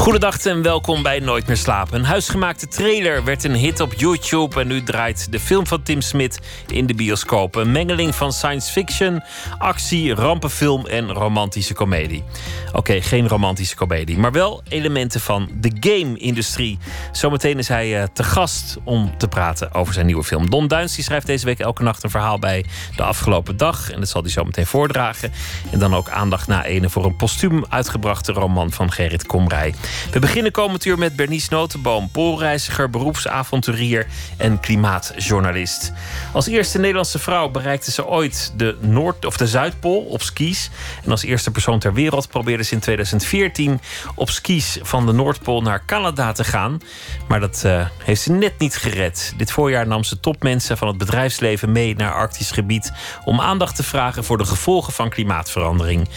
Goedendag 0.00 0.44
en 0.44 0.62
welkom 0.62 1.02
bij 1.02 1.18
Nooit 1.18 1.46
meer 1.46 1.56
slapen. 1.56 1.98
Een 1.98 2.04
huisgemaakte 2.04 2.68
trailer 2.68 3.24
werd 3.24 3.44
een 3.44 3.54
hit 3.54 3.80
op 3.80 3.94
YouTube 3.94 4.60
en 4.60 4.66
nu 4.66 4.82
draait 4.82 5.32
de 5.32 5.40
film 5.40 5.66
van 5.66 5.82
Tim 5.82 6.00
Smit 6.00 6.40
in 6.66 6.86
de 6.86 6.94
bioscoop. 6.94 7.54
Een 7.54 7.72
mengeling 7.72 8.14
van 8.14 8.32
science 8.32 8.72
fiction, 8.72 9.22
actie, 9.58 10.14
rampenfilm 10.14 10.86
en 10.86 11.12
romantische 11.12 11.74
komedie. 11.74 12.24
Oké, 12.72 13.00
geen 13.00 13.28
romantische 13.28 13.76
komedie, 13.76 14.18
maar 14.18 14.32
wel 14.32 14.62
elementen 14.68 15.20
van 15.20 15.48
de 15.54 15.76
game-industrie. 15.80 16.78
Zometeen 17.12 17.58
is 17.58 17.68
hij 17.68 18.00
uh, 18.00 18.02
te 18.12 18.22
gast 18.22 18.78
om 18.84 19.14
te 19.18 19.28
praten 19.28 19.74
over 19.74 19.94
zijn 19.94 20.06
nieuwe 20.06 20.24
film. 20.24 20.50
Don 20.50 20.68
Duins 20.68 20.94
die 20.94 21.04
schrijft 21.04 21.26
deze 21.26 21.44
week 21.44 21.58
elke 21.58 21.82
nacht 21.82 22.04
een 22.04 22.10
verhaal 22.10 22.38
bij 22.38 22.64
de 22.96 23.02
afgelopen 23.02 23.56
dag. 23.56 23.90
En 23.90 24.00
dat 24.00 24.08
zal 24.08 24.22
hij 24.22 24.30
zo 24.30 24.44
meteen 24.44 24.66
voordragen. 24.66 25.32
En 25.70 25.78
dan 25.78 25.94
ook 25.94 26.08
aandacht 26.08 26.46
na 26.46 26.64
ene 26.64 26.90
voor 26.90 27.04
een 27.04 27.16
postuum 27.16 27.64
uitgebrachte 27.68 28.32
roman 28.32 28.72
van 28.72 28.92
Gerrit 28.92 29.26
Komrij. 29.26 29.74
We 30.10 30.18
beginnen 30.18 30.52
komend 30.52 30.84
uur 30.84 30.98
met 30.98 31.16
Bernice 31.16 31.46
Notenboom, 31.50 32.10
poolreiziger, 32.10 32.90
beroepsavonturier 32.90 34.06
en 34.36 34.60
klimaatjournalist. 34.60 35.92
Als 36.32 36.46
eerste 36.46 36.78
Nederlandse 36.78 37.18
vrouw 37.18 37.48
bereikte 37.48 37.90
ze 37.90 38.06
ooit 38.06 38.52
de 38.56 38.76
Noord- 38.80 39.24
of 39.24 39.36
de 39.36 39.46
Zuidpool 39.46 40.00
op 40.00 40.22
skis. 40.22 40.70
En 41.04 41.10
als 41.10 41.22
eerste 41.22 41.50
persoon 41.50 41.78
ter 41.78 41.94
wereld 41.94 42.28
probeerde 42.28 42.62
ze 42.62 42.74
in 42.74 42.80
2014 42.80 43.80
op 44.14 44.30
skis 44.30 44.78
van 44.82 45.06
de 45.06 45.12
Noordpool 45.12 45.62
naar 45.62 45.84
Canada 45.86 46.32
te 46.32 46.44
gaan. 46.44 46.80
Maar 47.28 47.40
dat 47.40 47.62
uh, 47.66 47.86
heeft 48.04 48.20
ze 48.20 48.32
net 48.32 48.58
niet 48.58 48.76
gered. 48.76 49.34
Dit 49.36 49.52
voorjaar 49.52 49.86
nam 49.86 50.04
ze 50.04 50.20
topmensen 50.20 50.76
van 50.76 50.88
het 50.88 50.98
bedrijfsleven 50.98 51.72
mee 51.72 51.94
naar 51.96 52.12
Arktisch 52.12 52.50
gebied 52.50 52.92
om 53.24 53.40
aandacht 53.40 53.76
te 53.76 53.82
vragen 53.82 54.24
voor 54.24 54.38
de 54.38 54.44
gevolgen 54.44 54.92
van 54.92 55.08
klimaatverandering. 55.08 56.08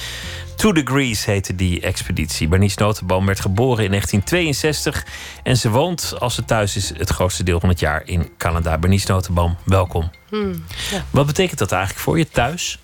Two 0.55 0.71
Degrees 0.71 1.25
heette 1.25 1.55
die 1.55 1.81
expeditie. 1.81 2.47
Bernice 2.47 2.79
Notenboom 2.79 3.25
werd 3.25 3.39
geboren 3.39 3.83
in 3.83 3.89
1962 3.89 5.05
en 5.43 5.57
ze 5.57 5.69
woont, 5.69 6.13
als 6.19 6.35
ze 6.35 6.45
thuis 6.45 6.75
is, 6.75 6.97
het 6.97 7.09
grootste 7.09 7.43
deel 7.43 7.59
van 7.59 7.69
het 7.69 7.79
jaar 7.79 8.01
in 8.05 8.31
Canada. 8.37 8.77
Bernice 8.77 9.11
Notenboom, 9.11 9.57
welkom. 9.65 10.11
Hmm, 10.29 10.65
ja. 10.91 11.05
Wat 11.09 11.25
betekent 11.25 11.59
dat 11.59 11.71
eigenlijk 11.71 12.03
voor 12.03 12.17
je 12.17 12.29
thuis? 12.29 12.79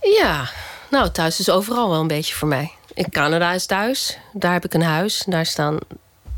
Ja, 0.00 0.50
nou, 0.90 1.10
thuis 1.10 1.40
is 1.40 1.50
overal 1.50 1.90
wel 1.90 2.00
een 2.00 2.06
beetje 2.06 2.34
voor 2.34 2.48
mij. 2.48 2.72
In 2.94 3.10
Canada 3.10 3.52
is 3.52 3.66
thuis. 3.66 4.18
Daar 4.32 4.52
heb 4.52 4.64
ik 4.64 4.74
een 4.74 4.82
huis. 4.82 5.24
Daar 5.26 5.46
staan, 5.46 5.78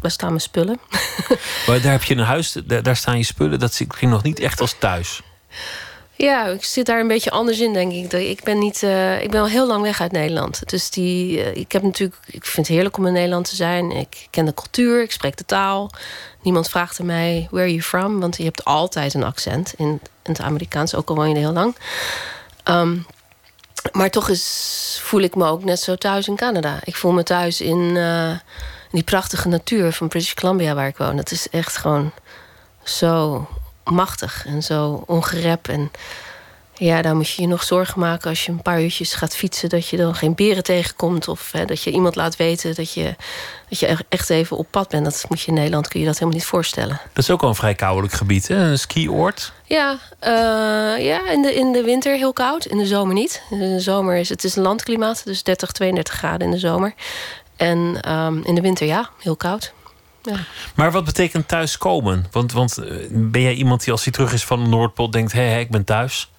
daar 0.01 0.11
staan 0.11 0.29
mijn 0.29 0.41
spullen. 0.41 0.81
Maar 1.67 1.81
daar 1.81 1.93
heb 1.93 2.03
je 2.03 2.15
een 2.15 2.25
huis, 2.25 2.57
daar, 2.83 2.97
staan 2.97 3.17
je 3.17 3.25
spullen. 3.25 3.59
Dat 3.59 3.77
klinkt 3.77 4.01
nog 4.01 4.23
niet 4.23 4.41
echt 4.41 4.61
als 4.61 4.77
thuis. 4.79 5.23
Ja, 6.21 6.47
ik 6.47 6.65
zit 6.65 6.87
daar 6.87 7.01
een 7.01 7.09
beetje 7.09 7.31
anders 7.31 7.61
in, 7.61 7.73
denk 7.73 7.93
ik. 7.93 8.13
Ik 8.13 8.43
ben, 8.43 8.59
niet, 8.59 8.83
uh, 8.83 9.23
ik 9.23 9.31
ben 9.31 9.41
al 9.41 9.47
heel 9.47 9.67
lang 9.67 9.83
weg 9.83 10.01
uit 10.01 10.13
Nederland. 10.13 10.69
Dus 10.69 10.91
die, 10.91 11.39
uh, 11.39 11.57
ik, 11.57 11.73
heb 11.73 11.83
natuurlijk, 11.83 12.21
ik 12.27 12.45
vind 12.45 12.67
het 12.67 12.77
heerlijk 12.77 12.97
om 12.97 13.07
in 13.07 13.13
Nederland 13.13 13.49
te 13.49 13.57
zijn. 13.57 13.91
Ik 13.91 14.27
ken 14.31 14.45
de 14.45 14.55
cultuur, 14.55 15.03
ik 15.03 15.13
spreek 15.13 15.37
de 15.37 15.45
taal. 15.45 15.91
Niemand 16.43 16.69
vraagt 16.69 17.01
aan 17.01 17.07
mij, 17.07 17.47
where 17.51 17.65
are 17.65 17.71
you 17.71 17.83
from? 17.83 18.21
Want 18.21 18.37
je 18.37 18.45
hebt 18.45 18.65
altijd 18.65 19.15
een 19.15 19.25
accent 19.25 19.75
in, 19.77 20.01
het 20.23 20.41
Amerikaans, 20.41 20.95
ook 20.95 21.09
al 21.09 21.15
woon 21.15 21.29
je 21.29 21.35
er 21.35 21.41
heel 21.41 21.53
lang. 21.53 21.77
Um, 22.65 23.07
maar 23.93 24.11
toch 24.11 24.29
is, 24.29 24.99
voel 25.03 25.21
ik 25.21 25.35
me 25.35 25.45
ook 25.45 25.65
net 25.65 25.81
zo 25.81 25.97
thuis 25.97 26.29
in 26.29 26.37
Canada. 26.37 26.79
Ik 26.85 26.97
voel 26.97 27.13
me 27.13 27.23
thuis 27.23 27.61
in, 27.61 27.79
uh, 27.79 28.31
in 28.31 28.39
die 28.91 29.03
prachtige 29.03 29.49
natuur 29.49 29.93
van 29.93 30.09
British 30.09 30.35
Columbia 30.35 30.75
waar 30.75 30.89
ik 30.89 30.97
woon. 30.97 31.17
Het 31.17 31.31
is 31.31 31.49
echt 31.49 31.77
gewoon 31.77 32.13
zo 32.85 33.47
machtig 33.85 34.47
en 34.47 34.63
zo 34.63 35.03
ongerep. 35.07 35.69
En 35.69 35.91
ja, 36.81 37.03
daar 37.03 37.17
moet 37.17 37.31
je 37.31 37.43
je 37.43 37.49
nog 37.49 37.63
zorgen 37.63 38.01
maken 38.01 38.29
als 38.29 38.45
je 38.45 38.53
een 38.53 38.63
paar 38.63 38.83
uurtjes 38.83 39.15
gaat 39.15 39.37
fietsen... 39.37 39.69
dat 39.69 39.89
je 39.89 39.97
dan 39.97 40.15
geen 40.15 40.35
beren 40.35 40.63
tegenkomt. 40.63 41.29
Of 41.29 41.53
hè, 41.53 41.65
dat 41.65 41.83
je 41.83 41.91
iemand 41.91 42.17
laat 42.17 42.37
weten 42.37 42.75
dat 42.75 42.93
je, 42.93 43.15
dat 43.69 43.79
je 43.79 43.97
echt 44.09 44.31
even 44.31 44.57
op 44.57 44.67
pad 44.71 44.89
bent. 44.89 45.05
Dat 45.05 45.25
moet 45.29 45.41
je 45.41 45.47
in 45.47 45.55
Nederland, 45.55 45.89
kun 45.89 46.01
je 46.01 46.07
dat 46.07 46.15
helemaal 46.15 46.35
niet 46.35 46.47
voorstellen. 46.49 47.01
Dat 47.13 47.25
is 47.25 47.31
ook 47.31 47.41
wel 47.41 47.51
een 47.51 47.57
vrij 47.57 47.75
koudelijk 47.75 48.13
gebied, 48.13 48.49
hè? 48.49 48.57
Een 48.57 48.79
skioord. 48.79 49.53
Ja, 49.65 49.99
uh, 50.23 51.05
ja 51.05 51.31
in, 51.31 51.43
de, 51.43 51.55
in 51.55 51.73
de 51.73 51.83
winter 51.83 52.17
heel 52.17 52.33
koud. 52.33 52.65
In 52.65 52.79
de 52.79 52.87
zomer 52.87 53.15
niet. 53.15 53.43
In 53.51 53.59
de 53.59 53.81
zomer 53.81 54.17
is 54.17 54.29
het 54.29 54.45
is 54.45 54.57
een 54.57 54.63
landklimaat, 54.63 55.25
dus 55.25 55.43
30, 55.43 55.73
32 55.73 56.15
graden 56.15 56.47
in 56.47 56.53
de 56.53 56.59
zomer. 56.59 56.95
En 57.57 58.13
um, 58.15 58.45
in 58.45 58.55
de 58.55 58.61
winter 58.61 58.87
ja, 58.87 59.11
heel 59.19 59.37
koud. 59.37 59.73
Ja. 60.23 60.37
Maar 60.75 60.93
wat 60.93 61.05
betekent 61.05 61.49
thuiskomen? 61.49 62.27
Want, 62.31 62.53
want 62.53 62.79
ben 63.11 63.43
jij 63.43 63.55
iemand 63.55 63.85
die 63.85 63.93
als 63.93 64.05
hij 64.05 64.13
terug 64.13 64.33
is 64.33 64.45
van 64.45 64.63
de 64.63 64.69
Noordpool 64.69 65.11
denkt: 65.11 65.33
hé, 65.33 65.49
hey, 65.49 65.61
ik 65.61 65.71
ben 65.71 65.85
thuis? 65.85 66.31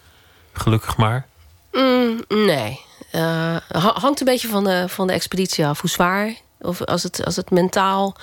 Gelukkig 0.54 0.98
maar. 0.98 1.28
Mm, 1.72 2.24
nee. 2.28 2.80
Uh, 3.16 3.56
hangt 3.72 4.20
een 4.20 4.26
beetje 4.26 4.48
van 4.48 4.64
de, 4.64 4.86
van 4.88 5.08
de 5.08 5.14
expeditie 5.14 5.66
af. 5.66 5.82
Hoe 5.82 5.90
zwaar. 5.90 6.34
Of 6.60 6.82
als 6.82 7.04
het, 7.04 7.26
als 7.26 7.36
het 7.36 7.50
mentaal, 7.50 8.16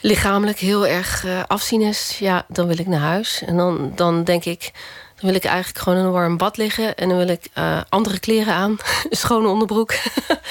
lichamelijk 0.00 0.58
heel 0.58 0.86
erg 0.86 1.24
uh, 1.24 1.42
afzien 1.46 1.80
is, 1.80 2.18
ja, 2.18 2.44
dan 2.48 2.66
wil 2.66 2.78
ik 2.78 2.86
naar 2.86 3.00
huis. 3.00 3.42
En 3.46 3.56
dan, 3.56 3.92
dan 3.94 4.24
denk 4.24 4.44
ik. 4.44 4.70
Dan 5.16 5.30
wil 5.30 5.34
ik 5.34 5.44
eigenlijk 5.44 5.78
gewoon 5.84 5.98
in 5.98 6.04
een 6.04 6.10
warm 6.10 6.36
bad 6.36 6.56
liggen. 6.56 6.96
En 6.96 7.08
dan 7.08 7.18
wil 7.18 7.28
ik 7.28 7.48
uh, 7.58 7.80
andere 7.88 8.18
kleren 8.18 8.54
aan. 8.54 8.76
schone 9.10 9.48
onderbroek. 9.48 9.94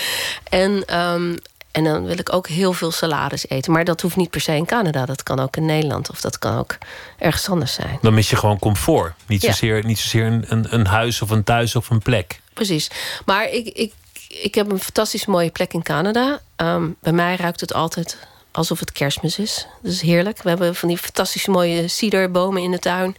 en 0.50 1.00
um, 1.02 1.38
en 1.72 1.84
dan 1.84 2.06
wil 2.06 2.20
ik 2.20 2.34
ook 2.34 2.48
heel 2.48 2.74
veel 2.74 2.92
salades 2.92 3.50
eten. 3.50 3.72
Maar 3.72 3.84
dat 3.84 4.02
hoeft 4.02 4.16
niet 4.16 4.30
per 4.30 4.42
se 4.42 4.56
in 4.56 4.66
Canada. 4.66 5.06
Dat 5.06 5.24
kan 5.24 5.40
ook 5.40 5.56
in 5.56 5.66
Nederland. 5.66 6.10
Of 6.10 6.22
dat 6.22 6.40
kan 6.40 6.58
ook 6.58 6.78
ergens 7.18 7.50
anders 7.50 7.74
zijn. 7.74 7.98
Dan 8.02 8.14
mis 8.14 8.30
je 8.30 8.36
gewoon 8.36 8.60
comfort. 8.60 9.14
Niet 9.28 9.42
zozeer, 9.42 9.86
niet 9.86 10.00
zozeer 10.00 10.26
een, 10.26 10.46
een, 10.48 10.74
een, 10.74 10.86
huis 10.86 11.22
of 11.22 11.30
een 11.30 11.44
thuis 11.44 11.76
of 11.76 11.90
een 11.90 12.00
plek. 12.00 12.42
Precies. 12.54 12.90
Maar 13.26 13.50
ik, 13.50 13.68
ik, 13.68 13.94
ik 14.28 14.56
heb 14.56 14.72
een 14.72 14.80
fantastisch 14.80 15.26
mooie 15.26 15.50
plek 15.50 15.74
in 15.74 15.84
Canada. 15.84 16.40
Um, 16.58 16.96
bij 17.02 17.14
mij 17.14 17.36
ruikt 17.36 17.60
het 17.60 17.74
altijd 17.74 18.18
alsof 18.52 18.80
het 18.80 18.92
kerstmis 18.92 19.40
is. 19.40 19.68
Dat 19.82 19.92
is 19.92 20.02
heerlijk. 20.02 20.42
We 20.44 20.50
hebben 20.50 20.76
van 20.76 20.88
die 20.88 20.98
fantastisch 20.98 21.48
mooie 21.48 21.88
ciderbomen 21.88 22.62
in 22.62 22.72
de 22.72 22.80
tuin. 22.80 23.16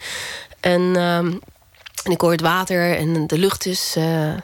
En, 0.61 0.81
um, 0.81 1.41
en 2.05 2.11
ik 2.11 2.21
hoor 2.21 2.31
het 2.31 2.41
water 2.41 2.97
en 2.97 3.27
de 3.27 3.39
lucht 3.39 3.67
is... 3.67 3.95
Uh, 3.99 4.35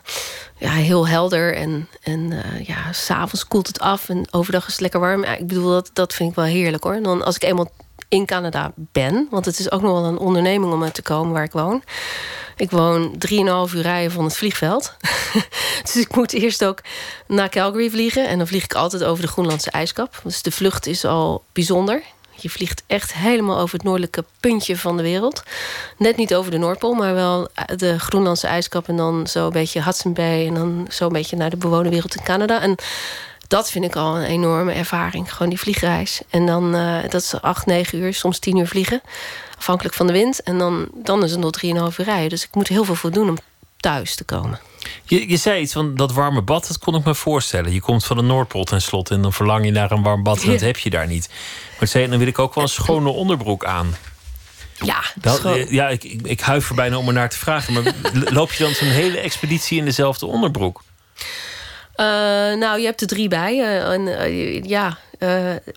ja, 0.58 0.70
heel 0.70 1.08
helder. 1.08 1.54
En, 1.54 1.88
en 2.02 2.30
uh, 2.30 2.66
ja, 2.66 2.92
s'avonds 2.92 3.48
koelt 3.48 3.66
het 3.66 3.80
af 3.80 4.08
en 4.08 4.26
overdag 4.30 4.66
is 4.66 4.72
het 4.72 4.80
lekker 4.80 5.00
warm. 5.00 5.24
Ja, 5.24 5.36
ik 5.36 5.46
bedoel, 5.46 5.70
dat, 5.70 5.90
dat 5.92 6.14
vind 6.14 6.30
ik 6.30 6.36
wel 6.36 6.44
heerlijk 6.44 6.84
hoor. 6.84 6.94
En 6.94 7.02
dan 7.02 7.24
als 7.24 7.36
ik 7.36 7.42
eenmaal 7.42 7.70
in 8.08 8.26
Canada 8.26 8.72
ben, 8.76 9.26
want 9.30 9.44
het 9.44 9.58
is 9.58 9.70
ook 9.70 9.82
nog 9.82 9.92
wel 9.92 10.04
een 10.04 10.18
onderneming 10.18 10.72
om 10.72 10.82
uit 10.82 10.94
te 10.94 11.02
komen 11.02 11.32
waar 11.32 11.44
ik 11.44 11.52
woon. 11.52 11.82
Ik 12.56 12.70
woon 12.70 13.14
3,5 13.28 13.74
uur 13.74 13.82
rijden 13.82 14.12
van 14.12 14.24
het 14.24 14.36
vliegveld. 14.36 14.96
dus 15.84 15.96
ik 15.96 16.14
moet 16.14 16.32
eerst 16.32 16.64
ook 16.64 16.80
naar 17.26 17.48
Calgary 17.48 17.90
vliegen. 17.90 18.28
En 18.28 18.38
dan 18.38 18.46
vlieg 18.46 18.64
ik 18.64 18.74
altijd 18.74 19.04
over 19.04 19.22
de 19.22 19.30
Groenlandse 19.30 19.70
ijskap. 19.70 20.20
Dus 20.24 20.42
de 20.42 20.50
vlucht 20.50 20.86
is 20.86 21.04
al 21.04 21.44
bijzonder. 21.52 22.02
Je 22.40 22.50
vliegt 22.50 22.82
echt 22.86 23.14
helemaal 23.14 23.58
over 23.58 23.74
het 23.74 23.84
noordelijke 23.84 24.24
puntje 24.40 24.76
van 24.76 24.96
de 24.96 25.02
wereld. 25.02 25.42
Net 25.96 26.16
niet 26.16 26.34
over 26.34 26.50
de 26.50 26.58
Noordpool, 26.58 26.94
maar 26.94 27.14
wel 27.14 27.48
de 27.76 27.98
Groenlandse 27.98 28.46
ijskap... 28.46 28.88
en 28.88 28.96
dan 28.96 29.26
zo 29.26 29.46
een 29.46 29.52
beetje 29.52 29.82
Hudson 29.82 30.12
Bay... 30.12 30.46
en 30.46 30.54
dan 30.54 30.86
zo 30.90 31.06
een 31.06 31.12
beetje 31.12 31.36
naar 31.36 31.50
de 31.50 31.56
bewoonde 31.56 31.90
wereld 31.90 32.16
in 32.16 32.22
Canada. 32.22 32.60
En 32.60 32.76
dat 33.48 33.70
vind 33.70 33.84
ik 33.84 33.96
al 33.96 34.16
een 34.16 34.24
enorme 34.24 34.72
ervaring, 34.72 35.32
gewoon 35.32 35.48
die 35.48 35.58
vliegreis. 35.58 36.20
En 36.30 36.46
dan, 36.46 36.74
uh, 36.74 37.02
dat 37.02 37.22
is 37.22 37.40
acht, 37.40 37.66
negen 37.66 37.98
uur, 37.98 38.14
soms 38.14 38.38
tien 38.38 38.56
uur 38.56 38.66
vliegen. 38.66 39.02
Afhankelijk 39.58 39.94
van 39.94 40.06
de 40.06 40.12
wind. 40.12 40.42
En 40.42 40.58
dan, 40.58 40.88
dan 40.94 41.24
is 41.24 41.30
het 41.30 41.40
nog 41.40 41.50
drieënhalf 41.50 41.98
uur 41.98 42.04
rijden. 42.04 42.28
Dus 42.28 42.44
ik 42.44 42.54
moet 42.54 42.68
heel 42.68 42.84
veel 42.84 42.94
voor 42.94 43.10
doen 43.10 43.28
om 43.28 43.38
thuis 43.76 44.14
te 44.14 44.24
komen. 44.24 44.60
Je, 45.04 45.28
je 45.28 45.36
zei 45.36 45.60
iets 45.60 45.72
van 45.72 45.94
dat 45.94 46.12
warme 46.12 46.42
bad, 46.42 46.66
dat 46.66 46.78
kon 46.78 46.94
ik 46.94 47.04
me 47.04 47.14
voorstellen. 47.14 47.72
Je 47.72 47.80
komt 47.80 48.04
van 48.04 48.16
de 48.16 48.22
Noordpool 48.22 48.64
tenslotte 48.64 49.14
en 49.14 49.22
dan 49.22 49.32
verlang 49.32 49.64
je 49.64 49.70
naar 49.70 49.90
een 49.90 50.02
warm 50.02 50.22
bad... 50.22 50.42
en 50.42 50.50
dat 50.50 50.60
heb 50.60 50.78
je 50.78 50.90
daar 50.90 51.06
niet. 51.06 51.30
Maar 51.78 51.88
zei, 51.88 52.08
dan 52.08 52.18
wil 52.18 52.26
ik 52.26 52.38
ook 52.38 52.54
wel 52.54 52.64
een 52.64 52.70
schone 52.70 53.08
onderbroek 53.08 53.64
aan. 53.64 53.96
Ja, 54.84 55.02
dat, 55.14 55.42
ja 55.68 55.88
ik, 55.88 56.04
ik, 56.04 56.26
ik 56.26 56.40
huiver 56.40 56.74
bijna 56.74 56.96
om 56.98 57.06
er 57.06 57.12
naar 57.12 57.28
te 57.28 57.38
vragen. 57.38 57.72
Maar 57.72 57.94
loop 58.38 58.52
je 58.52 58.64
dan 58.64 58.74
zo'n 58.74 58.88
hele 58.88 59.18
expeditie 59.18 59.78
in 59.78 59.84
dezelfde 59.84 60.26
onderbroek? 60.26 60.82
Uh, 62.00 62.06
nou, 62.58 62.78
je 62.78 62.84
hebt 62.84 63.00
er 63.00 63.06
drie 63.06 63.28
bij. 63.28 63.56
Uh, 63.56 63.92
en, 63.92 64.00
uh, 64.00 64.62
ja, 64.64 64.98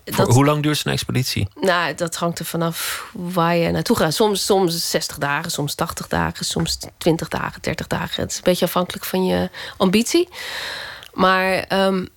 dat, 0.04 0.28
hoe 0.28 0.44
lang 0.44 0.62
duurt 0.62 0.78
zo'n 0.78 0.92
expeditie? 0.92 1.48
Nou, 1.60 1.94
dat 1.94 2.14
hangt 2.14 2.38
er 2.38 2.44
vanaf 2.44 3.06
waar 3.12 3.56
je 3.56 3.70
naartoe 3.70 3.96
gaat. 3.96 4.14
Soms, 4.14 4.44
soms 4.44 4.90
60 4.90 5.18
dagen, 5.18 5.50
soms 5.50 5.74
80 5.74 6.08
dagen, 6.08 6.44
soms 6.44 6.78
20 6.98 7.28
dagen, 7.28 7.62
30 7.62 7.86
dagen. 7.86 8.22
Het 8.22 8.30
is 8.30 8.36
een 8.36 8.42
beetje 8.42 8.64
afhankelijk 8.64 9.04
van 9.04 9.24
je 9.26 9.50
ambitie. 9.76 10.28
Maar 11.12 11.64
um, 11.82 12.08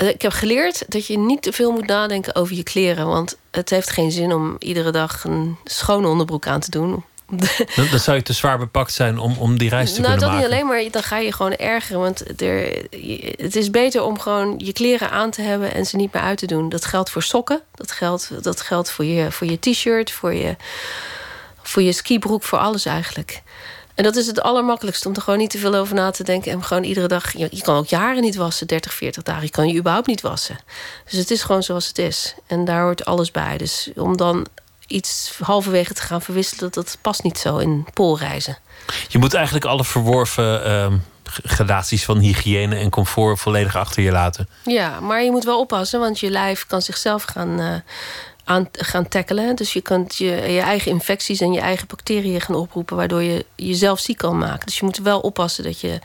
ik 0.00 0.22
heb 0.22 0.32
geleerd 0.32 0.92
dat 0.92 1.06
je 1.06 1.18
niet 1.18 1.42
te 1.42 1.52
veel 1.52 1.72
moet 1.72 1.86
nadenken 1.86 2.34
over 2.34 2.54
je 2.56 2.62
kleren. 2.62 3.06
Want 3.06 3.36
het 3.50 3.70
heeft 3.70 3.90
geen 3.90 4.10
zin 4.10 4.32
om 4.32 4.56
iedere 4.58 4.90
dag 4.90 5.24
een 5.24 5.56
schone 5.64 6.08
onderbroek 6.08 6.46
aan 6.46 6.60
te 6.60 6.70
doen. 6.70 7.04
Dan, 7.76 7.88
dan 7.90 7.98
zou 7.98 8.16
je 8.16 8.22
te 8.22 8.32
zwaar 8.32 8.58
bepakt 8.58 8.92
zijn 8.92 9.18
om, 9.18 9.36
om 9.38 9.58
die 9.58 9.68
reis 9.68 9.94
te 9.94 10.00
nou, 10.00 10.10
kunnen 10.10 10.28
dat 10.28 10.38
maken. 10.38 10.50
niet 10.50 10.66
alleen, 10.68 10.84
maar 10.84 10.90
dan 10.92 11.02
ga 11.02 11.18
je 11.18 11.32
gewoon 11.32 11.54
ergeren. 11.54 12.00
Want 12.00 12.42
er, 12.42 12.86
het 13.36 13.56
is 13.56 13.70
beter 13.70 14.02
om 14.02 14.18
gewoon 14.18 14.54
je 14.58 14.72
kleren 14.72 15.10
aan 15.10 15.30
te 15.30 15.42
hebben 15.42 15.74
en 15.74 15.86
ze 15.86 15.96
niet 15.96 16.12
meer 16.12 16.22
uit 16.22 16.38
te 16.38 16.46
doen. 16.46 16.68
Dat 16.68 16.84
geldt 16.84 17.10
voor 17.10 17.22
sokken, 17.22 17.60
dat 17.74 17.92
geldt, 17.92 18.30
dat 18.42 18.60
geldt 18.60 18.90
voor 18.90 19.04
je, 19.04 19.32
voor 19.32 19.46
je 19.46 19.58
t-shirt, 19.58 20.10
voor 20.10 20.34
je, 20.34 20.56
voor 21.62 21.82
je 21.82 21.92
skibroek, 21.92 22.42
voor 22.42 22.58
alles 22.58 22.84
eigenlijk. 22.84 23.42
En 23.94 24.04
dat 24.04 24.16
is 24.16 24.26
het 24.26 24.42
allermakkelijkste 24.42 25.08
om 25.08 25.14
er 25.14 25.22
gewoon 25.22 25.38
niet 25.38 25.50
te 25.50 25.58
veel 25.58 25.74
over 25.74 25.94
na 25.94 26.10
te 26.10 26.24
denken. 26.24 26.52
En 26.52 26.64
gewoon 26.64 26.84
iedere 26.84 27.08
dag. 27.08 27.32
Je, 27.32 27.48
je 27.50 27.62
kan 27.62 27.76
ook 27.76 27.86
jaren 27.86 28.22
niet 28.22 28.36
wassen, 28.36 28.66
30, 28.66 28.94
40 28.94 29.22
dagen. 29.22 29.42
Je 29.42 29.50
kan 29.50 29.68
je 29.68 29.78
überhaupt 29.78 30.06
niet 30.06 30.20
wassen. 30.20 30.58
Dus 31.04 31.18
het 31.18 31.30
is 31.30 31.42
gewoon 31.42 31.62
zoals 31.62 31.88
het 31.88 31.98
is. 31.98 32.34
En 32.46 32.64
daar 32.64 32.82
hoort 32.82 33.04
alles 33.04 33.30
bij. 33.30 33.58
Dus 33.58 33.90
om 33.96 34.16
dan 34.16 34.46
iets 34.92 35.32
halverwege 35.42 35.94
te 35.94 36.02
gaan 36.02 36.22
verwisselen, 36.22 36.72
dat 36.72 36.98
past 37.00 37.22
niet 37.22 37.38
zo 37.38 37.56
in 37.56 37.86
poolreizen. 37.94 38.58
Je 39.08 39.18
moet 39.18 39.34
eigenlijk 39.34 39.64
alle 39.64 39.84
verworven 39.84 41.02
g- 41.30 41.40
gradaties 41.44 42.04
van 42.04 42.18
hygiëne 42.18 42.76
en 42.76 42.90
comfort 42.90 43.40
volledig 43.40 43.76
achter 43.76 44.02
je 44.02 44.10
laten. 44.10 44.48
Ja, 44.64 45.00
maar 45.00 45.22
je 45.22 45.30
moet 45.30 45.44
wel 45.44 45.58
oppassen, 45.60 46.00
want 46.00 46.20
je 46.20 46.30
lijf 46.30 46.66
kan 46.66 46.82
zichzelf 46.82 47.22
gaan, 47.22 47.60
eh, 47.60 47.74
aan, 48.44 48.68
gaan 48.72 49.08
tackelen. 49.08 49.56
Dus 49.56 49.72
je 49.72 49.80
kunt 49.80 50.16
je, 50.16 50.24
je 50.52 50.60
eigen 50.60 50.90
infecties 50.90 51.40
en 51.40 51.52
je 51.52 51.60
eigen 51.60 51.86
bacteriën 51.86 52.40
gaan 52.40 52.56
oproepen, 52.56 52.96
waardoor 52.96 53.22
je 53.22 53.46
jezelf 53.56 53.98
ziek 54.00 54.18
kan 54.18 54.38
maken. 54.38 54.66
Dus 54.66 54.78
je 54.78 54.84
moet 54.84 54.98
wel 54.98 55.20
oppassen 55.20 55.64
dat 55.64 55.80
je 55.80 55.98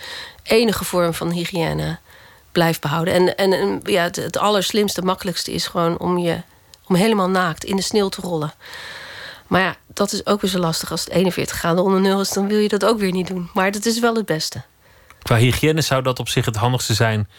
enige 0.44 0.84
vorm 0.86 1.14
van 1.14 1.32
hygiëne 1.32 1.98
blijft 2.52 2.82
behouden. 2.82 3.14
En, 3.14 3.36
en, 3.38 3.54
en 3.54 3.80
ja, 3.84 4.04
het, 4.04 4.16
het 4.16 4.38
allerslimste, 4.38 5.02
makkelijkste 5.02 5.52
is 5.52 5.68
gewoon 5.68 5.98
om 6.00 6.18
je 6.18 6.38
om 6.88 6.96
helemaal 6.96 7.30
naakt 7.30 7.64
in 7.64 7.76
de 7.76 7.82
sneeuw 7.82 8.10
te 8.10 8.22
rollen. 8.22 8.54
Maar 9.48 9.62
ja, 9.62 9.76
dat 9.94 10.12
is 10.12 10.26
ook 10.26 10.42
weer 10.42 10.50
zo 10.52 10.60
lastig. 10.60 10.92
Als 10.92 11.04
het 11.04 11.10
41 11.10 11.58
graden 11.58 11.84
onder 11.84 12.02
nul 12.02 12.22
is, 12.22 12.30
dan 12.30 12.48
wil 12.48 12.58
je 12.60 12.68
dat 12.68 12.86
ook 12.86 13.00
weer 13.00 13.12
niet 13.12 13.28
doen. 13.28 13.50
Maar 13.54 13.72
dat 13.72 13.86
is 13.86 14.00
wel 14.00 14.16
het 14.16 14.26
beste. 14.26 14.62
Qua 15.22 15.36
hygiëne 15.38 15.82
zou 15.82 16.02
dat 16.02 16.20
op 16.20 16.30
zich 16.30 16.46
het 16.46 16.56
handigste 16.56 16.94
zijn. 16.94 17.30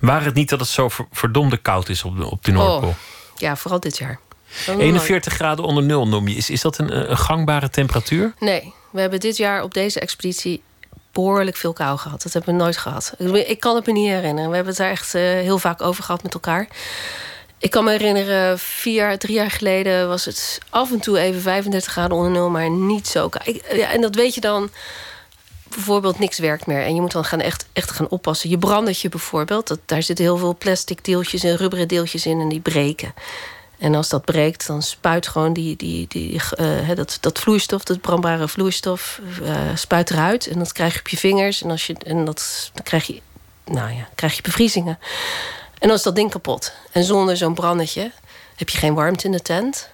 Waar 0.00 0.24
het 0.24 0.34
niet 0.34 0.48
dat 0.48 0.60
het 0.60 0.68
zo 0.68 0.88
ver- 0.88 1.06
verdomde 1.12 1.56
koud 1.56 1.88
is 1.88 2.04
op 2.04 2.16
de, 2.16 2.30
op 2.30 2.44
de 2.44 2.52
Noordpool. 2.52 2.88
Oh, 2.88 2.94
ja, 3.36 3.56
vooral 3.56 3.80
dit 3.80 3.98
jaar. 3.98 4.18
Dan 4.66 4.78
41 4.80 5.32
graden 5.32 5.64
onder 5.64 5.82
nul 5.82 6.08
noem 6.08 6.28
je. 6.28 6.34
Is, 6.34 6.50
is 6.50 6.60
dat 6.60 6.78
een, 6.78 7.10
een 7.10 7.18
gangbare 7.18 7.70
temperatuur? 7.70 8.34
Nee, 8.38 8.72
we 8.90 9.00
hebben 9.00 9.20
dit 9.20 9.36
jaar 9.36 9.62
op 9.62 9.74
deze 9.74 10.00
expeditie 10.00 10.62
behoorlijk 11.12 11.56
veel 11.56 11.72
kou 11.72 11.98
gehad. 11.98 12.22
Dat 12.22 12.32
hebben 12.32 12.54
we 12.56 12.62
nooit 12.62 12.76
gehad. 12.76 13.14
Ik, 13.18 13.34
ik 13.48 13.60
kan 13.60 13.74
het 13.74 13.86
me 13.86 13.92
niet 13.92 14.08
herinneren. 14.08 14.48
We 14.50 14.54
hebben 14.56 14.72
het 14.74 14.82
daar 14.82 14.90
echt 14.90 15.14
eh, 15.14 15.22
heel 15.22 15.58
vaak 15.58 15.82
over 15.82 16.04
gehad 16.04 16.22
met 16.22 16.34
elkaar. 16.34 16.68
Ik 17.58 17.70
kan 17.70 17.84
me 17.84 17.90
herinneren, 17.90 18.58
vier, 18.58 19.18
drie 19.18 19.34
jaar 19.34 19.50
geleden 19.50 20.08
was 20.08 20.24
het 20.24 20.58
af 20.70 20.92
en 20.92 21.00
toe 21.00 21.18
even 21.18 21.40
35 21.40 21.92
graden 21.92 22.16
onder 22.16 22.30
nul, 22.30 22.50
maar 22.50 22.70
niet 22.70 23.06
zo 23.06 23.28
ja, 23.72 23.92
en 23.92 24.00
dat 24.00 24.14
weet 24.14 24.34
je 24.34 24.40
dan. 24.40 24.70
Bijvoorbeeld 25.68 26.18
niks 26.18 26.38
werkt 26.38 26.66
meer. 26.66 26.82
En 26.82 26.94
je 26.94 27.00
moet 27.00 27.12
dan 27.12 27.24
gaan 27.24 27.40
echt, 27.40 27.66
echt 27.72 27.90
gaan 27.90 28.08
oppassen. 28.08 28.50
Je 28.50 28.58
brandertje 28.58 29.08
bijvoorbeeld, 29.08 29.68
dat, 29.68 29.78
daar 29.86 30.02
zitten 30.02 30.24
heel 30.24 30.36
veel 30.36 30.56
plastic 30.56 31.04
deeltjes 31.04 31.44
en 31.44 31.56
rubberen 31.56 31.88
deeltjes 31.88 32.26
in 32.26 32.40
en 32.40 32.48
die 32.48 32.60
breken. 32.60 33.14
En 33.78 33.94
als 33.94 34.08
dat 34.08 34.24
breekt, 34.24 34.66
dan 34.66 34.82
spuit 34.82 35.28
gewoon 35.28 35.52
die, 35.52 35.76
die, 35.76 36.06
die, 36.08 36.40
eh, 36.56 36.90
dat, 36.94 37.18
dat 37.20 37.38
vloeistof, 37.38 37.84
dat 37.84 38.00
brandbare 38.00 38.48
vloeistof, 38.48 39.20
eh, 39.42 39.56
spuit 39.74 40.10
eruit. 40.10 40.46
En 40.46 40.58
dat 40.58 40.72
krijg 40.72 40.92
je 40.92 40.98
op 40.98 41.08
je 41.08 41.16
vingers. 41.16 41.62
En, 41.62 41.70
als 41.70 41.86
je, 41.86 41.94
en 42.06 42.24
dat, 42.24 42.70
dan 42.74 42.84
krijg 42.84 43.06
je, 43.06 43.20
nou 43.64 43.90
ja, 43.90 44.08
krijg 44.14 44.36
je 44.36 44.42
bevriezingen. 44.42 44.98
En 45.78 45.88
dan 45.88 45.96
is 45.96 46.02
dat 46.02 46.14
ding 46.14 46.30
kapot. 46.30 46.72
En 46.92 47.04
zonder 47.04 47.36
zo'n 47.36 47.54
brandetje 47.54 48.12
heb 48.56 48.68
je 48.68 48.78
geen 48.78 48.94
warmte 48.94 49.24
in 49.24 49.32
de 49.32 49.42
tent. 49.42 49.88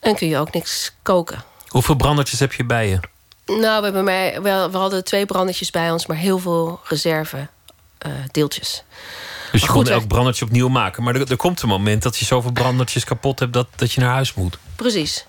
En 0.00 0.14
kun 0.14 0.28
je 0.28 0.38
ook 0.38 0.52
niks 0.52 0.92
koken. 1.02 1.44
Hoeveel 1.68 1.94
brandertjes 1.94 2.40
heb 2.40 2.52
je 2.52 2.64
bij 2.64 2.88
je? 2.88 3.00
Nou, 3.46 3.78
we, 3.78 3.84
hebben 3.84 4.04
maar, 4.04 4.42
wel, 4.42 4.70
we 4.70 4.76
hadden 4.76 5.04
twee 5.04 5.26
brandetjes 5.26 5.70
bij 5.70 5.90
ons, 5.90 6.06
maar 6.06 6.16
heel 6.16 6.38
veel 6.38 6.80
reserve 6.84 7.48
eh, 7.98 8.12
deeltjes. 8.30 8.84
Dus 9.52 9.60
je 9.60 9.68
goed, 9.68 9.84
kon 9.84 9.92
elk 9.92 10.08
brandertje 10.08 10.44
opnieuw 10.44 10.68
maken. 10.68 11.02
Maar 11.02 11.14
er, 11.14 11.30
er 11.30 11.36
komt 11.36 11.62
een 11.62 11.68
moment 11.68 12.02
dat 12.02 12.16
je 12.16 12.24
zoveel 12.24 12.52
brandertjes 12.52 13.04
kapot 13.04 13.38
hebt 13.38 13.52
dat, 13.52 13.66
dat 13.76 13.92
je 13.92 14.00
naar 14.00 14.12
huis 14.12 14.34
moet. 14.34 14.58
Precies. 14.76 15.26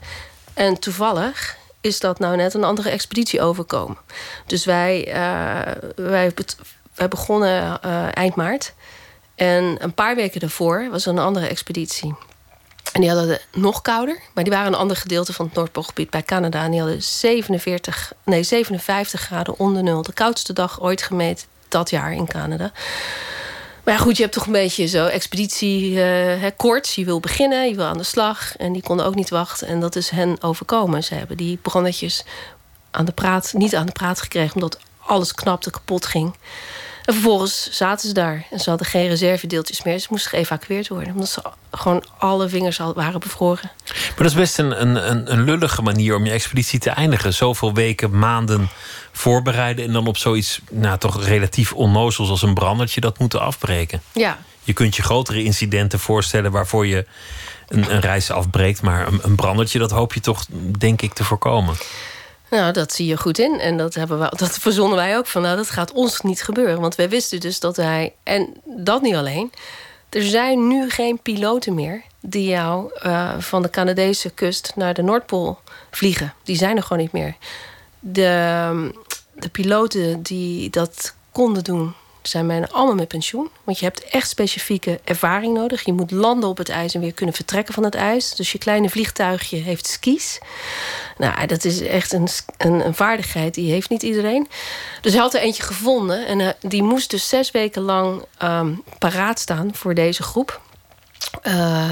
En 0.54 0.80
toevallig 0.80 1.58
is 1.82 2.00
dat 2.00 2.20
nou 2.20 2.36
net 2.36 2.54
een 2.54 2.64
andere 2.64 2.90
expeditie 2.90 3.42
overkomen. 3.42 3.98
Dus 4.46 4.66
wij, 4.66 5.08
eh, 5.08 5.74
wij, 5.96 6.34
wij 6.96 7.08
begonnen 7.08 7.82
eh, 7.82 8.08
eind 8.14 8.36
maart. 8.36 8.74
En 9.42 9.76
een 9.80 9.94
paar 9.94 10.16
weken 10.16 10.40
daarvoor 10.40 10.88
was 10.92 11.06
er 11.06 11.12
een 11.12 11.20
andere 11.20 11.48
expeditie. 11.48 12.16
En 12.94 13.02
die 13.02 13.10
hadden 13.10 13.30
het 13.30 13.48
nog 13.52 13.82
kouder, 13.82 14.20
maar 14.34 14.44
die 14.44 14.54
waren 14.54 14.74
een 14.74 14.80
ander 14.80 14.98
gedeelte 14.98 15.34
van 15.34 15.46
het 15.46 15.56
Noordpoolgebied 15.56 16.10
bij 16.10 16.24
Canada. 16.24 16.64
En 16.64 16.72
die 16.72 16.80
hadden 16.80 17.04
47, 17.04 18.14
nee, 18.26 18.44
57 18.44 19.22
graden 19.22 19.60
onder 19.60 19.84
nul. 19.84 20.02
De 20.02 20.14
koudste 20.14 20.54
dag 20.54 20.82
ooit 20.82 21.02
gemeten 21.02 21.48
dat 21.68 21.90
jaar 21.90 22.14
in 22.14 22.28
Canada. 22.28 22.72
Maar 23.84 23.94
ja, 23.94 24.00
goed, 24.00 24.16
je 24.16 24.22
hebt 24.22 24.36
toch 24.36 24.46
een 24.46 24.52
beetje 24.52 24.88
zo 24.88 25.06
expeditie 25.06 25.90
eh, 25.90 26.42
hè, 26.42 26.52
koorts. 26.52 26.96
Je 26.96 27.06
wil 27.06 27.20
beginnen, 27.20 27.70
je 27.70 27.76
wil 27.76 27.86
aan 27.86 27.98
de 27.98 28.04
slag. 28.04 28.58
En 28.58 28.74
die 28.74 28.84
konden 28.84 29.06
ook 29.06 29.16
niet 29.16 29.30
wachten. 29.30 29.68
En 29.68 29.80
dat 29.80 29.96
is 29.96 30.10
hen 30.10 30.42
overkomen. 30.42 31.04
Ze 31.04 31.14
hebben 31.14 31.38
die 31.38 31.58
brandetjes 31.58 32.24
aan 32.92 33.06
de 33.06 33.12
praat, 33.12 33.54
niet 33.54 33.76
aan 33.76 33.86
de 33.86 33.92
praat 33.92 34.22
gekregen... 34.22 34.54
omdat 34.54 34.80
alles 35.06 35.34
knapte, 35.34 35.72
kapot 35.72 36.06
ging. 36.06 36.34
En 37.06 37.14
vervolgens 37.14 37.70
zaten 37.72 38.08
ze 38.08 38.14
daar. 38.14 38.46
En 38.52 38.60
ze 38.60 38.70
hadden 38.70 38.88
geen 38.88 39.08
reservedeeltjes 39.08 39.84
meer. 39.84 40.00
Ze 40.00 40.08
moesten 40.10 40.30
geëvacueerd 40.30 40.88
worden. 40.88 41.14
Omdat 41.14 41.30
ze 41.30 41.42
gewoon 41.72 42.04
alle 42.18 42.50
vingers 42.50 42.80
al 42.80 42.94
waren 42.94 43.20
bevroren. 43.20 43.72
Maar 43.86 44.14
dat 44.18 44.26
is 44.26 44.34
best 44.34 44.58
een, 44.58 44.82
een, 44.82 45.10
een, 45.10 45.32
een 45.32 45.44
lullige 45.44 45.82
manier 45.82 46.16
om 46.16 46.26
je 46.26 46.32
expeditie 46.32 46.80
te 46.80 46.90
eindigen. 46.90 47.34
Zoveel 47.34 47.74
weken, 47.74 48.18
maanden 48.20 48.70
voorbereiden 49.12 49.86
en 49.86 49.94
dan 49.94 50.08
op 50.08 50.18
zoiets 50.18 50.60
nou, 50.72 50.98
toch 50.98 51.26
relatief 51.26 51.74
onnozels 51.74 52.30
als 52.30 52.42
een 52.42 52.54
brandertje 52.54 53.02
dat 53.02 53.20
moeten 53.20 53.42
afbreken. 53.42 54.02
Ja, 54.12 54.38
Je 54.64 54.74
kunt 54.74 54.96
je 54.96 55.04
grotere 55.04 55.44
incidenten 55.44 56.00
voorstellen 56.00 56.52
waarvoor 56.52 56.88
je 56.88 57.06
een, 57.68 57.92
een 57.92 58.00
reis 58.00 58.32
afbreekt. 58.32 58.82
Maar 58.82 59.08
een, 59.08 59.20
een 59.22 59.36
brandertje, 59.36 59.80
dat 59.80 59.92
hoop 59.92 60.14
je 60.14 60.20
toch, 60.20 60.46
denk 60.78 61.02
ik, 61.02 61.14
te 61.14 61.24
voorkomen. 61.24 61.76
Nou, 62.52 62.74
dat 62.74 62.94
zie 62.94 63.06
je 63.06 63.18
goed 63.18 63.40
in. 63.40 63.60
En 63.60 63.78
dat, 63.78 63.94
hebben 63.94 64.20
we, 64.20 64.32
dat 64.36 64.60
verzonnen 64.60 64.98
wij 64.98 65.18
ook 65.18 65.28
van. 65.28 65.42
Nou, 65.42 65.56
dat 65.56 65.70
gaat 65.70 65.92
ons 65.92 66.22
niet 66.22 66.44
gebeuren. 66.44 66.82
Want 66.82 66.96
wij 66.96 67.10
wisten 67.10 67.40
dus 67.40 67.60
dat 67.60 67.76
hij. 67.76 68.14
En 68.24 68.54
dat 68.66 69.02
niet 69.02 69.16
alleen. 69.16 69.52
Er 70.10 70.24
zijn 70.24 70.68
nu 70.68 70.90
geen 70.90 71.22
piloten 71.22 71.74
meer 71.74 72.04
die 72.22 72.48
jou 72.48 72.92
eh, 72.94 73.40
van 73.40 73.62
de 73.62 73.70
Canadese 73.70 74.30
kust 74.30 74.72
naar 74.76 74.94
de 74.94 75.02
Noordpool 75.02 75.60
vliegen. 75.92 76.34
Die 76.44 76.56
zijn 76.56 76.78
er 76.78 76.84
gewoon 76.84 77.02
niet 77.02 77.12
meer. 77.12 77.36
De, 78.00 78.92
de 79.34 79.50
piloten 79.50 80.22
die 80.22 80.70
dat 80.70 81.16
konden 81.32 81.64
doen, 81.64 81.94
zijn 82.22 82.48
bijna 82.48 82.68
allemaal 82.72 82.96
met 82.96 83.08
pensioen. 83.08 83.50
Want 83.64 83.80
je 83.80 83.86
hebt 83.86 84.04
echt 84.04 84.30
specifieke 84.30 85.00
ervaring 85.04 85.54
nodig. 85.54 85.86
Je 85.86 85.94
moet 85.94 86.12
landen 86.12 86.50
op 86.50 86.58
het 86.58 86.70
ijs 86.70 86.94
en 86.94 87.02
weer 87.02 87.14
kunnen 87.14 87.36
vertrekken 87.36 87.74
van 87.74 87.84
het 87.84 87.96
ijs. 87.96 88.36
Dus 88.36 88.52
je 88.52 88.58
kleine 88.58 88.90
vliegtuigje 88.90 89.58
heeft 89.58 89.88
skis. 89.88 90.40
Nou, 91.18 91.46
dat 91.46 91.66
is 91.66 91.82
echt 91.82 92.14
een, 92.14 92.28
een, 92.58 92.96
vaardigheid 92.96 93.54
die 93.54 93.72
heeft 93.72 93.90
niet 93.90 94.04
iedereen. 94.04 94.48
Dus 95.02 95.12
hij 95.14 95.22
had 95.22 95.34
er 95.34 95.42
eentje 95.42 95.64
gevonden. 95.64 96.26
En 96.28 96.42
eh, 96.42 96.50
die 96.60 96.84
moest 96.84 97.10
dus 97.10 97.30
zes 97.30 97.52
weken 97.52 97.82
lang 97.82 98.26
ehm, 98.38 98.74
paraat 99.00 99.40
staan 99.40 99.76
voor 99.76 99.94
deze 99.94 100.24
groep. 100.24 100.62
Uh, 101.44 101.92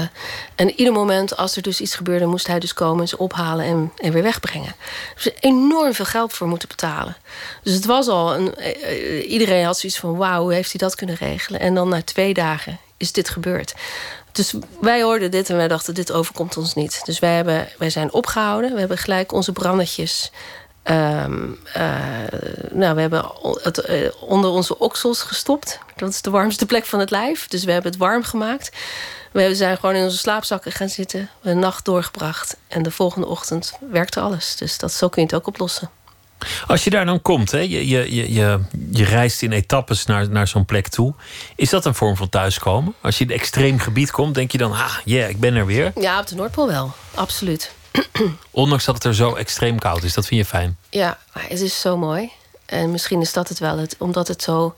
en 0.54 0.70
ieder 0.70 0.92
moment 0.92 1.36
als 1.36 1.56
er 1.56 1.62
dus 1.62 1.80
iets 1.80 1.94
gebeurde, 1.94 2.26
moest 2.26 2.46
hij 2.46 2.58
dus 2.58 2.72
komen, 2.72 3.08
ze 3.08 3.18
ophalen 3.18 3.64
en, 3.64 3.92
en 3.96 4.12
weer 4.12 4.22
wegbrengen. 4.22 4.74
Dus 5.14 5.32
enorm 5.40 5.94
veel 5.94 6.04
geld 6.04 6.32
voor 6.32 6.46
moeten 6.46 6.68
betalen. 6.68 7.16
Dus 7.62 7.74
het 7.74 7.84
was 7.84 8.08
al 8.08 8.34
een. 8.34 8.54
Uh, 8.58 9.30
iedereen 9.30 9.64
had 9.64 9.78
zoiets 9.78 9.98
van: 9.98 10.16
wauw, 10.16 10.42
hoe 10.42 10.54
heeft 10.54 10.70
hij 10.70 10.80
dat 10.80 10.94
kunnen 10.94 11.16
regelen? 11.16 11.60
En 11.60 11.74
dan 11.74 11.88
na 11.88 12.02
twee 12.02 12.34
dagen 12.34 12.78
is 12.96 13.12
dit 13.12 13.28
gebeurd. 13.28 13.74
Dus 14.32 14.54
wij 14.80 15.02
hoorden 15.02 15.30
dit 15.30 15.50
en 15.50 15.56
wij 15.56 15.68
dachten: 15.68 15.94
dit 15.94 16.12
overkomt 16.12 16.56
ons 16.56 16.74
niet. 16.74 17.00
Dus 17.04 17.18
wij, 17.18 17.34
hebben, 17.34 17.68
wij 17.78 17.90
zijn 17.90 18.12
opgehouden. 18.12 18.72
We 18.72 18.78
hebben 18.78 18.98
gelijk 18.98 19.32
onze 19.32 19.52
brandertjes. 19.52 20.30
Um, 20.84 21.58
uh, 21.76 21.96
nou, 22.70 22.94
we 22.94 23.00
hebben 23.00 23.32
het 23.62 24.12
onder 24.20 24.50
onze 24.50 24.78
oksels 24.78 25.22
gestopt. 25.22 25.78
Dat 25.96 26.10
is 26.10 26.22
de 26.22 26.30
warmste 26.30 26.66
plek 26.66 26.84
van 26.84 27.00
het 27.00 27.10
lijf. 27.10 27.48
Dus 27.48 27.64
we 27.64 27.72
hebben 27.72 27.90
het 27.90 28.00
warm 28.00 28.22
gemaakt. 28.22 28.70
We 29.30 29.54
zijn 29.54 29.76
gewoon 29.76 29.94
in 29.94 30.04
onze 30.04 30.18
slaapzakken 30.18 30.72
gaan 30.72 30.88
zitten. 30.88 31.20
We 31.20 31.26
hebben 31.34 31.52
een 31.52 31.58
nacht 31.58 31.84
doorgebracht. 31.84 32.56
En 32.68 32.82
de 32.82 32.90
volgende 32.90 33.26
ochtend 33.26 33.72
werkte 33.90 34.20
alles. 34.20 34.56
Dus 34.56 34.78
dat, 34.78 34.92
zo 34.92 35.08
kun 35.08 35.22
je 35.22 35.28
het 35.28 35.36
ook 35.36 35.46
oplossen. 35.46 35.90
Als 36.66 36.84
je 36.84 36.90
daar 36.90 37.04
dan 37.04 37.22
komt, 37.22 37.50
hè, 37.50 37.58
je, 37.58 37.88
je, 37.88 38.14
je, 38.14 38.32
je, 38.32 38.60
je 38.90 39.04
reist 39.04 39.42
in 39.42 39.52
etappes 39.52 40.06
naar, 40.06 40.30
naar 40.30 40.48
zo'n 40.48 40.64
plek 40.64 40.88
toe. 40.88 41.14
Is 41.56 41.70
dat 41.70 41.84
een 41.84 41.94
vorm 41.94 42.16
van 42.16 42.28
thuiskomen? 42.28 42.94
Als 43.00 43.18
je 43.18 43.24
in 43.24 43.30
een 43.30 43.36
extreem 43.36 43.78
gebied 43.78 44.10
komt, 44.10 44.34
denk 44.34 44.52
je 44.52 44.58
dan... 44.58 44.72
ah, 44.72 44.94
yeah, 45.04 45.28
ik 45.28 45.40
ben 45.40 45.54
er 45.54 45.66
weer? 45.66 45.92
Ja, 45.94 46.20
op 46.20 46.26
de 46.26 46.34
Noordpool 46.34 46.66
wel. 46.66 46.92
Absoluut. 47.14 47.72
Ondanks 48.50 48.84
dat 48.84 48.94
het 48.94 49.04
er 49.04 49.14
zo 49.14 49.34
extreem 49.34 49.78
koud 49.78 50.02
is. 50.02 50.14
Dat 50.14 50.26
vind 50.26 50.40
je 50.40 50.46
fijn? 50.46 50.76
Ja, 50.90 51.18
het 51.32 51.60
is 51.60 51.80
zo 51.80 51.96
mooi. 51.96 52.30
En 52.66 52.90
misschien 52.90 53.20
is 53.20 53.32
dat 53.32 53.48
het 53.48 53.58
wel. 53.58 53.78
Het, 53.78 53.96
omdat 53.98 54.28
het 54.28 54.42
zo... 54.42 54.74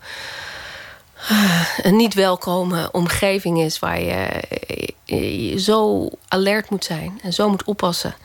een 1.87 1.95
niet 1.95 2.13
welkome 2.13 2.89
omgeving 2.91 3.59
is... 3.59 3.79
waar 3.79 4.01
je, 4.01 5.55
zo 5.57 6.09
alert 6.27 6.69
moet 6.69 6.85
zijn 6.85 7.19
en 7.23 7.33
zo 7.33 7.49
moet 7.49 7.63
oppassen. 7.63 8.15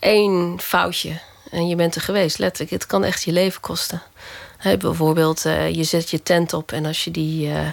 Eén 0.00 0.58
foutje 0.62 1.20
en 1.52 1.68
je 1.68 1.76
bent 1.76 1.94
er 1.94 2.00
geweest, 2.00 2.38
letterlijk, 2.38 2.70
het 2.70 2.86
kan 2.86 3.04
echt 3.04 3.22
je 3.22 3.32
leven 3.32 3.60
kosten. 3.60 4.02
Bijvoorbeeld, 4.78 5.44
uh, 5.44 5.74
je 5.74 5.84
zet 5.84 6.10
je 6.10 6.22
tent 6.22 6.52
op 6.52 6.72
en 6.72 6.86
als 6.86 7.04
je 7.04 7.10
die, 7.10 7.48
uh, 7.48 7.68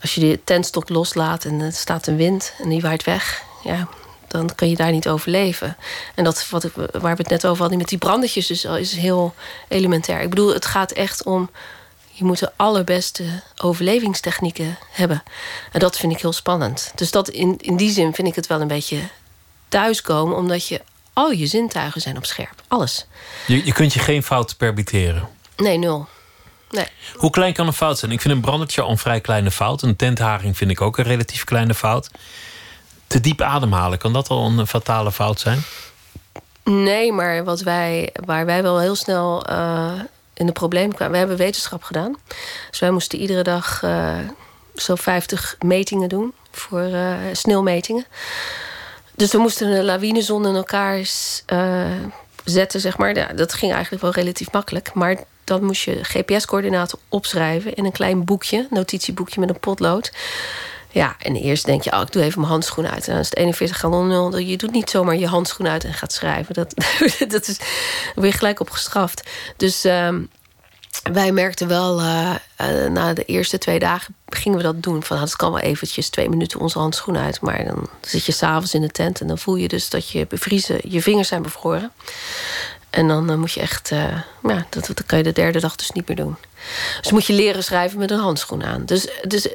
als 0.00 0.14
je 0.14 0.20
die 0.20 0.44
tentstok 0.44 0.88
loslaat 0.88 1.44
en 1.44 1.60
er 1.60 1.72
staat 1.72 2.06
een 2.06 2.16
wind 2.16 2.52
en 2.62 2.68
die 2.68 2.80
waait 2.80 3.04
weg, 3.04 3.42
ja, 3.62 3.88
dan 4.28 4.54
kan 4.54 4.68
je 4.68 4.76
daar 4.76 4.90
niet 4.90 5.08
overleven. 5.08 5.76
En 6.14 6.24
dat 6.24 6.48
wat 6.50 6.64
ik, 6.64 6.72
waar 6.74 7.16
we 7.16 7.22
het 7.22 7.28
net 7.28 7.46
over 7.46 7.60
hadden 7.60 7.78
met 7.78 7.88
die 7.88 7.98
brandertjes, 7.98 8.46
dus, 8.46 8.64
is 8.64 8.96
heel 8.96 9.34
elementair. 9.68 10.20
Ik 10.20 10.30
bedoel, 10.30 10.54
het 10.54 10.66
gaat 10.66 10.92
echt 10.92 11.24
om. 11.24 11.50
Je 12.14 12.24
moet 12.24 12.38
de 12.38 12.52
allerbeste 12.56 13.24
overlevingstechnieken 13.56 14.78
hebben. 14.90 15.22
En 15.72 15.80
dat 15.80 15.98
vind 15.98 16.12
ik 16.12 16.20
heel 16.20 16.32
spannend. 16.32 16.92
Dus 16.94 17.10
dat 17.10 17.28
in, 17.28 17.56
in 17.58 17.76
die 17.76 17.90
zin 17.90 18.14
vind 18.14 18.28
ik 18.28 18.34
het 18.34 18.46
wel 18.46 18.60
een 18.60 18.68
beetje 18.68 18.98
thuiskomen, 19.68 20.36
omdat 20.36 20.68
je 20.68 20.80
al 21.12 21.30
je 21.30 21.46
zintuigen 21.46 22.00
zijn 22.00 22.16
op 22.16 22.24
scherp. 22.24 22.62
Alles. 22.68 23.06
Je, 23.46 23.64
je 23.64 23.72
kunt 23.72 23.92
je 23.92 24.00
geen 24.00 24.22
fout 24.22 24.56
permitteren. 24.56 25.28
Nee, 25.56 25.78
nul. 25.78 26.08
Nee. 26.70 26.86
Hoe 27.16 27.30
klein 27.30 27.52
kan 27.52 27.66
een 27.66 27.72
fout 27.72 27.98
zijn? 27.98 28.12
Ik 28.12 28.20
vind 28.20 28.34
een 28.34 28.40
brandertje 28.40 28.82
al 28.82 28.90
een 28.90 28.98
vrij 28.98 29.20
kleine 29.20 29.50
fout. 29.50 29.82
Een 29.82 29.96
tentharing 29.96 30.56
vind 30.56 30.70
ik 30.70 30.80
ook 30.80 30.98
een 30.98 31.04
relatief 31.04 31.44
kleine 31.44 31.74
fout. 31.74 32.10
Te 33.06 33.20
diep 33.20 33.40
ademhalen, 33.40 33.98
kan 33.98 34.12
dat 34.12 34.28
al 34.28 34.46
een 34.46 34.66
fatale 34.66 35.12
fout 35.12 35.40
zijn? 35.40 35.62
Nee, 36.64 37.12
maar 37.12 37.44
wat 37.44 37.60
wij, 37.60 38.10
waar 38.24 38.46
wij 38.46 38.62
wel 38.62 38.80
heel 38.80 38.94
snel 38.94 39.50
uh, 39.50 39.92
in 40.34 40.46
de 40.46 40.52
probleem 40.52 40.94
kwamen. 40.94 41.12
We 41.12 41.18
hebben 41.18 41.36
wetenschap 41.36 41.82
gedaan. 41.82 42.16
Dus 42.70 42.78
wij 42.78 42.90
moesten 42.90 43.18
iedere 43.18 43.42
dag 43.42 43.82
uh, 43.82 44.18
zo'n 44.74 44.98
50 44.98 45.56
metingen 45.58 46.08
doen 46.08 46.32
voor 46.50 46.88
uh, 46.88 47.14
sneeuwmetingen. 47.32 48.04
Dus 49.14 49.32
we 49.32 49.38
moesten 49.38 49.68
een 49.68 49.84
lawinezone 49.84 50.48
in 50.48 50.54
elkaar 50.54 51.00
zetten, 52.44 52.80
zeg 52.80 52.98
maar. 52.98 53.16
Ja, 53.16 53.26
dat 53.26 53.52
ging 53.52 53.72
eigenlijk 53.72 54.02
wel 54.02 54.12
relatief 54.12 54.52
makkelijk. 54.52 54.94
Maar 54.94 55.16
dan 55.44 55.64
moest 55.64 55.82
je 55.82 56.04
GPS-coördinaten 56.04 56.98
opschrijven 57.08 57.74
in 57.74 57.84
een 57.84 57.92
klein 57.92 58.24
boekje, 58.24 58.66
notitieboekje 58.70 59.40
met 59.40 59.48
een 59.48 59.60
potlood. 59.60 60.12
Ja, 60.92 61.16
en 61.18 61.36
eerst 61.36 61.64
denk 61.64 61.82
je, 61.82 61.92
oh, 61.92 62.00
ik 62.00 62.12
doe 62.12 62.22
even 62.22 62.40
mijn 62.40 62.52
handschoen 62.52 62.86
uit. 62.86 63.06
En 63.06 63.12
dan 63.12 63.20
is 63.20 63.28
het 63.28 63.38
41 63.38 63.78
galon 63.78 64.08
0. 64.08 64.38
Je 64.38 64.56
doet 64.56 64.72
niet 64.72 64.90
zomaar 64.90 65.16
je 65.16 65.26
handschoen 65.26 65.68
uit 65.68 65.84
en 65.84 65.94
gaat 65.94 66.12
schrijven. 66.12 66.54
Dat, 66.54 66.74
dat 67.28 67.48
is, 67.48 67.58
weer 68.14 68.26
je 68.26 68.32
gelijk 68.32 68.60
op 68.60 68.70
gestraft. 68.70 69.30
Dus 69.56 69.84
uh, 69.84 70.08
wij 71.12 71.32
merkten 71.32 71.68
wel, 71.68 72.00
uh, 72.00 72.34
uh, 72.60 72.90
na 72.90 73.12
de 73.12 73.24
eerste 73.24 73.58
twee 73.58 73.78
dagen 73.78 74.14
gingen 74.26 74.58
we 74.58 74.64
dat 74.64 74.82
doen. 74.82 75.02
Van, 75.02 75.16
nou, 75.16 75.28
dat 75.28 75.36
kan 75.36 75.52
wel 75.52 75.60
eventjes 75.60 76.08
twee 76.08 76.28
minuten 76.28 76.60
onze 76.60 76.78
handschoen 76.78 77.16
uit. 77.16 77.40
Maar 77.40 77.64
dan 77.64 77.88
zit 78.00 78.26
je 78.26 78.32
s'avonds 78.32 78.74
in 78.74 78.80
de 78.80 78.90
tent 78.90 79.20
en 79.20 79.26
dan 79.26 79.38
voel 79.38 79.56
je 79.56 79.68
dus 79.68 79.88
dat 79.88 80.08
je 80.08 80.26
bevriezen, 80.26 80.80
je 80.88 81.02
vingers 81.02 81.28
zijn 81.28 81.42
bevroren. 81.42 81.92
En 82.90 83.08
dan 83.08 83.30
uh, 83.30 83.36
moet 83.36 83.52
je 83.52 83.60
echt, 83.60 83.88
ja, 84.42 84.66
dat, 84.70 84.86
dat 84.86 85.06
kan 85.06 85.18
je 85.18 85.24
de 85.24 85.32
derde 85.32 85.60
dag 85.60 85.76
dus 85.76 85.90
niet 85.90 86.08
meer 86.08 86.16
doen. 86.16 86.36
Dus 87.00 87.10
moet 87.10 87.26
je 87.26 87.32
leren 87.32 87.64
schrijven 87.64 87.98
met 87.98 88.10
een 88.10 88.18
handschoen 88.18 88.64
aan. 88.64 88.84
Dus, 88.84 89.08
dus 89.22 89.48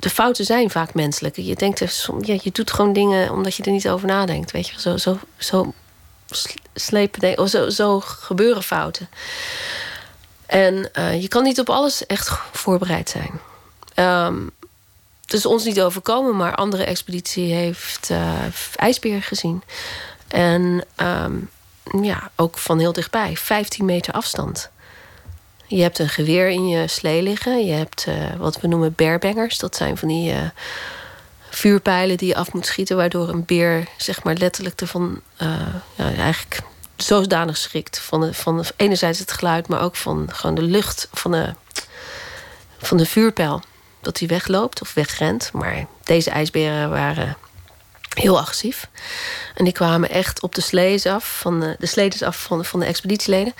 de 0.00 0.10
fouten 0.10 0.44
zijn 0.44 0.70
vaak 0.70 0.94
menselijk. 0.94 1.36
Je 1.36 1.54
denkt, 1.54 2.06
ja, 2.20 2.38
je 2.42 2.50
doet 2.52 2.70
gewoon 2.70 2.92
dingen 2.92 3.30
omdat 3.30 3.54
je 3.54 3.62
er 3.62 3.70
niet 3.70 3.88
over 3.88 4.06
nadenkt. 4.06 4.50
Weet 4.50 4.68
je, 4.68 4.80
zo, 4.80 4.96
zo, 4.96 5.18
zo 5.36 5.72
slepen, 6.74 7.38
of 7.38 7.48
zo, 7.48 7.70
zo 7.70 8.00
gebeuren 8.00 8.62
fouten. 8.62 9.08
En 10.46 10.90
uh, 10.98 11.22
je 11.22 11.28
kan 11.28 11.42
niet 11.42 11.60
op 11.60 11.70
alles 11.70 12.06
echt 12.06 12.30
voorbereid 12.52 13.08
zijn. 13.08 13.40
Um, 14.26 14.50
is 15.26 15.46
ons 15.46 15.64
niet 15.64 15.80
overkomen, 15.80 16.36
maar 16.36 16.54
andere 16.54 16.84
expeditie 16.84 17.52
heeft 17.52 18.10
uh, 18.10 18.32
ijsbeer 18.76 19.22
gezien. 19.22 19.62
En 20.28 20.84
um, 20.96 21.50
ja, 22.02 22.30
ook 22.36 22.58
van 22.58 22.78
heel 22.78 22.92
dichtbij, 22.92 23.36
15 23.36 23.84
meter 23.84 24.12
afstand. 24.12 24.70
Je 25.70 25.82
hebt 25.82 25.98
een 25.98 26.08
geweer 26.08 26.48
in 26.48 26.68
je 26.68 26.88
slee 26.88 27.22
liggen. 27.22 27.66
Je 27.66 27.72
hebt 27.72 28.06
uh, 28.08 28.14
wat 28.38 28.60
we 28.60 28.68
noemen 28.68 28.94
bearbangers. 28.96 29.58
Dat 29.58 29.76
zijn 29.76 29.96
van 29.96 30.08
die 30.08 30.32
uh, 30.32 30.38
vuurpijlen 31.50 32.16
die 32.16 32.28
je 32.28 32.34
af 32.34 32.52
moet 32.52 32.66
schieten... 32.66 32.96
waardoor 32.96 33.28
een 33.28 33.44
beer 33.44 33.86
zeg 33.96 34.22
maar 34.22 34.34
letterlijk 34.34 34.80
ervan 34.80 35.20
uh, 35.42 35.48
ja, 35.94 36.12
eigenlijk 36.14 36.60
zodanig 36.96 37.56
schrikt. 37.56 37.98
Van, 37.98 38.20
de, 38.20 38.34
van 38.34 38.64
enerzijds 38.76 39.18
het 39.18 39.32
geluid, 39.32 39.68
maar 39.68 39.82
ook 39.82 39.96
van 39.96 40.28
gewoon 40.32 40.54
de 40.54 40.62
lucht 40.62 41.08
van 41.12 41.30
de, 41.30 41.54
van 42.78 42.96
de 42.96 43.06
vuurpijl. 43.06 43.62
Dat 44.00 44.18
hij 44.18 44.28
wegloopt 44.28 44.80
of 44.80 44.94
wegrent. 44.94 45.50
Maar 45.52 45.86
deze 46.04 46.30
ijsberen 46.30 46.90
waren 46.90 47.36
heel 48.14 48.38
agressief. 48.38 48.88
En 49.54 49.64
die 49.64 49.72
kwamen 49.72 50.10
echt 50.10 50.42
op 50.42 50.54
de 50.54 50.60
slees 50.60 51.06
af, 51.06 51.38
van 51.38 51.60
de, 51.60 51.86
sledes 51.86 52.22
af 52.22 52.42
van, 52.42 52.64
van 52.64 52.80
de 52.80 52.86
expeditieleden 52.86 53.54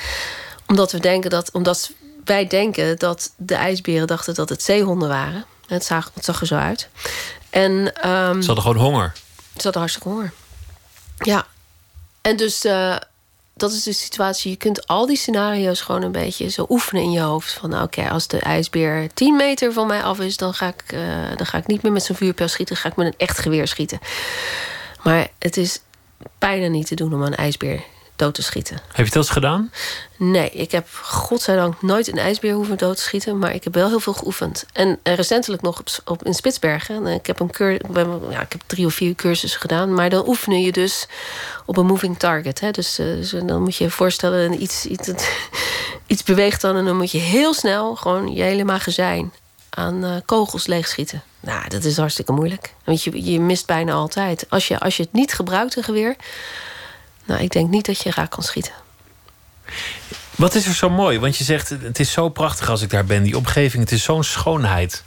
omdat 0.70 0.92
we 0.92 1.00
denken 1.00 1.30
dat, 1.30 1.50
omdat 1.52 1.92
wij 2.30 2.46
denken 2.46 2.98
dat 2.98 3.32
de 3.36 3.54
ijsberen 3.54 4.06
dachten 4.06 4.34
dat 4.34 4.48
het 4.48 4.62
zeehonden 4.62 5.08
waren. 5.08 5.44
Het 5.66 5.84
zag, 5.84 6.10
het 6.14 6.24
zag 6.24 6.40
er 6.40 6.46
zo 6.46 6.54
uit. 6.54 6.88
En, 7.50 7.70
um, 7.70 8.40
ze 8.42 8.46
hadden 8.46 8.64
gewoon 8.64 8.76
honger. 8.76 9.12
Ze 9.56 9.62
hadden 9.62 9.80
hartstikke 9.80 10.08
honger. 10.08 10.32
Ja. 11.18 11.46
En 12.20 12.36
dus 12.36 12.64
uh, 12.64 12.96
dat 13.54 13.72
is 13.72 13.82
de 13.82 13.92
situatie. 13.92 14.50
Je 14.50 14.56
kunt 14.56 14.86
al 14.86 15.06
die 15.06 15.16
scenario's 15.16 15.80
gewoon 15.80 16.02
een 16.02 16.12
beetje 16.12 16.48
zo 16.48 16.66
oefenen 16.68 17.02
in 17.02 17.10
je 17.10 17.20
hoofd. 17.20 17.52
Van 17.52 17.70
nou, 17.70 17.84
oké, 17.84 18.10
als 18.10 18.28
de 18.28 18.38
ijsbeer 18.38 19.08
10 19.14 19.36
meter 19.36 19.72
van 19.72 19.86
mij 19.86 20.02
af 20.02 20.20
is, 20.20 20.36
dan 20.36 20.54
ga 20.54 20.68
ik, 20.68 20.92
uh, 20.92 21.00
dan 21.36 21.46
ga 21.46 21.58
ik 21.58 21.66
niet 21.66 21.82
meer 21.82 21.92
met 21.92 22.02
zo'n 22.02 22.16
vuurpijl 22.16 22.48
schieten. 22.48 22.74
Dan 22.74 22.84
ga 22.84 22.90
ik 22.90 22.96
met 22.96 23.06
een 23.06 23.26
echt 23.26 23.38
geweer 23.38 23.68
schieten. 23.68 23.98
Maar 25.02 25.28
het 25.38 25.56
is 25.56 25.80
bijna 26.38 26.66
niet 26.66 26.86
te 26.86 26.94
doen 26.94 27.14
om 27.14 27.22
een 27.22 27.36
ijsbeer 27.36 27.82
dood 28.20 28.34
te 28.34 28.42
schieten. 28.42 28.76
Heb 28.86 28.96
je 28.96 29.02
het 29.02 29.16
eens 29.16 29.30
gedaan? 29.30 29.72
Nee, 30.16 30.50
ik 30.50 30.72
heb 30.72 30.86
godzijdank 31.02 31.82
nooit 31.82 32.08
een 32.08 32.18
ijsbeer 32.18 32.54
hoeven 32.54 32.78
dood 32.78 32.96
te 32.96 33.02
schieten. 33.02 33.38
Maar 33.38 33.54
ik 33.54 33.64
heb 33.64 33.74
wel 33.74 33.88
heel 33.88 34.00
veel 34.00 34.12
geoefend. 34.12 34.66
En, 34.72 34.98
recentelijk 35.02 35.62
nog 35.62 35.78
op, 35.78 35.88
op, 36.04 36.24
in 36.24 36.34
Spitsbergen. 36.34 37.06
Ik 37.06 37.26
heb, 37.26 37.40
een 37.40 37.50
keur, 37.50 37.72
ja, 38.30 38.40
ik 38.40 38.52
heb 38.52 38.60
drie 38.66 38.86
of 38.86 38.94
vier 38.94 39.14
cursussen 39.14 39.60
gedaan. 39.60 39.94
Maar 39.94 40.10
dan 40.10 40.28
oefenen 40.28 40.62
je 40.62 40.72
dus 40.72 41.06
op 41.66 41.76
een 41.76 41.86
moving 41.86 42.18
target. 42.18 42.60
Hè? 42.60 42.70
Dus, 42.70 42.98
uh, 42.98 43.06
dus 43.06 43.30
dan 43.30 43.62
moet 43.62 43.76
je 43.76 43.84
je 43.84 43.90
voorstellen, 43.90 44.62
iets, 44.62 44.86
iets, 44.86 45.10
iets 46.06 46.22
beweegt 46.22 46.60
dan... 46.60 46.76
en 46.76 46.84
dan 46.84 46.96
moet 46.96 47.10
je 47.10 47.18
heel 47.18 47.54
snel 47.54 47.96
gewoon 47.96 48.34
je 48.34 48.42
hele 48.42 48.64
magazijn 48.64 49.32
aan 49.70 50.22
kogels 50.24 50.66
leegschieten. 50.66 51.22
Nou, 51.40 51.68
dat 51.68 51.84
is 51.84 51.96
hartstikke 51.96 52.32
moeilijk. 52.32 52.74
Want 52.84 53.02
je, 53.02 53.32
je 53.32 53.40
mist 53.40 53.66
bijna 53.66 53.92
altijd. 53.92 54.46
Als 54.48 54.68
je, 54.68 54.80
als 54.80 54.96
je 54.96 55.02
het 55.02 55.12
niet 55.12 55.32
gebruikt, 55.32 55.76
een 55.76 55.82
geweer 55.82 56.16
nou, 57.30 57.42
ik 57.42 57.50
denk 57.50 57.70
niet 57.70 57.86
dat 57.86 58.00
je 58.00 58.10
raak 58.10 58.30
kan 58.30 58.42
schieten. 58.42 58.72
Wat 60.36 60.54
is 60.54 60.66
er 60.66 60.74
zo 60.74 60.90
mooi? 60.90 61.18
Want 61.18 61.36
je 61.36 61.44
zegt, 61.44 61.68
het 61.68 62.00
is 62.00 62.12
zo 62.12 62.28
prachtig 62.28 62.68
als 62.68 62.82
ik 62.82 62.90
daar 62.90 63.04
ben. 63.04 63.22
Die 63.22 63.36
omgeving, 63.36 63.82
het 63.82 63.92
is 63.92 64.02
zo'n 64.02 64.24
schoonheid. 64.24 65.02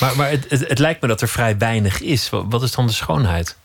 Maar, 0.00 0.16
maar 0.16 0.30
het, 0.30 0.44
het, 0.48 0.68
het, 0.68 0.78
lijkt 0.78 1.00
me 1.00 1.08
dat 1.08 1.20
er 1.20 1.28
vrij 1.28 1.58
weinig 1.58 2.00
is. 2.00 2.28
Wat 2.30 2.62
is 2.62 2.72
dan 2.72 2.86
de 2.86 2.92
schoonheid? 2.92 3.56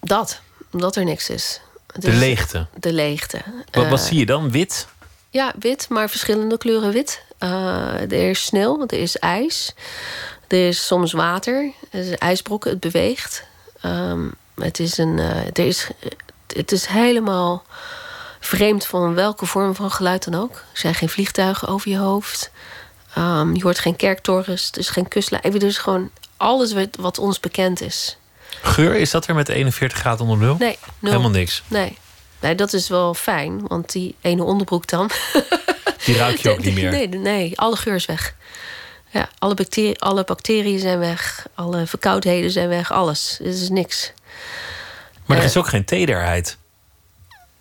Dat, 0.00 0.40
omdat 0.72 0.96
er 0.96 1.04
niks 1.04 1.28
is. 1.30 1.60
de 1.94 2.12
leegte? 2.12 2.66
De 2.74 2.92
leegte. 2.92 3.42
Wat, 3.70 3.88
wat 3.88 3.98
uh, 3.98 4.04
zie 4.04 4.18
je 4.18 4.26
dan? 4.26 4.50
Wit? 4.50 4.86
Ja, 5.30 5.54
wit, 5.58 5.88
maar 5.88 6.10
verschillende 6.10 6.58
kleuren 6.58 6.92
wit. 6.92 7.22
Uh, 7.40 8.00
er 8.00 8.30
is 8.30 8.44
sneeuw, 8.44 8.84
er 8.86 8.98
is 8.98 9.18
ijs. 9.18 9.74
Er 10.48 10.68
is 10.68 10.86
soms 10.86 11.12
water. 11.12 11.72
Er 11.90 12.00
is 12.00 12.18
ijsbrokken, 12.18 12.70
het 12.70 12.80
beweegt. 12.80 13.44
Um, 13.84 14.34
het 14.54 14.78
is 14.78 14.98
een, 14.98 15.18
uh, 15.18 15.46
er 15.46 15.66
is 15.66 15.90
het 16.56 16.72
is 16.72 16.86
helemaal 16.86 17.64
vreemd 18.40 18.86
van 18.86 19.14
welke 19.14 19.46
vorm 19.46 19.74
van 19.74 19.90
geluid 19.90 20.24
dan 20.24 20.40
ook. 20.42 20.52
Er 20.52 20.78
zijn 20.78 20.94
geen 20.94 21.08
vliegtuigen 21.08 21.68
over 21.68 21.90
je 21.90 21.96
hoofd. 21.96 22.50
Um, 23.18 23.54
je 23.54 23.62
hoort 23.62 23.78
geen 23.78 23.96
kerktorens, 23.96 24.70
er 24.72 24.78
is 24.78 24.88
geen 24.88 25.08
kustlijn. 25.08 25.42
Even 25.42 25.60
dus 25.60 25.78
gewoon 25.78 26.10
alles 26.36 26.74
wat 26.98 27.18
ons 27.18 27.40
bekend 27.40 27.80
is. 27.80 28.16
Geur, 28.62 28.94
is 28.94 29.10
dat 29.10 29.26
er 29.26 29.34
met 29.34 29.48
41 29.48 29.98
graden 29.98 30.26
onder 30.26 30.46
nul? 30.46 30.56
Nee, 30.58 30.78
nul. 30.98 31.10
Helemaal 31.10 31.30
niks? 31.30 31.62
Nee. 31.68 31.98
nee, 32.40 32.54
dat 32.54 32.72
is 32.72 32.88
wel 32.88 33.14
fijn, 33.14 33.66
want 33.66 33.92
die 33.92 34.14
ene 34.20 34.42
onderbroek 34.42 34.86
dan... 34.86 35.10
Die 36.04 36.16
ruik 36.16 36.36
je 36.36 36.50
ook 36.50 36.64
niet 36.64 36.74
meer? 36.80 36.90
Nee, 36.90 37.08
nee, 37.08 37.58
alle 37.58 37.76
geur 37.76 37.94
is 37.94 38.06
weg. 38.06 38.34
Ja, 39.10 39.28
alle, 39.38 39.54
bacteriën, 39.54 39.98
alle 39.98 40.24
bacteriën 40.24 40.78
zijn 40.78 40.98
weg, 40.98 41.46
alle 41.54 41.86
verkoudheden 41.86 42.50
zijn 42.50 42.68
weg, 42.68 42.92
alles. 42.92 43.38
Er 43.40 43.46
is 43.46 43.68
niks. 43.68 44.12
Maar 45.26 45.38
er 45.38 45.44
is 45.44 45.56
ook 45.56 45.68
geen 45.68 45.84
tederheid. 45.84 46.56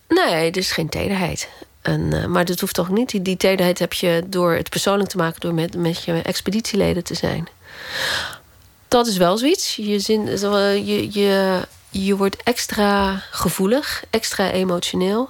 Nee, 0.07 0.51
er 0.51 0.57
is 0.57 0.71
geen 0.71 0.89
tederheid. 0.89 1.49
En, 1.81 2.01
uh, 2.01 2.25
maar 2.25 2.45
dat 2.45 2.59
hoeft 2.59 2.73
toch 2.73 2.89
niet. 2.89 3.09
Die, 3.09 3.21
die 3.21 3.37
tederheid 3.37 3.79
heb 3.79 3.93
je 3.93 4.23
door 4.27 4.53
het 4.53 4.69
persoonlijk 4.69 5.09
te 5.09 5.17
maken, 5.17 5.39
door 5.39 5.53
met, 5.53 5.75
met 5.75 6.03
je 6.03 6.21
expeditieleden 6.21 7.03
te 7.03 7.13
zijn. 7.13 7.47
Dat 8.87 9.07
is 9.07 9.17
wel 9.17 9.37
zoiets. 9.37 9.75
Je, 9.75 9.99
zin, 9.99 10.25
je, 10.85 11.07
je, 11.11 11.61
je 11.89 12.15
wordt 12.15 12.43
extra 12.43 13.23
gevoelig, 13.31 14.03
extra 14.09 14.51
emotioneel. 14.51 15.29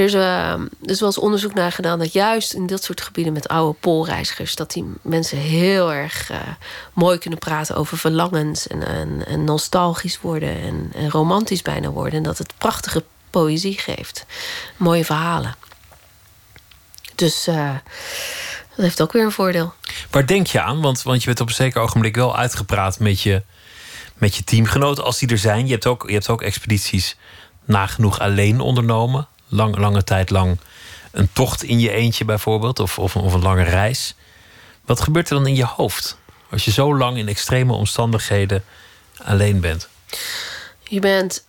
Er 0.00 0.06
is, 0.06 0.14
uh, 0.14 0.52
er 0.52 0.68
is 0.82 1.00
wel 1.00 1.08
eens 1.08 1.18
onderzoek 1.18 1.54
naar 1.54 1.72
gedaan 1.72 1.98
dat 1.98 2.12
juist 2.12 2.52
in 2.52 2.66
dat 2.66 2.84
soort 2.84 3.00
gebieden 3.00 3.32
met 3.32 3.48
oude 3.48 3.78
poolreizigers, 3.80 4.54
dat 4.54 4.72
die 4.72 4.84
mensen 5.02 5.38
heel 5.38 5.92
erg 5.92 6.30
uh, 6.30 6.36
mooi 6.92 7.18
kunnen 7.18 7.38
praten 7.38 7.76
over 7.76 7.98
verlangens 7.98 8.66
en, 8.66 8.86
en, 8.86 9.26
en 9.26 9.44
nostalgisch 9.44 10.20
worden 10.20 10.90
en, 10.94 11.10
romantisch 11.10 11.62
bijna 11.62 11.88
worden. 11.88 12.18
En 12.18 12.22
dat 12.22 12.38
het 12.38 12.52
prachtige 12.58 13.04
poëzie 13.30 13.78
geeft. 13.78 14.26
Mooie 14.76 15.04
verhalen. 15.04 15.56
Dus 17.14 17.48
uh, 17.48 17.74
dat 18.76 18.84
heeft 18.84 19.02
ook 19.02 19.12
weer 19.12 19.24
een 19.24 19.32
voordeel. 19.32 19.74
Waar 20.10 20.26
denk 20.26 20.46
je 20.46 20.60
aan? 20.60 20.80
Want, 20.80 21.02
want 21.02 21.20
je 21.20 21.26
bent 21.26 21.40
op 21.40 21.48
een 21.48 21.54
zeker 21.54 21.80
ogenblik 21.80 22.16
wel 22.16 22.36
uitgepraat 22.36 22.98
met 22.98 23.20
je, 23.20 23.42
met 24.14 24.36
je 24.36 24.44
teamgenoten, 24.44 25.04
als 25.04 25.18
die 25.18 25.28
er 25.28 25.38
zijn. 25.38 25.66
Je 25.66 25.72
hebt 25.72 25.86
ook, 25.86 26.04
je 26.06 26.12
hebt 26.12 26.28
ook 26.28 26.42
expedities 26.42 27.16
nagenoeg 27.64 28.20
alleen 28.20 28.60
ondernomen. 28.60 29.28
Lang, 29.50 29.76
lange 29.76 30.04
tijd 30.04 30.30
lang 30.30 30.58
een 31.10 31.28
tocht 31.32 31.62
in 31.62 31.80
je 31.80 31.90
eentje 31.90 32.24
bijvoorbeeld, 32.24 32.78
of, 32.78 32.98
of, 32.98 33.16
of 33.16 33.32
een 33.32 33.42
lange 33.42 33.62
reis. 33.62 34.14
Wat 34.84 35.00
gebeurt 35.00 35.30
er 35.30 35.36
dan 35.36 35.46
in 35.46 35.54
je 35.54 35.64
hoofd 35.64 36.16
als 36.50 36.64
je 36.64 36.70
zo 36.70 36.96
lang 36.96 37.16
in 37.16 37.28
extreme 37.28 37.72
omstandigheden 37.72 38.64
alleen 39.22 39.60
bent? 39.60 39.88
Je 40.82 41.00
bent. 41.00 41.44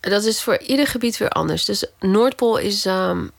Dat 0.00 0.24
is 0.24 0.42
voor 0.42 0.58
ieder 0.58 0.86
gebied 0.86 1.16
weer 1.16 1.28
anders. 1.28 1.64
Dus 1.64 1.86
Noordpool 2.00 2.56
is. 2.56 2.84
Um, 2.84 3.30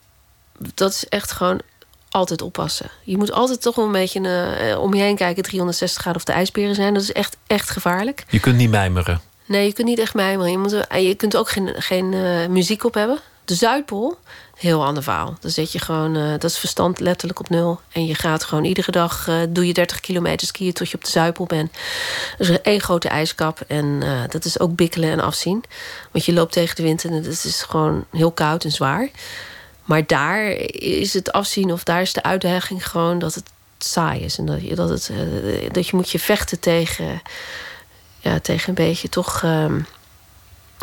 dat 0.57 0.91
is 0.91 1.07
echt 1.09 1.31
gewoon 1.31 1.61
altijd 2.09 2.41
oppassen. 2.41 2.89
Je 3.03 3.17
moet 3.17 3.31
altijd 3.31 3.61
toch 3.61 3.75
wel 3.75 3.85
een 3.85 3.91
beetje 3.91 4.19
uh, 4.19 4.79
om 4.79 4.93
je 4.93 5.01
heen 5.01 5.15
kijken, 5.15 5.43
360 5.43 6.01
graden 6.01 6.19
of 6.21 6.27
de 6.27 6.33
ijsberen 6.33 6.75
zijn. 6.75 6.93
Dat 6.93 7.03
is 7.03 7.11
echt, 7.11 7.37
echt 7.47 7.69
gevaarlijk. 7.69 8.25
Je 8.29 8.39
kunt 8.39 8.55
niet 8.55 8.69
mijmeren. 8.69 9.21
Nee, 9.45 9.65
je 9.65 9.73
kunt 9.73 9.87
niet 9.87 9.99
echt 9.99 10.13
mijmeren. 10.13 10.51
Je, 10.51 10.57
moet, 10.57 10.85
je 10.91 11.15
kunt 11.15 11.35
ook 11.35 11.49
geen, 11.49 11.73
geen 11.77 12.11
uh, 12.13 12.47
muziek 12.47 12.83
op 12.83 12.93
hebben. 12.93 13.19
De 13.45 13.55
Zuidpool, 13.55 14.17
heel 14.55 14.85
ander 14.85 15.03
verhaal. 15.03 15.35
Dan 15.39 15.51
zet 15.51 15.71
je 15.71 15.79
gewoon, 15.79 16.17
uh, 16.17 16.31
dat 16.31 16.43
is 16.43 16.57
verstand 16.57 16.99
letterlijk 16.99 17.39
op 17.39 17.49
nul. 17.49 17.79
En 17.91 18.05
je 18.05 18.15
gaat 18.15 18.43
gewoon 18.43 18.63
iedere 18.63 18.91
dag, 18.91 19.27
uh, 19.27 19.41
doe 19.49 19.67
je 19.67 19.73
30 19.73 19.99
kilometer 19.99 20.47
skiën 20.47 20.73
tot 20.73 20.89
je 20.89 20.95
op 20.95 21.03
de 21.03 21.09
Zuidpool 21.09 21.45
bent. 21.45 21.71
Er 22.37 22.49
is 22.49 22.61
één 22.61 22.81
grote 22.81 23.09
ijskap 23.09 23.61
en 23.67 23.85
uh, 23.85 24.21
dat 24.29 24.45
is 24.45 24.59
ook 24.59 24.75
bikkelen 24.75 25.09
en 25.09 25.19
afzien. 25.19 25.63
Want 26.11 26.25
je 26.25 26.33
loopt 26.33 26.51
tegen 26.51 26.75
de 26.75 26.83
wind 26.83 27.05
en 27.05 27.11
het 27.11 27.25
is 27.25 27.61
gewoon 27.61 28.05
heel 28.11 28.31
koud 28.31 28.63
en 28.63 28.71
zwaar. 28.71 29.09
Maar 29.83 30.05
daar 30.05 30.45
is 30.77 31.13
het 31.13 31.31
afzien 31.31 31.71
of 31.71 31.83
daar 31.83 32.01
is 32.01 32.13
de 32.13 32.23
uitdaging 32.23 32.89
gewoon 32.89 33.19
dat 33.19 33.33
het 33.33 33.49
saai 33.77 34.21
is. 34.21 34.37
En 34.37 34.45
dat 34.45 34.61
je, 34.61 34.75
dat 34.75 34.89
het, 34.89 35.11
dat 35.71 35.87
je 35.87 35.95
moet 35.95 36.09
je 36.09 36.19
vechten 36.19 36.59
tegen, 36.59 37.21
ja, 38.19 38.39
tegen 38.39 38.69
een 38.69 38.85
beetje 38.85 39.09
toch 39.09 39.43
um, 39.43 39.85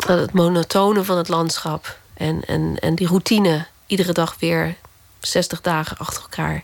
het 0.05 0.33
monotone 0.33 1.03
van 1.03 1.17
het 1.17 1.27
landschap. 1.27 2.01
En, 2.23 2.41
en, 2.45 2.77
en 2.79 2.95
die 2.95 3.07
routine, 3.07 3.65
iedere 3.85 4.13
dag 4.13 4.35
weer 4.39 4.75
60 5.19 5.61
dagen 5.61 5.97
achter 5.97 6.21
elkaar 6.21 6.63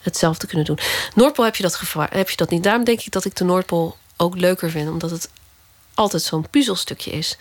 hetzelfde 0.00 0.46
kunnen 0.46 0.66
doen. 0.66 0.78
Noordpool 1.14 1.44
heb 1.44 1.56
je 1.56 1.62
dat, 1.62 1.80
heb 2.10 2.30
je 2.30 2.36
dat 2.36 2.50
niet. 2.50 2.62
Daarom 2.62 2.84
denk 2.84 3.00
ik 3.00 3.12
dat 3.12 3.24
ik 3.24 3.36
de 3.36 3.44
Noordpool 3.44 3.96
ook 4.16 4.36
leuker 4.36 4.70
vind, 4.70 4.88
omdat 4.88 5.10
het 5.10 5.30
altijd 5.94 6.22
zo'n 6.22 6.46
puzzelstukje 6.50 7.10
is. 7.10 7.36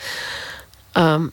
Um, 0.94 1.32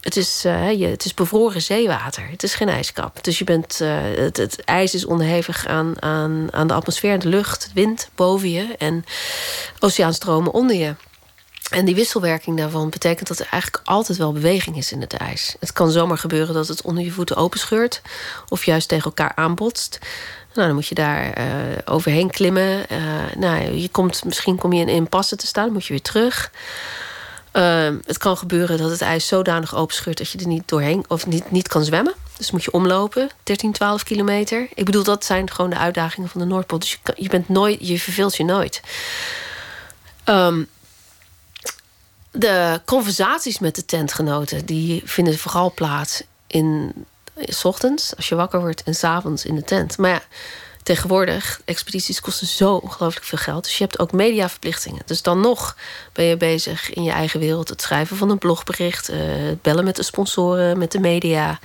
het 0.00 0.16
is, 0.16 0.44
uh, 0.44 0.90
het 0.90 1.04
is 1.04 1.14
bevroren 1.14 1.62
zeewater. 1.62 2.28
Het 2.30 2.42
is 2.42 2.54
geen 2.54 2.68
ijskap. 2.68 3.24
Dus 3.24 3.38
je 3.38 3.44
bent, 3.44 3.80
uh, 3.82 3.98
het, 4.02 4.36
het, 4.36 4.64
ijs 4.64 4.94
is 4.94 5.04
onderhevig 5.04 5.66
aan, 5.66 6.02
aan, 6.02 6.48
aan 6.52 6.66
de 6.66 6.74
atmosfeer, 6.74 7.18
de 7.18 7.28
lucht, 7.28 7.70
wind 7.74 8.08
boven 8.14 8.50
je 8.50 8.74
en 8.78 9.04
oceaanstromen 9.78 10.52
onder 10.52 10.76
je. 10.76 10.94
En 11.70 11.84
die 11.84 11.94
wisselwerking 11.94 12.56
daarvan 12.56 12.90
betekent 12.90 13.28
dat 13.28 13.38
er 13.38 13.46
eigenlijk 13.50 13.82
altijd 13.88 14.18
wel 14.18 14.32
beweging 14.32 14.76
is 14.76 14.92
in 14.92 15.00
het 15.00 15.12
ijs. 15.12 15.56
Het 15.60 15.72
kan 15.72 15.90
zomaar 15.90 16.18
gebeuren 16.18 16.54
dat 16.54 16.68
het 16.68 16.82
onder 16.82 17.04
je 17.04 17.10
voeten 17.10 17.36
openscheurt 17.36 18.02
of 18.48 18.64
juist 18.64 18.88
tegen 18.88 19.04
elkaar 19.04 19.32
aanbotst. 19.34 19.98
Nou, 20.54 20.66
dan 20.66 20.76
moet 20.76 20.86
je 20.86 20.94
daar 20.94 21.38
uh, 21.38 21.44
overheen 21.84 22.30
klimmen. 22.30 22.86
Uh, 22.92 22.98
nou, 23.36 23.74
je 23.74 23.88
komt, 23.88 24.24
misschien 24.24 24.56
kom 24.56 24.72
je 24.72 24.80
in 24.80 24.88
een 24.88 25.08
passen 25.08 25.38
te 25.38 25.46
staan, 25.46 25.64
dan 25.64 25.72
moet 25.72 25.84
je 25.84 25.92
weer 25.92 26.02
terug. 26.02 26.50
Uh, 27.52 27.88
het 28.04 28.18
kan 28.18 28.36
gebeuren 28.36 28.78
dat 28.78 28.90
het 28.90 29.00
ijs 29.00 29.26
zodanig 29.26 29.74
openscheurt 29.74 30.18
dat 30.18 30.30
je 30.30 30.38
er 30.38 30.46
niet 30.46 30.68
doorheen 30.68 31.04
of 31.08 31.26
niet, 31.26 31.50
niet 31.50 31.68
kan 31.68 31.84
zwemmen. 31.84 32.14
Dus 32.36 32.50
moet 32.50 32.64
je 32.64 32.72
omlopen, 32.72 33.30
13, 33.42 33.72
12 33.72 34.02
kilometer. 34.02 34.68
Ik 34.74 34.84
bedoel, 34.84 35.02
dat 35.02 35.24
zijn 35.24 35.50
gewoon 35.50 35.70
de 35.70 35.78
uitdagingen 35.78 36.28
van 36.28 36.40
de 36.40 36.46
Noordpool. 36.46 36.78
Dus 36.78 36.90
je, 36.90 37.12
je, 37.16 37.28
bent 37.28 37.48
nooit, 37.48 37.88
je 37.88 37.98
verveelt 37.98 38.36
je 38.36 38.44
nooit. 38.44 38.80
Um, 40.24 40.68
de 42.38 42.80
conversaties 42.84 43.58
met 43.58 43.74
de 43.74 43.84
tentgenoten 43.84 44.66
die 44.66 45.02
vinden 45.04 45.38
vooral 45.38 45.72
plaats 45.74 46.22
in, 46.46 46.92
s 47.36 47.64
ochtends, 47.64 48.16
als 48.16 48.28
je 48.28 48.34
wakker 48.34 48.60
wordt, 48.60 48.82
en 48.82 48.94
s'avonds 48.94 49.44
in 49.44 49.54
de 49.54 49.64
tent. 49.64 49.98
Maar 49.98 50.10
ja, 50.10 50.22
tegenwoordig, 50.82 51.60
expedities 51.64 52.20
kosten 52.20 52.46
zo 52.46 52.74
ongelooflijk 52.74 53.26
veel 53.26 53.38
geld. 53.38 53.64
Dus 53.64 53.78
je 53.78 53.84
hebt 53.84 53.98
ook 53.98 54.12
mediaverplichtingen. 54.12 55.02
Dus 55.06 55.22
dan 55.22 55.40
nog 55.40 55.76
ben 56.12 56.24
je 56.24 56.36
bezig 56.36 56.92
in 56.92 57.02
je 57.02 57.10
eigen 57.10 57.40
wereld. 57.40 57.68
Het 57.68 57.82
schrijven 57.82 58.16
van 58.16 58.30
een 58.30 58.38
blogbericht, 58.38 59.10
uh, 59.10 59.18
bellen 59.62 59.84
met 59.84 59.96
de 59.96 60.02
sponsoren, 60.02 60.78
met 60.78 60.92
de 60.92 61.00
media. 61.00 61.58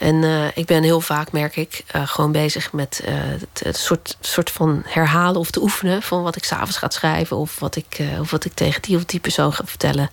En 0.00 0.22
uh, 0.22 0.44
ik 0.54 0.66
ben 0.66 0.82
heel 0.82 1.00
vaak, 1.00 1.32
merk 1.32 1.56
ik, 1.56 1.84
uh, 1.96 2.08
gewoon 2.08 2.32
bezig 2.32 2.72
met 2.72 3.02
uh, 3.08 3.14
het, 3.62 3.76
soort, 3.76 4.16
soort 4.20 4.50
van 4.50 4.82
herhalen 4.84 5.40
of 5.40 5.50
te 5.50 5.62
oefenen 5.62 6.02
van 6.02 6.22
wat 6.22 6.36
ik 6.36 6.44
s'avonds 6.44 6.76
ga 6.76 6.90
schrijven 6.90 7.36
of 7.36 7.58
wat 7.58 7.76
ik, 7.76 8.02
of 8.20 8.30
wat 8.30 8.44
ik 8.44 8.52
tegen 8.54 8.82
die 8.82 8.96
of 8.96 9.04
die 9.04 9.20
persoon 9.20 9.52
ga 9.52 9.64
vertellen. 9.64 10.10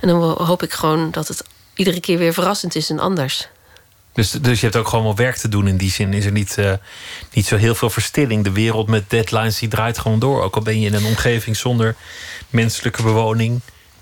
En 0.00 0.08
dan 0.08 0.22
hoop 0.22 0.62
ik 0.62 0.72
gewoon 0.72 1.10
dat 1.10 1.28
het 1.28 1.44
iedere 1.74 2.00
keer 2.00 2.18
weer 2.18 2.32
verrassend 2.32 2.74
is 2.74 2.90
en 2.90 2.98
anders. 2.98 3.48
Dus, 4.12 4.30
dus 4.30 4.60
je 4.60 4.66
hebt 4.66 4.78
ook 4.78 4.88
gewoon 4.88 5.04
wel 5.04 5.16
werk 5.16 5.36
te 5.36 5.48
doen 5.48 5.68
in 5.68 5.76
die 5.76 5.90
zin. 5.90 6.12
Is 6.12 6.24
er 6.24 6.32
niet, 6.32 6.56
niet 7.32 7.46
zo 7.46 7.56
heel 7.56 7.74
veel 7.74 7.90
verstilling. 7.90 8.44
De 8.44 8.52
wereld 8.52 8.88
met 8.88 9.10
deadlines 9.10 9.58
die 9.58 9.68
draait 9.68 9.98
gewoon 9.98 10.18
door. 10.18 10.42
Ook 10.42 10.56
al 10.56 10.62
ben 10.62 10.80
je 10.80 10.86
in 10.86 10.94
een 10.94 11.04
omgeving 11.04 11.56
zonder 11.56 11.94
menselijke 12.50 13.02
bewoning. 13.02 13.60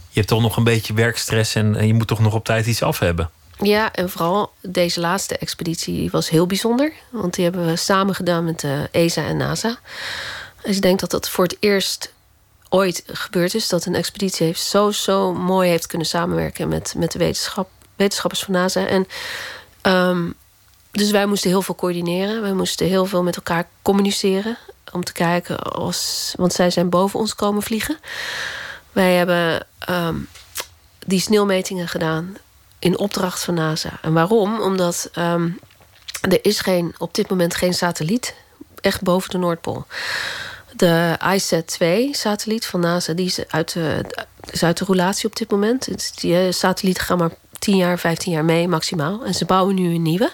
Je 0.08 0.22
hebt 0.22 0.28
toch 0.28 0.40
nog 0.40 0.56
een 0.56 0.64
beetje 0.64 0.94
werkstress 0.94 1.54
en 1.54 1.86
je 1.86 1.94
moet 1.94 2.06
toch 2.06 2.20
nog 2.20 2.34
op 2.34 2.44
tijd 2.44 2.66
iets 2.66 2.82
af 2.82 2.98
hebben. 2.98 3.30
Ja, 3.58 3.92
en 3.92 4.10
vooral 4.10 4.52
deze 4.60 5.00
laatste 5.00 5.38
expeditie 5.38 6.10
was 6.10 6.28
heel 6.28 6.46
bijzonder. 6.46 6.92
Want 7.10 7.34
die 7.34 7.44
hebben 7.44 7.66
we 7.66 7.76
samen 7.76 8.14
gedaan 8.14 8.44
met 8.44 8.60
de 8.60 8.88
ESA 8.90 9.24
en 9.24 9.36
NASA. 9.36 9.78
Dus 10.62 10.76
ik 10.76 10.82
denk 10.82 11.00
dat 11.00 11.10
dat 11.10 11.28
voor 11.28 11.44
het 11.44 11.56
eerst 11.60 12.12
ooit 12.68 13.02
gebeurd 13.06 13.54
is... 13.54 13.68
dat 13.68 13.84
een 13.84 13.94
expeditie 13.94 14.46
heeft 14.46 14.60
zo, 14.60 14.90
zo 14.90 15.34
mooi 15.34 15.68
heeft 15.68 15.86
kunnen 15.86 16.06
samenwerken... 16.06 16.68
met, 16.68 16.94
met 16.96 17.12
de 17.12 17.18
wetenschap, 17.18 17.68
wetenschappers 17.96 18.42
van 18.42 18.54
NASA. 18.54 18.86
En, 18.86 19.06
um, 19.82 20.34
dus 20.90 21.10
wij 21.10 21.26
moesten 21.26 21.50
heel 21.50 21.62
veel 21.62 21.74
coördineren. 21.74 22.42
Wij 22.42 22.52
moesten 22.52 22.86
heel 22.86 23.06
veel 23.06 23.22
met 23.22 23.36
elkaar 23.36 23.68
communiceren. 23.82 24.58
Om 24.92 25.04
te 25.04 25.12
kijken, 25.12 25.58
als, 25.58 26.32
want 26.36 26.52
zij 26.52 26.70
zijn 26.70 26.88
boven 26.88 27.18
ons 27.18 27.34
komen 27.34 27.62
vliegen. 27.62 27.98
Wij 28.92 29.14
hebben 29.14 29.66
um, 29.90 30.28
die 31.06 31.20
sneeuwmetingen 31.20 31.88
gedaan 31.88 32.36
in 32.78 32.98
opdracht 32.98 33.44
van 33.44 33.54
NASA. 33.54 33.98
En 34.02 34.12
waarom? 34.12 34.60
Omdat 34.60 35.10
um, 35.18 35.58
er 36.20 36.44
is 36.44 36.60
geen, 36.60 36.94
op 36.98 37.14
dit 37.14 37.28
moment 37.30 37.54
geen 37.54 37.74
satelliet 37.74 38.34
echt 38.80 39.02
boven 39.02 39.30
de 39.30 39.38
Noordpool. 39.38 39.86
De 40.76 41.18
ISAT-2-satelliet 41.34 42.66
van 42.66 42.80
NASA 42.80 43.12
die 43.12 43.26
is, 43.26 43.48
uit 43.48 43.72
de, 43.72 44.04
is 44.50 44.60
de 44.60 44.74
roulatie 44.74 45.28
op 45.28 45.36
dit 45.36 45.50
moment. 45.50 45.88
Die 46.20 46.46
uh, 46.46 46.52
satellieten 46.52 47.04
gaan 47.04 47.18
maar 47.18 47.30
10 47.58 47.76
jaar, 47.76 47.98
15 47.98 48.32
jaar 48.32 48.44
mee 48.44 48.68
maximaal. 48.68 49.24
En 49.24 49.34
ze 49.34 49.44
bouwen 49.44 49.74
nu 49.74 49.94
een 49.94 50.02
nieuwe. 50.02 50.32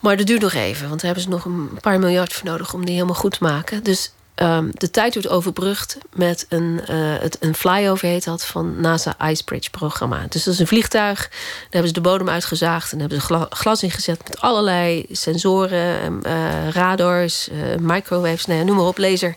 Maar 0.00 0.16
dat 0.16 0.26
duurt 0.26 0.42
nog 0.42 0.52
even, 0.52 0.88
want 0.88 1.00
daar 1.00 1.14
hebben 1.14 1.22
ze 1.22 1.28
nog 1.28 1.44
een 1.44 1.78
paar 1.80 1.98
miljard 1.98 2.32
voor 2.32 2.46
nodig 2.46 2.74
om 2.74 2.84
die 2.84 2.94
helemaal 2.94 3.14
goed 3.14 3.32
te 3.32 3.42
maken. 3.44 3.82
Dus 3.82 4.12
um, 4.42 4.70
de 4.72 4.90
tijd 4.90 5.14
wordt 5.14 5.28
overbrugd 5.28 5.98
met 6.12 6.46
een, 6.48 6.80
uh, 6.90 7.18
het, 7.18 7.36
een 7.40 7.54
flyover 7.54 8.08
heet 8.08 8.24
dat 8.24 8.44
van 8.44 8.80
NASA 8.80 9.28
Icebridge 9.28 9.70
programma. 9.70 10.26
Dus 10.28 10.44
dat 10.44 10.54
is 10.54 10.60
een 10.60 10.66
vliegtuig. 10.66 11.18
Daar 11.28 11.66
hebben 11.70 11.88
ze 11.88 11.94
de 11.94 12.00
bodem 12.00 12.28
uitgezaagd 12.28 12.92
en 12.92 13.00
hebben 13.00 13.20
ze 13.20 13.24
gla 13.24 13.46
glas 13.50 13.82
ingezet 13.82 14.20
met 14.24 14.40
allerlei 14.40 15.06
sensoren, 15.10 16.20
uh, 16.26 16.68
radars, 16.68 17.48
uh, 17.48 17.76
microwaves, 17.80 18.46
nee, 18.46 18.64
noem 18.64 18.76
maar 18.76 18.84
op, 18.84 18.98
laser. 18.98 19.36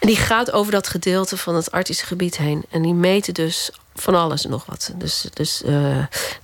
En 0.00 0.06
die 0.06 0.16
gaat 0.16 0.52
over 0.52 0.72
dat 0.72 0.88
gedeelte 0.88 1.36
van 1.36 1.54
het 1.54 1.70
Arctische 1.70 2.06
gebied 2.06 2.36
heen. 2.36 2.64
En 2.70 2.82
die 2.82 2.94
meten 2.94 3.34
dus 3.34 3.70
van 3.94 4.14
alles 4.14 4.44
en 4.44 4.50
nog 4.50 4.66
wat. 4.66 4.92
Dus, 4.96 5.26
dus 5.32 5.62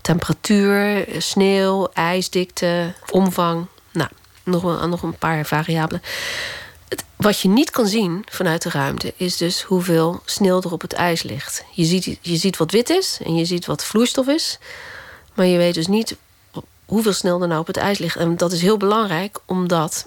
temperatuur, 0.00 1.06
sneeuw, 1.18 1.88
ijsdikte, 1.92 2.94
omvang. 3.10 3.66
Nou, 3.92 4.08
nog, 4.42 4.86
nog 4.86 5.02
een 5.02 5.18
paar 5.18 5.46
variabelen 5.46 6.02
wat 7.16 7.40
je 7.40 7.48
niet 7.48 7.70
kan 7.70 7.86
zien 7.86 8.24
vanuit 8.30 8.62
de 8.62 8.70
ruimte 8.70 9.14
is 9.16 9.36
dus 9.36 9.62
hoeveel 9.62 10.20
sneeuw 10.24 10.60
er 10.60 10.72
op 10.72 10.80
het 10.80 10.92
ijs 10.92 11.22
ligt. 11.22 11.64
Je 11.72 11.84
ziet, 11.84 12.18
je 12.20 12.36
ziet 12.36 12.56
wat 12.56 12.70
wit 12.70 12.90
is 12.90 13.18
en 13.24 13.34
je 13.34 13.44
ziet 13.44 13.66
wat 13.66 13.84
vloeistof 13.84 14.26
is. 14.26 14.58
Maar 15.34 15.46
je 15.46 15.58
weet 15.58 15.74
dus 15.74 15.86
niet 15.86 16.16
hoeveel 16.84 17.12
sneeuw 17.12 17.40
er 17.42 17.48
nou 17.48 17.60
op 17.60 17.66
het 17.66 17.76
ijs 17.76 17.98
ligt. 17.98 18.16
En 18.16 18.36
dat 18.36 18.52
is 18.52 18.62
heel 18.62 18.76
belangrijk 18.76 19.38
omdat 19.46 20.06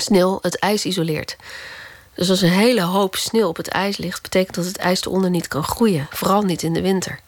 sneeuw 0.00 0.38
het 0.42 0.58
ijs 0.58 0.84
isoleert. 0.84 1.36
Dus 2.18 2.30
als 2.30 2.40
een 2.42 2.50
hele 2.50 2.82
hoop 2.82 3.16
sneeuw 3.16 3.48
op 3.48 3.56
het 3.56 3.68
ijs 3.68 3.96
ligt, 3.96 4.22
betekent 4.22 4.54
dat 4.54 4.64
het 4.64 4.76
ijs 4.76 5.04
eronder 5.04 5.30
niet 5.30 5.48
kan 5.48 5.62
groeien. 5.62 6.06
Vooral 6.10 6.42
niet 6.42 6.62
in 6.62 6.72
de 6.72 6.80
winter. 6.80 7.18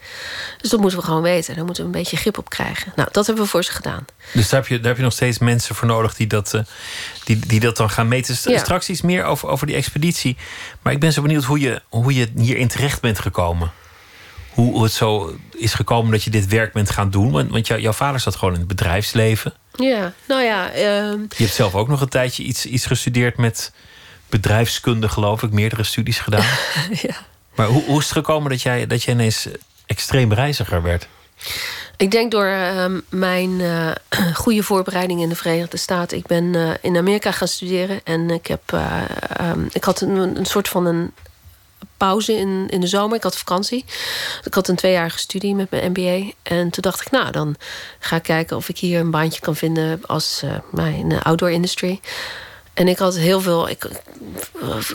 Dus 0.61 0.70
dat 0.70 0.81
moeten 0.81 0.98
we 0.98 1.05
gewoon 1.05 1.22
weten. 1.22 1.55
Daar 1.55 1.64
moeten 1.64 1.83
we 1.83 1.88
een 1.90 1.96
beetje 1.98 2.16
grip 2.16 2.38
op 2.38 2.50
krijgen. 2.50 2.92
Nou, 2.96 3.09
dat 3.12 3.26
hebben 3.26 3.44
we 3.44 3.50
voor 3.50 3.64
ze 3.64 3.72
gedaan. 3.72 4.05
Dus 4.33 4.48
daar 4.48 4.61
heb 4.61 4.68
je, 4.68 4.76
daar 4.76 4.87
heb 4.87 4.96
je 4.96 5.03
nog 5.03 5.12
steeds 5.12 5.38
mensen 5.38 5.74
voor 5.74 5.87
nodig 5.87 6.14
die 6.14 6.26
dat, 6.26 6.55
uh, 6.55 6.61
die, 7.24 7.38
die 7.46 7.61
dat 7.61 7.76
dan 7.76 7.90
gaan 7.90 8.09
meten. 8.09 8.37
Ja. 8.53 8.59
Straks 8.59 8.88
iets 8.88 9.00
meer 9.03 9.24
over, 9.24 9.48
over 9.48 9.66
die 9.66 9.76
expeditie. 9.76 10.37
Maar 10.83 10.92
ik 10.92 11.00
ben 11.00 11.12
zo 11.12 11.22
benieuwd 11.22 11.44
hoe 11.44 11.61
je, 11.61 11.83
hoe 11.88 12.14
je 12.14 12.29
hierin 12.37 12.68
terecht 12.68 13.00
bent 13.00 13.18
gekomen. 13.18 13.70
hoe, 14.50 14.83
het 14.83 14.92
zo 14.92 15.37
is 15.57 15.74
gekomen 15.74 16.11
dat 16.11 16.22
je 16.22 16.31
dit 16.31 16.46
werk 16.46 16.72
bent 16.72 16.90
gaan 16.90 17.11
doen. 17.11 17.31
Want, 17.31 17.50
want 17.50 17.66
jou- 17.66 17.81
jouw 17.81 17.92
vader 17.92 18.20
zat 18.20 18.37
gewoon 18.37 18.53
in 18.55 18.59
het 18.61 18.68
bedrijfsleven. 18.68 19.53
Ja, 19.76 20.12
nou 20.29 20.42
ja. 20.42 20.70
ehm, 20.70 21.20
Je 21.20 21.42
hebt 21.44 21.55
zelf 21.55 21.74
ook 21.74 21.88
nog 21.88 22.00
een 22.00 22.09
tijdje 22.09 22.42
iets, 22.42 22.66
iets 22.66 22.87
gestudeerd 22.87 23.37
met 23.37 23.72
bedrijfskunde, 24.31 25.09
geloof 25.09 25.43
ik. 25.43 25.51
Meerdere 25.51 25.85
studies 25.85 26.19
gedaan. 26.19 26.47
ja. 27.03 27.14
Maar 27.55 27.66
hoe, 27.66 27.85
hoe 27.85 27.99
is 27.99 28.05
het 28.05 28.12
gekomen 28.12 28.51
dat 28.51 28.62
jij, 28.62 28.87
dat 28.87 29.03
jij 29.03 29.14
ineens 29.14 29.49
extreem 29.87 30.33
reiziger 30.33 30.83
werd? 30.83 31.09
Ik 32.01 32.11
denk 32.11 32.31
door 32.31 32.47
ehm, 32.47 33.01
mijn 33.09 33.61
eh, 33.61 33.90
goede 34.43 34.62
voorbereiding 34.62 35.21
in 35.21 35.29
de 35.29 35.35
Verenigde 35.35 35.77
Staten. 35.77 36.19
Ik 36.19 36.27
ben 36.27 36.55
eh, 36.55 36.71
in 36.81 36.97
Amerika 36.97 37.33
gaan 37.33 37.49
studeren 37.49 38.01
en 38.05 38.31
ik, 38.31 38.47
heb, 38.47 38.73
eh, 38.73 39.03
ehm, 39.37 39.61
ik 39.73 39.85
had 39.85 40.01
een, 40.01 40.37
een 40.37 40.47
soort 40.47 40.69
van 40.69 40.87
een 40.87 41.12
pauze 41.97 42.33
in, 42.33 42.66
in 42.69 42.81
de 42.81 42.87
zomer. 42.87 43.16
Ik 43.16 43.23
had 43.23 43.38
vakantie. 43.38 43.85
Ik 44.45 44.55
had 44.55 44.69
een 44.69 44.77
tweejarige 44.77 45.19
studie 45.19 45.55
met 45.55 45.71
mijn 45.71 45.90
MBA. 45.90 46.33
En 46.43 46.71
toen 46.71 46.83
dacht 46.83 47.01
ik, 47.01 47.11
nou, 47.11 47.31
dan 47.31 47.57
ga 47.99 48.16
ik 48.16 48.23
kijken 48.23 48.57
of 48.57 48.69
ik 48.69 48.79
hier 48.79 49.01
een 49.01 49.11
baantje 49.11 49.40
kan 49.40 49.57
vinden 49.57 50.01
als 50.07 50.43
in 50.77 51.09
de 51.09 51.23
outdoor 51.23 51.51
industry. 51.51 52.01
En 52.81 52.88
ik 52.88 52.99
had 52.99 53.16
heel 53.16 53.40
veel 53.40 53.69
ik, 53.69 53.87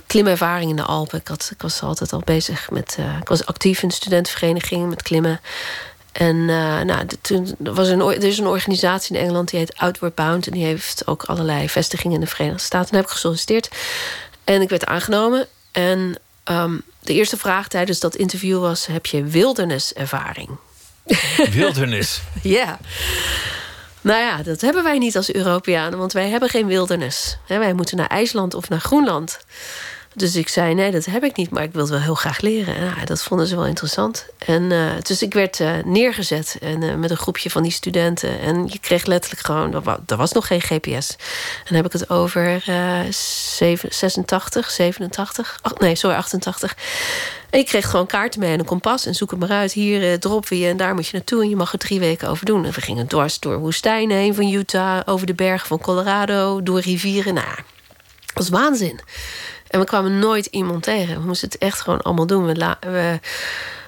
klimervaring 0.08 0.70
in 0.70 0.76
de 0.76 0.84
Alpen. 0.84 1.20
Ik, 1.20 1.28
had, 1.28 1.50
ik 1.54 1.62
was 1.62 1.82
altijd 1.82 2.14
al 2.14 2.22
bezig 2.26 2.70
met. 2.70 2.96
eh, 3.00 3.18
ik 3.22 3.28
was 3.28 3.46
actief 3.46 3.82
in 3.82 3.88
de 3.88 3.94
studentenvereniging 3.94 4.90
met 4.90 5.02
klimmen. 5.02 5.40
En 6.12 6.36
uh, 6.36 6.82
nou, 6.82 7.06
de, 7.06 7.22
toen 7.22 7.56
was 7.60 7.88
een, 7.88 8.02
er 8.02 8.24
is 8.24 8.38
een 8.38 8.48
organisatie 8.48 9.16
in 9.16 9.22
Engeland 9.22 9.50
die 9.50 9.60
heet 9.60 9.78
Outward 9.78 10.16
Bound. 10.16 10.48
En 10.48 10.54
die 10.54 10.66
heeft 10.66 11.08
ook 11.08 11.24
allerlei 11.24 11.70
vestigingen 11.70 12.16
in 12.16 12.22
de 12.22 12.28
Verenigde 12.28 12.64
Staten. 12.64 12.86
En 12.86 12.92
daar 12.92 13.02
heb 13.02 13.10
ik 13.10 13.16
gesolliciteerd. 13.16 13.70
En 14.44 14.62
ik 14.62 14.70
werd 14.70 14.86
aangenomen. 14.86 15.48
En 15.72 16.20
um, 16.46 16.82
de 17.00 17.14
eerste 17.14 17.38
vraag 17.38 17.68
tijdens 17.68 18.00
dat 18.00 18.16
interview 18.16 18.60
was: 18.60 18.86
heb 18.86 19.06
je 19.06 19.24
wilderniservaring? 19.24 20.50
Wildernis? 21.52 22.22
Ja. 22.42 22.80
Nou 24.06 24.20
ja, 24.20 24.44
dat 24.44 24.62
hebben 24.62 24.84
wij 24.84 24.98
niet 24.98 25.16
als 25.16 25.34
Europeanen, 25.34 26.00
want 26.00 26.14
wij 26.14 26.30
hebben 26.30 26.50
geen 26.50 26.68
wildernis. 26.68 27.38
Wij 27.48 27.74
moeten 27.74 27.98
naar 27.98 28.08
IJsland 28.08 28.54
of 28.54 28.70
naar 28.70 28.80
Groenland. 28.80 29.40
Dus 30.16 30.36
ik 30.36 30.50
zei, 30.50 30.74
nee, 30.74 30.92
dat 30.92 31.06
heb 31.06 31.24
ik 31.24 31.36
niet, 31.36 31.50
maar 31.50 31.64
ik 31.64 31.72
wil 31.72 31.82
het 31.82 31.90
wel 31.90 32.00
heel 32.00 32.16
graag 32.16 32.42
leren. 32.42 32.76
En 32.76 32.86
nou, 32.86 33.06
dat 33.06 33.24
vonden 33.24 33.48
ze 33.48 33.56
wel 33.56 33.66
interessant. 33.66 34.26
En 34.38 34.62
uh, 34.62 34.92
dus 35.02 35.22
ik 35.22 35.34
werd 35.34 35.60
uh, 35.60 35.72
neergezet 35.86 36.58
en, 36.62 36.82
uh, 36.82 36.96
met 36.96 37.10
een 37.10 37.18
groepje 37.18 37.50
van 37.50 37.64
die 37.64 37.72
studenten. 37.72 38.40
En 38.40 38.68
je 38.68 38.80
kreeg 38.80 39.06
letterlijk 39.06 39.46
gewoon, 39.46 39.84
er 40.08 40.18
was 40.18 40.32
nog 40.32 40.48
geen 40.48 40.62
GPS. 40.62 41.10
En 41.10 41.66
dan 41.66 41.76
heb 41.76 41.86
ik 41.86 41.92
het 41.92 42.10
over 42.10 42.64
7, 43.10 43.94
86, 43.94 44.72
87, 44.72 45.60
ach, 45.62 45.78
nee, 45.78 45.96
sorry, 45.96 46.16
88. 46.16 46.76
En 47.50 47.60
ik 47.60 47.66
kreeg 47.66 47.90
gewoon 47.90 48.08
kaarten 48.08 48.40
mee 48.40 48.52
en 48.52 48.60
een 48.60 48.66
kompas. 48.66 49.06
En 49.06 49.16
zoek 49.16 49.32
het 49.32 49.40
maar 49.40 49.50
uit. 49.50 49.74
Hier 49.74 50.20
drop 50.20 50.48
je 50.48 50.68
en 50.68 50.78
daar 50.78 50.94
moet 50.94 51.08
je 51.08 51.14
naartoe. 51.14 51.42
En 51.42 51.50
je 51.50 51.56
mag 51.56 51.74
er 51.74 51.80
drie 51.80 52.00
weken 52.00 52.30
over 52.30 52.46
doen. 52.46 52.66
En 52.66 52.72
we 52.72 52.82
gingen 52.82 53.08
dwars 53.08 53.40
door 53.40 53.58
woestijnen 53.58 54.18
heen 54.18 54.36
van 54.36 54.48
Utah. 54.48 55.02
Over 55.06 55.28
de 55.28 55.34
bergen 55.34 55.68
van 55.68 55.80
Colorado. 55.80 56.64
Door 56.64 56.80
rivieren. 56.80 57.34
Nou, 57.34 57.56
dat 58.26 58.34
was 58.34 58.50
waanzin. 58.50 59.00
En 59.68 59.80
we 59.80 59.86
kwamen 59.86 60.20
nooit 60.20 60.46
iemand 60.46 60.84
tegen. 60.84 61.20
We 61.20 61.26
moesten 61.26 61.50
het 61.50 61.58
echt 61.58 61.82
gewoon 61.82 62.02
allemaal 62.02 62.28
doen. 62.28 62.46
We, 62.46 62.76
we, 62.80 63.20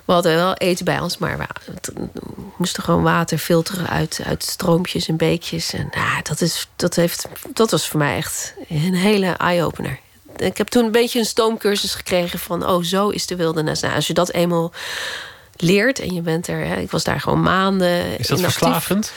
we 0.05 0.13
hadden 0.13 0.35
wel 0.35 0.53
eten 0.53 0.85
bij 0.85 0.99
ons, 0.99 1.17
maar 1.17 1.37
we, 1.37 1.45
we, 1.93 2.21
moesten 2.57 2.83
gewoon 2.83 3.03
water 3.03 3.37
filteren 3.37 3.89
uit, 3.89 4.21
uit 4.25 4.43
stroompjes 4.43 5.07
en 5.07 5.17
beekjes. 5.17 5.73
En 5.73 5.89
nou, 5.91 6.21
dat, 6.23 6.41
is, 6.41 6.67
dat, 6.75 6.95
heeft, 6.95 7.27
dat 7.53 7.71
was 7.71 7.87
voor 7.87 7.99
mij 7.99 8.17
echt 8.17 8.53
een 8.69 8.95
hele 8.95 9.27
eye-opener. 9.27 9.99
Ik 10.35 10.57
heb 10.57 10.67
toen 10.67 10.85
een 10.85 10.91
beetje 10.91 11.19
een 11.19 11.25
stoomcursus 11.25 11.95
gekregen 11.95 12.39
van... 12.39 12.67
oh, 12.67 12.83
zo 12.83 13.09
is 13.09 13.25
de 13.25 13.35
wildernis. 13.35 13.79
Nou, 13.79 13.95
als 13.95 14.07
je 14.07 14.13
dat 14.13 14.31
eenmaal 14.31 14.71
leert 15.55 15.99
en 15.99 16.13
je 16.13 16.21
bent 16.21 16.47
er... 16.47 16.65
Hè, 16.65 16.75
ik 16.75 16.91
was 16.91 17.03
daar 17.03 17.21
gewoon 17.21 17.41
maanden 17.41 18.19
Is 18.19 18.27
dat 18.27 18.39
verslavend? 18.39 19.11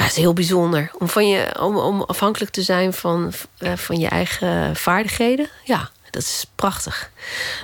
Ja, 0.00 0.06
het 0.06 0.16
is 0.16 0.22
heel 0.22 0.32
bijzonder. 0.32 0.90
Om, 0.98 1.08
van 1.08 1.28
je, 1.28 1.60
om, 1.60 1.76
om 1.76 2.02
afhankelijk 2.02 2.52
te 2.52 2.62
zijn 2.62 2.92
van, 2.92 3.32
uh, 3.58 3.72
van 3.76 3.98
je 3.98 4.08
eigen 4.08 4.76
vaardigheden. 4.76 5.48
Ja, 5.64 5.90
dat 6.10 6.22
is 6.22 6.44
prachtig. 6.54 7.10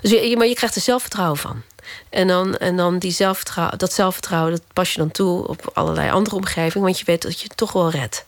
Dus 0.00 0.10
je, 0.10 0.36
maar 0.36 0.46
je 0.46 0.54
krijgt 0.54 0.76
er 0.76 0.82
zelfvertrouwen 0.82 1.38
van. 1.38 1.62
En 2.10 2.26
dan, 2.26 2.56
en 2.56 2.76
dan 2.76 2.98
die 2.98 3.10
zelfvertrouwen, 3.10 3.78
dat 3.78 3.92
zelfvertrouwen 3.92 4.50
dat 4.50 4.62
pas 4.72 4.92
je 4.92 4.98
dan 4.98 5.10
toe 5.10 5.48
op 5.48 5.70
allerlei 5.72 6.10
andere 6.10 6.36
omgevingen. 6.36 6.86
Want 6.86 6.98
je 6.98 7.04
weet 7.04 7.22
dat 7.22 7.40
je 7.40 7.46
het 7.48 7.56
toch 7.56 7.72
wel 7.72 7.90
redt. 7.90 8.24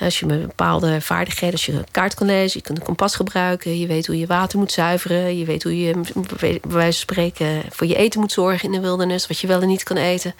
Als 0.00 0.18
je 0.18 0.26
met 0.26 0.46
bepaalde 0.46 1.00
vaardigheden, 1.00 1.54
als 1.54 1.66
je 1.66 1.72
een 1.72 1.90
kaart 1.90 2.14
kan 2.14 2.26
lezen, 2.26 2.58
je 2.58 2.66
kunt 2.66 2.78
een 2.78 2.84
kompas 2.84 3.14
gebruiken, 3.14 3.78
je 3.78 3.86
weet 3.86 4.06
hoe 4.06 4.18
je 4.18 4.26
water 4.26 4.58
moet 4.58 4.72
zuiveren, 4.72 5.38
je 5.38 5.44
weet 5.44 5.62
hoe 5.62 5.80
je 5.80 6.00
bij 6.38 6.60
wijze 6.62 7.06
van 7.06 7.16
spreken 7.16 7.62
voor 7.70 7.86
je 7.86 7.96
eten 7.96 8.20
moet 8.20 8.32
zorgen 8.32 8.64
in 8.64 8.72
de 8.72 8.80
wildernis, 8.80 9.26
wat 9.26 9.38
je 9.38 9.46
wel 9.46 9.60
en 9.60 9.68
niet 9.68 9.82
kan 9.82 9.96
eten. 9.96 10.34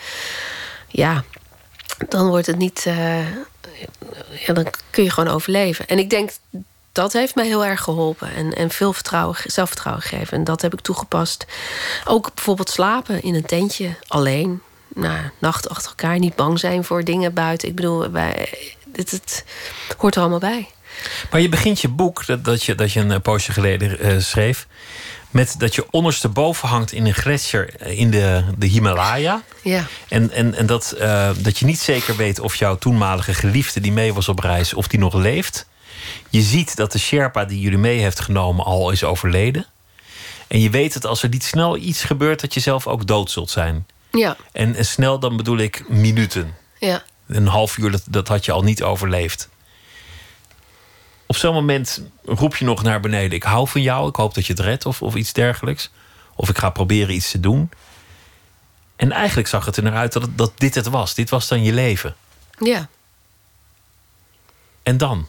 Ja, 0.88 1.24
dan 2.08 2.28
wordt 2.28 2.46
het 2.46 2.58
niet. 2.58 2.84
Uh, 2.88 3.28
ja, 4.46 4.52
dan 4.52 4.66
kun 4.90 5.04
je 5.04 5.10
gewoon 5.10 5.34
overleven. 5.34 5.86
En 5.86 5.98
ik 5.98 6.10
denk 6.10 6.30
dat 6.92 7.12
heeft 7.12 7.34
mij 7.34 7.46
heel 7.46 7.64
erg 7.64 7.80
geholpen. 7.80 8.34
En, 8.34 8.54
en 8.54 8.70
veel 8.70 8.92
vertrouwen, 8.92 9.36
zelfvertrouwen 9.46 10.02
gegeven. 10.02 10.38
En 10.38 10.44
dat 10.44 10.62
heb 10.62 10.72
ik 10.72 10.80
toegepast. 10.80 11.46
Ook 12.04 12.34
bijvoorbeeld 12.34 12.70
slapen 12.70 13.22
in 13.22 13.34
een 13.34 13.46
tentje, 13.46 13.96
alleen. 14.06 14.62
Nou, 14.94 15.18
nacht 15.38 15.68
achter 15.68 15.88
elkaar, 15.88 16.18
niet 16.18 16.36
bang 16.36 16.58
zijn 16.58 16.84
voor 16.84 17.04
dingen 17.04 17.34
buiten. 17.34 17.68
Ik 17.68 17.74
bedoel, 17.74 18.10
wij, 18.10 18.54
dit, 18.84 19.10
het 19.10 19.44
hoort 19.96 20.14
er 20.14 20.20
allemaal 20.20 20.38
bij. 20.38 20.68
Maar 21.30 21.40
je 21.40 21.48
begint 21.48 21.80
je 21.80 21.88
boek, 21.88 22.26
dat, 22.26 22.44
dat, 22.44 22.64
je, 22.64 22.74
dat 22.74 22.92
je 22.92 23.00
een 23.00 23.22
poosje 23.22 23.52
geleden 23.52 24.06
uh, 24.06 24.20
schreef 24.20 24.66
met 25.34 25.54
dat 25.58 25.74
je 25.74 25.86
ondersteboven 25.90 26.68
hangt 26.68 26.92
in 26.92 27.06
een 27.06 27.14
gletsjer 27.14 27.86
in 27.86 28.10
de, 28.10 28.44
de 28.58 28.66
Himalaya. 28.66 29.42
Ja. 29.62 29.86
En, 30.08 30.30
en, 30.30 30.54
en 30.54 30.66
dat, 30.66 30.94
uh, 30.98 31.30
dat 31.38 31.58
je 31.58 31.64
niet 31.64 31.78
zeker 31.78 32.16
weet 32.16 32.40
of 32.40 32.54
jouw 32.56 32.78
toenmalige 32.78 33.34
geliefde 33.34 33.80
die 33.80 33.92
mee 33.92 34.14
was 34.14 34.28
op 34.28 34.38
reis, 34.38 34.74
of 34.74 34.88
die 34.88 34.98
nog 34.98 35.14
leeft. 35.14 35.66
Je 36.30 36.40
ziet 36.40 36.76
dat 36.76 36.92
de 36.92 36.98
Sherpa 36.98 37.44
die 37.44 37.60
jullie 37.60 37.78
mee 37.78 37.98
heeft 37.98 38.20
genomen 38.20 38.64
al 38.64 38.90
is 38.90 39.04
overleden. 39.04 39.66
En 40.46 40.60
je 40.60 40.70
weet 40.70 40.92
dat 40.92 41.06
als 41.06 41.22
er 41.22 41.28
niet 41.28 41.44
snel 41.44 41.76
iets 41.76 42.02
gebeurt, 42.02 42.40
dat 42.40 42.54
je 42.54 42.60
zelf 42.60 42.86
ook 42.86 43.06
dood 43.06 43.30
zult 43.30 43.50
zijn. 43.50 43.86
Ja. 44.12 44.36
En, 44.52 44.74
en 44.76 44.86
snel, 44.86 45.18
dan 45.18 45.36
bedoel 45.36 45.58
ik 45.58 45.88
minuten. 45.88 46.54
Ja. 46.78 47.02
Een 47.26 47.46
half 47.46 47.76
uur, 47.76 47.90
dat, 47.90 48.02
dat 48.08 48.28
had 48.28 48.44
je 48.44 48.52
al 48.52 48.62
niet 48.62 48.82
overleefd. 48.82 49.48
Op 51.34 51.40
zo'n 51.40 51.54
moment 51.54 52.02
roep 52.24 52.56
je 52.56 52.64
nog 52.64 52.82
naar 52.82 53.00
beneden: 53.00 53.32
Ik 53.32 53.42
hou 53.42 53.68
van 53.68 53.82
jou, 53.82 54.08
ik 54.08 54.16
hoop 54.16 54.34
dat 54.34 54.46
je 54.46 54.52
het 54.52 54.62
redt, 54.62 54.86
of, 54.86 55.02
of 55.02 55.14
iets 55.14 55.32
dergelijks. 55.32 55.90
Of 56.34 56.48
ik 56.48 56.58
ga 56.58 56.70
proberen 56.70 57.14
iets 57.14 57.30
te 57.30 57.40
doen. 57.40 57.70
En 58.96 59.12
eigenlijk 59.12 59.48
zag 59.48 59.64
het 59.64 59.76
er 59.76 59.82
naar 59.82 59.94
uit 59.94 60.12
dat, 60.12 60.22
het, 60.22 60.38
dat 60.38 60.52
dit 60.54 60.74
het 60.74 60.86
was. 60.86 61.14
Dit 61.14 61.30
was 61.30 61.48
dan 61.48 61.62
je 61.62 61.72
leven. 61.72 62.14
Ja. 62.58 62.88
En 64.82 64.96
dan? 64.96 65.28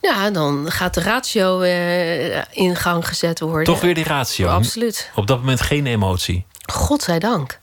Ja, 0.00 0.30
dan 0.30 0.70
gaat 0.70 0.94
de 0.94 1.00
ratio 1.00 1.60
uh, 1.60 2.36
in 2.36 2.76
gang 2.76 3.08
gezet 3.08 3.40
worden. 3.40 3.64
Toch 3.64 3.80
weer 3.80 3.94
die 3.94 4.04
ratio? 4.04 4.48
Absoluut. 4.48 5.10
Op 5.14 5.26
dat 5.26 5.38
moment 5.38 5.60
geen 5.60 5.86
emotie? 5.86 6.46
Godzijdank. 6.72 7.60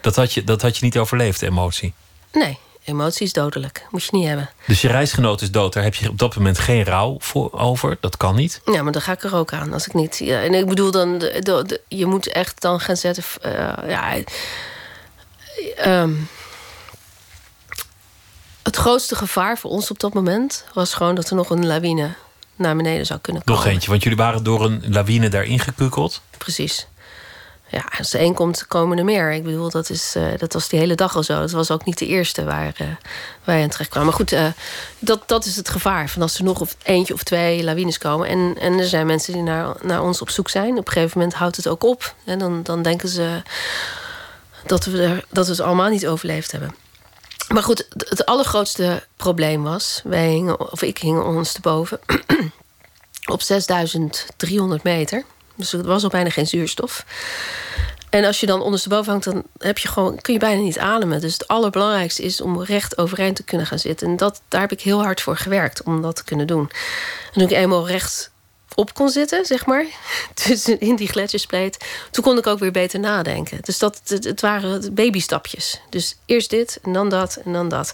Dat 0.00 0.16
had 0.16 0.32
je, 0.32 0.44
dat 0.44 0.62
had 0.62 0.76
je 0.76 0.84
niet 0.84 0.98
overleefd, 0.98 1.42
emotie? 1.42 1.94
Nee, 2.32 2.58
emotie 2.84 3.26
is 3.26 3.32
dodelijk. 3.32 3.86
Moet 3.90 4.04
je 4.04 4.10
niet 4.12 4.26
hebben. 4.26 4.50
Dus 4.66 4.80
je 4.80 4.88
reisgenoot 4.88 5.40
is 5.40 5.50
dood. 5.50 5.72
Daar 5.72 5.82
heb 5.82 5.94
je 5.94 6.08
op 6.08 6.18
dat 6.18 6.36
moment 6.36 6.58
geen 6.58 6.84
rouw 6.84 7.16
voor 7.18 7.52
over. 7.52 7.96
Dat 8.00 8.16
kan 8.16 8.34
niet. 8.34 8.60
Ja, 8.64 8.82
maar 8.82 8.92
dan 8.92 9.02
ga 9.02 9.12
ik 9.12 9.22
er 9.22 9.34
ook 9.34 9.52
aan. 9.52 9.72
Als 9.72 9.86
ik 9.86 9.94
niet. 9.94 10.18
Ja, 10.18 10.42
en 10.42 10.54
ik 10.54 10.66
bedoel 10.66 10.90
dan. 10.90 11.18
De, 11.18 11.38
de, 11.40 11.64
de, 11.66 11.80
je 11.88 12.06
moet 12.06 12.28
echt 12.28 12.60
dan 12.60 12.80
gaan 12.80 12.96
zetten. 12.96 13.24
Uh, 13.44 13.72
ja. 13.88 14.16
Um, 15.86 16.28
het 18.62 18.76
grootste 18.76 19.14
gevaar 19.14 19.58
voor 19.58 19.70
ons 19.70 19.90
op 19.90 20.00
dat 20.00 20.14
moment 20.14 20.64
was 20.74 20.94
gewoon 20.94 21.14
dat 21.14 21.30
er 21.30 21.36
nog 21.36 21.50
een 21.50 21.66
lawine 21.66 22.14
naar 22.56 22.76
beneden 22.76 23.06
zou 23.06 23.20
kunnen 23.20 23.42
komen. 23.44 23.62
Nog 23.62 23.72
eentje, 23.72 23.90
want 23.90 24.02
jullie 24.02 24.18
waren 24.18 24.44
door 24.44 24.64
een 24.64 24.84
lawine 24.88 25.28
daarin 25.28 25.58
gekukeld. 25.58 26.22
Precies. 26.38 26.86
Ja, 27.72 27.84
als 27.98 28.12
er 28.12 28.20
één 28.20 28.34
komt, 28.34 28.66
komen 28.66 28.98
er 28.98 29.04
meer. 29.04 29.32
Ik 29.32 29.44
bedoel, 29.44 29.70
dat, 29.70 29.90
is, 29.90 30.16
uh, 30.16 30.24
dat 30.38 30.52
was 30.52 30.68
die 30.68 30.78
hele 30.78 30.94
dag 30.94 31.16
al 31.16 31.22
zo. 31.22 31.40
Het 31.40 31.50
was 31.50 31.70
ook 31.70 31.84
niet 31.84 31.98
de 31.98 32.06
eerste 32.06 32.44
waar 32.44 32.76
uh, 32.80 32.88
wij 33.44 33.62
aan 33.62 33.68
terecht 33.68 33.90
kwamen. 33.90 34.08
Maar 34.08 34.18
goed, 34.18 34.32
uh, 34.32 34.46
dat, 34.98 35.22
dat 35.26 35.44
is 35.44 35.56
het 35.56 35.68
gevaar. 35.68 36.08
Van 36.08 36.22
als 36.22 36.38
er 36.38 36.44
nog 36.44 36.60
of 36.60 36.76
eentje 36.82 37.14
of 37.14 37.22
twee 37.22 37.64
lawines 37.64 37.98
komen. 37.98 38.28
En, 38.28 38.56
en 38.60 38.78
er 38.78 38.86
zijn 38.86 39.06
mensen 39.06 39.32
die 39.32 39.42
naar, 39.42 39.76
naar 39.82 40.02
ons 40.02 40.20
op 40.20 40.30
zoek 40.30 40.48
zijn. 40.48 40.78
Op 40.78 40.86
een 40.86 40.92
gegeven 40.92 41.18
moment 41.18 41.36
houdt 41.36 41.56
het 41.56 41.68
ook 41.68 41.84
op. 41.84 42.14
En 42.24 42.38
dan, 42.38 42.62
dan 42.62 42.82
denken 42.82 43.08
ze 43.08 43.42
dat 44.66 44.84
we, 44.84 45.02
er, 45.02 45.24
dat 45.28 45.46
we 45.46 45.52
het 45.52 45.60
allemaal 45.60 45.90
niet 45.90 46.06
overleefd 46.06 46.52
hebben. 46.52 46.74
Maar 47.48 47.62
goed, 47.62 47.86
het 48.08 48.26
allergrootste 48.26 49.06
probleem 49.16 49.62
was... 49.62 50.00
Wij 50.04 50.28
hingen, 50.28 50.72
of 50.72 50.82
ik 50.82 50.98
hing 50.98 51.22
ons 51.22 51.52
te 51.52 51.60
boven... 51.60 52.00
op 53.32 53.42
6300 53.42 54.82
meter... 54.82 55.24
Dus 55.56 55.72
er 55.72 55.82
was 55.82 56.02
al 56.02 56.08
bijna 56.08 56.30
geen 56.30 56.46
zuurstof. 56.46 57.04
En 58.10 58.24
als 58.24 58.40
je 58.40 58.46
dan 58.46 58.62
ondersteboven 58.62 59.10
hangt, 59.10 59.24
dan 59.24 59.42
heb 59.58 59.78
je 59.78 59.88
gewoon, 59.88 60.20
kun 60.20 60.32
je 60.32 60.38
bijna 60.38 60.60
niet 60.60 60.78
ademen. 60.78 61.20
Dus 61.20 61.32
het 61.32 61.48
allerbelangrijkste 61.48 62.22
is 62.22 62.40
om 62.40 62.62
recht 62.62 62.98
overeind 62.98 63.36
te 63.36 63.42
kunnen 63.42 63.66
gaan 63.66 63.78
zitten. 63.78 64.08
En 64.08 64.16
dat, 64.16 64.42
daar 64.48 64.60
heb 64.60 64.72
ik 64.72 64.80
heel 64.80 65.02
hard 65.02 65.20
voor 65.20 65.36
gewerkt 65.36 65.82
om 65.82 66.02
dat 66.02 66.16
te 66.16 66.24
kunnen 66.24 66.46
doen. 66.46 66.70
En 67.26 67.32
toen 67.32 67.42
ik 67.42 67.50
eenmaal 67.50 67.86
recht 67.86 68.30
op 68.74 68.94
kon 68.94 69.08
zitten, 69.08 69.44
zeg 69.44 69.66
maar. 69.66 69.86
Dus 70.46 70.68
in 70.68 70.96
die 70.96 71.08
gletsjerspleet. 71.08 71.84
Toen 72.10 72.24
kon 72.24 72.38
ik 72.38 72.46
ook 72.46 72.58
weer 72.58 72.72
beter 72.72 73.00
nadenken. 73.00 73.58
Dus 73.62 73.78
dat, 73.78 74.00
het, 74.04 74.40
waren 74.40 74.94
babystapjes. 74.94 75.80
Dus 75.90 76.16
eerst 76.26 76.50
dit 76.50 76.78
en 76.82 76.92
dan 76.92 77.08
dat 77.08 77.36
en 77.44 77.52
dan 77.52 77.68
dat. 77.68 77.92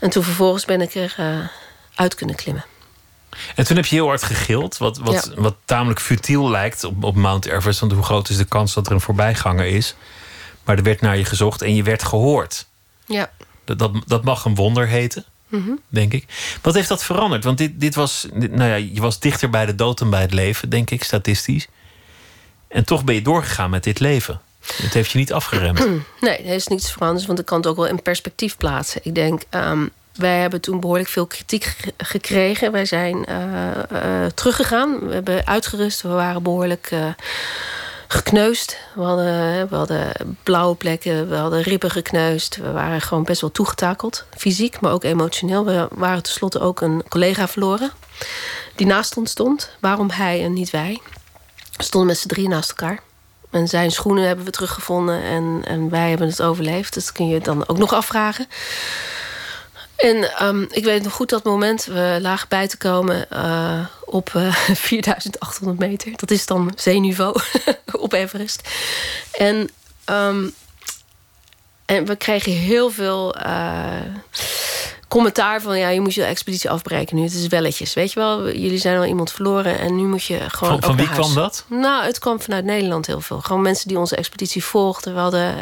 En 0.00 0.10
toen 0.10 0.22
vervolgens 0.22 0.64
ben 0.64 0.80
ik 0.80 0.94
er 0.94 1.16
uh, 1.20 1.48
uit 1.94 2.14
kunnen 2.14 2.36
klimmen. 2.36 2.64
En 3.54 3.64
toen 3.64 3.76
heb 3.76 3.86
je 3.86 3.94
heel 3.94 4.06
hard 4.06 4.22
gegild, 4.22 4.76
wat, 4.76 4.98
wat, 4.98 5.32
wat 5.36 5.54
tamelijk 5.64 6.00
futiel 6.00 6.50
lijkt 6.50 6.84
op, 6.84 7.04
op 7.04 7.14
Mount 7.14 7.46
Everest. 7.46 7.80
Want 7.80 7.92
hoe 7.92 8.02
groot 8.02 8.28
is 8.28 8.36
de 8.36 8.44
kans 8.44 8.74
dat 8.74 8.86
er 8.86 8.92
een 8.92 9.00
voorbijganger 9.00 9.66
is? 9.66 9.94
Maar 10.64 10.76
er 10.76 10.82
werd 10.82 11.00
naar 11.00 11.16
je 11.16 11.24
gezocht 11.24 11.62
en 11.62 11.74
je 11.74 11.82
werd 11.82 12.02
gehoord. 12.04 12.66
Ja. 13.06 13.30
Dat, 13.64 13.78
dat, 13.78 13.92
dat 14.06 14.24
mag 14.24 14.44
een 14.44 14.54
wonder 14.54 14.86
heten, 14.88 15.24
Mhm. 15.48 15.70
denk 15.88 16.12
ik. 16.12 16.24
Wat 16.62 16.74
heeft 16.74 16.88
dat 16.88 17.04
veranderd? 17.04 17.44
Want 17.44 17.58
dit, 17.58 17.80
dit 17.80 17.94
was, 17.94 18.26
nou 18.32 18.64
ja, 18.64 18.74
je 18.74 19.00
was 19.00 19.20
dichter 19.20 19.50
bij 19.50 19.66
de 19.66 19.74
dood 19.74 19.98
dan 19.98 20.10
bij 20.10 20.20
het 20.20 20.32
leven, 20.32 20.70
denk 20.70 20.90
ik, 20.90 21.02
statistisch. 21.04 21.68
En 22.68 22.84
toch 22.84 23.04
ben 23.04 23.14
je 23.14 23.22
doorgegaan 23.22 23.70
met 23.70 23.84
dit 23.84 24.00
leven. 24.00 24.40
Het 24.82 24.94
heeft 24.94 25.10
je 25.10 25.18
niet 25.18 25.32
afgeremd. 25.32 25.86
Nee, 26.20 26.36
er 26.36 26.54
is 26.54 26.66
niets 26.66 26.92
veranderd, 26.92 27.26
want 27.26 27.38
ik 27.38 27.44
kan 27.44 27.58
het 27.58 27.66
ook 27.66 27.76
wel 27.76 27.86
in 27.86 28.02
perspectief 28.02 28.56
plaatsen. 28.56 29.00
Ik 29.04 29.14
denk, 29.14 29.42
um, 29.50 29.90
wij 30.16 30.40
hebben 30.40 30.60
toen 30.60 30.80
behoorlijk 30.80 31.08
veel 31.08 31.26
kritiek 31.26 31.76
gekregen. 31.96 32.72
Wij 32.72 32.84
zijn 32.84 33.26
uh, 33.28 33.66
uh, 33.92 34.26
teruggegaan. 34.34 35.08
We 35.08 35.14
hebben 35.14 35.46
uitgerust. 35.46 36.02
We 36.02 36.08
waren 36.08 36.42
behoorlijk 36.42 36.90
uh, 36.90 37.04
gekneusd. 38.08 38.76
We 38.94 39.02
hadden, 39.02 39.68
we 39.68 39.76
hadden 39.76 40.12
blauwe 40.42 40.74
plekken. 40.74 41.28
We 41.28 41.34
hadden 41.34 41.62
ribben 41.62 41.90
gekneusd. 41.90 42.56
We 42.56 42.72
waren 42.72 43.00
gewoon 43.00 43.24
best 43.24 43.40
wel 43.40 43.50
toegetakeld. 43.50 44.24
Fysiek, 44.36 44.80
maar 44.80 44.92
ook 44.92 45.04
emotioneel. 45.04 45.64
We 45.64 45.88
waren 45.90 46.22
tenslotte 46.22 46.60
ook 46.60 46.80
een 46.80 47.02
collega 47.08 47.48
verloren. 47.48 47.90
Die 48.74 48.86
naast 48.86 49.16
ons 49.16 49.30
stond. 49.30 49.70
Waarom 49.80 50.10
hij 50.10 50.44
en 50.44 50.52
niet 50.52 50.70
wij? 50.70 51.00
We 51.76 51.82
stonden 51.82 52.08
met 52.08 52.18
z'n 52.18 52.28
drie 52.28 52.48
naast 52.48 52.70
elkaar. 52.70 53.00
En 53.50 53.68
zijn 53.68 53.90
schoenen 53.90 54.26
hebben 54.26 54.44
we 54.44 54.50
teruggevonden. 54.50 55.22
En, 55.22 55.62
en 55.64 55.90
wij 55.90 56.08
hebben 56.08 56.28
het 56.28 56.42
overleefd. 56.42 56.94
Dat 56.94 57.12
kun 57.12 57.28
je 57.28 57.40
dan 57.40 57.68
ook 57.68 57.78
nog 57.78 57.92
afvragen. 57.92 58.46
En 59.96 60.46
um, 60.46 60.66
ik 60.70 60.84
weet 60.84 61.02
nog 61.02 61.12
goed 61.12 61.30
dat 61.30 61.44
moment. 61.44 61.84
We 61.84 62.18
lagen 62.20 62.48
bij 62.48 62.68
te 62.68 62.76
komen 62.76 63.26
uh, 63.32 63.86
op 64.04 64.32
uh, 64.36 64.54
4800 64.54 65.78
meter. 65.78 66.12
Dat 66.16 66.30
is 66.30 66.46
dan 66.46 66.72
zeeniveau 66.76 67.40
op 67.92 68.12
Everest. 68.12 68.68
En, 69.32 69.70
um, 70.10 70.54
en 71.84 72.04
we 72.04 72.16
kregen 72.16 72.52
heel 72.52 72.90
veel 72.90 73.36
uh, 73.38 74.00
commentaar 75.08 75.60
van... 75.62 75.78
ja, 75.78 75.88
je 75.88 76.00
moet 76.00 76.14
je 76.14 76.24
expeditie 76.24 76.70
afbreken 76.70 77.16
nu. 77.16 77.22
Het 77.22 77.34
is 77.34 77.46
welletjes, 77.46 77.94
weet 77.94 78.12
je 78.12 78.20
wel. 78.20 78.44
Jullie 78.50 78.78
zijn 78.78 78.98
al 78.98 79.04
iemand 79.04 79.32
verloren 79.32 79.78
en 79.78 79.96
nu 79.96 80.02
moet 80.02 80.24
je 80.24 80.40
gewoon 80.48 80.80
Van, 80.80 80.82
van 80.82 80.96
wie 80.96 81.08
kwam 81.08 81.34
dat? 81.34 81.64
Nou, 81.68 82.04
het 82.04 82.18
kwam 82.18 82.40
vanuit 82.40 82.64
Nederland 82.64 83.06
heel 83.06 83.20
veel. 83.20 83.40
Gewoon 83.40 83.62
mensen 83.62 83.88
die 83.88 83.98
onze 83.98 84.16
expeditie 84.16 84.64
volgden. 84.64 85.14
We 85.14 85.20
hadden... 85.20 85.54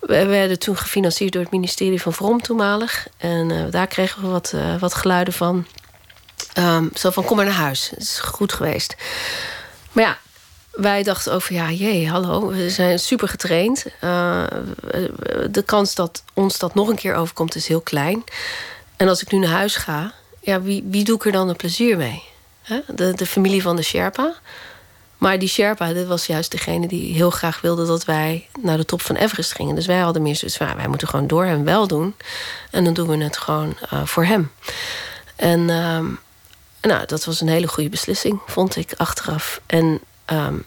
We 0.00 0.26
werden 0.26 0.58
toen 0.58 0.76
gefinancierd 0.76 1.32
door 1.32 1.42
het 1.42 1.50
ministerie 1.50 2.02
van 2.02 2.12
Vrom 2.12 2.42
toenmalig. 2.42 3.08
En 3.16 3.50
uh, 3.50 3.64
daar 3.70 3.86
kregen 3.86 4.22
we 4.22 4.28
wat, 4.28 4.52
uh, 4.54 4.78
wat 4.78 4.94
geluiden 4.94 5.34
van. 5.34 5.66
Um, 6.58 6.90
zo 6.94 7.10
van, 7.10 7.24
kom 7.24 7.36
maar 7.36 7.44
naar 7.44 7.54
huis. 7.54 7.90
Het 7.90 7.98
is 8.00 8.18
goed 8.18 8.52
geweest. 8.52 8.96
Maar 9.92 10.04
ja, 10.04 10.18
wij 10.70 11.02
dachten 11.02 11.32
over, 11.32 11.54
ja, 11.54 11.70
jee, 11.70 12.08
hallo. 12.08 12.48
We 12.48 12.70
zijn 12.70 12.98
super 12.98 13.28
getraind. 13.28 13.86
Uh, 14.00 14.44
de 15.50 15.62
kans 15.62 15.94
dat 15.94 16.22
ons 16.34 16.58
dat 16.58 16.74
nog 16.74 16.88
een 16.88 16.96
keer 16.96 17.14
overkomt 17.14 17.54
is 17.54 17.68
heel 17.68 17.80
klein. 17.80 18.24
En 18.96 19.08
als 19.08 19.22
ik 19.22 19.32
nu 19.32 19.38
naar 19.38 19.50
huis 19.50 19.76
ga, 19.76 20.12
ja, 20.40 20.62
wie, 20.62 20.84
wie 20.90 21.04
doe 21.04 21.16
ik 21.16 21.24
er 21.24 21.32
dan 21.32 21.48
een 21.48 21.56
plezier 21.56 21.96
mee? 21.96 22.22
De, 22.86 23.14
de 23.14 23.26
familie 23.26 23.62
van 23.62 23.76
de 23.76 23.82
Sherpa... 23.82 24.34
Maar 25.18 25.38
die 25.38 25.48
Sherpa, 25.48 25.92
dit 25.92 26.06
was 26.06 26.26
juist 26.26 26.50
degene 26.50 26.88
die 26.88 27.14
heel 27.14 27.30
graag 27.30 27.60
wilde 27.60 27.86
dat 27.86 28.04
wij 28.04 28.48
naar 28.60 28.76
de 28.76 28.84
top 28.84 29.02
van 29.02 29.16
Everest 29.16 29.54
gingen. 29.54 29.74
Dus 29.74 29.86
wij 29.86 29.98
hadden 29.98 30.22
meer 30.22 30.36
zoiets 30.36 30.56
van, 30.56 30.76
wij 30.76 30.88
moeten 30.88 31.08
gewoon 31.08 31.26
door 31.26 31.44
hem 31.44 31.64
wel 31.64 31.86
doen. 31.86 32.14
En 32.70 32.84
dan 32.84 32.94
doen 32.94 33.08
we 33.08 33.24
het 33.24 33.36
gewoon 33.36 33.76
uh, 33.92 34.04
voor 34.04 34.24
hem. 34.24 34.50
En 35.36 35.70
um, 35.70 36.18
nou, 36.80 37.06
dat 37.06 37.24
was 37.24 37.40
een 37.40 37.48
hele 37.48 37.68
goede 37.68 37.88
beslissing, 37.88 38.40
vond 38.46 38.76
ik 38.76 38.94
achteraf. 38.96 39.60
En 39.66 40.00
um, 40.26 40.64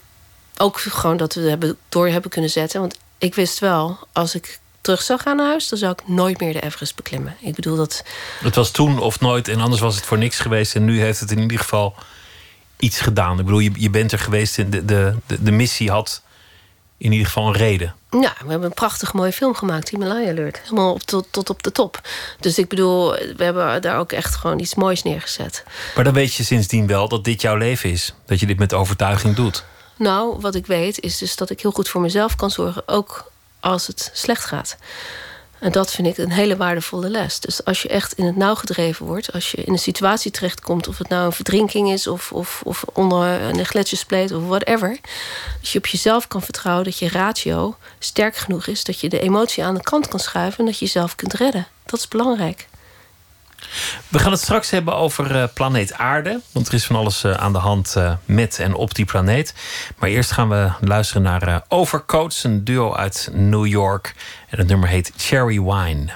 ook 0.57 0.79
gewoon 0.79 1.17
dat 1.17 1.33
we 1.33 1.41
hebben, 1.41 1.77
door 1.89 2.07
hebben 2.07 2.31
kunnen 2.31 2.49
zetten. 2.49 2.79
Want 2.79 2.97
ik 3.17 3.35
wist 3.35 3.59
wel, 3.59 3.97
als 4.11 4.35
ik 4.35 4.59
terug 4.81 5.01
zou 5.01 5.19
gaan 5.19 5.35
naar 5.35 5.47
huis, 5.47 5.67
dan 5.67 5.79
zou 5.79 5.91
ik 5.91 6.07
nooit 6.07 6.39
meer 6.39 6.53
de 6.53 6.61
Everest 6.61 6.95
beklimmen. 6.95 7.35
Ik 7.39 7.55
bedoel 7.55 7.75
dat. 7.75 8.03
Het 8.43 8.55
was 8.55 8.71
toen 8.71 8.99
of 8.99 9.19
nooit 9.19 9.47
en 9.47 9.59
anders 9.61 9.81
was 9.81 9.95
het 9.95 10.05
voor 10.05 10.17
niks 10.17 10.39
geweest. 10.39 10.75
En 10.75 10.85
nu 10.85 11.01
heeft 11.01 11.19
het 11.19 11.31
in 11.31 11.39
ieder 11.39 11.59
geval 11.59 11.95
iets 12.81 12.99
gedaan. 12.99 13.39
Ik 13.39 13.45
bedoel, 13.45 13.59
je, 13.59 13.71
je 13.75 13.89
bent 13.89 14.11
er 14.11 14.19
geweest 14.19 14.57
en 14.57 14.69
de, 14.69 14.85
de, 14.85 15.15
de, 15.25 15.43
de 15.43 15.51
missie 15.51 15.91
had 15.91 16.21
in 16.97 17.11
ieder 17.11 17.27
geval 17.27 17.47
een 17.47 17.53
reden. 17.53 17.95
Ja, 18.09 18.33
we 18.39 18.49
hebben 18.49 18.63
een 18.63 18.73
prachtig 18.73 19.13
mooie 19.13 19.31
film 19.31 19.55
gemaakt, 19.55 19.89
Himalaya 19.89 20.29
Alert. 20.29 20.59
Helemaal 20.63 20.93
op, 20.93 21.01
tot, 21.01 21.27
tot 21.31 21.49
op 21.49 21.63
de 21.63 21.71
top. 21.71 22.01
Dus 22.39 22.57
ik 22.57 22.67
bedoel, 22.67 23.11
we 23.11 23.43
hebben 23.43 23.81
daar 23.81 23.97
ook 23.97 24.11
echt 24.11 24.35
gewoon 24.35 24.59
iets 24.59 24.75
moois 24.75 25.03
neergezet. 25.03 25.63
Maar 25.95 26.03
dan 26.03 26.13
weet 26.13 26.33
je 26.33 26.43
sindsdien 26.43 26.87
wel 26.87 27.07
dat 27.07 27.23
dit 27.23 27.41
jouw 27.41 27.55
leven 27.55 27.89
is. 27.89 28.13
Dat 28.25 28.39
je 28.39 28.45
dit 28.45 28.59
met 28.59 28.73
overtuiging 28.73 29.35
doet. 29.35 29.63
Nou, 29.95 30.37
wat 30.39 30.55
ik 30.55 30.65
weet 30.65 30.99
is 30.99 31.17
dus 31.17 31.35
dat 31.35 31.49
ik 31.49 31.61
heel 31.61 31.71
goed 31.71 31.89
voor 31.89 32.01
mezelf 32.01 32.35
kan 32.35 32.51
zorgen. 32.51 32.87
Ook 32.87 33.31
als 33.59 33.87
het 33.87 34.09
slecht 34.13 34.45
gaat. 34.45 34.77
En 35.61 35.71
dat 35.71 35.91
vind 35.91 36.07
ik 36.07 36.17
een 36.17 36.31
hele 36.31 36.57
waardevolle 36.57 37.09
les. 37.09 37.39
Dus 37.39 37.65
als 37.65 37.81
je 37.81 37.87
echt 37.87 38.13
in 38.13 38.25
het 38.25 38.35
nauw 38.35 38.55
gedreven 38.55 39.05
wordt, 39.05 39.33
als 39.33 39.51
je 39.51 39.57
in 39.57 39.73
een 39.73 39.79
situatie 39.79 40.31
terechtkomt, 40.31 40.87
of 40.87 40.97
het 40.97 41.09
nou 41.09 41.25
een 41.25 41.31
verdrinking 41.31 41.91
is 41.91 42.07
of, 42.07 42.31
of, 42.31 42.61
of 42.65 42.83
onder 42.93 43.41
een 43.41 43.65
gletsjerspleet 43.65 44.31
of 44.31 44.47
whatever, 44.47 44.97
dat 45.59 45.69
je 45.69 45.77
op 45.77 45.85
jezelf 45.85 46.27
kan 46.27 46.41
vertrouwen 46.41 46.85
dat 46.85 46.97
je 46.97 47.09
ratio 47.09 47.75
sterk 47.99 48.35
genoeg 48.35 48.67
is, 48.67 48.83
dat 48.83 48.99
je 48.99 49.09
de 49.09 49.19
emotie 49.19 49.63
aan 49.63 49.75
de 49.75 49.81
kant 49.81 50.07
kan 50.07 50.19
schuiven 50.19 50.59
en 50.59 50.65
dat 50.65 50.79
je 50.79 50.85
jezelf 50.85 51.15
kunt 51.15 51.33
redden. 51.33 51.67
Dat 51.85 51.99
is 51.99 52.07
belangrijk. 52.07 52.67
We 54.07 54.19
gaan 54.19 54.31
het 54.31 54.41
straks 54.41 54.69
hebben 54.69 54.95
over 54.95 55.35
uh, 55.35 55.43
planeet 55.53 55.93
Aarde. 55.93 56.39
Want 56.51 56.67
er 56.67 56.73
is 56.73 56.85
van 56.85 56.95
alles 56.95 57.23
uh, 57.23 57.33
aan 57.33 57.53
de 57.53 57.59
hand 57.59 57.93
uh, 57.97 58.13
met 58.25 58.59
en 58.59 58.73
op 58.73 58.95
die 58.95 59.05
planeet. 59.05 59.53
Maar 59.97 60.09
eerst 60.09 60.31
gaan 60.31 60.49
we 60.49 60.71
luisteren 60.81 61.21
naar 61.21 61.63
Overcoats, 61.67 62.43
een 62.43 62.63
duo 62.63 62.93
uit 62.93 63.29
New 63.33 63.65
York. 63.65 64.15
En 64.49 64.57
het 64.57 64.67
nummer 64.67 64.89
heet 64.89 65.11
Cherry 65.15 65.61
Wine. 65.61 66.11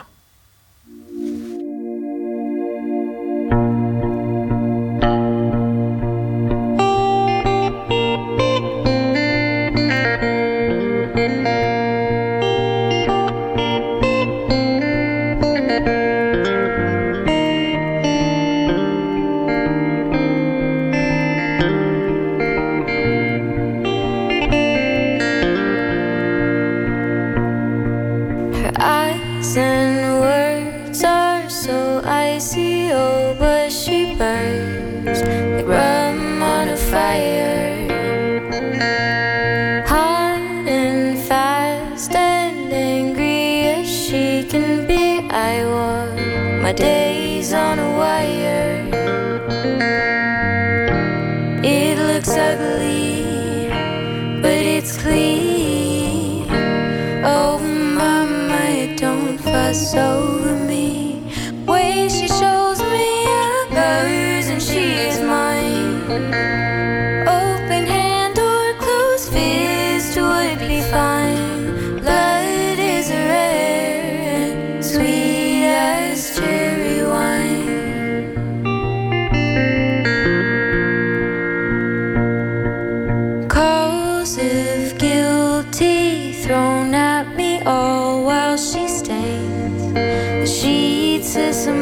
so 59.76 60.45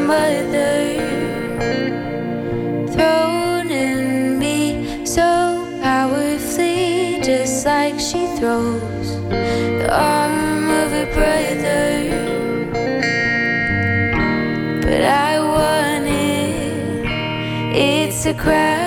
mother 0.05 0.97
thrown 2.91 3.71
in 3.71 4.37
me 4.37 5.05
so 5.05 5.67
powerfully, 5.81 7.19
just 7.21 7.65
like 7.65 7.99
she 7.99 8.27
throws 8.37 9.07
the 9.29 9.89
arm 9.89 10.69
of 10.69 10.91
a 10.93 11.05
brother. 11.15 11.91
But 14.81 15.03
I 15.03 15.39
want 15.39 16.05
it, 16.07 17.05
it's 17.75 18.25
a 18.25 18.33
crime. 18.33 18.82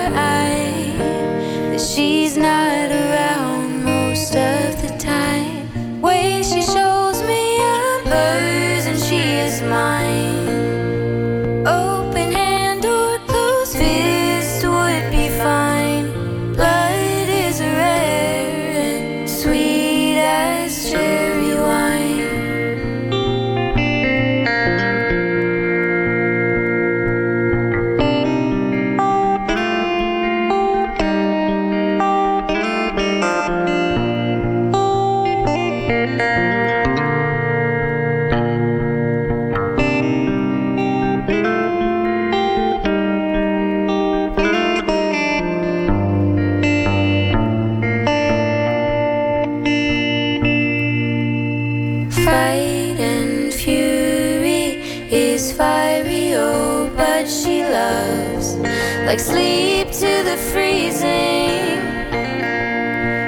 To 59.99 60.23
the 60.23 60.37
freezing. 60.53 61.81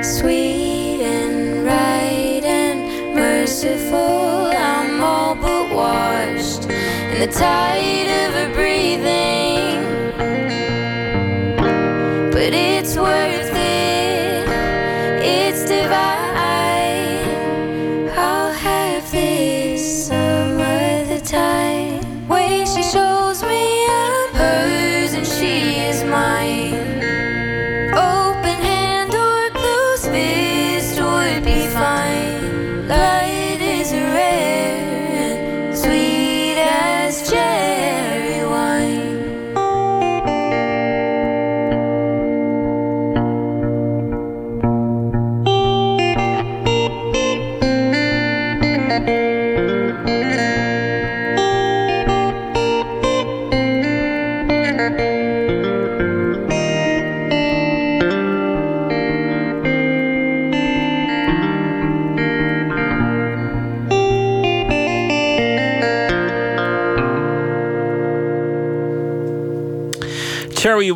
Sweet 0.04 1.02
and 1.02 1.66
right 1.66 2.44
and 2.44 3.16
merciful, 3.16 4.52
I'm 4.56 5.02
all 5.02 5.34
but 5.34 5.74
washed 5.74 6.66
in 6.66 7.22
the 7.22 7.28
tide 7.34 7.99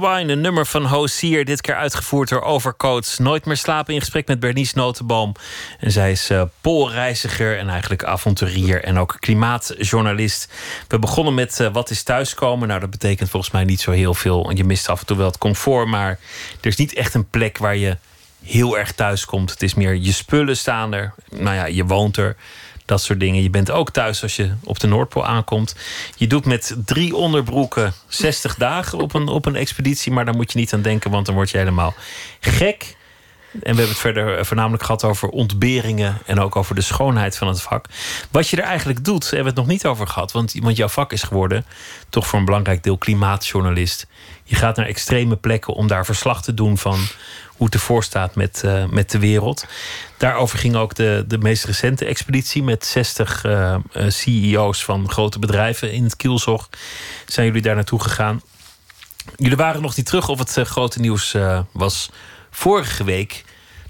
Een 0.01 0.41
nummer 0.41 0.65
van 0.65 0.85
Hosier. 0.85 1.45
Dit 1.45 1.61
keer 1.61 1.75
uitgevoerd 1.75 2.29
door 2.29 2.41
Overcoats. 2.41 3.17
Nooit 3.17 3.45
meer 3.45 3.57
slapen 3.57 3.93
in 3.93 3.99
gesprek 3.99 4.27
met 4.27 4.39
Bernice 4.39 4.77
Notenboom. 4.77 5.35
En 5.79 5.91
zij 5.91 6.11
is 6.11 6.31
uh, 6.31 6.43
poolreiziger 6.61 7.57
en 7.57 7.69
eigenlijk 7.69 8.03
avonturier 8.03 8.83
en 8.83 8.97
ook 8.97 9.15
klimaatjournalist. 9.19 10.53
We 10.87 10.99
begonnen 10.99 11.33
met 11.33 11.59
uh, 11.59 11.67
wat 11.73 11.89
is 11.89 12.03
thuiskomen. 12.03 12.67
Nou, 12.67 12.79
dat 12.79 12.89
betekent 12.89 13.29
volgens 13.29 13.51
mij 13.51 13.63
niet 13.63 13.81
zo 13.81 13.91
heel 13.91 14.13
veel. 14.13 14.51
Je 14.53 14.63
mist 14.63 14.89
af 14.89 14.99
en 14.99 15.05
toe 15.05 15.17
wel 15.17 15.27
het 15.27 15.37
comfort, 15.37 15.87
maar 15.87 16.19
er 16.61 16.67
is 16.67 16.75
niet 16.75 16.93
echt 16.93 17.13
een 17.13 17.29
plek 17.29 17.57
waar 17.57 17.75
je 17.75 17.97
heel 18.43 18.77
erg 18.77 18.91
thuis 18.91 19.25
komt. 19.25 19.51
Het 19.51 19.63
is 19.63 19.73
meer 19.73 19.95
je 19.95 20.11
spullen 20.11 20.57
staan 20.57 20.93
er. 20.93 21.13
Nou 21.29 21.55
ja, 21.55 21.65
je 21.65 21.85
woont 21.85 22.17
er. 22.17 22.35
Dat 22.85 23.01
soort 23.01 23.19
dingen. 23.19 23.43
Je 23.43 23.49
bent 23.49 23.71
ook 23.71 23.91
thuis 23.91 24.21
als 24.21 24.35
je 24.35 24.53
op 24.63 24.79
de 24.79 24.87
Noordpool 24.87 25.25
aankomt. 25.25 25.75
Je 26.15 26.27
doet 26.27 26.45
met 26.45 26.75
drie 26.85 27.15
onderbroeken 27.15 27.93
60 28.07 28.55
dagen 28.55 28.99
op 28.99 29.13
een, 29.13 29.27
op 29.27 29.45
een 29.45 29.55
expeditie. 29.55 30.11
Maar 30.11 30.25
daar 30.25 30.35
moet 30.35 30.51
je 30.51 30.59
niet 30.59 30.73
aan 30.73 30.81
denken, 30.81 31.11
want 31.11 31.25
dan 31.25 31.35
word 31.35 31.49
je 31.49 31.57
helemaal 31.57 31.93
gek. 32.39 32.95
En 33.53 33.59
we 33.59 33.67
hebben 33.67 33.87
het 33.87 33.97
verder 33.97 34.45
voornamelijk 34.45 34.83
gehad 34.83 35.03
over 35.03 35.29
ontberingen 35.29 36.17
en 36.25 36.39
ook 36.39 36.55
over 36.55 36.75
de 36.75 36.81
schoonheid 36.81 37.37
van 37.37 37.47
het 37.47 37.61
vak. 37.61 37.85
Wat 38.31 38.47
je 38.47 38.57
er 38.57 38.63
eigenlijk 38.63 39.05
doet, 39.05 39.23
hebben 39.23 39.43
we 39.43 39.49
het 39.49 39.59
nog 39.59 39.67
niet 39.67 39.85
over 39.85 40.07
gehad. 40.07 40.31
Want, 40.31 40.53
want 40.53 40.77
jouw 40.77 40.87
vak 40.87 41.11
is 41.13 41.23
geworden 41.23 41.65
toch 42.09 42.27
voor 42.27 42.39
een 42.39 42.45
belangrijk 42.45 42.83
deel 42.83 42.97
klimaatjournalist. 42.97 44.07
Je 44.43 44.55
gaat 44.55 44.75
naar 44.75 44.85
extreme 44.85 45.35
plekken 45.35 45.73
om 45.73 45.87
daar 45.87 46.05
verslag 46.05 46.41
te 46.41 46.53
doen 46.53 46.77
van 46.77 46.99
hoe 47.57 47.65
het 47.65 47.75
ervoor 47.75 48.03
staat 48.03 48.35
met, 48.35 48.61
uh, 48.65 48.85
met 48.85 49.11
de 49.11 49.19
wereld. 49.19 49.65
Daarover 50.17 50.59
ging 50.59 50.75
ook 50.75 50.95
de, 50.95 51.23
de 51.27 51.37
meest 51.37 51.65
recente 51.65 52.05
expeditie 52.05 52.63
met 52.63 52.85
60 52.85 53.43
uh, 53.43 53.75
uh, 53.93 54.09
CEO's 54.09 54.83
van 54.83 55.09
grote 55.09 55.39
bedrijven 55.39 55.91
in 55.91 56.03
het 56.03 56.15
Kielzog. 56.15 56.69
Zijn 57.25 57.45
jullie 57.45 57.61
daar 57.61 57.75
naartoe 57.75 58.01
gegaan? 58.01 58.41
Jullie 59.35 59.57
waren 59.57 59.81
nog 59.81 59.95
niet 59.95 60.05
terug 60.05 60.29
of 60.29 60.39
het 60.39 60.57
eh, 60.57 60.65
grote 60.65 60.99
nieuws 60.99 61.33
eh, 61.33 61.59
was 61.71 62.09
vorige 62.51 63.03
week 63.03 63.43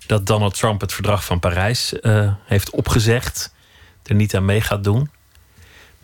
dat 0.06 0.26
Donald 0.28 0.58
Trump 0.58 0.82
het 0.82 0.94
verdrag 0.94 1.26
van 1.26 1.40
Parijs 1.40 1.94
heeft 2.46 2.70
opgezegd, 2.70 3.54
er 4.04 4.16
niet 4.16 4.36
aan 4.36 4.46
mee 4.46 4.62
gaat 4.62 4.84
doen. 4.84 5.10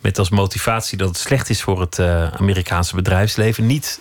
Met 0.00 0.18
als 0.18 0.28
motivatie 0.28 0.98
dat 0.98 1.08
het 1.08 1.18
slecht 1.18 1.50
is 1.50 1.62
voor 1.62 1.80
het 1.80 1.98
Amerikaanse 2.38 2.94
bedrijfsleven. 2.94 3.66
Niet 3.66 4.00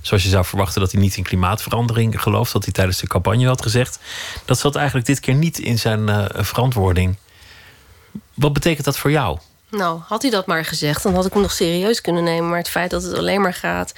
zoals 0.00 0.22
je 0.22 0.28
zou 0.28 0.44
verwachten 0.44 0.80
dat 0.80 0.92
hij 0.92 1.00
niet 1.00 1.16
in 1.16 1.22
klimaatverandering 1.22 2.22
gelooft, 2.22 2.52
dat 2.52 2.64
hij 2.64 2.72
tijdens 2.72 2.98
de 2.98 3.06
campagne 3.06 3.46
had 3.46 3.62
gezegd. 3.62 3.98
Dat 4.44 4.58
zat 4.58 4.76
eigenlijk 4.76 5.06
dit 5.06 5.20
keer 5.20 5.34
niet 5.34 5.58
in 5.58 5.78
zijn 5.78 6.08
uh, 6.08 6.24
verantwoording. 6.32 7.16
Wat 8.34 8.52
betekent 8.52 8.84
dat 8.84 8.98
voor 8.98 9.10
jou? 9.10 9.38
Nou, 9.70 10.00
had 10.06 10.22
hij 10.22 10.30
dat 10.30 10.46
maar 10.46 10.64
gezegd, 10.64 11.02
dan 11.02 11.14
had 11.14 11.26
ik 11.26 11.32
hem 11.32 11.42
nog 11.42 11.52
serieus 11.52 12.00
kunnen 12.00 12.24
nemen. 12.24 12.48
Maar 12.48 12.58
het 12.58 12.68
feit 12.68 12.90
dat 12.90 13.02
het 13.02 13.14
alleen 13.14 13.40
maar 13.40 13.54
gaat 13.54 13.94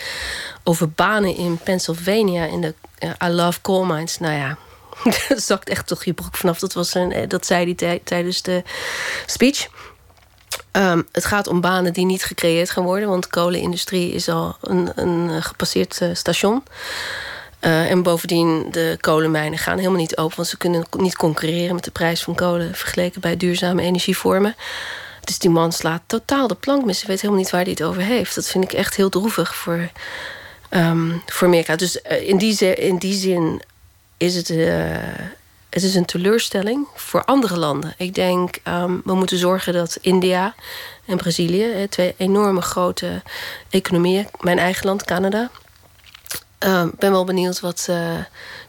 over 0.65 0.91
banen 0.91 1.37
in 1.37 1.59
Pennsylvania 1.59 2.45
in 2.45 2.61
de 2.61 2.75
uh, 2.99 3.11
I 3.25 3.33
Love 3.33 3.61
Coal 3.61 3.85
Mines, 3.85 4.19
nou 4.19 4.35
ja, 4.35 4.59
dat 5.29 5.43
zakt 5.43 5.69
echt 5.69 5.87
toch 5.87 6.05
je 6.05 6.13
broek 6.13 6.37
vanaf. 6.37 6.59
Dat, 6.59 6.73
was 6.73 6.95
een, 6.95 7.29
dat 7.29 7.47
zei 7.47 7.75
hij 7.77 8.01
tijdens 8.05 8.43
de 8.43 8.63
speech. 9.27 9.69
Um, 10.73 11.09
het 11.13 11.25
gaat 11.25 11.47
om 11.47 11.61
banen 11.61 11.93
die 11.93 12.05
niet 12.05 12.25
gecreëerd 12.25 12.71
gaan 12.71 12.85
worden, 12.85 13.09
want 13.09 13.23
de 13.23 13.31
kolenindustrie 13.31 14.13
is 14.13 14.29
al 14.29 14.57
een, 14.61 14.91
een 14.95 15.43
gepasseerd 15.43 16.01
uh, 16.03 16.09
station. 16.13 16.63
Uh, 17.61 17.91
en 17.91 18.03
bovendien, 18.03 18.67
de 18.71 18.97
kolenmijnen 19.01 19.59
gaan 19.59 19.79
helemaal 19.79 20.01
niet 20.01 20.17
open, 20.17 20.37
want 20.37 20.49
ze 20.49 20.57
kunnen 20.57 20.85
niet 20.97 21.17
concurreren 21.17 21.75
met 21.75 21.85
de 21.85 21.91
prijs 21.91 22.23
van 22.23 22.35
kolen 22.35 22.75
vergeleken 22.75 23.21
bij 23.21 23.37
duurzame 23.37 23.83
energievormen. 23.83 24.57
Dus 25.25 25.39
die 25.39 25.51
man 25.51 25.73
slaat 25.73 26.03
totaal 26.07 26.47
de 26.47 26.55
plank 26.55 26.85
mis. 26.85 26.99
Ze 26.99 27.07
weet 27.07 27.21
helemaal 27.21 27.43
niet 27.43 27.51
waar 27.51 27.63
hij 27.63 27.71
het 27.71 27.83
over 27.83 28.03
heeft. 28.03 28.35
Dat 28.35 28.47
vind 28.47 28.65
ik 28.65 28.73
echt 28.73 28.97
heel 28.97 29.09
droevig 29.09 29.55
voor, 29.55 29.91
um, 30.71 31.23
voor 31.27 31.47
Amerika. 31.47 31.77
Dus 31.77 31.97
in, 32.03 32.37
die, 32.37 32.75
in 32.75 32.97
die 32.97 33.15
zin 33.15 33.63
is 34.17 34.35
het, 34.35 34.49
het 35.73 35.83
is 35.83 35.95
een 35.95 36.05
teleurstelling 36.05 36.87
voor 36.95 37.25
andere 37.25 37.59
landen. 37.59 37.95
Ik 37.97 38.15
denk, 38.15 38.59
um, 38.69 39.03
we 39.05 39.15
moeten 39.15 39.39
zorgen 39.39 39.73
dat 39.73 39.99
India 40.01 40.55
en 41.05 41.17
Brazilië... 41.17 41.87
twee 41.89 42.15
enorme 42.17 42.61
grote 42.61 43.23
economieën, 43.71 44.29
mijn 44.41 44.59
eigen 44.59 44.87
land, 44.87 45.05
Canada... 45.05 45.51
Ik 46.29 46.69
uh, 46.69 46.85
ben 46.99 47.11
wel 47.11 47.25
benieuwd 47.25 47.61
wat 47.61 47.87
uh, 47.91 47.97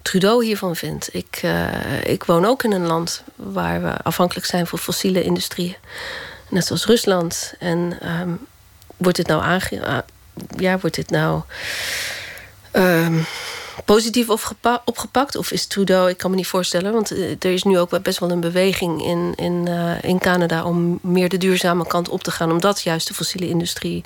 Trudeau 0.01 0.45
hiervan 0.45 0.75
vindt. 0.75 1.09
Ik, 1.15 1.41
uh, 1.45 2.03
ik 2.03 2.23
woon 2.23 2.45
ook 2.45 2.63
in 2.63 2.71
een 2.71 2.85
land 2.85 3.23
waar 3.35 3.81
we 3.81 3.97
afhankelijk 4.03 4.45
zijn 4.45 4.67
van 4.67 4.79
fossiele 4.79 5.23
industrieën. 5.23 5.75
Net 6.49 6.65
zoals 6.65 6.85
Rusland. 6.85 7.53
En 7.59 7.97
um, 8.19 8.39
wordt 8.97 9.17
dit 9.17 9.27
nou 9.27 9.43
aange... 9.43 10.03
ja, 10.57 10.79
wordt 10.79 10.95
dit 10.95 11.09
nou... 11.09 11.41
positief 13.85 14.29
opgepakt? 14.85 15.35
Of 15.35 15.51
is 15.51 15.65
Trudeau, 15.65 16.09
ik 16.09 16.17
kan 16.17 16.29
me 16.29 16.35
niet 16.35 16.47
voorstellen, 16.47 16.93
want 16.93 17.11
eh, 17.11 17.29
er 17.29 17.53
is 17.53 17.63
nu 17.63 17.79
ook 17.79 18.01
best 18.03 18.19
wel 18.19 18.31
een 18.31 18.39
beweging 18.39 19.03
in, 19.03 19.33
in, 19.35 19.65
uh, 19.67 20.03
in 20.03 20.19
Canada 20.19 20.63
om 20.63 20.99
meer 21.01 21.29
de 21.29 21.37
duurzame 21.37 21.87
kant 21.87 22.09
op 22.09 22.23
te 22.23 22.31
gaan, 22.31 22.51
omdat 22.51 22.81
juist 22.81 23.07
de 23.07 23.13
fossiele 23.13 23.47
industrie 23.47 24.03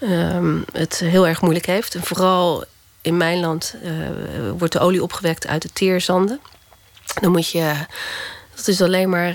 um, 0.00 0.64
het 0.72 0.98
heel 0.98 1.26
erg 1.26 1.40
moeilijk 1.40 1.66
heeft. 1.66 1.94
En 1.94 2.02
vooral 2.02 2.64
in 3.02 3.16
mijn 3.16 3.40
land 3.40 3.74
uh, 3.84 3.90
wordt 4.58 4.72
de 4.72 4.80
olie 4.80 5.02
opgewekt 5.02 5.46
uit 5.46 5.62
de 5.62 5.72
teerzanden. 5.72 6.40
Dan 7.20 7.30
moet 7.30 7.50
je, 7.50 7.74
dat 8.54 8.68
is 8.68 8.82
alleen 8.82 9.08
maar 9.08 9.34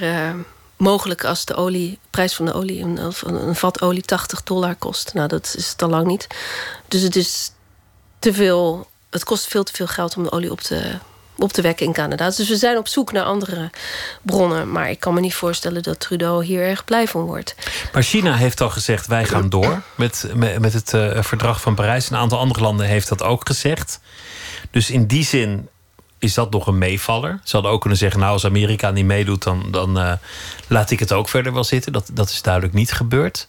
mogelijk 0.77 1.25
als 1.25 1.45
de 1.45 1.55
olie, 1.55 1.99
prijs 2.09 2.33
van 2.33 2.45
de 2.45 2.53
olie, 2.53 2.81
een, 2.81 2.99
een 3.25 3.55
vat 3.55 3.81
olie 3.81 4.01
80 4.01 4.43
dollar 4.43 4.75
kost. 4.75 5.13
Nou, 5.13 5.27
dat 5.27 5.53
is 5.57 5.69
het 5.69 5.81
al 5.81 5.89
lang 5.89 6.07
niet. 6.07 6.27
Dus 6.87 7.01
het 7.01 7.15
is 7.15 7.51
te 8.19 8.33
veel 8.33 8.87
het 9.13 9.23
kost 9.23 9.47
veel 9.47 9.63
te 9.63 9.73
veel 9.73 9.87
geld 9.87 10.17
om 10.17 10.23
de 10.23 10.31
olie 10.31 10.51
op 10.51 10.61
te, 10.61 10.97
op 11.37 11.53
te 11.53 11.61
wekken 11.61 11.85
in 11.85 11.93
Canada. 11.93 12.25
Dus 12.25 12.49
we 12.49 12.55
zijn 12.55 12.77
op 12.77 12.87
zoek 12.87 13.11
naar 13.11 13.23
andere 13.23 13.69
bronnen. 14.21 14.71
Maar 14.71 14.89
ik 14.89 14.99
kan 14.99 15.13
me 15.13 15.19
niet 15.19 15.33
voorstellen 15.33 15.83
dat 15.83 15.99
Trudeau 15.99 16.45
hier 16.45 16.61
erg 16.61 16.85
blij 16.85 17.07
van 17.07 17.21
wordt. 17.21 17.55
Maar 17.93 18.03
China 18.03 18.35
heeft 18.35 18.61
al 18.61 18.69
gezegd: 18.69 19.07
wij 19.07 19.25
gaan 19.25 19.49
door 19.49 19.81
met, 19.95 20.27
met, 20.59 20.73
het 20.73 20.93
uh, 20.93 21.23
verdrag 21.23 21.61
van 21.61 21.75
Parijs. 21.75 22.09
Een 22.09 22.17
aantal 22.17 22.39
andere 22.39 22.61
landen 22.61 22.85
heeft 22.85 23.09
dat 23.09 23.23
ook 23.23 23.47
gezegd. 23.47 23.99
Dus 24.71 24.89
in 24.89 25.05
die 25.05 25.23
zin 25.23 25.69
is 26.23 26.33
dat 26.33 26.51
nog 26.51 26.67
een 26.67 26.77
meevaller. 26.77 27.39
Ze 27.43 27.63
ook 27.63 27.81
kunnen 27.81 27.99
zeggen: 27.99 28.19
Nou, 28.19 28.31
als 28.31 28.45
Amerika 28.45 28.91
niet 28.91 29.05
meedoet, 29.05 29.43
dan, 29.43 29.67
dan 29.71 29.97
uh, 29.97 30.13
laat 30.67 30.91
ik 30.91 30.99
het 30.99 31.11
ook 31.11 31.29
verder 31.29 31.53
wel 31.53 31.63
zitten. 31.63 31.93
Dat, 31.93 32.09
dat 32.13 32.29
is 32.29 32.41
duidelijk 32.41 32.73
niet 32.73 32.91
gebeurd. 32.91 33.47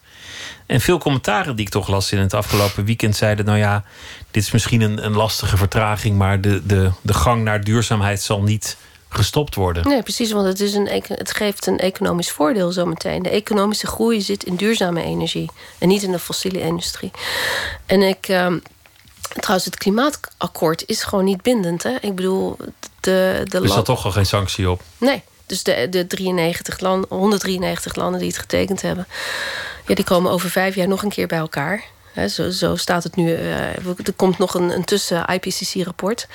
En 0.65 0.81
veel 0.81 0.97
commentaren 0.97 1.55
die 1.55 1.65
ik 1.65 1.71
toch 1.71 1.87
las 1.87 2.11
in 2.11 2.19
het 2.19 2.33
afgelopen 2.33 2.85
weekend 2.85 3.15
zeiden: 3.15 3.45
Nou 3.45 3.57
ja, 3.57 3.83
dit 4.31 4.43
is 4.43 4.51
misschien 4.51 4.81
een, 4.81 5.05
een 5.05 5.15
lastige 5.15 5.57
vertraging, 5.57 6.17
maar 6.17 6.41
de, 6.41 6.65
de, 6.65 6.91
de 7.01 7.13
gang 7.13 7.43
naar 7.43 7.63
duurzaamheid 7.63 8.21
zal 8.21 8.41
niet 8.41 8.77
gestopt 9.09 9.55
worden. 9.55 9.87
Nee, 9.87 10.03
precies, 10.03 10.31
want 10.31 10.47
het, 10.47 10.59
is 10.59 10.73
een, 10.73 10.89
het 11.07 11.33
geeft 11.33 11.67
een 11.67 11.77
economisch 11.77 12.31
voordeel 12.31 12.71
zometeen. 12.71 13.23
De 13.23 13.29
economische 13.29 13.87
groei 13.87 14.21
zit 14.21 14.43
in 14.43 14.55
duurzame 14.55 15.03
energie 15.03 15.49
en 15.77 15.87
niet 15.87 16.03
in 16.03 16.11
de 16.11 16.19
fossiele 16.19 16.59
industrie. 16.59 17.11
En 17.85 18.01
ik. 18.01 18.27
Uh, 18.27 18.53
trouwens, 19.39 19.65
het 19.65 19.77
klimaatakkoord 19.77 20.83
is 20.85 21.03
gewoon 21.03 21.25
niet 21.25 21.41
bindend. 21.41 21.83
Hè? 21.83 21.95
Ik 22.01 22.15
bedoel, 22.15 22.57
de. 22.99 23.41
de 23.43 23.59
er 23.59 23.67
zat 23.67 23.85
toch 23.85 24.05
al 24.05 24.11
geen 24.11 24.25
sanctie 24.25 24.69
op? 24.69 24.81
Nee. 24.97 25.23
Dus 25.45 25.63
de, 25.63 25.87
de 25.89 26.07
93 26.07 26.79
land, 26.79 27.05
193 27.09 27.95
landen 27.95 28.19
die 28.19 28.29
het 28.29 28.37
getekend 28.37 28.81
hebben, 28.81 29.07
ja, 29.87 29.95
die 29.95 30.05
komen 30.05 30.31
over 30.31 30.49
vijf 30.49 30.75
jaar 30.75 30.87
nog 30.87 31.03
een 31.03 31.09
keer 31.09 31.27
bij 31.27 31.37
elkaar 31.37 31.83
zo, 32.27 32.49
zo, 32.49 32.75
staat 32.75 33.03
het 33.03 33.15
nu. 33.15 33.31
Uh, 33.31 33.59
er 33.85 34.13
komt 34.15 34.37
nog 34.37 34.53
een, 34.53 34.69
een 34.69 34.83
tussen-IPCC-rapport. 34.83 36.27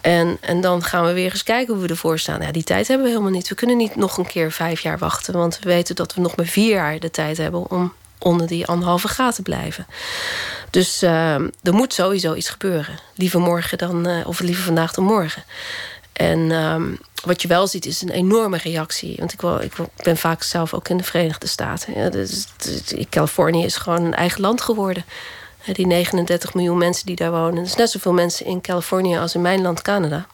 En, 0.00 0.38
en 0.40 0.60
dan 0.60 0.84
gaan 0.84 1.04
we 1.04 1.12
weer 1.12 1.30
eens 1.30 1.42
kijken 1.42 1.74
hoe 1.74 1.82
we 1.82 1.88
ervoor 1.88 2.18
staan. 2.18 2.40
Ja, 2.40 2.52
die 2.52 2.64
tijd 2.64 2.88
hebben 2.88 3.06
we 3.06 3.12
helemaal 3.12 3.32
niet. 3.32 3.48
We 3.48 3.54
kunnen 3.54 3.76
niet 3.76 3.96
nog 3.96 4.18
een 4.18 4.26
keer 4.26 4.52
vijf 4.52 4.80
jaar 4.80 4.98
wachten. 4.98 5.34
Want 5.34 5.58
we 5.58 5.68
weten 5.68 5.94
dat 5.94 6.14
we 6.14 6.20
nog 6.20 6.36
maar 6.36 6.46
vier 6.46 6.70
jaar 6.70 6.98
de 6.98 7.10
tijd 7.10 7.36
hebben 7.36 7.70
om 7.70 7.92
onder 8.18 8.46
die 8.46 8.66
anderhalve 8.66 9.32
te 9.32 9.42
blijven. 9.42 9.86
Dus 10.70 11.02
uh, 11.02 11.34
er 11.34 11.72
moet 11.72 11.92
sowieso 11.92 12.34
iets 12.34 12.48
gebeuren. 12.48 12.98
Liever 13.14 13.40
morgen 13.40 13.78
dan, 13.78 14.08
uh, 14.08 14.26
of 14.26 14.40
liever 14.40 14.64
vandaag 14.64 14.92
dan 14.92 15.04
morgen. 15.04 15.44
En 16.12 16.50
um, 16.50 16.98
wat 17.24 17.42
je 17.42 17.48
wel 17.48 17.66
ziet 17.66 17.86
is 17.86 18.02
een 18.02 18.10
enorme 18.10 18.56
reactie. 18.56 19.14
Want 19.18 19.32
ik, 19.32 19.40
wil, 19.40 19.60
ik 19.60 19.72
ben 20.02 20.16
vaak 20.16 20.42
zelf 20.42 20.74
ook 20.74 20.88
in 20.88 20.96
de 20.96 21.02
Verenigde 21.02 21.46
Staten. 21.46 21.98
Ja, 21.98 22.10
dus, 22.10 22.46
Californië 23.10 23.64
is 23.64 23.76
gewoon 23.76 24.04
een 24.04 24.14
eigen 24.14 24.40
land 24.40 24.60
geworden. 24.60 25.04
Die 25.72 25.86
39 25.86 26.54
miljoen 26.54 26.78
mensen 26.78 27.06
die 27.06 27.16
daar 27.16 27.30
wonen. 27.30 27.58
Er 27.58 27.66
zijn 27.66 27.78
net 27.80 27.90
zoveel 27.90 28.12
mensen 28.12 28.46
in 28.46 28.60
Californië 28.60 29.16
als 29.16 29.34
in 29.34 29.42
mijn 29.42 29.62
land 29.62 29.82
Canada. 29.82 30.26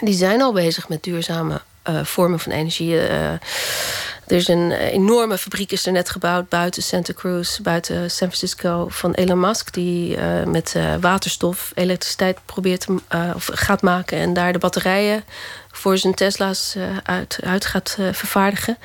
Die 0.00 0.14
zijn 0.14 0.42
al 0.42 0.52
bezig 0.52 0.88
met 0.88 1.02
duurzame 1.02 1.60
uh, 1.88 2.04
vormen 2.04 2.40
van 2.40 2.52
energie. 2.52 2.96
Uh, 4.26 4.30
er 4.32 4.36
is 4.36 4.48
een 4.48 4.72
enorme 4.72 5.38
fabriek 5.38 5.72
is 5.72 5.86
er 5.86 5.92
net 5.92 6.10
gebouwd 6.10 6.48
buiten 6.48 6.82
Santa 6.82 7.12
Cruz, 7.12 7.58
buiten 7.58 8.10
San 8.10 8.28
Francisco 8.28 8.86
van 8.88 9.12
Elon 9.12 9.40
Musk, 9.40 9.72
die 9.72 10.16
uh, 10.16 10.42
met 10.42 10.76
waterstof 11.00 11.72
elektriciteit 11.74 12.38
probeert 12.46 12.86
of 13.34 13.50
gaat 13.52 13.82
maken 13.82 14.18
en 14.18 14.32
daar 14.32 14.52
de 14.52 14.58
batterijen 14.58 15.24
voor 15.76 15.98
zijn 15.98 16.14
Tesla's 16.14 16.74
uh, 16.76 16.84
uit, 17.02 17.38
uit 17.44 17.64
gaat 17.64 17.96
uh, 18.00 18.12
vervaardigen. 18.12 18.78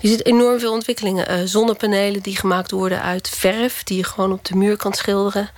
Je 0.00 0.08
ziet 0.08 0.26
enorm 0.26 0.58
veel 0.58 0.72
ontwikkelingen. 0.72 1.30
Uh, 1.30 1.46
zonnepanelen 1.46 2.22
die 2.22 2.36
gemaakt 2.36 2.70
worden 2.70 3.02
uit 3.02 3.28
verf, 3.28 3.82
die 3.82 3.96
je 3.96 4.04
gewoon 4.04 4.32
op 4.32 4.44
de 4.44 4.56
muur 4.56 4.76
kan 4.76 4.92
schilderen. 4.92 5.50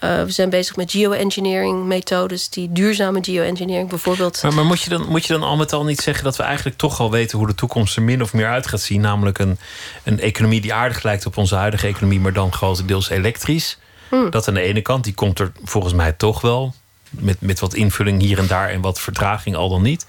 We 0.00 0.30
zijn 0.30 0.50
bezig 0.50 0.76
met 0.76 0.90
geoengineering 0.90 1.84
methodes, 1.84 2.48
die 2.48 2.72
duurzame 2.72 3.18
geoengineering 3.22 3.88
bijvoorbeeld. 3.88 4.42
Maar, 4.42 4.54
maar, 4.54 4.64
moet, 4.64 4.82
je 4.82 4.90
dan, 4.90 5.08
moet 5.08 5.26
je 5.26 5.32
dan 5.32 5.42
al 5.42 5.56
met 5.56 5.72
al 5.72 5.84
niet 5.84 6.00
zeggen 6.00 6.24
dat 6.24 6.36
we 6.36 6.42
eigenlijk 6.42 6.76
toch 6.76 7.00
al 7.00 7.10
weten 7.10 7.38
hoe 7.38 7.46
de 7.46 7.54
toekomst 7.54 7.96
er 7.96 8.02
min 8.02 8.22
of 8.22 8.32
meer 8.32 8.48
uit 8.48 8.66
gaat 8.66 8.80
zien? 8.80 9.00
Namelijk 9.00 9.38
een, 9.38 9.58
een 10.02 10.20
economie 10.20 10.60
die 10.60 10.74
aardig 10.74 11.02
lijkt 11.02 11.26
op 11.26 11.36
onze 11.36 11.54
huidige 11.54 11.86
economie, 11.86 12.20
maar 12.20 12.32
dan 12.32 12.52
grotendeels 12.52 13.08
elektrisch. 13.08 13.78
Hmm. 14.08 14.30
Dat 14.30 14.48
aan 14.48 14.54
de 14.54 14.60
ene 14.60 14.80
kant, 14.80 15.04
die 15.04 15.14
komt 15.14 15.38
er 15.38 15.52
volgens 15.64 15.94
mij 15.94 16.12
toch 16.12 16.40
wel 16.40 16.74
met, 17.10 17.40
met 17.40 17.60
wat 17.60 17.74
invulling 17.74 18.20
hier 18.20 18.38
en 18.38 18.46
daar 18.46 18.68
en 18.68 18.80
wat 18.80 19.00
vertraging 19.00 19.56
al 19.56 19.68
dan 19.68 19.82
niet. 19.82 20.06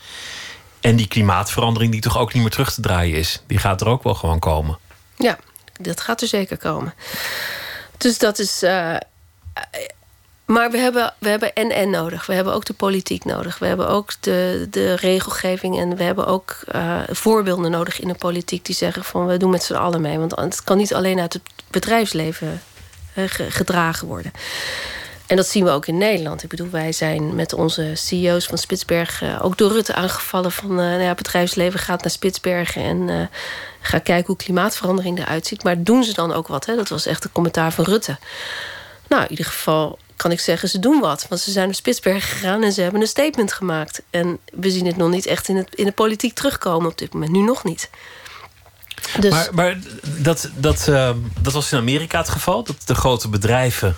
En 0.80 0.96
die 0.96 1.08
klimaatverandering 1.08 1.92
die 1.92 2.02
toch 2.02 2.18
ook 2.18 2.34
niet 2.34 2.42
meer 2.42 2.52
terug 2.52 2.74
te 2.74 2.82
draaien 2.82 3.18
is. 3.18 3.42
Die 3.48 3.58
gaat 3.58 3.82
er 3.82 3.88
ook 3.88 4.04
wel 4.04 4.16
gewoon 4.16 4.40
komen. 4.40 4.78
Ja, 5.18 5.38
dat 5.80 6.02
gaat 6.02 6.22
er 6.22 6.28
zeker 6.28 6.58
komen. 6.58 6.94
Dus 7.98 8.18
dat 8.18 8.40
is. 8.40 8.64
Uh, 8.64 8.96
maar 10.52 10.72
we 10.72 10.78
hebben, 10.78 11.14
we 11.18 11.30
hebben 11.30 11.54
en-en 11.54 11.90
nodig. 11.90 12.26
We 12.26 12.34
hebben 12.34 12.54
ook 12.54 12.66
de 12.66 12.74
politiek 12.74 13.26
nodig. 13.26 13.60
We 13.60 13.66
hebben 13.66 13.88
ook 13.88 14.12
de, 14.20 14.68
de 14.70 14.94
regelgeving. 14.94 15.80
En 15.80 15.96
we 15.96 16.04
hebben 16.04 16.28
ook 16.28 16.58
uh, 16.76 17.00
voorbeelden 17.10 17.72
nodig 17.72 18.00
in 18.00 18.08
de 18.08 18.14
politiek 18.14 18.66
die 18.66 18.76
zeggen 18.76 19.04
van 19.04 19.26
we 19.26 19.38
doen 19.38 19.50
met 19.50 19.64
z'n 19.64 19.74
allen 19.74 20.02
mee. 20.02 20.20
Want 20.20 20.36
het 20.36 20.64
kan 20.64 20.78
niet 20.78 20.94
alleen 20.94 21.20
uit 21.20 21.34
het 21.34 21.42
bedrijfsleven 21.70 22.62
uh, 23.16 23.24
gedragen 23.28 24.08
worden. 24.08 24.32
En 25.28 25.36
dat 25.36 25.48
zien 25.48 25.64
we 25.64 25.70
ook 25.70 25.86
in 25.86 25.98
Nederland. 25.98 26.44
Ik 26.44 26.50
bedoel, 26.50 26.70
wij 26.70 26.92
zijn 26.92 27.36
met 27.36 27.54
onze 27.54 27.92
CEO's 27.94 28.46
van 28.46 28.58
Spitsbergen 28.58 29.30
uh, 29.30 29.46
ook 29.46 29.58
door 29.58 29.72
Rutte 29.72 29.94
aangevallen 29.94 30.52
van 30.52 30.76
nou 30.76 31.02
ja, 31.02 31.08
het 31.08 31.18
bedrijfsleven 31.18 31.80
gaat 31.80 32.02
naar 32.02 32.12
Spitsbergen 32.12 32.84
en 32.84 33.30
ga 33.82 34.00
kijken 34.00 34.28
hoe 34.28 34.36
klimaatverandering 34.36 35.20
eruit 35.20 35.48
ziet. 35.48 35.64
Maar 35.64 35.84
doen 35.84 36.04
ze 36.04 36.14
dan 36.14 36.34
ook 36.34 36.48
wat? 36.48 36.66
Hè? 36.66 36.76
Dat 36.76 36.90
was 36.90 37.06
echt 37.06 37.24
een 37.24 37.32
commentaar 37.32 37.72
van 37.72 37.84
Rutte. 37.84 38.18
Nou, 39.12 39.24
in 39.24 39.30
ieder 39.30 39.46
geval 39.46 40.00
kan 40.16 40.32
ik 40.32 40.40
zeggen, 40.40 40.70
ze 40.70 40.80
doen 40.80 41.00
wat. 41.00 41.26
Want 41.30 41.42
ze 41.42 41.52
zijn 41.52 41.66
naar 41.66 41.76
Spitsbergen 41.76 42.30
gegaan 42.30 42.64
en 42.64 42.72
ze 42.72 42.82
hebben 42.82 43.02
een 43.02 43.08
statement 43.08 43.54
gemaakt. 43.54 44.02
En 44.10 44.40
we 44.54 44.72
zien 44.72 44.86
het 44.86 44.98
nog 44.98 45.10
niet 45.10 45.26
echt 45.26 45.48
in, 45.48 45.56
het, 45.56 45.76
in 45.76 45.86
de 45.86 45.92
politiek 45.92 46.34
terugkomen 46.34 46.92
op 46.92 46.98
dit 46.98 47.14
moment. 47.14 47.32
Nu 47.32 47.42
nog 47.42 47.64
niet. 47.64 47.90
Dus... 49.20 49.32
Maar, 49.32 49.48
maar 49.54 49.78
dat, 50.04 50.50
dat, 50.56 50.86
dat 51.40 51.54
was 51.54 51.72
in 51.72 51.78
Amerika 51.78 52.18
het 52.18 52.30
geval. 52.30 52.64
Dat 52.64 52.76
de 52.86 52.96
grote 52.96 53.30
bedrijven 53.30 53.96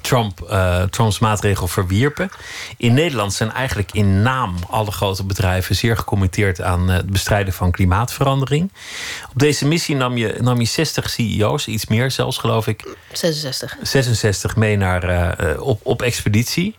Trump, 0.00 0.48
uh, 0.50 0.82
Trumps 0.82 1.18
maatregel 1.18 1.68
verwierpen. 1.68 2.30
In 2.76 2.94
Nederland 2.94 3.32
zijn 3.32 3.52
eigenlijk 3.52 3.92
in 3.92 4.22
naam 4.22 4.54
alle 4.70 4.90
grote 4.90 5.24
bedrijven 5.24 5.76
zeer 5.76 5.96
gecommitteerd 5.96 6.62
aan 6.62 6.90
eh, 6.90 6.96
het 6.96 7.10
bestrijden 7.10 7.52
van 7.52 7.70
klimaatverandering. 7.70 8.72
Op 9.32 9.38
deze 9.38 9.66
missie 9.66 9.96
nam 9.96 10.16
je, 10.16 10.36
nam 10.40 10.60
je 10.60 10.66
60 10.66 11.10
CEO's, 11.10 11.66
iets 11.66 11.86
meer 11.86 12.10
zelfs 12.10 12.38
geloof 12.38 12.66
ik. 12.66 12.96
66. 13.12 13.76
66 13.82 14.56
mee 14.56 14.76
naar, 14.76 15.10
uh, 15.40 15.60
op, 15.60 15.80
op 15.82 16.02
expeditie. 16.02 16.76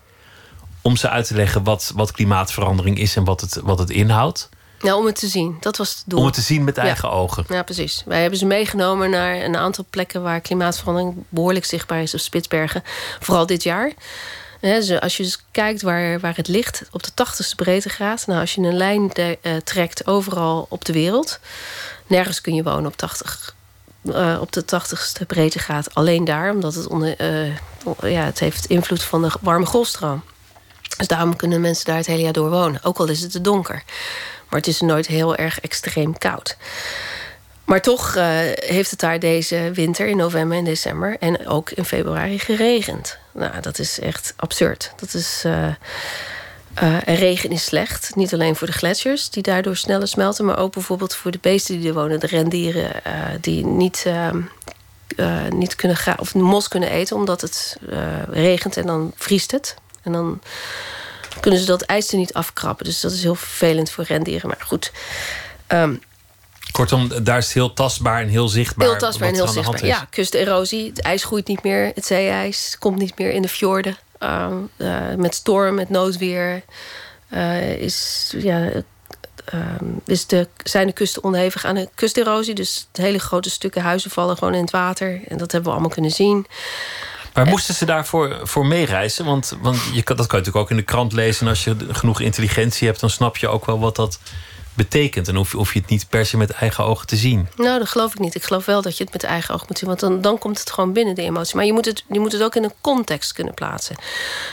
Om 0.82 0.96
ze 0.96 1.10
uit 1.10 1.28
te 1.28 1.36
leggen 1.36 1.64
wat, 1.64 1.92
wat 1.96 2.12
klimaatverandering 2.12 3.00
is 3.00 3.16
en 3.16 3.24
wat 3.24 3.42
het, 3.42 3.60
wat 3.64 3.80
het 3.80 3.90
inhoudt. 3.90 4.50
Ja, 4.80 4.96
om 4.96 5.06
het 5.06 5.20
te 5.20 5.28
zien. 5.28 5.58
Dat 5.60 5.78
was 5.78 5.90
het 5.90 6.04
doel. 6.06 6.20
Om 6.20 6.26
het 6.26 6.34
te 6.34 6.42
zien 6.42 6.64
met 6.64 6.78
eigen 6.78 7.12
ogen. 7.12 7.46
Ja, 7.48 7.64
precies. 7.64 8.04
Wij 8.06 8.22
hebben 8.22 8.40
ze 8.40 8.46
meegenomen 8.46 9.10
naar 9.10 9.36
een 9.36 9.56
aantal 9.56 9.86
plekken 9.90 10.22
waar 10.22 10.42
klimaatverandering 10.42 11.24
behoorlijk 11.30 11.66
zichtbaar 11.66 12.02
is 12.02 12.14
op 12.14 12.20
Spitsbergen. 12.20 12.84
Vooral 13.20 13.46
dit 13.46 13.64
jaar. 13.64 13.92
als 15.00 15.18
je 15.18 15.24
dus 15.24 15.44
kijkt 15.52 15.82
waar, 15.82 16.20
waar 16.20 16.36
het 16.36 16.48
ligt, 16.48 16.84
op 16.92 17.04
de 17.04 17.12
80ste 17.12 17.56
breedtegraad. 17.56 18.28
Nou, 18.28 18.40
als 18.40 18.56
je 18.56 18.62
een 18.62 18.78
lijn 18.78 19.08
de, 19.14 19.38
uh, 19.42 19.56
trekt 19.64 20.08
overal 20.08 20.66
op 20.70 20.86
de 20.86 20.94
wereld. 20.94 21.40
Nergens 22.08 22.42
kun 22.42 22.56
je 22.56 22.64
wonen 22.64 22.86
op 22.86 22.98
80 22.98 23.58
uh, 24.04 24.38
op 24.42 24.52
de 24.52 24.64
80ste 24.64 25.26
breedtegraad. 25.28 25.96
Alleen 25.96 26.26
daar, 26.26 26.52
omdat 26.52 26.76
het, 26.76 26.88
onder, 26.88 27.22
uh, 27.22 27.56
ja, 28.02 28.24
het 28.24 28.40
heeft 28.40 28.66
invloed 28.66 29.04
van 29.04 29.22
de 29.22 29.32
warme 29.42 29.66
golfstroom. 29.66 30.24
Dus 30.98 31.08
daarom 31.08 31.36
kunnen 31.36 31.62
mensen 31.62 31.86
daar 31.86 31.98
het 31.98 32.06
hele 32.06 32.22
jaar 32.22 32.34
door 32.34 32.50
wonen. 32.50 32.84
Ook 32.84 32.98
al 32.98 33.08
is 33.08 33.22
het 33.22 33.32
te 33.32 33.42
donker. 33.42 33.84
Maar 34.50 34.60
het 34.60 34.68
is 34.68 34.82
nooit 34.82 35.08
heel 35.08 35.36
erg 35.36 35.60
extreem 35.60 36.18
koud. 36.18 36.58
Maar 37.70 37.82
toch 37.82 38.16
uh, 38.16 38.28
heeft 38.54 38.92
het 38.92 39.00
daar 39.00 39.20
deze 39.20 39.72
winter 39.74 40.08
in 40.08 40.18
november 40.18 40.58
en 40.58 40.64
december 40.64 41.18
en 41.20 41.48
ook 41.48 41.72
in 41.72 41.86
februari 41.86 42.40
geregend. 42.40 43.18
Nou, 43.32 43.62
dat 43.62 43.80
is 43.80 44.00
echt 44.00 44.34
absurd. 44.36 44.94
Dat 44.96 45.14
is. 45.14 45.44
Uh, 45.46 45.68
uh, 46.84 47.08
en 47.08 47.16
regen 47.16 47.50
is 47.52 47.64
slecht. 47.64 48.16
Niet 48.16 48.34
alleen 48.34 48.56
voor 48.56 48.68
de 48.68 48.74
gletsjers 48.74 49.30
die 49.30 49.44
daardoor 49.44 49.76
sneller 49.76 50.08
smelten, 50.08 50.46
maar 50.46 50.58
ook 50.58 50.74
bijvoorbeeld 50.74 51.16
voor 51.16 51.32
de 51.32 51.40
beesten 51.42 51.80
die 51.80 51.88
er 51.88 51.94
wonen, 51.94 52.20
de 52.20 52.28
rendieren 52.28 52.92
die 53.42 53.66
niet, 53.66 54.06
ehm, 54.06 54.42
niet 55.58 55.76
kunnen 55.76 55.98
gaan 55.98 56.20
of 56.20 56.36
mos 56.36 56.68
kunnen 56.68 56.90
eten 56.90 57.16
omdat 57.16 57.42
het 57.42 57.78
regent 58.30 58.78
en 58.78 58.86
dan 58.86 59.12
vriest 59.16 59.52
het. 59.52 59.76
En 60.04 60.12
dan 60.12 60.42
kunnen 61.40 61.60
ze 61.60 61.66
dat 61.66 61.82
ijs 61.82 62.12
er 62.12 62.18
niet 62.18 62.34
afkrappen. 62.34 62.86
Dus 62.86 63.00
dat 63.00 63.12
is 63.12 63.24
heel 63.24 63.36
vervelend 63.36 63.92
voor 63.92 64.04
rendieren. 64.04 64.48
Maar 64.48 64.62
goed. 64.66 64.92
Ehm, 65.68 65.96
Kortom, 66.72 67.24
daar 67.24 67.38
is 67.38 67.44
het 67.46 67.54
heel 67.54 67.74
tastbaar 67.74 68.22
en 68.22 68.28
heel 68.28 68.48
zichtbaar. 68.48 68.88
Heel 68.88 68.98
tastbaar 68.98 69.28
en 69.28 69.34
heel 69.34 69.48
zichtbaar. 69.48 69.86
Ja, 69.86 70.08
kusterosie. 70.10 70.90
Het 70.90 71.02
ijs 71.02 71.24
groeit 71.24 71.48
niet 71.48 71.64
meer. 71.64 71.92
Het 71.96 72.06
zeeijs 72.06 72.76
komt 72.80 72.98
niet 72.98 73.18
meer 73.18 73.32
in 73.32 73.42
de 73.42 73.48
fjorden. 73.48 73.98
Ehm, 74.18 74.58
eh, 74.78 75.14
met 75.18 75.36
storm, 75.36 75.76
met 75.76 75.90
noodweer. 75.90 76.62
eh, 77.30 77.72
is, 77.82 78.30
ja, 78.38 78.70
ehm, 79.46 79.86
is 80.06 80.26
de, 80.28 80.48
zijn 80.64 80.88
de 80.88 80.94
kusten 80.94 81.24
onderhevig 81.24 81.66
aan 81.66 81.76
de 81.76 81.90
kusterosie. 81.96 82.54
Dus 82.54 82.88
hele 82.92 83.20
grote 83.20 83.50
stukken 83.50 83.82
huizen 83.82 84.12
vallen 84.12 84.38
gewoon 84.38 84.54
in 84.54 84.62
het 84.62 84.72
water. 84.72 85.22
En 85.28 85.38
dat 85.38 85.52
hebben 85.52 85.64
we 85.64 85.70
allemaal 85.70 85.94
kunnen 85.96 86.12
zien. 86.12 86.46
Maar 87.34 87.46
moesten 87.46 87.76
ze 87.76 87.86
daarvoor 87.86 88.40
voor 88.44 88.66
meereizen? 88.66 89.26
Want, 89.26 89.58
want 89.62 89.80
je 89.94 90.04
kan, 90.04 90.16
dat 90.16 90.28
kan 90.28 90.40
je 90.40 90.46
natuurlijk 90.46 90.56
ook 90.56 90.70
in 90.70 90.86
de 90.86 90.92
krant 90.92 91.14
lezen. 91.14 91.42
En 91.42 91.50
als 91.50 91.64
je 91.64 91.76
genoeg 91.90 92.20
intelligentie 92.20 92.88
hebt, 92.88 93.00
dan 93.00 93.10
snap 93.10 93.38
je 93.38 93.48
ook 93.48 93.66
wel 93.66 93.80
wat 93.80 93.96
dat 93.96 94.20
betekent. 94.80 95.28
En 95.28 95.36
hoef, 95.36 95.52
hoef 95.52 95.74
je 95.74 95.80
het 95.80 95.90
niet 95.90 96.10
per 96.10 96.26
se 96.26 96.38
met 96.38 96.50
eigen 96.50 96.84
ogen 96.84 97.08
te 97.08 97.16
zien. 97.16 97.48
Nou, 97.56 97.80
dat 97.80 97.90
geloof 97.90 98.12
ik 98.12 98.20
niet. 98.20 98.36
Ik 98.36 98.44
geloof 98.44 98.66
wel 98.66 98.82
dat 98.82 98.98
je 98.98 99.04
het 99.04 99.14
met 99.14 99.24
eigen 99.24 99.54
oog 99.54 99.68
moet 99.68 99.78
zien. 99.78 99.88
Want 99.88 100.00
dan, 100.00 100.22
dan 100.22 100.38
komt 100.38 100.60
het 100.60 100.72
gewoon 100.72 100.94
binnen, 100.94 101.16
de 101.16 101.22
emotie. 101.22 101.56
Maar 101.56 101.66
je 101.66 101.74
moet 101.74 101.86
het, 101.86 102.04
je 102.10 102.20
moet 102.20 102.32
het 102.32 102.44
ook 102.44 102.56
in 102.56 102.64
een 102.64 102.74
context 102.82 103.34
kunnen 103.34 103.54
plaatsen. 103.54 103.96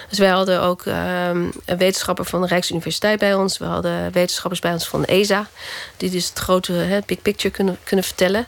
Dus 0.09 0.18
wij 0.18 0.29
hadden 0.29 0.62
ook 0.62 0.83
ehm, 0.87 1.45
een 1.64 1.79
wetenschapper 1.79 2.24
van 2.24 2.41
de 2.41 2.47
Rijksuniversiteit 2.47 3.18
bij 3.18 3.35
ons. 3.35 3.59
We 3.59 3.64
hadden 3.64 4.12
wetenschappers 4.12 4.61
bij 4.61 4.72
ons 4.72 4.89
van 4.89 5.01
de 5.01 5.07
ESA. 5.07 5.49
Die 5.97 6.11
dus 6.11 6.29
het 6.29 6.39
grote 6.39 6.72
hè, 6.72 6.99
big 7.07 7.22
picture 7.22 7.55
kunnen, 7.55 7.79
kunnen 7.85 8.05
vertellen. 8.05 8.47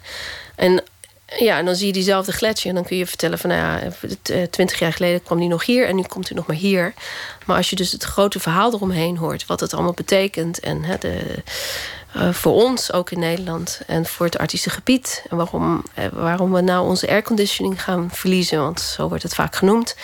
En 0.56 0.82
ja, 1.36 1.58
en 1.58 1.64
dan 1.64 1.74
zie 1.74 1.86
je 1.86 1.92
diezelfde 1.92 2.32
gletsjer. 2.32 2.68
En 2.68 2.74
dan 2.74 2.84
kun 2.84 2.96
je 2.96 3.06
vertellen 3.06 3.38
van, 3.38 3.50
nou 3.50 3.60
ja, 3.62 3.92
eh, 4.22 4.42
twintig 4.42 4.78
jaar 4.78 4.92
geleden 4.92 5.22
kwam 5.22 5.38
die 5.38 5.48
nog 5.48 5.66
hier. 5.66 5.86
En 5.86 5.96
nu 5.96 6.02
komt 6.02 6.28
hij 6.28 6.36
nog 6.36 6.46
maar 6.46 6.56
hier. 6.56 6.94
Maar 7.46 7.56
als 7.56 7.70
je 7.70 7.76
dus 7.76 7.92
het 7.92 8.04
grote 8.04 8.40
verhaal 8.40 8.72
eromheen 8.72 9.16
hoort. 9.16 9.46
Wat 9.46 9.60
het 9.60 9.74
allemaal 9.74 9.92
betekent. 9.92 10.60
En 10.60 10.84
hè, 10.84 10.96
de, 10.98 11.42
eh, 12.12 12.32
voor 12.32 12.52
ons 12.52 12.92
ook 12.92 13.10
in 13.10 13.18
Nederland. 13.18 13.80
En 13.86 14.06
voor 14.06 14.26
het 14.26 14.38
artische 14.38 14.70
gebied. 14.70 15.24
En 15.30 15.36
waarom, 15.36 15.82
eh, 15.94 16.04
waarom 16.12 16.52
we 16.52 16.60
nou 16.60 16.88
onze 16.88 17.08
airconditioning 17.08 17.82
gaan 17.82 18.08
verliezen. 18.12 18.60
Want 18.60 18.80
zo 18.80 19.08
wordt 19.08 19.22
het 19.22 19.34
vaak 19.34 19.56
genoemd. 19.56 19.96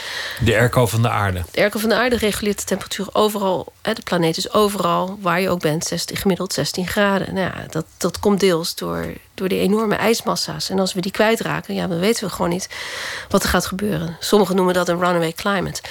De 0.44 0.54
airco 0.54 0.86
van 0.86 1.02
de 1.02 1.10
aarde. 1.10 1.42
De 1.50 1.60
airco 1.60 1.78
van 1.78 1.88
de 1.88 1.94
aarde 1.94 2.16
reguleert 2.16 2.58
de 2.58 2.64
temperatuur 2.64 3.06
overal. 3.12 3.72
Hè, 3.82 3.92
de 3.92 4.02
planeet 4.02 4.36
is 4.36 4.52
overal, 4.52 5.18
waar 5.20 5.40
je 5.40 5.48
ook 5.48 5.60
bent, 5.60 5.84
16, 5.84 6.16
gemiddeld 6.16 6.52
16 6.52 6.86
graden. 6.86 7.34
Nou 7.34 7.46
ja, 7.46 7.64
dat, 7.70 7.84
dat 7.96 8.18
komt 8.18 8.40
deels 8.40 8.74
door, 8.74 9.06
door 9.34 9.48
die 9.48 9.60
enorme 9.60 9.94
ijsmassa's. 9.94 10.70
En 10.70 10.78
als 10.78 10.94
we 10.94 11.00
die 11.00 11.12
kwijtraken, 11.12 11.74
ja, 11.74 11.86
dan 11.86 11.98
weten 11.98 12.24
we 12.24 12.30
gewoon 12.30 12.50
niet 12.50 12.68
wat 13.28 13.42
er 13.42 13.48
gaat 13.48 13.66
gebeuren. 13.66 14.16
Sommigen 14.20 14.56
noemen 14.56 14.74
dat 14.74 14.88
een 14.88 14.98
runaway 14.98 15.32
climate. 15.32 15.82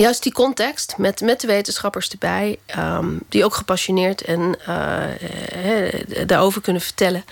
Juist 0.00 0.22
die 0.22 0.32
context, 0.32 0.94
met, 0.98 1.20
met 1.20 1.40
de 1.40 1.46
wetenschappers 1.46 2.08
erbij, 2.08 2.58
ehm, 2.66 3.18
die 3.28 3.44
ook 3.44 3.54
gepassioneerd 3.54 4.22
en 4.22 4.56
eh, 4.66 5.88
eh, 5.88 6.26
daarover 6.26 6.60
kunnen 6.60 6.82
vertellen. 6.82 7.24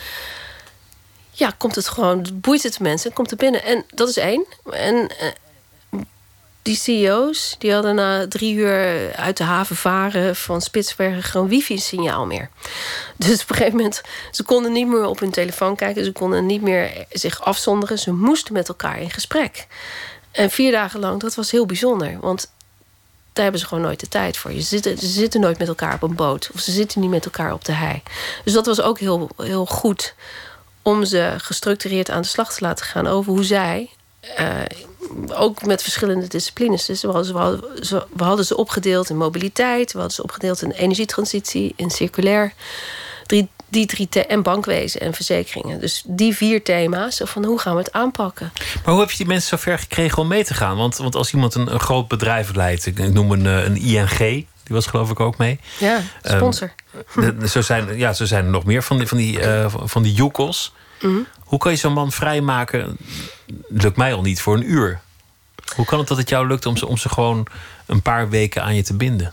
Ja, 1.31 1.55
komt 1.59 1.75
het 1.75 1.89
gewoon, 1.89 2.27
boeit 2.35 2.63
het 2.63 2.81
mensen, 2.81 3.13
komt 3.13 3.31
het 3.31 3.39
binnen. 3.39 3.65
En 3.65 3.85
dat 3.95 4.09
is 4.09 4.17
één. 4.17 4.45
En 4.71 5.09
eh, 5.19 5.29
die 6.63 6.77
CEO's 6.77 7.57
die 7.59 7.73
hadden 7.73 7.95
na 7.95 8.29
drie 8.29 8.55
uur 8.55 9.15
uit 9.15 9.37
de 9.37 9.45
haven 9.45 9.77
varen 9.77 10.37
van 10.37 10.61
Spitsbergen 10.61 11.23
gewoon 11.23 11.49
wifi-signaal 11.49 12.27
meer. 12.27 12.51
Dus 13.17 13.43
op 13.43 13.51
een 13.51 13.57
gegeven 13.57 13.77
moment, 13.77 14.03
ze 14.31 14.43
konden 14.43 14.73
niet 14.73 14.89
meer 14.89 15.05
op 15.05 15.19
hun 15.19 15.31
telefoon 15.31 15.77
kijken, 15.77 16.05
ze 16.05 16.13
konden 16.13 16.47
niet 16.47 16.63
meer 16.63 17.07
zich 17.11 17.45
afzonderen, 17.45 17.99
ze 17.99 18.13
moesten 18.13 18.53
met 18.53 18.69
elkaar 18.69 19.01
in 19.01 19.11
gesprek. 19.11 19.67
En 20.31 20.51
vier 20.51 20.73
dagen 20.73 21.01
lang, 21.01 21.21
dat 21.21 21.35
was 21.35 21.51
heel 21.51 21.67
bijzonder, 21.67 22.19
want 22.21 22.51
daar 23.39 23.47
hebben 23.47 23.67
ze 23.67 23.75
gewoon 23.75 23.85
nooit 23.85 24.01
de 24.01 24.09
tijd 24.09 24.37
voor. 24.37 24.51
Ze 24.51 24.61
zitten, 24.61 24.99
ze 24.99 25.07
zitten 25.07 25.41
nooit 25.41 25.59
met 25.59 25.69
elkaar 25.69 25.95
op 25.95 26.03
een 26.03 26.15
boot, 26.15 26.51
of 26.55 26.61
ze 26.61 26.73
zitten 26.73 27.01
niet 27.01 27.11
met 27.11 27.25
elkaar 27.25 27.53
op 27.53 27.65
de 27.65 27.73
hei. 27.73 28.03
Dus 28.45 28.53
dat 28.53 28.67
was 28.67 28.81
ook 28.81 28.99
heel, 28.99 29.31
heel 29.37 29.67
goed 29.67 30.15
om 30.83 31.05
ze 31.05 31.35
gestructureerd 31.37 32.11
aan 32.11 32.23
de 32.23 32.29
slag 32.29 32.55
te 32.55 32.65
laten 32.65 32.87
gaan 32.87 33.07
over 33.07 33.33
hoe 33.33 33.45
zij 33.45 33.91
uh, 34.39 34.61
ook 35.29 35.67
met 35.67 35.83
verschillende 35.83 36.27
disciplines. 36.27 36.87
Dus 36.87 37.03
we 37.03 37.09
hadden, 37.09 37.35
hadden, 38.17 38.45
ze, 38.45 38.57
opgedeeld 38.57 39.11
in 39.11 39.17
mobiliteit, 39.17 39.93
we 39.93 39.99
hadden 39.99 40.17
ze 40.17 40.23
opgedeeld 40.23 40.63
in 40.63 40.71
energietransitie, 40.71 41.73
in 41.77 41.91
circulair, 41.91 42.53
die 43.69 43.87
drie 43.87 44.09
en 44.09 44.43
bankwezen 44.43 45.01
en 45.01 45.15
verzekeringen. 45.15 45.81
Dus 45.81 46.03
die 46.07 46.37
vier 46.37 46.63
thema's, 46.63 47.21
van 47.25 47.45
hoe 47.45 47.59
gaan 47.59 47.73
we 47.73 47.79
het 47.79 47.93
aanpakken? 47.93 48.53
Maar 48.85 48.93
hoe 48.93 49.01
heb 49.01 49.11
je 49.11 49.17
die 49.17 49.27
mensen 49.27 49.49
zover 49.49 49.79
gekregen 49.79 50.19
om 50.19 50.29
mee 50.29 50.45
te 50.45 50.55
gaan? 50.55 50.77
Want, 50.77 50.97
want 50.97 51.15
als 51.15 51.33
iemand 51.33 51.55
een, 51.55 51.73
een 51.73 51.81
groot 51.81 52.09
bedrijf 52.09 52.55
leidt, 52.55 52.87
ik 52.87 53.13
noem 53.13 53.33
een, 53.33 53.45
een 53.45 53.77
ING, 53.77 54.19
die 54.19 54.47
was 54.77 54.87
geloof 54.87 55.11
ik 55.11 55.21
ook 55.21 55.37
mee. 55.37 55.61
Ja, 55.79 56.01
sponsor. 56.23 56.73
Um, 57.17 57.39
de, 57.39 57.49
zo, 57.49 57.61
zijn, 57.61 57.97
ja, 57.97 58.13
zo 58.13 58.25
zijn 58.25 58.45
er 58.45 58.51
nog 58.51 58.65
meer 58.65 58.83
van 58.83 58.99
die, 58.99 59.07
van 59.07 59.19
die, 59.19 59.41
uh, 59.41 59.75
van 59.85 60.03
die 60.03 60.13
joekels. 60.13 60.75
Mm 61.01 61.11
-hmm. 61.11 61.27
Hoe 61.39 61.59
kan 61.59 61.73
je 61.73 61.79
zo'n 61.79 61.93
man 61.93 62.13
vrijmaken? 62.13 62.97
Lukt 63.69 63.97
mij 63.97 64.15
al 64.15 64.23
niet 64.23 64.41
voor 64.41 64.55
een 64.55 64.71
uur. 64.71 65.01
Hoe 65.75 65.85
kan 65.85 65.99
het 65.99 66.09
dat 66.09 66.17
het 66.17 66.29
jou 66.29 66.47
lukt 66.47 66.67
om 66.67 66.77
ze, 66.77 66.87
om 66.87 66.97
ze 66.97 67.09
gewoon 67.09 67.47
een 67.87 68.03
paar 68.03 68.29
weken 68.29 68.63
aan 68.63 68.75
je 68.75 68.83
te 68.83 68.95
binden? 68.95 69.33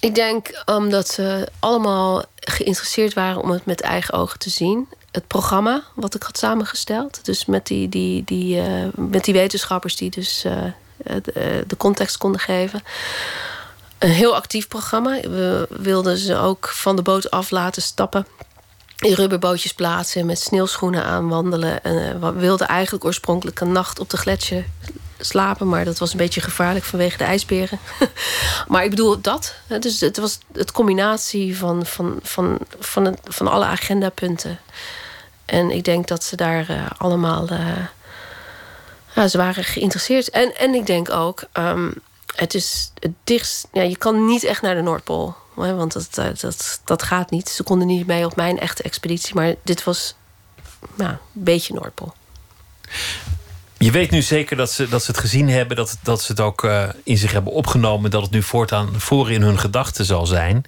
Ik 0.00 0.14
denk 0.14 0.62
omdat 0.64 1.08
ze 1.08 1.48
allemaal 1.58 2.24
geïnteresseerd 2.36 3.14
waren 3.14 3.42
om 3.42 3.50
het 3.50 3.66
met 3.66 3.80
eigen 3.80 4.14
ogen 4.14 4.38
te 4.38 4.50
zien. 4.50 4.88
Het 5.10 5.26
programma 5.26 5.82
wat 5.94 6.14
ik 6.14 6.22
had 6.22 6.38
samengesteld. 6.38 7.24
Dus 7.24 7.44
met 7.44 7.66
die, 7.66 7.88
die, 7.88 8.24
die, 8.24 8.56
uh, 8.56 8.88
met 8.94 9.24
die 9.24 9.34
wetenschappers 9.34 9.96
die 9.96 10.10
dus 10.10 10.42
de, 11.22 11.64
de 11.66 11.76
context 11.76 12.16
konden 12.16 12.40
geven. 12.40 12.82
Een 13.98 14.10
heel 14.10 14.34
actief 14.34 14.68
programma. 14.68 15.20
We 15.20 15.66
wilden 15.70 16.18
ze 16.18 16.36
ook 16.36 16.68
van 16.68 16.96
de 16.96 17.02
boot 17.02 17.30
af 17.30 17.50
laten 17.50 17.82
stappen 17.82 18.26
in 18.98 19.12
rubberbootjes 19.12 19.74
plaatsen, 19.74 20.26
met 20.26 20.40
sneeuwschoenen 20.40 21.04
aanwandelen. 21.04 21.82
En 21.82 21.94
uh, 21.94 22.20
we 22.20 22.32
wilden 22.32 22.68
eigenlijk 22.68 23.04
oorspronkelijk 23.04 23.60
een 23.60 23.72
nacht 23.72 24.00
op 24.00 24.10
de 24.10 24.16
gletsjer 24.16 24.64
slapen, 25.18 25.68
maar 25.68 25.84
dat 25.84 25.98
was 25.98 26.10
een 26.10 26.18
beetje 26.18 26.40
gevaarlijk 26.40 26.84
vanwege 26.84 27.16
de 27.16 27.24
ijsberen. 27.24 27.78
maar 28.68 28.84
ik 28.84 28.90
bedoel 28.90 29.20
dat. 29.20 29.54
Dus 29.80 30.00
het 30.00 30.16
was 30.16 30.38
het 30.52 30.72
combinatie 30.72 31.56
van, 31.56 31.86
van, 31.86 32.18
van, 32.22 32.58
van, 32.78 33.18
van 33.24 33.48
alle 33.48 33.64
agendapunten. 33.64 34.58
En 35.44 35.70
ik 35.70 35.84
denk 35.84 36.08
dat 36.08 36.24
ze 36.24 36.36
daar 36.36 36.70
uh, 36.70 36.86
allemaal. 36.98 37.50
Uh, 37.50 37.86
ja, 39.14 39.28
ze 39.28 39.36
waren 39.36 39.64
geïnteresseerd. 39.64 40.30
En, 40.30 40.56
en 40.56 40.74
ik 40.74 40.86
denk 40.86 41.10
ook, 41.10 41.42
um, 41.52 41.94
het 42.34 42.54
is 42.54 42.92
het 42.98 43.12
dichtst. 43.24 43.68
Ja, 43.72 43.82
je 43.82 43.96
kan 43.96 44.26
niet 44.26 44.44
echt 44.44 44.62
naar 44.62 44.74
de 44.74 44.82
Noordpool. 44.82 45.34
Want 45.54 45.92
dat, 45.92 46.38
dat, 46.40 46.80
dat 46.84 47.02
gaat 47.02 47.30
niet. 47.30 47.48
Ze 47.48 47.62
konden 47.62 47.86
niet 47.86 48.06
mee 48.06 48.24
op 48.24 48.36
mijn 48.36 48.58
echte 48.58 48.82
expeditie. 48.82 49.34
Maar 49.34 49.54
dit 49.62 49.84
was 49.84 50.14
nou, 50.94 51.10
een 51.10 51.18
beetje 51.32 51.74
Noordpool. 51.74 52.14
Je 53.78 53.90
weet 53.90 54.10
nu 54.10 54.22
zeker 54.22 54.56
dat 54.56 54.70
ze, 54.70 54.88
dat 54.88 55.04
ze 55.04 55.10
het 55.10 55.20
gezien 55.20 55.48
hebben. 55.48 55.76
Dat, 55.76 55.98
dat 56.02 56.22
ze 56.22 56.32
het 56.32 56.40
ook 56.40 56.64
uh, 56.64 56.88
in 57.04 57.18
zich 57.18 57.32
hebben 57.32 57.52
opgenomen. 57.52 58.10
Dat 58.10 58.22
het 58.22 58.30
nu 58.30 58.42
voortaan 58.42 58.88
voor 58.96 59.30
in 59.30 59.42
hun 59.42 59.58
gedachten 59.58 60.04
zal 60.04 60.26
zijn. 60.26 60.64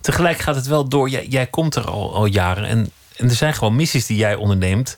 Tegelijk 0.00 0.38
gaat 0.38 0.54
het 0.54 0.66
wel 0.66 0.88
door. 0.88 1.08
Jij, 1.08 1.26
jij 1.26 1.46
komt 1.46 1.74
er 1.74 1.86
al, 1.86 2.14
al 2.14 2.26
jaren. 2.26 2.64
En, 2.64 2.90
en 3.16 3.28
er 3.28 3.34
zijn 3.34 3.54
gewoon 3.54 3.76
missies 3.76 4.06
die 4.06 4.16
jij 4.16 4.34
onderneemt. 4.34 4.96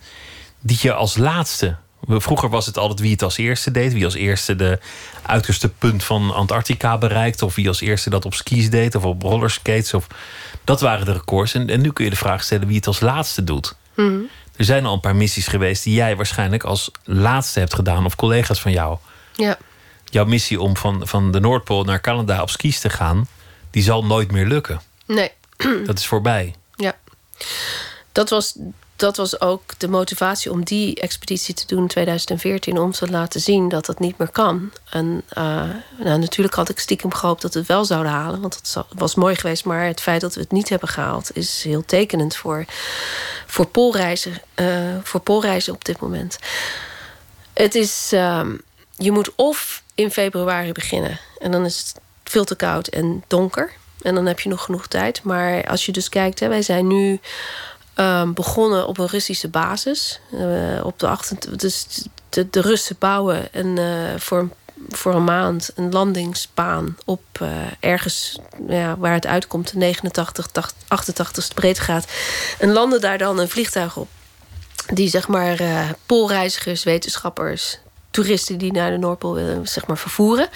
Die 0.61 0.79
je 0.81 0.93
als 0.93 1.17
laatste 1.17 1.77
Vroeger 2.07 2.49
was 2.49 2.67
het 2.67 2.79
altijd 2.79 3.01
wie 3.01 3.11
het 3.11 3.23
als 3.23 3.37
eerste 3.37 3.71
deed. 3.71 3.93
Wie 3.93 4.05
als 4.05 4.15
eerste 4.15 4.57
de 4.57 4.79
uiterste 5.23 5.69
punt 5.69 6.05
van 6.05 6.35
Antarctica 6.35 6.99
bereikt. 6.99 7.43
Of 7.43 7.55
wie 7.55 7.69
als 7.69 7.81
eerste 7.81 8.11
dat 8.11 8.25
op 8.25 8.35
skis 8.35 8.71
deed. 8.71 8.95
Of 8.95 9.05
op 9.05 9.23
rollerskates. 9.23 9.95
Of, 9.95 10.07
dat 10.65 10.81
waren 10.81 11.07
de 11.07 11.13
records. 11.13 11.55
En, 11.55 11.69
en 11.69 11.81
nu 11.81 11.93
kun 11.93 12.05
je 12.05 12.11
de 12.11 12.17
vraag 12.17 12.43
stellen 12.43 12.67
wie 12.67 12.77
het 12.77 12.87
als 12.87 13.01
laatste 13.01 13.45
doet. 13.45 13.77
Mm. 13.97 14.29
Er 14.63 14.69
zijn 14.69 14.87
al 14.87 14.95
een 14.95 15.01
paar 15.01 15.17
missies 15.17 15.47
geweest 15.47 15.85
die 15.85 15.95
jij 15.95 16.17
waarschijnlijk 16.17 16.65
als 16.65 16.91
laatste 17.05 17.59
hebt 17.59 17.75
gedaan. 17.75 18.05
Of 18.05 18.17
collega's 18.17 18.61
van 18.61 18.73
jou. 18.73 18.99
Ja. 19.35 19.59
Jouw 20.05 20.25
missie 20.25 20.61
om 20.61 20.77
van, 20.77 21.09
van 21.09 21.33
de 21.33 21.41
Noordpool 21.41 21.85
naar 21.85 22.01
Canada 22.01 22.43
op 22.43 22.51
skis 22.51 22.81
te 22.81 22.91
gaan. 22.91 23.27
Die 23.71 23.83
zal 23.83 24.05
nooit 24.05 24.31
meer 24.31 24.47
lukken. 24.47 24.81
Nee. 25.07 25.31
Dat 25.87 25.99
is 25.99 26.07
voorbij. 26.07 26.55
Ja. 26.77 26.97
Dat 28.13 28.31
was 28.31 28.57
dat 29.03 29.17
was 29.17 29.41
ook 29.41 29.79
de 29.79 29.89
motivatie 29.89 30.51
om 30.51 30.65
die 30.65 31.01
expeditie 31.01 31.55
te 31.55 31.67
doen 31.67 31.83
in 31.83 31.89
2014. 31.89 32.79
Om 32.79 32.93
te 32.93 33.11
laten 33.11 33.41
zien 33.41 33.69
dat 33.69 33.87
dat 33.87 33.99
niet 33.99 34.19
meer 34.19 34.31
kan. 34.31 34.73
En 34.91 35.23
uh, 35.39 35.45
nou, 35.99 36.19
natuurlijk 36.19 36.55
had 36.55 36.69
ik 36.69 36.79
stiekem 36.79 37.15
gehoopt 37.15 37.43
dat 37.43 37.53
we 37.53 37.59
het 37.59 37.69
wel 37.69 37.85
zouden 37.85 38.13
halen. 38.13 38.41
Want 38.41 38.55
het 38.55 38.85
was 38.95 39.15
mooi 39.15 39.35
geweest. 39.35 39.65
Maar 39.65 39.87
het 39.87 40.01
feit 40.01 40.21
dat 40.21 40.35
we 40.35 40.41
het 40.41 40.53
niet 40.53 40.69
hebben 40.69 40.89
gehaald 40.89 41.37
is 41.37 41.63
heel 41.63 41.85
tekenend 41.85 42.37
voor, 42.37 42.65
voor, 43.47 43.67
poolreizen, 43.67 44.43
uh, 44.57 44.97
voor 45.03 45.21
poolreizen 45.21 45.75
op 45.75 45.85
dit 45.85 46.01
moment. 46.01 46.39
Het 47.53 47.75
is. 47.75 48.11
Uh, 48.13 48.47
je 48.97 49.13
moet 49.13 49.35
of 49.35 49.83
in 49.95 50.11
februari 50.11 50.73
beginnen. 50.73 51.19
En 51.39 51.51
dan 51.51 51.65
is 51.65 51.79
het 51.79 51.95
veel 52.25 52.45
te 52.45 52.57
koud 52.57 52.87
en 52.87 53.25
donker. 53.27 53.73
En 54.03 54.15
dan 54.15 54.27
heb 54.27 54.41
je 54.41 54.49
nog 54.49 54.65
genoeg 54.65 54.87
tijd. 54.87 55.23
Maar 55.23 55.67
als 55.67 55.87
je 55.87 55.93
dus 55.93 56.09
kijkt, 56.09 56.41
hè, 56.41 56.49
wij 56.49 56.63
zijn 56.63 56.87
nu 56.87 57.21
um, 57.97 58.35
begonnen 58.35 58.87
op 58.87 58.99
een 58.99 59.07
Russische 59.07 59.49
basis. 59.49 60.21
Uh, 60.33 60.85
op 60.85 60.99
de 60.99 61.09
28, 61.09 61.57
dus 61.57 61.87
de, 62.29 62.61
Russen 62.61 62.97
bouwen 62.99 63.49
een, 63.53 63.77
uh, 63.77 64.19
voor 64.19 64.49
voor 64.89 65.15
een 65.15 65.25
maand 65.25 65.71
een 65.75 65.93
landingsbaan 65.93 66.97
op 67.05 67.23
uh, 67.43 67.49
ergens 67.81 68.39
ja, 68.69 68.97
waar 68.97 69.13
het 69.13 69.27
uitkomt, 69.27 69.73
de 69.73 69.79
89, 69.79 70.49
88ste 70.73 71.55
breedtegraad. 71.55 72.07
En 72.59 72.73
landen 72.73 73.01
daar 73.01 73.19
dan 73.19 73.39
een 73.39 73.49
vliegtuig 73.49 73.97
op. 73.97 74.09
Die 74.87 75.09
zeg 75.09 75.29
maar 75.29 75.61
uh, 75.61 75.89
poolreizigers, 76.07 76.85
wetenschappers, 76.85 77.79
toeristen 78.11 78.59
die 78.59 78.73
naar 78.73 78.91
de 78.91 78.97
Noordpool 78.97 79.35
willen 79.35 79.69
zeg 79.69 79.87
maar, 79.87 79.99
vervoeren. 79.99 80.49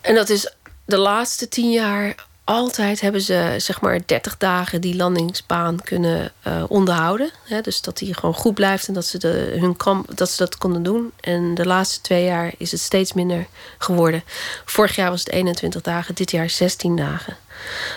En 0.00 0.14
dat 0.14 0.28
is 0.28 0.52
de 0.84 0.98
laatste 0.98 1.48
tien 1.48 1.70
jaar 1.70 2.26
altijd 2.46 3.00
hebben 3.00 3.20
ze 3.20 3.54
zeg 3.56 3.80
maar 3.80 4.00
30 4.06 4.36
dagen 4.36 4.80
die 4.80 4.96
landingsbaan 4.96 5.80
kunnen 5.82 6.32
uh, 6.46 6.64
onderhouden. 6.68 7.30
Hè, 7.44 7.60
dus 7.60 7.80
dat 7.80 7.98
die 7.98 8.14
gewoon 8.14 8.34
goed 8.34 8.54
blijft 8.54 8.88
en 8.88 8.94
dat 8.94 9.04
ze, 9.04 9.18
de, 9.18 9.56
hun 9.58 9.76
kamp, 9.76 10.16
dat 10.16 10.30
ze 10.30 10.36
dat 10.36 10.58
konden 10.58 10.82
doen. 10.82 11.12
En 11.20 11.54
de 11.54 11.66
laatste 11.66 12.00
twee 12.00 12.24
jaar 12.24 12.52
is 12.58 12.70
het 12.70 12.80
steeds 12.80 13.12
minder 13.12 13.46
geworden. 13.78 14.22
Vorig 14.64 14.96
jaar 14.96 15.10
was 15.10 15.20
het 15.20 15.30
21 15.30 15.82
dagen, 15.82 16.14
dit 16.14 16.30
jaar 16.30 16.50
16 16.50 16.96
dagen. 16.96 17.36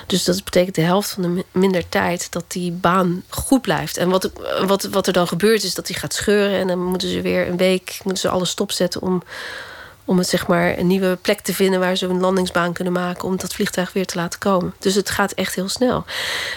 Dus 0.06 0.24
dat 0.24 0.44
betekent 0.44 0.76
de 0.76 0.82
helft 0.82 1.10
van 1.10 1.24
de 1.24 1.46
minder 1.52 1.90
tijd 1.90 2.32
dat 2.32 2.44
die 2.48 2.72
baan 2.72 3.24
goed 3.30 3.62
blijft. 3.62 3.98
En 3.98 4.10
wat, 4.10 4.32
wat, 4.66 4.84
wat 4.84 5.08
er 5.08 5.14
dan 5.14 5.28
gebeurt 5.28 5.64
is 5.64 5.76
dat 5.76 5.88
die 5.88 5.96
gaat 5.96 6.14
scheuren. 6.14 6.60
En 6.60 6.68
dan 6.68 6.84
moeten 6.84 7.10
ze 7.10 7.22
weer 7.22 7.48
een 7.48 7.58
week 7.58 8.00
moeten 8.04 8.22
ze 8.22 8.30
alles 8.30 8.50
stopzetten 8.50 9.02
om 9.02 9.24
om 10.10 10.18
het 10.18 10.28
zeg 10.28 10.48
maar 10.48 10.78
een 10.78 10.88
nieuwe 10.88 11.16
plek 11.22 11.40
te 11.40 11.54
vinden 11.54 11.80
waar 11.80 11.96
ze 11.96 12.06
een 12.06 12.20
landingsbaan 12.20 12.74
kunnen 12.74 12.94
maken 12.94 13.28
om 13.28 13.38
dat 13.38 13.54
vliegtuig 13.54 13.94
weer 13.94 14.06
te 14.06 14.16
laten 14.16 14.40
komen. 14.40 14.74
Dus 14.80 14.96
het 14.96 15.10
gaat 15.10 15.32
echt 15.32 15.56
heel 15.56 15.70
snel. 15.70 16.06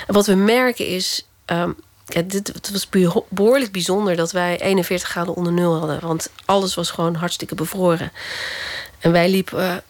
En 0.07 0.15
wat 0.15 0.27
we 0.27 0.35
merken 0.35 0.87
is. 0.87 1.27
Ja, 2.07 2.23
dit, 2.25 2.47
het 2.47 2.71
was 2.71 2.89
behoorlijk 3.29 3.73
bijzonder 3.73 4.17
dat 4.17 4.33
wij 4.33 4.61
41 4.61 5.09
graden 5.09 5.35
onder 5.35 5.53
nul 5.53 5.79
hadden. 5.79 6.01
Want 6.01 6.31
alles 6.45 6.75
was 6.75 6.91
gewoon 6.91 7.15
hartstikke 7.15 7.55
bevroren. 7.55 8.13
En 8.99 9.13
wij 9.13 9.31
liepen 9.31 9.83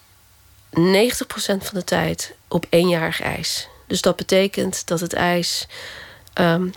uh, 0.73 1.11
90% 1.11 1.15
van 1.37 1.73
de 1.73 1.83
tijd 1.83 2.33
op 2.47 2.65
éénjarig 2.69 3.21
ijs. 3.21 3.67
Dus 3.87 4.01
dat 4.01 4.15
betekent 4.15 4.87
dat 4.87 4.99
het 4.99 5.13
ijs 5.13 5.67
um, 6.39 6.71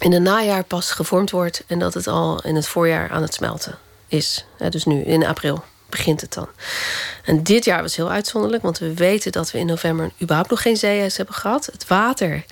in 0.00 0.12
het 0.12 0.22
najaar 0.22 0.64
pas 0.64 0.90
gevormd 0.90 1.30
wordt 1.30 1.64
en 1.66 1.78
dat 1.78 1.94
het 1.94 2.06
al 2.06 2.42
in 2.42 2.54
het 2.54 2.66
voorjaar 2.66 3.10
aan 3.10 3.22
het 3.22 3.34
smelten 3.34 3.78
is. 4.08 4.44
dus 4.70 4.84
nu 4.84 5.02
in 5.02 5.26
april 5.26 5.64
begint 5.90 6.20
het 6.20 6.32
dan. 6.32 6.48
En 7.24 7.42
dit 7.42 7.64
jaar 7.64 7.82
was 7.82 7.96
heel 7.96 8.10
uitzonderlijk, 8.10 8.62
want 8.62 8.78
we 8.78 8.94
weten 8.94 9.32
dat 9.32 9.50
we 9.50 9.58
in 9.58 9.66
november 9.66 10.10
überhaupt 10.22 10.50
nog 10.50 10.62
geen 10.62 10.76
zeeijs 10.76 11.16
hebben 11.16 11.34
gehad. 11.34 11.66
Het 11.66 11.86
water 11.86 12.44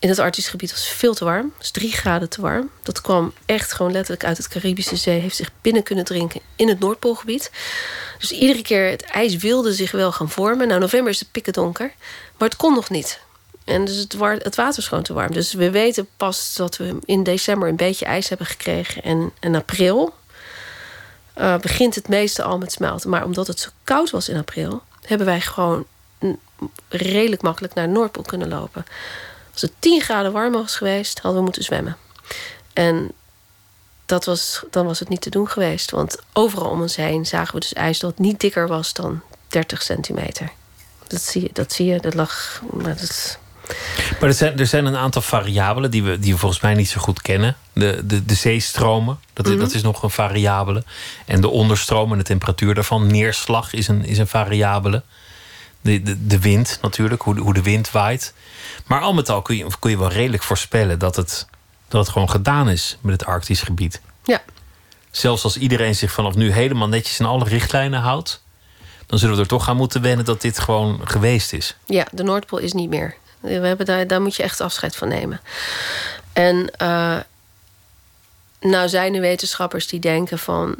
in 0.00 0.08
het 0.08 0.18
Arktisch 0.18 0.48
gebied 0.48 0.70
was 0.70 0.88
veel 0.88 1.14
te 1.14 1.24
warm. 1.24 1.52
Dus 1.58 1.70
drie 1.70 1.92
graden 1.92 2.28
te 2.28 2.40
warm. 2.40 2.70
Dat 2.82 3.00
kwam 3.00 3.32
echt 3.46 3.72
gewoon 3.72 3.92
letterlijk 3.92 4.24
uit 4.24 4.36
het 4.36 4.48
Caribische 4.48 4.96
Zee. 4.96 5.20
Heeft 5.20 5.36
zich 5.36 5.50
binnen 5.60 5.82
kunnen 5.82 6.04
drinken 6.04 6.40
in 6.56 6.68
het 6.68 6.78
Noordpoolgebied. 6.78 7.50
Dus 8.18 8.32
iedere 8.32 8.62
keer 8.62 8.90
het 8.90 9.02
ijs 9.02 9.36
wilde 9.36 9.72
zich 9.72 9.90
wel 9.90 10.12
gaan 10.12 10.30
vormen. 10.30 10.68
Nou, 10.68 10.80
november 10.80 11.12
is 11.12 11.18
het 11.18 11.30
pikken 11.30 11.52
donker. 11.52 11.92
Maar 12.38 12.48
het 12.48 12.56
kon 12.56 12.74
nog 12.74 12.90
niet. 12.90 13.20
En 13.64 13.84
dus 13.84 13.96
het, 13.96 14.16
het 14.42 14.56
water 14.56 14.78
is 14.78 14.88
gewoon 14.88 15.04
te 15.04 15.12
warm. 15.12 15.32
Dus 15.32 15.52
we 15.52 15.70
weten 15.70 16.08
pas 16.16 16.54
dat 16.54 16.76
we 16.76 16.98
in 17.04 17.22
december 17.22 17.68
een 17.68 17.76
beetje 17.76 18.04
ijs 18.04 18.28
hebben 18.28 18.46
gekregen. 18.46 19.02
En 19.02 19.32
in 19.40 19.54
april, 19.54 20.14
uh, 21.40 21.58
begint 21.58 21.94
het 21.94 22.08
meeste 22.08 22.42
al 22.42 22.58
met 22.58 22.72
smelten. 22.72 23.10
Maar 23.10 23.24
omdat 23.24 23.46
het 23.46 23.60
zo 23.60 23.68
koud 23.84 24.10
was 24.10 24.28
in 24.28 24.36
april, 24.36 24.82
hebben 25.02 25.26
wij 25.26 25.40
gewoon 25.40 25.86
redelijk 26.88 27.42
makkelijk 27.42 27.74
naar 27.74 27.88
Noordpool 27.88 28.22
kunnen 28.22 28.48
lopen. 28.48 28.86
Als 29.52 29.62
het 29.62 29.72
10 29.78 30.00
graden 30.00 30.32
warmer 30.32 30.60
was 30.60 30.76
geweest, 30.76 31.18
hadden 31.18 31.38
we 31.38 31.44
moeten 31.44 31.62
zwemmen. 31.62 31.96
En 32.72 33.12
dat 34.06 34.24
was, 34.24 34.62
dan 34.70 34.86
was 34.86 34.98
het 34.98 35.08
niet 35.08 35.20
te 35.20 35.30
doen 35.30 35.48
geweest. 35.48 35.90
Want 35.90 36.18
overal 36.32 36.70
om 36.70 36.80
ons 36.80 36.96
heen 36.96 37.26
zagen 37.26 37.54
we 37.54 37.60
dus 37.60 37.72
ijs 37.72 37.98
dat 37.98 38.18
niet 38.18 38.40
dikker 38.40 38.68
was 38.68 38.92
dan 38.92 39.20
30 39.48 39.82
centimeter. 39.82 40.50
Dat 41.06 41.22
zie 41.22 41.42
je, 41.42 41.50
dat, 41.52 41.72
zie 41.72 41.86
je, 41.86 42.00
dat 42.00 42.14
lag. 42.14 42.62
Dat, 42.72 43.38
maar 44.20 44.28
er 44.28 44.34
zijn, 44.34 44.58
er 44.58 44.66
zijn 44.66 44.86
een 44.86 44.96
aantal 44.96 45.22
variabelen 45.22 45.90
die 45.90 46.02
we, 46.02 46.18
die 46.18 46.32
we 46.32 46.38
volgens 46.38 46.60
mij 46.60 46.74
niet 46.74 46.88
zo 46.88 47.00
goed 47.00 47.22
kennen. 47.22 47.56
De, 47.72 48.02
de, 48.04 48.24
de 48.24 48.34
zeestromen, 48.34 49.18
dat, 49.32 49.46
mm 49.46 49.58
dat 49.58 49.74
is 49.74 49.82
nog 49.82 50.02
een 50.02 50.10
variabele. 50.10 50.84
En 51.26 51.40
de 51.40 51.48
onderstromen, 51.48 52.18
de 52.18 52.24
temperatuur 52.24 52.74
daarvan. 52.74 53.06
Neerslag 53.06 53.72
is 53.72 53.88
een, 53.88 54.04
is 54.04 54.18
een 54.18 54.26
variabele. 54.26 55.02
De, 55.80 56.02
de, 56.02 56.26
de 56.26 56.38
wind 56.38 56.78
natuurlijk, 56.82 57.22
hoe 57.22 57.34
de, 57.34 57.40
hoe 57.40 57.54
de 57.54 57.62
wind 57.62 57.90
waait. 57.90 58.34
Maar 58.86 59.00
al 59.00 59.14
met 59.14 59.28
al 59.28 59.42
kun 59.42 59.56
je, 59.56 59.66
kun 59.78 59.90
je 59.90 59.98
wel 59.98 60.10
redelijk 60.12 60.42
voorspellen 60.42 60.98
dat 60.98 61.16
het, 61.16 61.46
dat 61.88 62.00
het 62.00 62.12
gewoon 62.12 62.30
gedaan 62.30 62.68
is 62.68 62.98
met 63.00 63.20
het 63.20 63.28
Arktisch 63.28 63.62
gebied. 63.62 64.00
Ja. 64.24 64.42
Zelfs 65.10 65.44
als 65.44 65.56
iedereen 65.56 65.94
zich 65.94 66.12
vanaf 66.12 66.34
nu 66.34 66.52
helemaal 66.52 66.88
netjes 66.88 67.20
aan 67.20 67.26
alle 67.26 67.44
richtlijnen 67.44 68.00
houdt, 68.00 68.42
dan 69.06 69.18
zullen 69.18 69.34
we 69.36 69.42
er 69.42 69.48
toch 69.48 69.68
aan 69.68 69.76
moeten 69.76 70.02
wennen 70.02 70.24
dat 70.24 70.40
dit 70.40 70.58
gewoon 70.58 71.00
geweest 71.04 71.52
is. 71.52 71.76
Ja, 71.86 72.06
de 72.12 72.22
Noordpool 72.22 72.58
is 72.58 72.72
niet 72.72 72.88
meer. 72.88 73.16
We 73.40 73.50
hebben 73.50 73.86
daar, 73.86 74.06
daar 74.06 74.22
moet 74.22 74.36
je 74.36 74.42
echt 74.42 74.60
afscheid 74.60 74.96
van 74.96 75.08
nemen. 75.08 75.40
En 76.32 76.72
uh, 76.82 77.18
nou 78.60 78.88
zijn 78.88 79.14
er 79.14 79.20
wetenschappers 79.20 79.86
die 79.86 80.00
denken 80.00 80.38
van... 80.38 80.74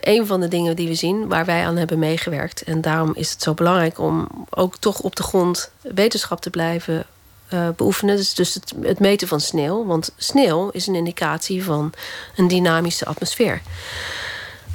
Een 0.00 0.26
van 0.26 0.40
de 0.40 0.48
dingen 0.48 0.76
die 0.76 0.88
we 0.88 0.94
zien, 0.94 1.28
waar 1.28 1.44
wij 1.44 1.66
aan 1.66 1.76
hebben 1.76 1.98
meegewerkt... 1.98 2.62
en 2.62 2.80
daarom 2.80 3.12
is 3.14 3.30
het 3.30 3.42
zo 3.42 3.54
belangrijk 3.54 3.98
om 3.98 4.28
ook 4.50 4.76
toch 4.76 5.00
op 5.00 5.16
de 5.16 5.22
grond 5.22 5.70
wetenschap 5.82 6.40
te 6.40 6.50
blijven 6.50 7.06
uh, 7.54 7.68
beoefenen. 7.76 8.16
Dus, 8.16 8.34
dus 8.34 8.54
het, 8.54 8.72
het, 8.82 8.98
meten 8.98 9.28
van 9.28 9.40
sneeuw. 9.40 9.86
Want 9.86 10.12
sneeuw 10.16 10.68
is 10.68 10.86
een 10.86 10.94
indicatie 10.94 11.64
van 11.64 11.92
een 12.36 12.48
dynamische 12.48 13.06
atmosfeer. 13.06 13.62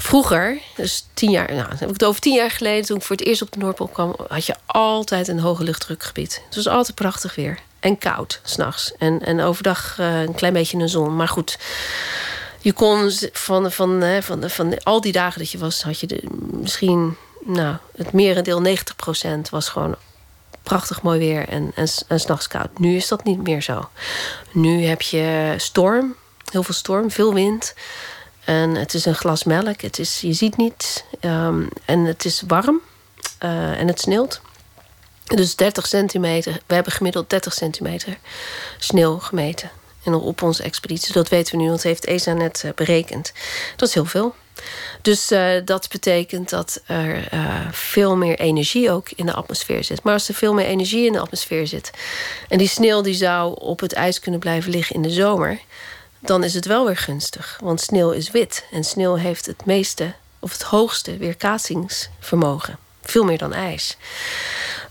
Vroeger, 0.04 0.58
dus 0.76 1.06
tien 1.14 1.32
jaar, 1.32 1.54
nou, 1.54 1.68
heb 1.70 1.82
ik 1.82 1.94
het 1.94 2.04
over 2.04 2.22
tien 2.22 2.34
jaar 2.34 2.52
geleden, 2.52 2.86
toen 2.86 2.98
ik 2.98 3.04
voor 3.04 3.16
het 3.16 3.26
eerst 3.26 3.42
op 3.42 3.52
de 3.52 3.60
Noordpool 3.60 3.88
kwam, 3.88 4.16
had 4.28 4.46
je 4.46 4.56
altijd 4.66 5.28
een 5.28 5.40
hoge 5.40 5.64
luchtdrukgebied. 5.64 6.42
Het 6.46 6.56
was 6.56 6.68
altijd 6.68 6.96
prachtig 6.96 7.36
weer. 7.36 7.60
En 7.80 7.98
koud, 7.98 8.40
s'nachts. 8.44 8.94
En, 8.98 9.22
en 9.22 9.42
overdag 9.42 9.98
uh, 10.00 10.22
een 10.22 10.34
klein 10.34 10.54
beetje 10.54 10.78
een 10.78 10.90
zon. 10.90 11.16
Maar 11.16 11.28
goed, 11.28 11.60
je 12.60 12.74
kon 12.74 13.12
van, 13.32 13.72
van, 13.72 14.02
van, 14.02 14.22
van, 14.22 14.50
van 14.50 14.84
al 14.84 15.02
die 15.02 15.12
dagen 15.12 15.40
dat 15.40 15.52
je 15.52 15.58
was, 15.58 15.84
had 15.84 16.00
je 16.00 16.08
de, 16.08 16.24
misschien, 16.52 17.18
nou, 17.46 17.76
het 17.96 18.14
merendeel, 18.14 18.64
90% 18.66 18.70
was 19.50 19.70
gewoon 19.70 19.96
prachtig 20.64 21.02
mooi 21.02 21.20
weer 21.20 21.48
en, 21.48 21.72
en, 21.76 21.88
en 22.08 22.20
s'nachts 22.20 22.48
koud. 22.48 22.80
Nu 22.80 22.96
is 22.96 23.08
dat 23.08 23.24
niet 23.24 23.44
meer 23.44 23.62
zo. 23.62 23.90
Nu 24.52 24.86
heb 24.86 25.02
je 25.02 25.54
storm, 25.58 26.16
heel 26.52 26.64
veel 26.64 26.76
storm, 26.76 27.12
veel 27.12 27.34
wind. 27.34 27.74
En 28.44 28.76
het 28.76 28.94
is 28.94 29.06
een 29.06 29.16
glas 29.16 29.44
melk. 29.44 29.82
Het 29.82 30.00
is, 30.00 30.22
je 30.22 30.34
ziet 30.34 30.58
niet. 30.58 31.06
Um, 31.22 31.70
en 31.86 32.00
het 32.00 32.26
is 32.26 32.44
warm. 32.48 32.82
Uh, 33.44 33.80
en 33.80 33.88
het 33.88 34.00
sneeuwt. 34.00 34.42
Dus 35.24 35.56
30 35.56 35.88
centimeter. 35.88 36.62
We 36.66 36.74
hebben 36.74 36.94
gemiddeld 36.94 37.30
30 37.30 37.54
centimeter 37.54 38.18
sneeuw 38.78 39.18
gemeten. 39.18 39.72
En 40.04 40.14
op 40.14 40.42
onze 40.42 40.64
expeditie. 40.64 41.14
Dat 41.14 41.30
weten 41.30 41.58
we 41.58 41.64
nu, 41.64 41.70
want 41.70 41.84
heeft 41.84 42.06
ESA 42.06 42.34
net 42.34 42.64
uh, 42.66 42.72
berekend. 42.76 43.34
Dat 43.76 43.88
is 43.88 43.94
heel 43.94 44.06
veel. 44.06 44.36
Dus 45.02 45.32
uh, 45.32 45.52
dat 45.66 45.90
betekent 45.90 46.50
dat 46.50 46.82
er 46.86 47.30
veel 47.72 48.16
meer 48.16 48.40
energie 48.40 48.92
ook 48.92 49.10
in 49.10 49.26
de 49.26 49.34
atmosfeer 49.34 49.84
zit. 49.84 50.04
Maar 50.04 50.14
als 50.14 50.28
er 50.28 50.34
veel 50.34 50.54
meer 50.54 50.66
energie 50.66 51.06
in 51.06 51.14
de 51.14 51.20
atmosfeer 51.20 51.68
zit... 51.68 51.92
en 52.50 52.58
die 52.58 52.68
sneeuw 52.68 53.02
die 53.02 53.14
zou 53.14 53.60
op 53.60 53.80
het 53.80 53.94
ijs 53.94 54.20
kunnen 54.20 54.40
blijven 54.40 54.72
liggen 54.72 54.96
in 54.96 55.02
de 55.02 55.10
zomer 55.10 55.60
dan 56.26 56.44
is 56.44 56.54
het 56.54 56.66
wel 56.66 56.86
weer 56.86 56.98
gunstig. 56.98 57.58
Want 57.62 57.82
sneeuw 57.82 58.12
is 58.12 58.32
wit 58.32 58.66
en 58.72 58.84
sneeuw 58.84 59.16
heeft 59.16 59.46
het 59.46 59.66
meeste 59.66 60.14
of 60.40 60.52
het 60.52 60.62
hoogste 60.62 61.18
weerkaatsingsvermogen. 61.18 62.78
Veel 63.02 63.24
meer 63.24 63.38
dan 63.38 63.54
ijs. 63.54 63.98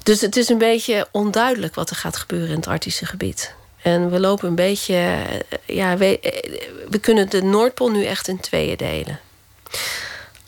Dus 0.02 0.20
het 0.20 0.36
is 0.36 0.48
een 0.48 0.58
beetje 0.58 1.08
onduidelijk 1.10 1.74
wat 1.74 1.90
er 1.90 1.96
gaat 1.96 2.16
gebeuren 2.16 2.48
in 2.48 2.56
het 2.56 2.66
Arctische 2.66 3.06
gebied. 3.06 3.54
En 3.82 4.10
we 4.10 4.20
lopen 4.20 4.48
een 4.48 4.54
beetje. 4.54 4.94
Eh, 4.94 5.76
ja, 5.76 5.96
we, 5.96 6.20
eh, 6.20 6.60
we 6.90 6.98
kunnen 6.98 7.30
de 7.30 7.42
Noordpool 7.42 7.90
nu 7.90 8.04
echt 8.04 8.28
in 8.28 8.40
tweeën 8.40 8.76
delen. 8.76 9.20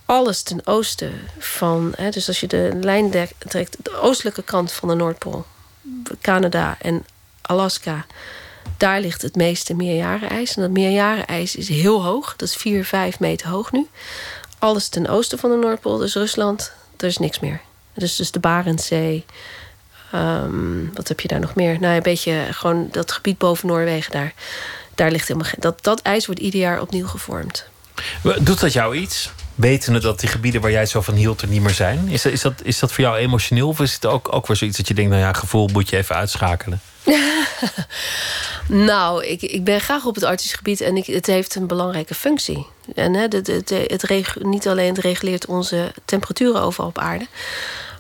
Alles 0.04 0.42
ten 0.42 0.66
oosten 0.66 1.28
van. 1.38 1.92
Hè, 1.96 2.10
dus 2.10 2.28
als 2.28 2.40
je 2.40 2.46
de 2.46 2.70
lijn 2.80 3.28
trekt, 3.38 3.76
de 3.82 4.00
oostelijke 4.00 4.42
kant 4.42 4.72
van 4.72 4.88
de 4.88 4.94
Noordpool, 4.94 5.44
Canada 6.20 6.76
en 6.80 7.06
Alaska 7.40 8.06
daar 8.76 9.00
ligt 9.00 9.22
het 9.22 9.36
meeste 9.36 9.74
meerjarenijs. 9.74 10.56
En 10.56 10.62
dat 10.62 10.70
meerjarenijs 10.70 11.56
is 11.56 11.68
heel 11.68 12.04
hoog. 12.04 12.34
Dat 12.36 12.48
is 12.48 12.56
4, 12.56 12.84
5 12.84 13.20
meter 13.20 13.48
hoog 13.48 13.72
nu. 13.72 13.86
Alles 14.58 14.88
ten 14.88 15.08
oosten 15.08 15.38
van 15.38 15.50
de 15.50 15.56
Noordpool, 15.56 15.96
dus 15.96 16.14
Rusland, 16.14 16.72
er 16.96 17.06
is 17.06 17.18
niks 17.18 17.40
meer. 17.40 17.60
Dus, 17.94 18.16
dus 18.16 18.30
de 18.30 18.38
Barentszee. 18.38 19.24
Um, 20.14 20.90
wat 20.94 21.08
heb 21.08 21.20
je 21.20 21.28
daar 21.28 21.40
nog 21.40 21.54
meer? 21.54 21.80
Nou, 21.80 21.94
een 21.94 22.02
beetje 22.02 22.46
gewoon 22.50 22.88
dat 22.90 23.12
gebied 23.12 23.38
boven 23.38 23.68
Noorwegen 23.68 24.12
daar. 24.12 24.32
Daar 24.94 25.10
ligt 25.10 25.28
helemaal 25.28 25.48
geen. 25.48 25.60
Dat, 25.60 25.82
dat 25.82 26.02
ijs 26.02 26.26
wordt 26.26 26.40
ieder 26.40 26.60
jaar 26.60 26.80
opnieuw 26.80 27.06
gevormd. 27.06 27.68
Doet 28.40 28.60
dat 28.60 28.72
jou 28.72 28.96
iets? 28.96 29.30
Wetende 29.54 30.00
dat 30.00 30.20
die 30.20 30.28
gebieden 30.28 30.60
waar 30.60 30.70
jij 30.70 30.86
zo 30.86 31.00
van 31.00 31.14
hield 31.14 31.42
er 31.42 31.48
niet 31.48 31.62
meer 31.62 31.74
zijn? 31.74 32.08
Is 32.08 32.22
dat, 32.22 32.32
is 32.32 32.40
dat, 32.40 32.52
is 32.62 32.78
dat 32.78 32.92
voor 32.92 33.04
jou 33.04 33.16
emotioneel? 33.16 33.68
Of 33.68 33.80
is 33.80 33.94
het 33.94 34.06
ook, 34.06 34.32
ook 34.32 34.46
weer 34.46 34.56
zoiets 34.56 34.76
dat 34.76 34.88
je 34.88 34.94
denkt, 34.94 35.10
nou 35.10 35.22
ja, 35.22 35.32
gevoel 35.32 35.68
moet 35.72 35.88
je 35.88 35.96
even 35.96 36.16
uitschakelen? 36.16 36.80
nou, 38.68 39.24
ik, 39.24 39.42
ik 39.42 39.64
ben 39.64 39.80
graag 39.80 40.04
op 40.04 40.14
het 40.14 40.24
artistisch 40.24 40.56
gebied 40.56 40.80
en 40.80 40.96
ik, 40.96 41.06
het 41.06 41.26
heeft 41.26 41.54
een 41.54 41.66
belangrijke 41.66 42.14
functie. 42.14 42.66
En 42.94 43.14
hè, 43.14 43.28
de, 43.28 43.84
het 43.88 44.02
reg, 44.02 44.42
niet 44.42 44.68
alleen 44.68 44.94
het 44.94 45.04
reguleert 45.04 45.46
onze 45.46 45.92
temperaturen 46.04 46.60
overal 46.60 46.88
op 46.88 46.98
aarde. 46.98 47.26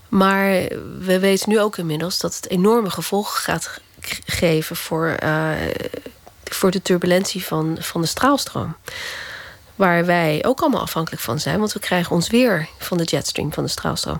Maar 0.08 0.48
we 0.98 1.18
weten 1.20 1.48
nu 1.48 1.60
ook 1.60 1.76
inmiddels 1.76 2.18
dat 2.18 2.34
het 2.34 2.50
enorme 2.50 2.90
gevolgen 2.90 3.40
gaat 3.40 3.80
geven 4.24 4.76
voor, 4.76 5.16
uh, 5.22 5.50
voor 6.44 6.70
de 6.70 6.82
turbulentie 6.82 7.44
van, 7.44 7.76
van 7.80 8.00
de 8.00 8.06
straalstroom. 8.06 8.76
Waar 9.74 10.06
wij 10.06 10.44
ook 10.46 10.60
allemaal 10.60 10.80
afhankelijk 10.80 11.22
van 11.22 11.40
zijn, 11.40 11.58
want 11.58 11.72
we 11.72 11.78
krijgen 11.78 12.14
ons 12.14 12.28
weer 12.28 12.68
van 12.78 12.96
de 12.96 13.04
jetstream 13.04 13.52
van 13.52 13.64
de 13.64 13.70
straalstroom. 13.70 14.18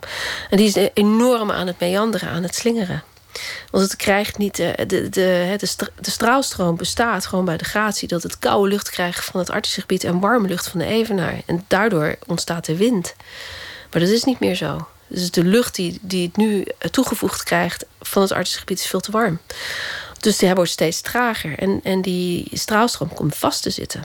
En 0.51 0.57
die 0.57 0.67
is 0.67 0.89
enorm 0.95 1.51
aan 1.51 1.67
het 1.67 1.81
meanderen, 1.81 2.29
aan 2.29 2.43
het 2.43 2.55
slingeren. 2.55 3.03
Want 3.71 3.85
het 3.85 3.97
krijgt 3.97 4.39
niet. 4.39 4.57
De, 4.57 4.85
de, 4.87 5.09
de, 5.09 5.57
de, 6.01 6.11
straalstroom 6.11 6.77
bestaat 6.77 7.27
gewoon 7.27 7.45
bij 7.45 7.57
de 7.57 7.65
gratie 7.65 8.09
dat 8.09 8.23
het 8.23 8.39
koude 8.39 8.69
lucht 8.69 8.91
krijgt 8.91 9.25
van 9.25 9.41
het 9.41 9.51
Arctische 9.51 9.81
gebied 9.81 10.05
en 10.05 10.21
warme 10.21 10.49
lucht 10.49 10.69
van 10.69 10.81
de 10.81 10.87
Evenaar. 10.87 11.43
En 11.47 11.65
daardoor 11.69 12.17
ontstaat 12.27 12.65
de 12.65 12.77
wind. 12.77 13.15
Maar 13.91 14.01
dat 14.01 14.11
is 14.11 14.25
niet 14.25 14.41
meer 14.41 14.55
zo. 14.55 14.89
Dus 15.07 15.31
de 15.31 15.45
lucht 15.45 15.75
die, 15.75 15.99
die 16.03 16.27
het 16.27 16.37
nu 16.37 16.67
toegevoegd 16.91 17.43
krijgt 17.43 17.85
van 18.01 18.23
het 18.23 18.33
Arctische 18.33 18.59
gebied 18.59 18.79
is 18.79 18.87
veel 18.87 19.01
te 19.01 19.11
warm. 19.11 19.39
Dus 20.21 20.37
die 20.37 20.55
wordt 20.55 20.71
steeds 20.71 21.01
trager. 21.01 21.59
En, 21.59 21.81
en 21.83 22.03
die 22.03 22.49
straalstroom 22.53 23.15
komt 23.15 23.37
vast 23.37 23.63
te 23.63 23.71
zitten. 23.71 24.05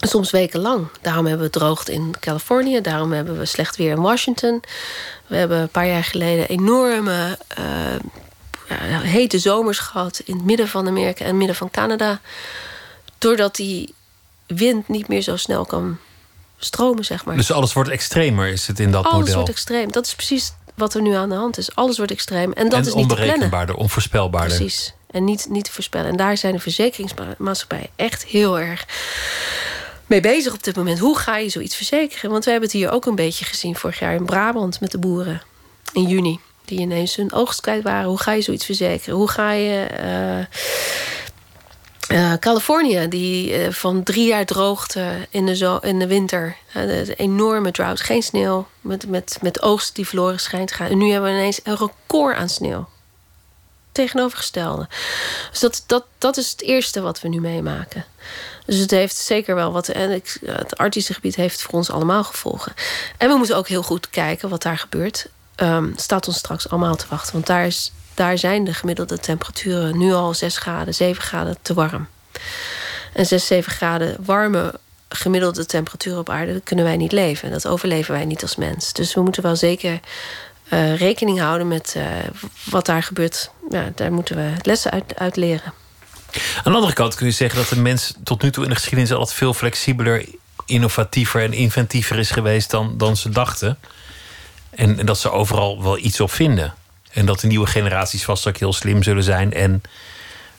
Soms 0.00 0.30
wekenlang. 0.30 0.88
Daarom 1.00 1.26
hebben 1.26 1.46
we 1.46 1.52
droogte 1.52 1.92
in 1.92 2.14
Californië. 2.20 2.80
Daarom 2.80 3.12
hebben 3.12 3.38
we 3.38 3.44
slecht 3.44 3.76
weer 3.76 3.90
in 3.90 4.00
Washington. 4.00 4.62
We 5.26 5.36
hebben 5.36 5.58
een 5.58 5.68
paar 5.68 5.86
jaar 5.86 6.04
geleden 6.04 6.48
enorme 6.48 7.38
uh, 7.58 7.64
ja, 8.68 9.00
hete 9.00 9.38
zomers 9.38 9.78
gehad 9.78 10.20
in 10.24 10.36
het 10.36 10.44
midden 10.44 10.68
van 10.68 10.86
Amerika 10.86 11.20
en 11.20 11.26
het 11.26 11.36
midden 11.36 11.56
van 11.56 11.70
Canada. 11.70 12.20
Doordat 13.18 13.56
die 13.56 13.94
wind 14.46 14.88
niet 14.88 15.08
meer 15.08 15.22
zo 15.22 15.36
snel 15.36 15.64
kan 15.64 15.98
stromen, 16.58 17.04
zeg 17.04 17.24
maar. 17.24 17.36
Dus 17.36 17.52
alles 17.52 17.72
wordt 17.72 17.90
extremer, 17.90 18.48
is 18.48 18.66
het 18.66 18.80
in 18.80 18.90
dat 18.90 19.04
alles 19.04 19.18
model? 19.18 19.20
Alles 19.20 19.34
wordt 19.34 19.50
extreem. 19.50 19.92
Dat 19.92 20.06
is 20.06 20.14
precies 20.14 20.52
wat 20.74 20.94
er 20.94 21.02
nu 21.02 21.14
aan 21.14 21.28
de 21.28 21.34
hand 21.34 21.58
is. 21.58 21.74
Alles 21.74 21.96
wordt 21.96 22.12
extreem. 22.12 22.52
En 22.52 22.68
dat 22.68 22.86
is 22.86 22.94
niet 22.94 23.10
onberekenbaarder, 23.10 23.74
onvoorspelbaarder. 23.74 24.56
Precies. 24.56 24.92
En 25.10 25.24
niet, 25.24 25.46
niet 25.48 25.64
te 25.64 25.72
voorspellen. 25.72 26.10
En 26.10 26.16
daar 26.16 26.36
zijn 26.36 26.52
de 26.52 26.60
verzekeringsmaatschappijen 26.60 27.88
echt 27.96 28.24
heel 28.24 28.58
erg 28.58 28.86
mee 30.06 30.20
bezig 30.20 30.52
op 30.54 30.62
dit 30.62 30.76
moment. 30.76 30.98
Hoe 30.98 31.18
ga 31.18 31.36
je 31.36 31.48
zoiets 31.48 31.76
verzekeren? 31.76 32.30
Want 32.30 32.44
we 32.44 32.50
hebben 32.50 32.68
het 32.68 32.78
hier 32.78 32.90
ook 32.90 33.06
een 33.06 33.14
beetje 33.14 33.44
gezien 33.44 33.76
vorig 33.76 33.98
jaar 33.98 34.14
in 34.14 34.24
Brabant 34.24 34.80
met 34.80 34.90
de 34.90 34.98
boeren 34.98 35.42
in 35.92 36.02
juni 36.02 36.40
die 36.68 36.78
ineens 36.78 37.16
hun 37.16 37.32
oogst 37.32 37.60
kwijt 37.60 37.82
waren. 37.82 38.08
Hoe 38.08 38.20
ga 38.20 38.32
je 38.32 38.42
zoiets 38.42 38.64
verzekeren? 38.64 39.14
Hoe 39.14 39.30
ga 39.30 39.50
je. 39.50 39.86
Uh, 42.12 42.32
Californië, 42.38 43.08
die 43.08 43.70
van 43.70 44.02
drie 44.02 44.26
jaar 44.26 44.44
droogte 44.44 45.26
in 45.30 45.46
de, 45.46 45.56
zo 45.56 45.76
in 45.76 45.98
de 45.98 46.06
winter. 46.06 46.56
De, 46.72 47.14
enorme 47.16 47.70
drought, 47.70 48.00
geen 48.00 48.22
sneeuw. 48.22 48.66
Met, 48.80 49.08
met, 49.08 49.38
met 49.42 49.62
oogst 49.62 49.94
die 49.94 50.06
verloren 50.06 50.40
schijnt 50.40 50.72
gaan. 50.72 50.90
En 50.90 50.98
nu 50.98 51.10
hebben 51.10 51.30
we 51.30 51.36
ineens 51.36 51.60
een 51.62 51.76
record 51.76 52.36
aan 52.36 52.48
sneeuw. 52.48 52.88
Tegenovergestelde. 53.92 54.88
Dus 55.50 55.60
dat, 55.60 55.82
dat, 55.86 56.04
dat 56.18 56.36
is 56.36 56.50
het 56.50 56.62
eerste 56.62 57.00
wat 57.00 57.20
we 57.20 57.28
nu 57.28 57.40
meemaken. 57.40 58.04
Dus 58.66 58.78
het 58.78 58.90
heeft 58.90 59.16
zeker 59.16 59.54
wel 59.54 59.72
wat. 59.72 59.88
En 59.88 60.10
het 60.44 60.76
Arctische 60.76 61.14
gebied 61.14 61.36
heeft 61.36 61.62
voor 61.62 61.74
ons 61.74 61.90
allemaal 61.90 62.24
gevolgen. 62.24 62.74
En 63.16 63.28
we 63.28 63.34
moeten 63.34 63.56
ook 63.56 63.68
heel 63.68 63.82
goed 63.82 64.10
kijken 64.10 64.48
wat 64.48 64.62
daar 64.62 64.78
gebeurt 64.78 65.28
um, 65.62 65.92
staat 65.96 66.26
ons 66.26 66.36
straks 66.36 66.68
allemaal 66.68 66.96
te 66.96 67.06
wachten. 67.08 67.32
Want 67.32 67.46
daar, 67.46 67.66
is, 67.66 67.92
daar 68.14 68.38
zijn 68.38 68.64
de 68.64 68.74
gemiddelde 68.74 69.18
temperaturen 69.18 69.98
nu 69.98 70.12
al 70.12 70.34
6 70.34 70.56
graden, 70.56 70.94
7 70.94 71.22
graden 71.22 71.56
te 71.62 71.74
warm. 71.74 72.08
En 73.12 73.26
6, 73.26 73.46
7 73.46 73.72
graden 73.72 74.16
warme 74.24 74.74
gemiddelde 75.08 75.66
temperatuur 75.66 76.18
op 76.18 76.30
aarde 76.30 76.60
kunnen 76.60 76.84
wij 76.84 76.96
niet 76.96 77.12
leven. 77.12 77.44
En 77.44 77.52
dat 77.52 77.66
overleven 77.66 78.14
wij 78.14 78.24
niet 78.24 78.42
als 78.42 78.56
mens. 78.56 78.92
Dus 78.92 79.14
we 79.14 79.20
moeten 79.20 79.42
wel 79.42 79.56
zeker 79.56 80.00
uh, 80.72 80.96
rekening 80.96 81.38
houden 81.40 81.68
met 81.68 81.94
uh, 81.96 82.04
wat 82.64 82.86
daar 82.86 83.02
gebeurt. 83.02 83.50
Ja, 83.70 83.92
daar 83.94 84.12
moeten 84.12 84.36
we 84.36 84.52
lessen 84.62 84.90
uit, 84.90 85.16
uit 85.16 85.36
leren. 85.36 85.72
Aan 86.56 86.72
de 86.72 86.78
andere 86.78 86.92
kant 86.92 87.14
kun 87.14 87.26
je 87.26 87.32
zeggen 87.32 87.58
dat 87.58 87.68
de 87.68 87.80
mens 87.80 88.14
tot 88.24 88.42
nu 88.42 88.50
toe 88.50 88.62
in 88.62 88.68
de 88.68 88.74
geschiedenis 88.74 89.12
altijd 89.12 89.36
veel 89.36 89.54
flexibeler, 89.54 90.24
innovatiever 90.66 91.42
en 91.42 91.52
inventiever 91.52 92.18
is 92.18 92.30
geweest 92.30 92.70
dan, 92.70 92.98
dan 92.98 93.16
ze 93.16 93.28
dachten. 93.28 93.78
En, 94.78 94.98
en, 94.98 95.06
dat 95.06 95.18
ze 95.18 95.30
overal 95.30 95.82
wel 95.82 95.98
iets 95.98 96.20
op 96.20 96.30
vinden. 96.30 96.74
En 97.12 97.26
dat 97.26 97.40
de 97.40 97.46
nieuwe 97.46 97.66
generaties 97.66 98.24
vast 98.24 98.46
ook 98.48 98.56
heel 98.56 98.72
slim 98.72 99.02
zullen 99.02 99.22
zijn. 99.22 99.52
En 99.52 99.82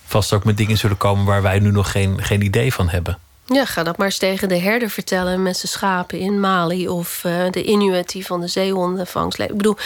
vast 0.06 0.34
ook 0.34 0.44
met 0.44 0.58
dingen 0.58 0.78
zullen 0.78 0.98
komen 0.98 1.26
waar 1.26 1.42
wij 1.42 1.60
nu 1.60 1.72
nog 1.72 1.92
geen, 1.92 2.24
geen 2.24 2.42
idee 2.42 2.74
van 2.74 2.90
hebben. 2.90 3.18
Ja, 3.46 3.66
ga 3.66 3.84
dat 3.84 3.98
maar 3.98 4.06
eens 4.06 4.18
tegen 4.18 4.50
de 4.50 4.58
herder 4.58 4.90
vertellen 4.90 5.44
met 5.44 5.58
zijn 5.58 5.72
schapen 5.72 6.20
in 6.20 6.40
Mali. 6.40 6.88
Of 6.88 7.24
uh, 7.26 7.50
de 7.52 7.64
Inuit 7.64 8.12
die 8.12 8.26
van 8.26 8.42
de 8.42 8.48
zeehondenvangst. 8.48 9.40
Ik 9.40 9.58
bedoel, 9.58 9.78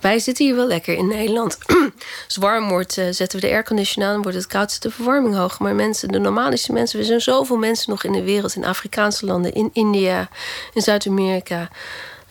wij 0.00 0.18
zitten 0.18 0.44
hier 0.44 0.56
wel 0.56 0.66
lekker 0.66 0.96
in 0.96 1.08
Nederland. 1.08 1.58
Als 2.26 2.36
warm 2.36 2.68
wordt, 2.68 2.98
uh, 2.98 3.04
zetten 3.10 3.40
we 3.40 3.46
de 3.46 3.52
aircondition 3.52 4.04
aan. 4.04 4.22
wordt 4.22 4.36
het 4.36 4.46
koud, 4.46 4.72
zit 4.72 4.82
de 4.82 4.90
verwarming 4.90 5.34
hoog. 5.34 5.58
Maar 5.58 5.74
mensen, 5.74 6.08
de 6.08 6.18
normalische 6.18 6.72
mensen, 6.72 6.98
er 6.98 7.04
zijn 7.04 7.20
zoveel 7.20 7.56
mensen 7.56 7.90
nog 7.90 8.04
in 8.04 8.12
de 8.12 8.22
wereld. 8.22 8.56
In 8.56 8.64
Afrikaanse 8.64 9.26
landen, 9.26 9.52
in 9.54 9.70
India, 9.72 10.28
in 10.74 10.82
Zuid-Amerika 10.82 11.68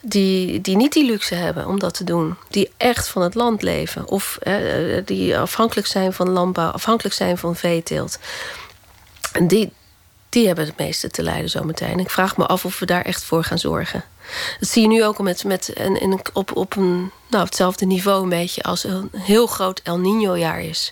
die, 0.01 0.61
die 0.61 0.75
niet 0.75 0.93
die 0.93 1.05
luxe 1.05 1.35
hebben 1.35 1.67
om 1.67 1.79
dat 1.79 1.93
te 1.93 2.03
doen. 2.03 2.35
Die 2.49 2.71
echt 2.77 3.07
van 3.07 3.21
het 3.21 3.35
land 3.35 3.61
leven. 3.61 4.07
Of 4.07 4.37
eh, 4.41 4.55
die 5.05 5.37
afhankelijk 5.37 5.87
zijn 5.87 6.13
van 6.13 6.29
landbouw, 6.29 6.69
afhankelijk 6.69 7.15
zijn 7.15 7.37
van 7.37 7.55
veeteelt. 7.55 8.19
En 9.31 9.47
die, 9.47 9.71
die 10.29 10.47
hebben 10.47 10.65
het 10.65 10.77
meeste 10.77 11.09
te 11.09 11.23
lijden 11.23 11.49
zometeen. 11.49 11.99
Ik 11.99 12.09
vraag 12.09 12.37
me 12.37 12.45
af 12.45 12.65
of 12.65 12.79
we 12.79 12.85
daar 12.85 13.05
echt 13.05 13.23
voor 13.23 13.43
gaan 13.43 13.59
zorgen. 13.59 14.03
Dat 14.59 14.69
zie 14.69 14.81
je 14.81 14.87
nu 14.87 15.03
ook 15.03 15.19
met, 15.19 15.43
met 15.43 15.71
een, 15.73 16.19
op, 16.33 16.55
op 16.55 16.75
een, 16.75 17.11
nou, 17.29 17.45
hetzelfde 17.45 17.85
niveau 17.85 18.23
een 18.23 18.29
beetje 18.29 18.63
als 18.63 18.83
een 18.83 19.09
heel 19.17 19.47
groot 19.47 19.81
El 19.83 19.97
Nino-jaar 19.97 20.61
is. 20.61 20.91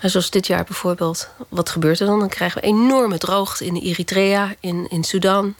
En 0.00 0.10
zoals 0.10 0.30
dit 0.30 0.46
jaar 0.46 0.64
bijvoorbeeld. 0.64 1.28
Wat 1.48 1.70
gebeurt 1.70 2.00
er 2.00 2.06
dan? 2.06 2.18
Dan 2.18 2.28
krijgen 2.28 2.60
we 2.60 2.66
enorme 2.66 3.18
droogte 3.18 3.66
in 3.66 3.76
Eritrea, 3.76 4.54
in, 4.60 4.86
in 4.88 5.04
Sudan, 5.04 5.54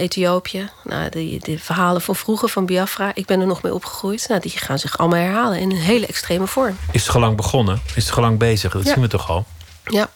Ethiopië. 0.00 0.70
Nou, 0.84 1.10
de 1.10 1.58
verhalen 1.58 2.02
van 2.02 2.16
vroeger, 2.16 2.48
van 2.48 2.66
Biafra, 2.66 3.10
ik 3.14 3.26
ben 3.26 3.40
er 3.40 3.46
nog 3.46 3.62
mee 3.62 3.74
opgegroeid. 3.74 4.28
Nou, 4.28 4.40
die 4.40 4.50
gaan 4.50 4.78
zich 4.78 4.98
allemaal 4.98 5.18
herhalen 5.18 5.58
in 5.58 5.70
een 5.70 5.76
hele 5.76 6.06
extreme 6.06 6.46
vorm. 6.46 6.76
Is 6.92 7.02
het 7.02 7.10
gelang 7.10 7.36
begonnen? 7.36 7.82
Is 7.94 8.04
het 8.04 8.12
gelang 8.12 8.38
bezig? 8.38 8.72
Dat 8.72 8.86
zien 8.86 9.00
we 9.00 9.08
toch 9.08 9.30
al? 9.30 9.44
Ja. 9.84 10.10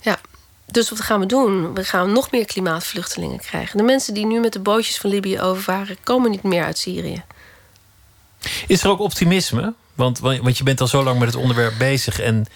Ja. 0.00 0.20
Dus 0.66 0.90
wat 0.90 1.00
gaan 1.00 1.20
we 1.20 1.26
doen? 1.26 1.74
We 1.74 1.84
gaan 1.84 2.12
nog 2.12 2.30
meer 2.30 2.44
klimaatvluchtelingen 2.44 3.40
krijgen. 3.40 3.76
De 3.76 3.82
mensen 3.82 4.14
die 4.14 4.26
nu 4.26 4.40
met 4.40 4.52
de 4.52 4.60
bootjes 4.60 4.98
van 4.98 5.10
Libië 5.10 5.40
overvaren, 5.40 5.96
komen 6.02 6.30
niet 6.30 6.42
meer 6.42 6.64
uit 6.64 6.78
Syrië. 6.78 7.22
Is 8.66 8.82
er 8.82 8.90
ook 8.90 9.00
optimisme? 9.00 9.74
Want, 9.94 10.18
want 10.18 10.58
je 10.58 10.64
bent 10.64 10.80
al 10.80 10.86
zo 10.86 11.02
lang 11.02 11.18
met 11.18 11.28
het 11.28 11.42
onderwerp 11.42 11.78
bezig. 11.78 12.20
En, 12.20 12.46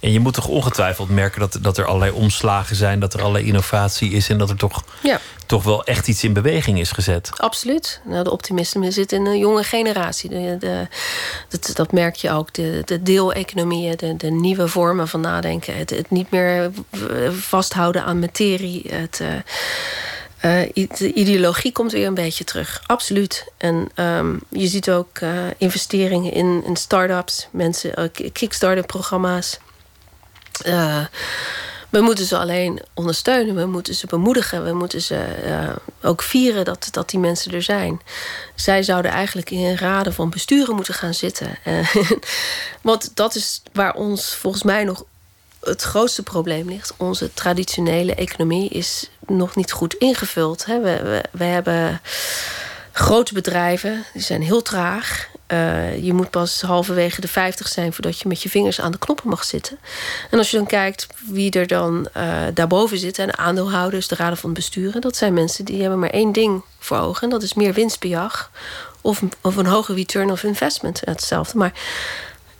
en 0.00 0.12
je 0.12 0.20
moet 0.20 0.34
toch 0.34 0.46
ongetwijfeld 0.46 1.08
merken 1.08 1.40
dat, 1.40 1.58
dat 1.60 1.78
er 1.78 1.84
allerlei 1.84 2.12
omslagen 2.12 2.76
zijn, 2.76 3.00
dat 3.00 3.14
er 3.14 3.20
allerlei 3.20 3.46
innovatie 3.46 4.10
is 4.10 4.28
en 4.28 4.38
dat 4.38 4.50
er 4.50 4.56
toch, 4.56 4.84
ja. 5.02 5.20
toch 5.46 5.62
wel 5.62 5.84
echt 5.84 6.08
iets 6.08 6.24
in 6.24 6.32
beweging 6.32 6.78
is 6.78 6.90
gezet. 6.90 7.30
Absoluut. 7.36 8.00
Nou, 8.04 8.24
de 8.24 8.30
optimisme 8.30 8.90
zit 8.90 9.12
in 9.12 9.26
een 9.26 9.38
jonge 9.38 9.62
generatie. 9.62 10.30
De, 10.30 10.56
de, 10.58 10.86
dat, 11.48 11.70
dat 11.74 11.92
merk 11.92 12.14
je 12.14 12.30
ook. 12.30 12.54
De, 12.54 12.82
de 12.84 13.02
deeleconomieën, 13.02 13.96
de, 13.96 14.16
de 14.16 14.30
nieuwe 14.30 14.68
vormen 14.68 15.08
van 15.08 15.20
nadenken. 15.20 15.76
Het, 15.76 15.90
het 15.90 16.10
niet 16.10 16.30
meer 16.30 16.70
vasthouden 17.30 18.04
aan 18.04 18.18
materie. 18.18 18.84
Het. 18.88 19.20
Uh, 19.22 19.28
uh, 20.74 20.88
de 20.98 21.12
ideologie 21.12 21.72
komt 21.72 21.92
weer 21.92 22.06
een 22.06 22.14
beetje 22.14 22.44
terug. 22.44 22.82
Absoluut. 22.86 23.46
En 23.56 23.88
um, 23.94 24.40
je 24.48 24.66
ziet 24.66 24.90
ook 24.90 25.20
uh, 25.20 25.30
investeringen 25.58 26.32
in, 26.32 26.62
in 26.66 26.76
start-ups, 26.76 27.48
mensen, 27.50 28.00
uh, 28.00 28.30
Kickstarter-programma's. 28.32 29.58
We 31.90 32.00
moeten 32.00 32.24
ze 32.24 32.38
alleen 32.38 32.82
ondersteunen, 32.94 33.54
we 33.54 33.66
moeten 33.66 33.94
ze 33.94 34.06
bemoedigen, 34.06 34.64
we 34.64 34.72
moeten 34.72 35.02
ze 35.02 35.24
ook 36.02 36.22
vieren 36.22 36.64
dat, 36.64 36.88
dat 36.90 37.10
die 37.10 37.20
mensen 37.20 37.52
er 37.52 37.62
zijn. 37.62 38.00
Zij 38.54 38.82
zouden 38.82 39.10
eigenlijk 39.10 39.50
in 39.50 39.76
raden 39.76 40.14
van 40.14 40.30
besturen 40.30 40.74
moeten 40.74 40.94
gaan 40.94 41.14
zitten. 41.14 41.58
Want 42.82 43.10
dat 43.16 43.34
is 43.34 43.62
waar 43.72 43.94
ons 43.94 44.34
volgens 44.34 44.62
mij 44.62 44.84
nog 44.84 45.04
het 45.60 45.82
grootste 45.82 46.22
probleem 46.22 46.68
ligt. 46.68 46.94
Onze 46.96 47.34
traditionele 47.34 48.14
economie 48.14 48.68
is 48.68 49.10
nog 49.26 49.56
niet 49.56 49.72
goed 49.72 49.94
ingevuld. 49.94 50.64
We, 50.64 50.80
we, 50.82 51.22
we 51.30 51.44
hebben 51.44 52.00
grote 52.92 53.34
bedrijven, 53.34 54.04
die 54.12 54.22
zijn 54.22 54.42
heel 54.42 54.62
traag. 54.62 55.28
Uh, 55.52 56.04
je 56.04 56.12
moet 56.12 56.30
pas 56.30 56.60
halverwege 56.60 57.20
de 57.20 57.28
50 57.28 57.68
zijn 57.68 57.92
voordat 57.92 58.20
je 58.20 58.28
met 58.28 58.42
je 58.42 58.48
vingers 58.48 58.80
aan 58.80 58.92
de 58.92 58.98
knoppen 58.98 59.28
mag 59.28 59.44
zitten. 59.44 59.78
En 60.30 60.38
als 60.38 60.50
je 60.50 60.56
dan 60.56 60.66
kijkt 60.66 61.06
wie 61.28 61.50
er 61.50 61.66
dan 61.66 62.08
uh, 62.16 62.42
daarboven 62.54 62.98
zitten, 62.98 63.24
en 63.24 63.38
aandeelhouders, 63.38 64.08
de 64.08 64.14
raden 64.14 64.38
van 64.38 64.52
besturen, 64.52 65.00
dat 65.00 65.16
zijn 65.16 65.34
mensen 65.34 65.64
die 65.64 65.80
hebben 65.80 65.98
maar 65.98 66.10
één 66.10 66.32
ding 66.32 66.62
voor 66.78 66.98
ogen. 66.98 67.22
En 67.22 67.30
dat 67.30 67.42
is 67.42 67.54
meer 67.54 67.72
winstbejag 67.72 68.50
of, 69.00 69.22
of 69.40 69.56
een 69.56 69.66
hoge 69.66 69.94
return 69.94 70.30
of 70.30 70.42
investment. 70.42 71.00
Hetzelfde. 71.04 71.58
Maar 71.58 71.72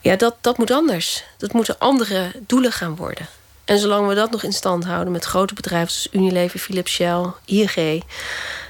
ja, 0.01 0.17
dat, 0.17 0.37
dat 0.41 0.59
moet 0.59 0.71
anders. 0.71 1.25
Dat 1.37 1.53
moeten 1.53 1.79
andere 1.79 2.33
doelen 2.47 2.73
gaan 2.73 2.97
worden. 2.97 3.27
En 3.65 3.79
zolang 3.79 4.09
we 4.09 4.15
dat 4.15 4.31
nog 4.31 4.43
in 4.43 4.53
stand 4.53 4.85
houden 4.85 5.13
met 5.13 5.25
grote 5.25 5.55
bedrijven 5.55 5.93
zoals 5.93 6.09
Unilever, 6.13 6.59
Philips, 6.59 6.93
Shell, 6.93 7.25
ING, 7.45 8.03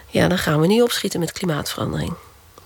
ja, 0.06 0.28
dan 0.28 0.38
gaan 0.38 0.60
we 0.60 0.66
niet 0.66 0.82
opschieten 0.82 1.20
met 1.20 1.32
klimaatverandering. 1.32 2.14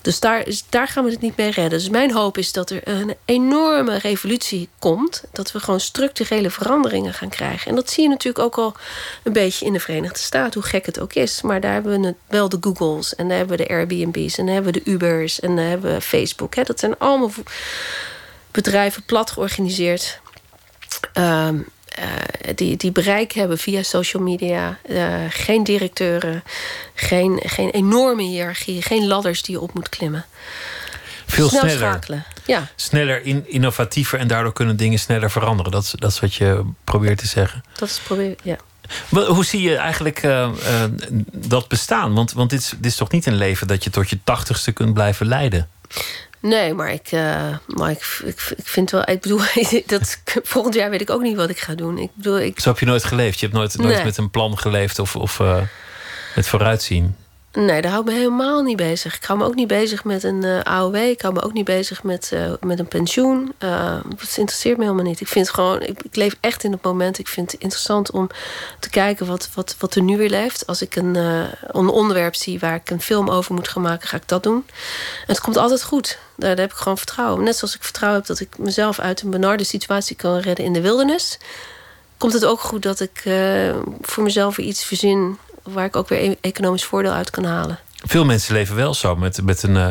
Dus 0.04 0.20
daar, 0.20 0.46
daar 0.68 0.88
gaan 0.88 1.04
we 1.04 1.10
het 1.10 1.20
niet 1.20 1.36
mee 1.36 1.50
redden. 1.50 1.78
Dus 1.78 1.88
mijn 1.88 2.12
hoop 2.12 2.38
is 2.38 2.52
dat 2.52 2.70
er 2.70 2.88
een 2.88 3.14
enorme 3.24 3.98
revolutie 3.98 4.68
komt. 4.78 5.24
Dat 5.32 5.52
we 5.52 5.60
gewoon 5.60 5.80
structurele 5.80 6.50
veranderingen 6.50 7.14
gaan 7.14 7.28
krijgen. 7.28 7.70
En 7.70 7.74
dat 7.74 7.90
zie 7.90 8.02
je 8.02 8.08
natuurlijk 8.08 8.44
ook 8.44 8.58
al 8.58 8.74
een 9.22 9.32
beetje 9.32 9.66
in 9.66 9.72
de 9.72 9.80
Verenigde 9.80 10.18
Staten, 10.18 10.60
hoe 10.60 10.70
gek 10.70 10.86
het 10.86 11.00
ook 11.00 11.12
is. 11.12 11.42
Maar 11.42 11.60
daar 11.60 11.72
hebben 11.72 12.00
we 12.00 12.14
wel 12.26 12.48
de 12.48 12.58
Googles 12.60 13.14
en 13.14 13.28
daar 13.28 13.36
hebben 13.36 13.56
we 13.56 13.64
de 13.64 13.70
Airbnb's 13.70 14.38
en 14.38 14.44
daar 14.44 14.54
hebben 14.54 14.72
we 14.72 14.82
de 14.84 14.90
Ubers 14.90 15.40
en 15.40 15.56
daar 15.56 15.68
hebben 15.68 15.94
we 15.94 16.00
Facebook. 16.00 16.54
Hè. 16.54 16.62
Dat 16.62 16.80
zijn 16.80 16.98
allemaal 16.98 17.30
bedrijven 18.50 19.02
plat 19.02 19.30
georganiseerd. 19.30 20.20
Ehm, 21.12 21.58
uh, 21.98 22.04
die, 22.54 22.76
die 22.76 22.92
bereik 22.92 23.32
hebben 23.32 23.58
via 23.58 23.82
social 23.82 24.22
media. 24.22 24.78
Uh, 24.88 25.14
geen 25.28 25.64
directeuren, 25.64 26.42
geen, 26.94 27.40
geen 27.44 27.70
enorme 27.70 28.22
hiërarchie, 28.22 28.82
geen 28.82 29.06
ladders 29.06 29.42
die 29.42 29.54
je 29.54 29.60
op 29.60 29.74
moet 29.74 29.88
klimmen. 29.88 30.24
Veel 31.26 31.48
Snel 31.48 31.60
sneller. 31.60 31.78
schakelen. 31.78 32.24
Ja. 32.46 32.68
Sneller, 32.76 33.24
in, 33.24 33.44
innovatiever 33.48 34.18
en 34.18 34.28
daardoor 34.28 34.52
kunnen 34.52 34.76
dingen 34.76 34.98
sneller 34.98 35.30
veranderen. 35.30 35.72
Dat, 35.72 35.82
is- 35.82 35.94
dat 35.98 36.10
is 36.10 36.20
wat 36.20 36.34
je 36.34 36.62
probeert 36.84 37.18
te 37.18 37.26
zeggen. 37.26 37.64
Dat 37.78 37.88
is 37.88 37.98
probeer, 37.98 38.34
ja. 38.42 38.56
Hoe 39.08 39.44
zie 39.44 39.62
je 39.62 39.76
eigenlijk 39.76 40.22
eh, 40.22 40.42
eh, 40.44 40.90
dat 41.32 41.68
bestaan? 41.68 42.14
Want, 42.14 42.32
want 42.32 42.50
dit, 42.50 42.60
is, 42.60 42.68
dit 42.76 42.86
is 42.90 42.96
toch 42.96 43.10
niet 43.10 43.26
een 43.26 43.34
leven 43.36 43.66
dat 43.66 43.84
je 43.84 43.90
tot 43.90 44.10
je 44.10 44.18
tachtigste 44.24 44.72
kunt 44.72 44.94
blijven 44.94 45.26
leiden? 45.26 45.68
Nee, 46.44 46.74
maar 46.74 46.92
ik, 46.92 47.06
eh, 47.12 47.56
maar 47.66 47.90
ik, 47.90 48.20
ik, 48.24 48.52
ik 48.56 48.66
vind 48.66 48.90
wel. 48.90 49.08
Ik 49.08 49.20
bedoel, 49.20 49.40
dat, 49.86 50.20
volgend 50.42 50.74
jaar 50.74 50.90
weet 50.90 51.00
ik 51.00 51.10
ook 51.10 51.22
niet 51.22 51.36
wat 51.36 51.50
ik 51.50 51.58
ga 51.58 51.74
doen. 51.74 51.98
Ik 51.98 52.10
bedoel, 52.14 52.40
ik, 52.40 52.60
Zo 52.60 52.68
heb 52.68 52.78
je 52.78 52.86
nooit 52.86 53.04
geleefd. 53.04 53.40
Je 53.40 53.46
hebt 53.46 53.58
nooit, 53.58 53.76
nooit 53.76 53.94
Nee. 53.94 54.04
met 54.04 54.16
een 54.16 54.30
plan 54.30 54.58
geleefd 54.58 54.98
of, 54.98 55.16
of 55.16 55.40
met 56.34 56.48
vooruitzien. 56.48 57.16
Nee, 57.54 57.82
daar 57.82 57.90
hou 57.90 58.04
ik 58.04 58.10
me 58.12 58.18
helemaal 58.18 58.62
niet 58.62 58.76
bezig. 58.76 59.16
Ik 59.16 59.24
hou 59.24 59.38
me 59.38 59.44
ook 59.44 59.54
niet 59.54 59.68
bezig 59.68 60.04
met 60.04 60.22
een 60.22 60.44
eh, 60.44 60.60
AOW. 60.60 60.94
Ik 60.94 61.22
hou 61.22 61.34
me 61.34 61.42
ook 61.42 61.52
niet 61.52 61.64
bezig 61.64 62.02
met, 62.02 62.30
eh, 62.32 62.52
met 62.60 62.78
een 62.78 62.88
pensioen. 62.88 63.54
Dat 63.58 64.36
interesseert 64.36 64.76
me 64.76 64.82
helemaal 64.82 65.04
niet. 65.04 65.20
Ik 65.20 65.28
vind 65.28 65.50
gewoon, 65.50 65.80
ik, 65.82 66.16
leef 66.16 66.36
echt 66.40 66.64
in 66.64 66.72
het 66.72 66.82
moment. 66.82 67.18
Ik 67.18 67.28
vind 67.28 67.52
het 67.52 67.60
interessant 67.60 68.10
om 68.10 68.28
te 68.80 68.90
kijken 68.90 69.26
wat, 69.26 69.48
wat, 69.54 69.76
wat 69.78 69.94
er 69.94 70.02
nu 70.02 70.16
weer 70.16 70.30
leeft. 70.30 70.66
Als 70.66 70.82
ik 70.82 70.96
een, 70.96 71.14
een 71.14 71.88
onderwerp 71.88 72.34
zie 72.34 72.58
waar 72.58 72.74
ik 72.74 72.90
een 72.90 73.00
film 73.00 73.30
over 73.30 73.54
moet 73.54 73.68
gaan 73.68 73.82
maken, 73.82 74.08
ga 74.08 74.16
ik 74.16 74.28
dat 74.28 74.42
doen. 74.42 74.64
En 74.66 75.26
het 75.26 75.40
komt 75.40 75.56
altijd 75.56 75.82
goed. 75.82 76.18
Daar, 76.36 76.50
daar 76.50 76.64
heb 76.64 76.72
ik 76.72 76.78
gewoon 76.78 76.98
vertrouwen. 76.98 77.44
Net 77.44 77.56
zoals 77.56 77.74
ik 77.74 77.82
vertrouwen 77.82 78.20
heb 78.20 78.28
dat 78.28 78.40
ik 78.40 78.58
mezelf 78.58 78.98
uit 78.98 79.22
een 79.22 79.30
benarde 79.30 79.64
situatie 79.64 80.16
kan 80.16 80.38
redden 80.38 80.64
in 80.64 80.72
de 80.72 80.80
wildernis. 80.80 81.38
Komt 82.18 82.32
het 82.32 82.44
ook 82.44 82.60
goed 82.60 82.82
dat 82.82 83.00
ik 83.00 83.22
voor 84.00 84.22
mezelf 84.22 84.58
iets 84.58 84.84
verzin 84.84 85.38
waar 85.64 85.84
ik 85.84 85.96
ook 85.96 86.08
weer 86.08 86.30
e- 86.30 86.36
economisch 86.40 86.84
voordeel 86.84 87.12
uit 87.12 87.30
kan 87.30 87.44
halen. 87.44 87.78
Veel 88.06 88.24
mensen 88.24 88.54
leven 88.54 88.76
wel 88.76 88.94
zo 88.94 89.16
met, 89.16 89.42
met 89.42 89.62
een, 89.62 89.76
eh, 89.76 89.90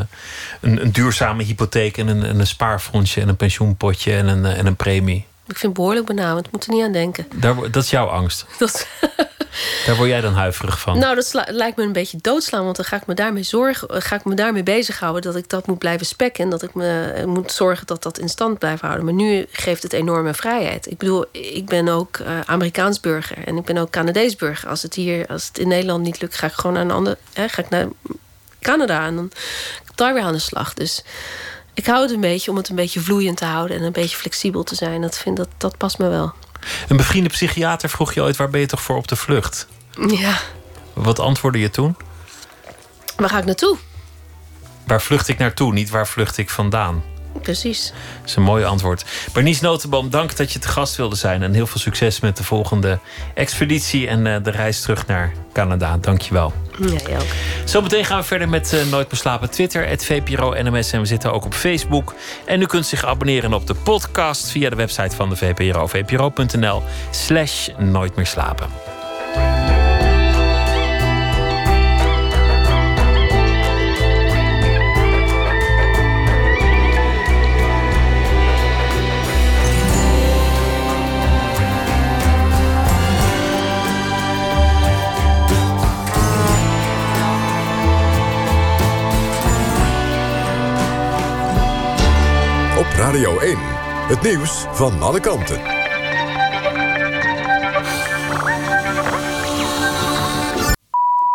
een, 0.62 0.92
duurzame 0.92 1.44
hypotheek 1.44 1.98
en 1.98 2.08
een, 2.08 2.24
en 2.24 2.40
een 2.40 2.48
spaarfondsje 2.48 3.22
en 3.22 3.30
een 3.30 3.36
pensioenpotje 3.36 4.14
en 4.14 4.28
een, 4.28 4.46
eh, 4.46 4.58
en 4.58 4.66
een 4.66 4.76
premie. 4.76 5.26
Ik 5.48 5.58
vind 5.58 5.62
het 5.62 5.74
behoorlijk 5.74 6.06
benauwend. 6.06 6.52
Moet 6.52 6.66
er 6.66 6.74
niet 6.74 6.84
aan 6.84 6.92
denken. 6.92 7.28
Daar, 7.36 7.72
dat 7.72 7.84
is 7.84 7.90
jouw 7.90 8.08
angst. 8.08 8.46
Dat, 8.60 8.88
Daar 9.86 9.96
word 9.96 10.10
jij 10.10 10.22
dan 10.22 10.34
huiverig 10.34 10.80
van. 10.80 11.00
nou, 11.00 11.16
dat 11.16 11.44
lijkt 11.48 11.78
me 11.78 11.84
een 11.84 11.92
beetje 11.92 12.18
doodslaan. 12.22 12.64
Want 12.64 12.76
dan 12.76 12.86
ga 12.86 12.96
ik 12.96 13.06
me 13.06 13.14
daarmee 13.14 13.44
zorgen. 13.44 13.88
eh, 13.90 14.02
Ga 14.02 14.16
ik 14.16 14.26
me 14.26 14.36
daarmee 14.36 14.64
bezighouden 14.64 15.22
dat 15.22 15.36
ik 15.36 15.50
dat 15.50 15.68
moet 15.68 15.78
blijven 15.78 16.06
spekken. 16.06 16.44
En 16.44 16.50
dat 16.50 16.62
ik 16.64 16.74
me 16.74 17.12
eh, 17.16 17.26
moet 17.26 17.52
zorgen 17.52 17.88
dat 17.88 18.04
dat 18.04 18.18
in 18.20 18.30
stand 18.30 18.60
blijft 18.60 18.82
houden. 18.82 19.06
Maar 19.06 19.14
nu 19.14 19.46
geeft 19.52 19.84
het 19.84 19.94
enorme 19.94 20.34
vrijheid. 20.34 20.92
Ik 20.92 20.98
bedoel, 20.98 21.26
ik 21.32 21.66
ben 21.66 21.88
ook 21.88 22.18
eh, 22.18 22.40
Amerikaans 22.46 23.00
burger. 23.00 23.38
En 23.48 23.58
ik 23.58 23.66
ben 23.66 23.78
ook 23.78 23.90
Canadees 23.90 24.36
burger. 24.36 24.70
Als 24.70 24.82
het 24.82 24.94
hier, 24.94 25.28
als 25.28 25.48
het 25.48 25.58
in 25.58 25.68
Nederland 25.68 26.04
niet 26.04 26.22
lukt, 26.22 26.36
ga 26.36 26.48
ik 26.48 26.54
gewoon 26.54 26.74
naar 26.74 26.86
een 26.86 26.92
ander. 26.92 27.18
Hè, 27.34 27.50
ga 27.50 27.62
ik 27.62 27.70
naar 27.70 27.88
Canada. 28.60 29.06
En 29.06 29.16
dan 29.16 29.32
daar 29.96 30.14
weer 30.14 30.24
aan 30.24 30.34
de 30.34 30.40
slag. 30.40 30.74
Dus 30.74 31.04
ik 31.74 31.86
hou 31.86 32.02
het 32.02 32.12
een 32.12 32.22
beetje 32.22 32.52
om 32.52 32.58
het 32.58 32.70
een 32.70 32.76
beetje 32.76 33.00
vloeiend 33.00 33.38
te 33.38 33.46
houden. 33.46 33.78
En 33.78 33.84
een 33.84 33.92
beetje 33.92 34.18
flexibel 34.18 34.64
te 34.64 34.76
zijn. 34.76 35.02
Dat, 35.02 35.18
vind, 35.18 35.38
dat, 35.38 35.48
dat 35.58 35.78
past 35.78 35.98
me 35.98 36.08
wel. 36.10 36.34
Een 36.88 36.98
bevriende 36.98 37.30
psychiater 37.30 37.90
vroeg 37.90 38.14
je 38.14 38.22
ooit: 38.22 38.36
waar 38.36 38.50
ben 38.50 38.60
je 38.60 38.66
toch 38.66 38.82
voor 38.82 38.96
op 38.98 39.08
de 39.08 39.16
vlucht? 39.16 39.68
Ja, 40.08 40.38
Wat 40.94 41.20
antwoordde 41.20 41.60
je 41.60 41.70
toen? 41.70 41.96
waar 43.16 43.30
ga 43.30 43.38
ik 43.38 43.46
naartoe? 43.46 43.78
Waar 44.88 45.02
vlucht 45.02 45.28
ik 45.28 45.38
naartoe, 45.38 45.74
niet 45.74 45.90
waar 45.90 46.08
vlucht 46.08 46.38
ik 46.38 46.50
vandaan? 46.50 47.04
Precies. 47.42 47.94
Dat 48.20 48.30
is 48.30 48.36
een 48.36 48.44
mooi 48.44 48.64
antwoord. 48.64 49.06
Bernice 49.34 49.64
Notenboom, 49.64 50.10
dank 50.10 50.36
dat 50.36 50.52
je 50.52 50.60
te 50.60 50.68
gast 50.68 50.96
wilde 50.96 51.16
zijn. 51.16 51.44
En 51.44 51.54
heel 51.54 51.68
veel 51.68 51.80
succes 51.80 52.20
met 52.20 52.38
de 52.38 52.44
volgende 52.44 53.00
expeditie 53.34 54.08
en 54.08 54.28
eh, 54.28 54.44
de 54.44 54.52
reis 54.52 54.82
terug 54.82 55.08
naar 55.08 55.34
Canada. 55.54 55.98
Dank 55.98 56.22
je 56.22 56.34
wel. 56.34 56.54
Ja, 56.80 57.18
ook. 57.18 57.26
Zometeen 57.66 58.06
gaan 58.06 58.20
we 58.20 58.26
verder 58.26 58.50
met 58.50 58.74
eh, 58.74 58.86
Nooit 58.86 59.08
Beslapen 59.08 59.50
Twitter, 59.50 59.88
het 59.88 60.06
VPRO 60.06 60.54
NMS. 60.62 60.92
En 60.92 61.00
we 61.00 61.06
zitten 61.06 61.34
ook 61.34 61.46
op 61.46 61.54
Facebook. 61.54 62.14
En 62.46 62.62
u 62.62 62.66
kunt 62.66 62.86
zich 62.86 63.06
abonneren 63.06 63.54
op 63.54 63.68
de 63.68 63.76
podcast 63.76 64.50
via 64.50 64.70
de 64.70 64.76
website 64.76 65.16
van 65.16 65.30
de 65.30 65.36
VPRO. 65.36 65.88
vpro.nl 65.88 66.84
slash 67.12 67.68
Nooit 67.78 68.16
meer 68.16 68.28
slapen. 68.28 68.93
Radio 93.14 93.40
1. 93.40 93.58
Het 94.08 94.22
nieuws 94.22 94.66
van 94.72 95.02
alle 95.02 95.20
kanten. 95.20 95.62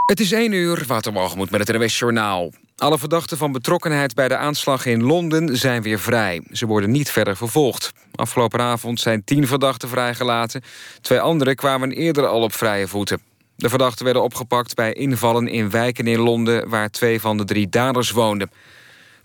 Het 0.06 0.20
is 0.20 0.32
1 0.32 0.52
uur, 0.52 0.84
Waterwalgemoed 0.86 1.50
met 1.50 1.68
het 1.68 1.76
NWS 1.76 1.98
Journaal. 1.98 2.52
Alle 2.76 2.98
verdachten 2.98 3.36
van 3.36 3.52
betrokkenheid 3.52 4.14
bij 4.14 4.28
de 4.28 4.36
aanslag 4.36 4.86
in 4.86 5.02
Londen 5.02 5.56
zijn 5.56 5.82
weer 5.82 5.98
vrij. 5.98 6.42
Ze 6.50 6.66
worden 6.66 6.90
niet 6.90 7.10
verder 7.10 7.36
vervolgd. 7.36 7.92
Afgelopen 8.14 8.60
avond 8.60 9.00
zijn 9.00 9.24
tien 9.24 9.46
verdachten 9.46 9.88
vrijgelaten. 9.88 10.62
Twee 11.00 11.20
anderen 11.20 11.56
kwamen 11.56 11.92
eerder 11.92 12.26
al 12.26 12.42
op 12.42 12.54
vrije 12.54 12.88
voeten. 12.88 13.20
De 13.56 13.68
verdachten 13.68 14.04
werden 14.04 14.22
opgepakt 14.22 14.74
bij 14.74 14.92
invallen 14.92 15.48
in 15.48 15.70
wijken 15.70 16.06
in 16.06 16.18
Londen... 16.18 16.68
waar 16.68 16.90
twee 16.90 17.20
van 17.20 17.36
de 17.36 17.44
drie 17.44 17.68
daders 17.68 18.10
woonden. 18.10 18.50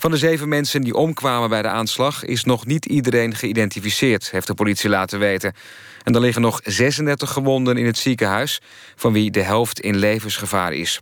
Van 0.04 0.12
de 0.12 0.18
zeven 0.18 0.49
mensen 0.49 0.82
die 0.82 0.95
omkwamen 0.95 1.49
bij 1.49 1.62
de 1.62 1.68
aanslag... 1.68 2.26
is 2.26 2.43
nog 2.43 2.66
niet 2.66 2.86
iedereen 2.86 3.36
geïdentificeerd, 3.36 4.32
heeft 4.32 4.47
de 4.47 4.54
politie 4.54 4.89
laten 4.89 5.20
weten. 5.20 5.54
En 6.04 6.16
er 6.16 6.22
liggen 6.22 6.41
nog 6.41 6.60
36 6.64 7.32
gewonden 7.32 7.78
in 7.78 7.86
het 7.86 7.97
ziekenhuis... 7.97 8.62
van 8.95 9.14
wie 9.14 9.32
de 9.32 9.41
helft 9.41 9.80
in 9.80 9.95
levensgevaar 9.95 10.74
is. 10.74 10.99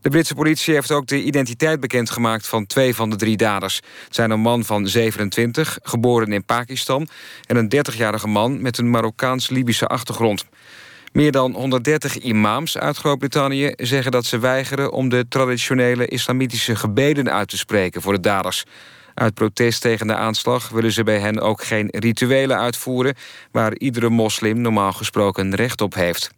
De 0.00 0.08
Britse 0.08 0.34
politie 0.34 0.74
heeft 0.74 0.90
ook 0.90 1.06
de 1.06 1.22
identiteit 1.22 1.80
bekendgemaakt 1.80 2.46
van 2.46 2.66
twee 2.66 2.94
van 2.94 3.10
de 3.10 3.16
drie 3.16 3.36
daders. 3.36 3.80
Het 4.04 4.14
zijn 4.14 4.30
een 4.30 4.40
man 4.40 4.64
van 4.64 4.88
27, 4.88 5.78
geboren 5.82 6.32
in 6.32 6.44
Pakistan... 6.44 7.08
en 7.46 7.56
een 7.56 7.72
30-jarige 7.76 8.28
man 8.28 8.62
met 8.62 8.78
een 8.78 8.90
Marokkaans-Libische 8.90 9.86
achtergrond. 9.86 10.44
Meer 11.14 11.32
dan 11.32 11.52
130 11.54 12.18
imams 12.18 12.78
uit 12.78 12.96
Groot-Brittannië 12.96 13.72
zeggen 13.76 14.12
dat 14.12 14.24
ze 14.24 14.38
weigeren... 14.38 14.92
om 14.92 15.08
de 15.08 15.26
traditionele 15.28 16.06
islamitische 16.06 16.76
gebeden 16.76 17.32
uit 17.32 17.48
te 17.48 17.56
spreken 17.56 18.02
voor 18.02 18.12
de 18.12 18.20
daders. 18.20 18.64
Uit 19.14 19.34
protest 19.34 19.80
tegen 19.80 20.06
de 20.06 20.14
aanslag 20.14 20.68
willen 20.68 20.92
ze 20.92 21.02
bij 21.02 21.18
hen 21.18 21.40
ook 21.40 21.64
geen 21.64 21.88
rituelen 21.90 22.58
uitvoeren... 22.58 23.14
waar 23.50 23.76
iedere 23.76 24.08
moslim 24.08 24.60
normaal 24.60 24.92
gesproken 24.92 25.54
recht 25.54 25.80
op 25.80 25.94
heeft. 25.94 26.30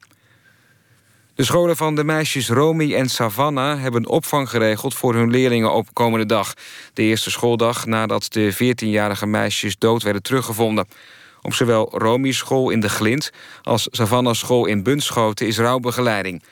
De 1.34 1.44
scholen 1.44 1.76
van 1.76 1.94
de 1.94 2.04
meisjes 2.04 2.48
Romy 2.48 2.94
en 2.94 3.08
Savannah 3.08 3.80
hebben 3.80 4.08
opvang 4.08 4.50
geregeld 4.50 4.94
voor 4.94 5.14
hun 5.14 5.30
leerlingen 5.30 5.72
op 5.72 5.88
komende 5.92 6.26
dag. 6.26 6.54
De 6.92 7.02
eerste 7.02 7.30
schooldag 7.30 7.86
nadat 7.86 8.32
de 8.32 8.54
14-jarige 8.54 9.26
meisjes 9.26 9.78
dood 9.78 10.02
werden 10.02 10.22
teruggevonden. 10.22 10.86
Op 11.46 11.54
zowel 11.54 11.88
Romy's 11.98 12.36
school 12.36 12.70
in 12.70 12.80
de 12.80 12.88
Glint 12.88 13.30
als 13.62 13.88
Savannah's 13.90 14.38
school 14.38 14.66
in 14.66 14.82
Bunschoten 14.82 15.46
is 15.46 15.58
rouwbegeleiding. 15.58 16.42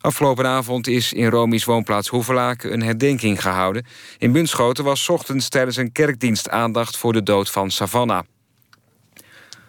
Afgelopen 0.00 0.46
avond 0.46 0.86
is 0.86 1.12
in 1.12 1.28
Romy's 1.28 1.64
woonplaats 1.64 2.08
Hoevelaken 2.08 2.72
een 2.72 2.82
herdenking 2.82 3.42
gehouden. 3.42 3.86
In 4.18 4.32
Bunschoten 4.32 4.84
was 4.84 5.08
ochtends 5.08 5.48
tijdens 5.48 5.76
een 5.76 5.92
kerkdienst 5.92 6.48
aandacht 6.48 6.96
voor 6.96 7.12
de 7.12 7.22
dood 7.22 7.50
van 7.50 7.70
Savannah. 7.70 8.22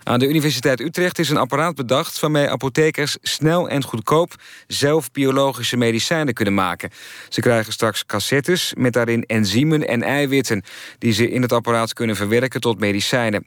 Aan 0.04 0.20
de 0.20 0.28
Universiteit 0.28 0.80
Utrecht 0.80 1.20
is 1.20 1.30
een 1.30 1.38
apparaat 1.38 1.76
bedacht... 1.76 2.20
waarmee 2.20 2.50
apothekers 2.50 3.18
snel 3.22 3.70
en 3.70 3.84
goedkoop 3.84 4.36
zelf 4.68 5.12
biologische 5.12 5.78
medicijnen 5.78 6.34
kunnen 6.34 6.54
maken. 6.54 6.90
Ze 7.30 7.42
krijgen 7.42 7.74
straks 7.74 8.06
cassettes 8.06 8.74
met 8.78 8.94
daarin 8.94 9.24
enzymen 9.24 9.88
en 9.88 10.04
eiwitten... 10.04 10.64
die 10.98 11.14
ze 11.14 11.30
in 11.30 11.42
het 11.42 11.52
apparaat 11.52 11.94
kunnen 11.94 12.16
verwerken 12.16 12.62
tot 12.62 12.80
medicijnen. 12.80 13.46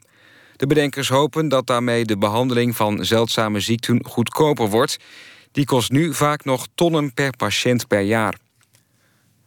De 0.59 0.67
bedenkers 0.67 1.09
hopen 1.09 1.47
dat 1.47 1.67
daarmee 1.67 2.05
de 2.05 2.17
behandeling 2.17 2.75
van 2.75 3.05
zeldzame 3.05 3.59
ziekten 3.59 4.05
goedkoper 4.05 4.69
wordt. 4.69 4.97
Die 5.51 5.65
kost 5.65 5.91
nu 5.91 6.13
vaak 6.13 6.45
nog 6.45 6.67
tonnen 6.75 7.13
per 7.13 7.35
patiënt 7.37 7.87
per 7.87 8.01
jaar. 8.01 8.35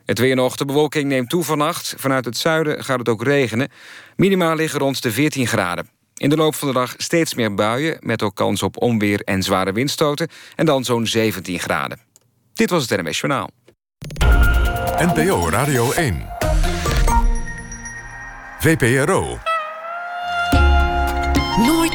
Het 0.04 0.18
weer 0.18 0.34
nog. 0.34 0.56
De 0.56 0.64
bewolking 0.64 1.08
neemt 1.08 1.28
toe 1.28 1.44
vannacht. 1.44 1.94
Vanuit 1.98 2.24
het 2.24 2.36
zuiden 2.36 2.84
gaat 2.84 2.98
het 2.98 3.08
ook 3.08 3.22
regenen. 3.22 3.68
Minima 4.16 4.54
liggen 4.54 4.78
rond 4.78 5.02
de 5.02 5.12
14 5.12 5.46
graden. 5.46 5.88
In 6.16 6.28
de 6.28 6.36
loop 6.36 6.54
van 6.54 6.68
de 6.68 6.74
dag 6.74 6.94
steeds 6.96 7.34
meer 7.34 7.54
buien... 7.54 7.96
met 8.00 8.22
ook 8.22 8.34
kans 8.34 8.62
op 8.62 8.82
onweer 8.82 9.20
en 9.20 9.42
zware 9.42 9.72
windstoten. 9.72 10.28
En 10.54 10.66
dan 10.66 10.84
zo'n 10.84 11.06
17 11.06 11.58
graden. 11.58 12.00
Dit 12.54 12.70
was 12.70 12.88
het 12.88 13.02
NMS 13.02 13.20
Journaal. 13.20 13.50
NPO 14.98 15.48
Radio 15.48 15.92
1. 15.92 16.26
VPRO. 18.58 19.51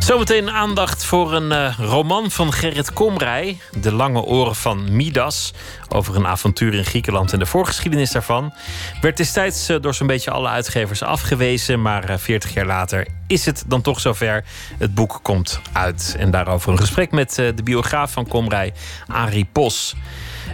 Zometeen 0.00 0.50
aandacht 0.50 1.04
voor 1.04 1.32
een 1.32 1.52
uh, 1.52 1.78
roman 1.78 2.30
van 2.30 2.52
Gerrit 2.52 2.92
Komrij. 2.92 3.58
De 3.80 3.92
lange 3.92 4.22
oren 4.22 4.54
van 4.54 4.96
Midas. 4.96 5.52
Over 5.88 6.16
een 6.16 6.26
avontuur 6.26 6.74
in 6.74 6.84
Griekenland 6.84 7.32
en 7.32 7.38
de 7.38 7.46
voorgeschiedenis 7.46 8.10
daarvan. 8.10 8.52
Werd 9.00 9.16
destijds 9.16 9.70
uh, 9.70 9.76
door 9.80 9.94
zo'n 9.94 10.06
beetje 10.06 10.30
alle 10.30 10.48
uitgevers 10.48 11.02
afgewezen. 11.02 11.82
Maar 11.82 12.10
uh, 12.10 12.16
40 12.16 12.54
jaar 12.54 12.66
later 12.66 13.06
is 13.26 13.46
het 13.46 13.64
dan 13.66 13.80
toch 13.80 14.00
zover. 14.00 14.44
Het 14.78 14.94
boek 14.94 15.20
komt 15.22 15.60
uit. 15.72 16.16
En 16.18 16.30
daarover 16.30 16.72
een 16.72 16.78
gesprek 16.78 17.10
met 17.10 17.34
de 17.34 17.62
biograaf 17.64 18.12
van 18.12 18.28
Komrij, 18.28 18.72
Arie 19.06 19.48
Pos. 19.52 19.94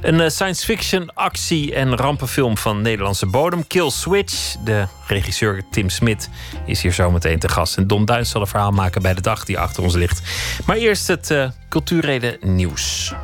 Een 0.01 0.21
eh, 0.21 0.29
science 0.29 0.65
fiction 0.65 1.15
actie- 1.15 1.75
en 1.75 1.97
rampenfilm 1.97 2.59
van 2.59 2.83
Nederlandse 2.83 3.27
bodem. 3.27 3.67
Kill 3.67 3.91
Switch. 3.91 4.57
De 4.65 4.87
regisseur 5.07 5.63
Tim 5.71 5.91
Smit 5.91 6.31
is 6.67 6.83
hier 6.83 6.93
zometeen 6.93 7.39
te 7.39 7.49
gast. 7.49 7.77
En 7.77 7.87
Don 7.87 8.05
Duins 8.05 8.31
zal 8.31 8.41
een 8.41 8.47
verhaal 8.47 8.71
maken 8.71 9.03
bij 9.03 9.15
de 9.15 9.21
dag 9.21 9.45
die 9.45 9.59
achter 9.59 9.83
ons 9.83 9.95
ligt. 9.95 10.23
Maar 10.67 10.77
eerst 10.77 11.09
het 11.09 11.31
uh, 11.31 11.49
culturele 11.69 12.39
nieuws. 12.41 13.15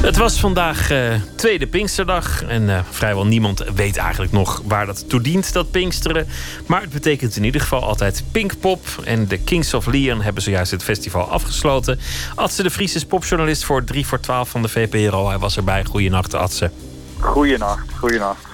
Het 0.00 0.16
was 0.16 0.40
vandaag 0.40 0.90
uh, 0.90 1.14
tweede 1.36 1.66
Pinksterdag. 1.66 2.44
En 2.44 2.62
uh, 2.62 2.80
vrijwel 2.90 3.26
niemand 3.26 3.64
weet 3.74 3.96
eigenlijk 3.96 4.32
nog 4.32 4.62
waar 4.64 4.86
dat 4.86 5.08
toe 5.08 5.20
dient, 5.20 5.52
dat 5.52 5.70
Pinksteren. 5.70 6.26
Maar 6.66 6.80
het 6.80 6.90
betekent 6.90 7.36
in 7.36 7.44
ieder 7.44 7.60
geval 7.60 7.84
altijd 7.84 8.24
Pinkpop. 8.32 8.80
En 9.04 9.28
de 9.28 9.38
Kings 9.38 9.74
of 9.74 9.86
Leon 9.86 10.22
hebben 10.22 10.42
zojuist 10.42 10.70
het 10.70 10.82
festival 10.82 11.30
afgesloten. 11.30 11.98
Adse 12.34 12.62
de 12.62 12.70
Vries 12.70 12.94
is 12.94 13.04
popjournalist 13.04 13.64
voor 13.64 13.84
3 13.84 14.06
voor 14.06 14.20
12 14.20 14.48
van 14.48 14.62
de 14.62 14.68
VPRO. 14.68 15.28
Hij 15.28 15.38
was 15.38 15.56
erbij. 15.56 15.84
Goeienacht, 15.84 16.34
Adse. 16.34 16.70
Goeienacht, 17.18 17.92
goeienacht. 17.98 18.44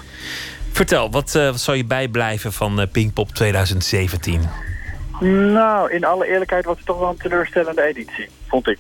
Vertel, 0.72 1.10
wat, 1.10 1.34
uh, 1.36 1.50
wat 1.50 1.60
zou 1.60 1.76
je 1.76 1.84
bijblijven 1.84 2.52
van 2.52 2.88
Pinkpop 2.92 3.30
2017? 3.32 4.40
Nou, 5.52 5.92
in 5.92 6.04
alle 6.04 6.26
eerlijkheid 6.26 6.64
was 6.64 6.76
het 6.76 6.86
toch 6.86 6.98
wel 6.98 7.08
een 7.08 7.16
teleurstellende 7.16 7.82
editie, 7.82 8.28
vond 8.46 8.68
ik. 8.68 8.78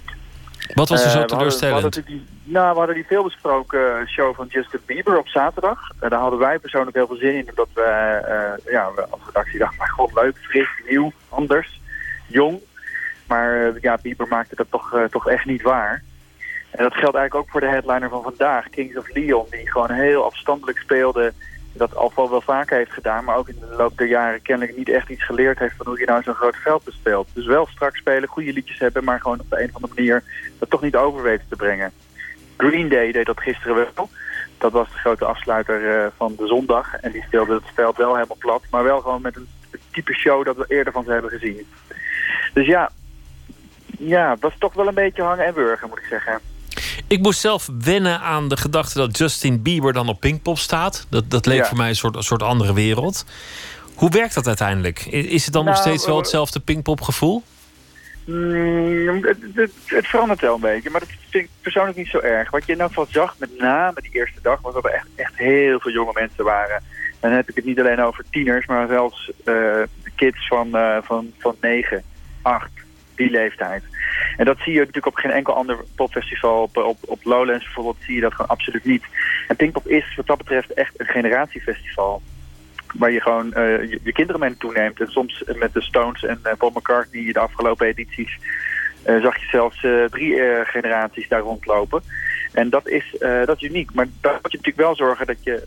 Wat 0.74 0.88
was 0.88 1.04
er 1.04 1.10
zo 1.10 1.24
teleurstellend? 1.24 1.96
Uh, 1.96 2.04
we, 2.04 2.10
hadden, 2.10 2.14
we, 2.14 2.20
hadden 2.20 2.34
die, 2.44 2.52
nou, 2.52 2.72
we 2.72 2.78
hadden 2.78 2.94
die 2.94 3.06
veelbesproken 3.06 4.08
show 4.08 4.34
van 4.34 4.46
Justin 4.46 4.80
Bieber 4.86 5.18
op 5.18 5.28
zaterdag. 5.28 5.90
Uh, 6.02 6.10
daar 6.10 6.20
hadden 6.20 6.38
wij 6.38 6.58
persoonlijk 6.58 6.96
heel 6.96 7.06
veel 7.06 7.16
zin 7.16 7.34
in. 7.34 7.48
Omdat 7.48 7.68
we, 7.74 8.20
uh, 8.62 8.72
ja, 8.72 8.92
we 8.94 9.06
als 9.10 9.20
redactie 9.26 9.58
dachten, 9.58 9.78
maar 9.78 9.88
god, 9.88 10.14
leuk, 10.14 10.36
fris, 10.36 10.68
nieuw, 10.88 11.12
anders, 11.28 11.80
jong. 12.26 12.60
Maar 13.26 13.72
ja, 13.80 13.98
Bieber 14.02 14.28
maakte 14.28 14.54
dat 14.54 14.66
toch, 14.70 15.00
toch 15.10 15.28
echt 15.28 15.44
niet 15.44 15.62
waar. 15.62 16.02
En 16.70 16.82
dat 16.82 16.92
geldt 16.92 17.16
eigenlijk 17.16 17.34
ook 17.34 17.50
voor 17.50 17.60
de 17.60 17.66
headliner 17.66 18.08
van 18.08 18.22
vandaag, 18.22 18.70
Kings 18.70 18.96
of 18.96 19.14
Leon. 19.14 19.46
Die 19.50 19.70
gewoon 19.70 19.90
heel 19.90 20.24
afstandelijk 20.24 20.78
speelde 20.78 21.32
dat 21.76 21.96
Alfa 21.96 22.28
wel 22.28 22.40
vaker 22.40 22.76
heeft 22.76 22.92
gedaan, 22.92 23.24
maar 23.24 23.36
ook 23.36 23.48
in 23.48 23.58
de 23.60 23.76
loop 23.76 23.98
der 23.98 24.06
jaren 24.06 24.42
kennelijk 24.42 24.76
niet 24.76 24.88
echt 24.88 25.08
iets 25.08 25.24
geleerd 25.24 25.58
heeft 25.58 25.76
van 25.76 25.86
hoe 25.86 25.98
je 25.98 26.06
nou 26.06 26.22
zo'n 26.22 26.34
groot 26.34 26.56
veld 26.56 26.84
bespeelt. 26.84 27.28
Dus 27.32 27.46
wel 27.46 27.66
strak 27.66 27.96
spelen, 27.96 28.28
goede 28.28 28.52
liedjes 28.52 28.78
hebben, 28.78 29.04
maar 29.04 29.20
gewoon 29.20 29.40
op 29.40 29.50
de 29.50 29.60
een 29.60 29.68
of 29.68 29.74
andere 29.74 29.94
manier 29.94 30.22
dat 30.58 30.70
toch 30.70 30.82
niet 30.82 30.96
over 30.96 31.22
weten 31.22 31.46
te 31.48 31.56
brengen. 31.56 31.92
Green 32.56 32.88
Day 32.88 33.12
deed 33.12 33.26
dat 33.26 33.40
gisteren 33.40 33.74
wel. 33.74 34.08
Dat 34.58 34.72
was 34.72 34.88
de 34.88 34.98
grote 34.98 35.24
afsluiter 35.24 35.80
uh, 35.82 36.06
van 36.16 36.34
de 36.36 36.46
zondag. 36.46 36.94
En 36.94 37.12
die 37.12 37.22
speelde 37.22 37.54
het 37.54 37.74
veld 37.74 37.96
wel 37.96 38.14
helemaal 38.14 38.36
plat, 38.38 38.62
maar 38.70 38.84
wel 38.84 39.00
gewoon 39.00 39.22
met 39.22 39.36
een 39.36 39.48
type 39.90 40.14
show 40.14 40.44
dat 40.44 40.56
we 40.56 40.64
eerder 40.68 40.92
van 40.92 41.04
ze 41.04 41.10
hebben 41.10 41.30
gezien. 41.30 41.66
Dus 42.52 42.66
ja, 42.66 42.90
ja, 43.98 44.36
was 44.40 44.54
toch 44.58 44.74
wel 44.74 44.86
een 44.86 44.94
beetje 44.94 45.22
hangen 45.22 45.44
en 45.44 45.54
burger, 45.54 45.88
moet 45.88 45.98
ik 45.98 46.04
zeggen. 46.04 46.40
Ik 47.06 47.20
moest 47.20 47.40
zelf 47.40 47.68
wennen 47.82 48.20
aan 48.20 48.48
de 48.48 48.56
gedachte 48.56 48.98
dat 48.98 49.18
Justin 49.18 49.62
Bieber 49.62 49.92
dan 49.92 50.08
op 50.08 50.20
Pinkpop 50.20 50.58
staat. 50.58 51.06
Dat, 51.10 51.30
dat 51.30 51.46
leek 51.46 51.58
Ja. 51.58 51.64
voor 51.66 51.76
mij 51.76 51.88
een 51.88 51.96
soort, 51.96 52.16
een 52.16 52.22
soort 52.22 52.42
andere 52.42 52.72
wereld. 52.74 53.24
Hoe 53.94 54.10
werkt 54.10 54.34
dat 54.34 54.46
uiteindelijk? 54.46 55.06
Is 55.06 55.44
het 55.44 55.52
dan 55.52 55.64
nog 55.64 55.74
Nou, 55.74 55.86
steeds 55.86 56.04
wel 56.06 56.14
eh, 56.14 56.20
hetzelfde 56.20 56.60
Pinkpop 56.60 57.00
gevoel? 57.00 57.42
Mm, 58.24 59.24
het, 59.24 59.36
het, 59.54 59.70
het 59.84 60.06
verandert 60.06 60.40
wel 60.40 60.54
een 60.54 60.60
beetje, 60.60 60.90
maar 60.90 61.00
dat 61.00 61.08
vind 61.30 61.44
ik 61.44 61.50
persoonlijk 61.60 61.96
niet 61.96 62.08
zo 62.08 62.18
erg. 62.18 62.50
Wat 62.50 62.66
je 62.66 62.72
in 62.72 62.80
elk 62.80 62.88
geval 62.88 63.06
zag, 63.10 63.34
met 63.38 63.58
name 63.58 64.00
die 64.00 64.10
eerste 64.12 64.38
dag, 64.42 64.60
was 64.60 64.74
dat 64.74 64.84
er 64.84 64.90
echt, 64.90 65.06
echt 65.16 65.36
heel 65.36 65.80
veel 65.80 65.92
jonge 65.92 66.10
mensen 66.14 66.44
waren. 66.44 66.76
En 67.20 67.28
dan 67.28 67.32
heb 67.32 67.48
ik 67.48 67.56
het 67.56 67.64
niet 67.64 67.80
alleen 67.80 68.00
over 68.02 68.24
tieners, 68.30 68.66
maar 68.66 68.88
zelfs 68.88 69.30
eh, 69.44 69.54
kids 70.14 70.46
van, 70.48 70.76
eh, 70.76 70.96
van, 71.02 71.32
van 71.38 71.54
9, 71.60 72.02
8, 72.42 72.68
die 73.16 73.30
leeftijd. 73.30 73.82
En 74.36 74.44
dat 74.44 74.58
zie 74.58 74.72
je 74.72 74.78
natuurlijk 74.78 75.06
op 75.06 75.14
geen 75.16 75.30
enkel 75.30 75.54
ander 75.54 75.76
popfestival. 75.94 76.62
Op, 76.62 76.76
op, 76.76 76.98
op 77.00 77.24
Lowlands 77.24 77.64
bijvoorbeeld 77.64 77.96
zie 78.00 78.14
je 78.14 78.20
dat 78.20 78.32
gewoon 78.32 78.50
absoluut 78.50 78.84
niet. 78.84 79.04
En 79.48 79.56
Pinkpop 79.56 79.86
is 79.86 80.14
wat 80.16 80.26
dat 80.26 80.38
betreft 80.38 80.72
echt 80.72 81.00
een 81.00 81.06
generatiefestival 81.06 82.22
waar 82.98 83.10
je 83.10 83.20
gewoon 83.20 83.52
eh, 83.52 83.90
je, 83.90 84.12
kinderen 84.12 84.40
mee 84.40 84.48
naartoe 84.48 84.72
neemt. 84.72 85.00
En 85.00 85.08
soms 85.08 85.44
met 85.54 85.72
de 85.72 85.82
Stones 85.82 86.24
en 86.24 86.38
eh, 86.42 86.52
Paul 86.58 86.72
McCartney 86.74 87.32
de 87.32 87.38
afgelopen 87.38 87.86
edities... 87.86 88.38
eh, 89.02 89.22
zag 89.22 89.36
je 89.36 89.46
zelfs 89.50 89.86
drie 90.10 90.40
generaties 90.64 91.28
daar 91.28 91.40
rondlopen. 91.40 92.02
En 92.52 92.70
dat 92.70 92.88
is, 92.88 93.16
dat 93.18 93.56
is 93.56 93.68
uniek. 93.68 93.94
Maar 93.94 94.06
daar 94.20 94.38
moet 94.42 94.52
je 94.52 94.56
natuurlijk 94.56 94.86
wel 94.86 94.96
zorgen 94.96 95.26
dat 95.26 95.44
je 95.44 95.62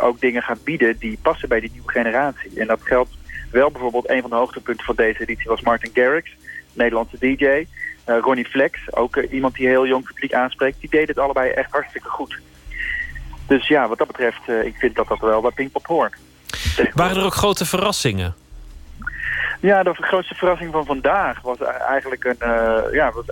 ook 0.00 0.20
dingen 0.20 0.42
gaat 0.42 0.64
bieden... 0.64 0.98
die 0.98 1.18
passen 1.22 1.48
bij 1.48 1.60
die 1.60 1.70
nieuwe 1.72 1.90
generatie. 1.90 2.60
En 2.60 2.66
dat 2.66 2.80
geldt 2.82 3.16
wel 3.50 3.70
bijvoorbeeld... 3.70 4.10
een 4.10 4.20
van 4.20 4.30
de 4.30 4.36
hoogtepunten 4.36 4.84
van 4.84 4.94
deze 4.94 5.20
editie 5.20 5.48
was 5.48 5.60
Martin 5.60 5.90
Garrix... 5.94 6.36
Nederlandse 6.76 7.16
DJ. 7.18 7.66
Eh, 8.04 8.18
Ronnie 8.20 8.44
Flex, 8.44 8.78
ook 8.90 9.16
eh, 9.16 9.32
iemand 9.32 9.54
die 9.54 9.66
heel 9.66 9.86
jong 9.86 10.04
publiek 10.04 10.32
aanspreekt... 10.32 10.80
die 10.80 10.90
deed 10.90 11.08
het 11.08 11.18
allebei 11.18 11.50
echt 11.50 11.70
hartstikke 11.70 12.08
goed. 12.08 12.38
Dus 13.46 13.68
ja, 13.68 13.88
wat 13.88 13.98
dat 13.98 14.06
betreft... 14.06 14.40
eh, 14.46 14.64
ik 14.64 14.76
vind 14.76 14.94
dat 14.96 15.08
dat 15.08 15.20
wel 15.20 15.40
bij 15.40 15.50
Pinkpop 15.50 15.86
hoort. 15.86 16.14
Waren 16.94 17.16
er 17.16 17.24
ook 17.24 17.34
grote 17.34 17.66
verrassingen? 17.66 18.34
Ja, 19.60 19.82
de 19.82 19.94
grootste 19.94 20.34
verrassing 20.34 20.72
van 20.72 20.84
vandaag 20.84 21.40
was 21.40 21.58
eigenlijk 21.88 22.24
een, 22.24 22.36
ja, 22.92 23.12
was, 23.12 23.24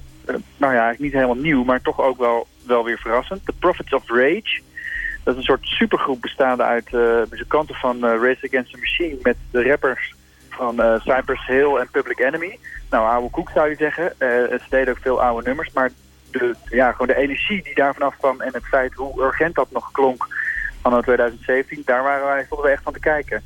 nou 0.57 0.74
ja, 0.74 0.80
eigenlijk 0.82 0.99
niet 0.99 1.12
helemaal 1.12 1.43
nieuw, 1.43 1.64
maar 1.64 1.80
toch 1.80 2.01
ook 2.01 2.18
wel, 2.18 2.47
wel 2.66 2.84
weer 2.84 2.99
verrassend. 2.99 3.47
The 3.47 3.53
Prophets 3.59 3.93
of 3.93 4.09
Rage. 4.09 4.61
Dat 5.22 5.34
is 5.34 5.40
een 5.40 5.47
soort 5.47 5.66
supergroep 5.66 6.20
bestaande 6.20 6.62
uit 6.62 6.95
eh, 6.95 7.22
muzikanten 7.30 7.74
van 7.74 8.05
Race 8.05 8.47
Against 8.47 8.72
the 8.72 8.78
Machine 8.78 9.16
met 9.22 9.36
de 9.51 9.68
rappers 9.68 10.14
van 10.53 10.82
eh, 10.82 11.00
Cypress 11.00 11.46
Hill 11.46 11.76
en 11.76 11.88
Public 11.90 12.18
Enemy. 12.18 12.59
Nou, 12.90 13.09
oude 13.09 13.30
koek 13.30 13.50
zou 13.50 13.68
je 13.68 13.76
zeggen. 13.76 14.11
Eh, 14.18 14.28
ze 14.28 14.66
deden 14.68 14.94
ook 14.94 15.03
veel 15.03 15.22
oude 15.22 15.48
nummers, 15.48 15.72
maar 15.72 15.90
de, 16.30 16.55
ja, 16.68 16.92
gewoon 16.92 17.07
de 17.07 17.16
energie 17.16 17.62
die 17.62 17.74
daarvan 17.74 18.07
afkwam 18.07 18.40
en 18.40 18.53
het 18.53 18.66
feit 18.66 18.94
hoe 18.94 19.22
urgent 19.22 19.55
dat 19.55 19.70
nog 19.70 19.92
klonk 19.92 20.26
anno 20.82 21.00
2017, 21.00 21.82
daar 21.84 22.03
waren 22.03 22.26
wij, 22.26 22.44
stonden 22.44 22.66
we 22.66 22.72
echt 22.72 22.82
van 22.82 22.92
te 22.92 23.00
kijken. 23.00 23.42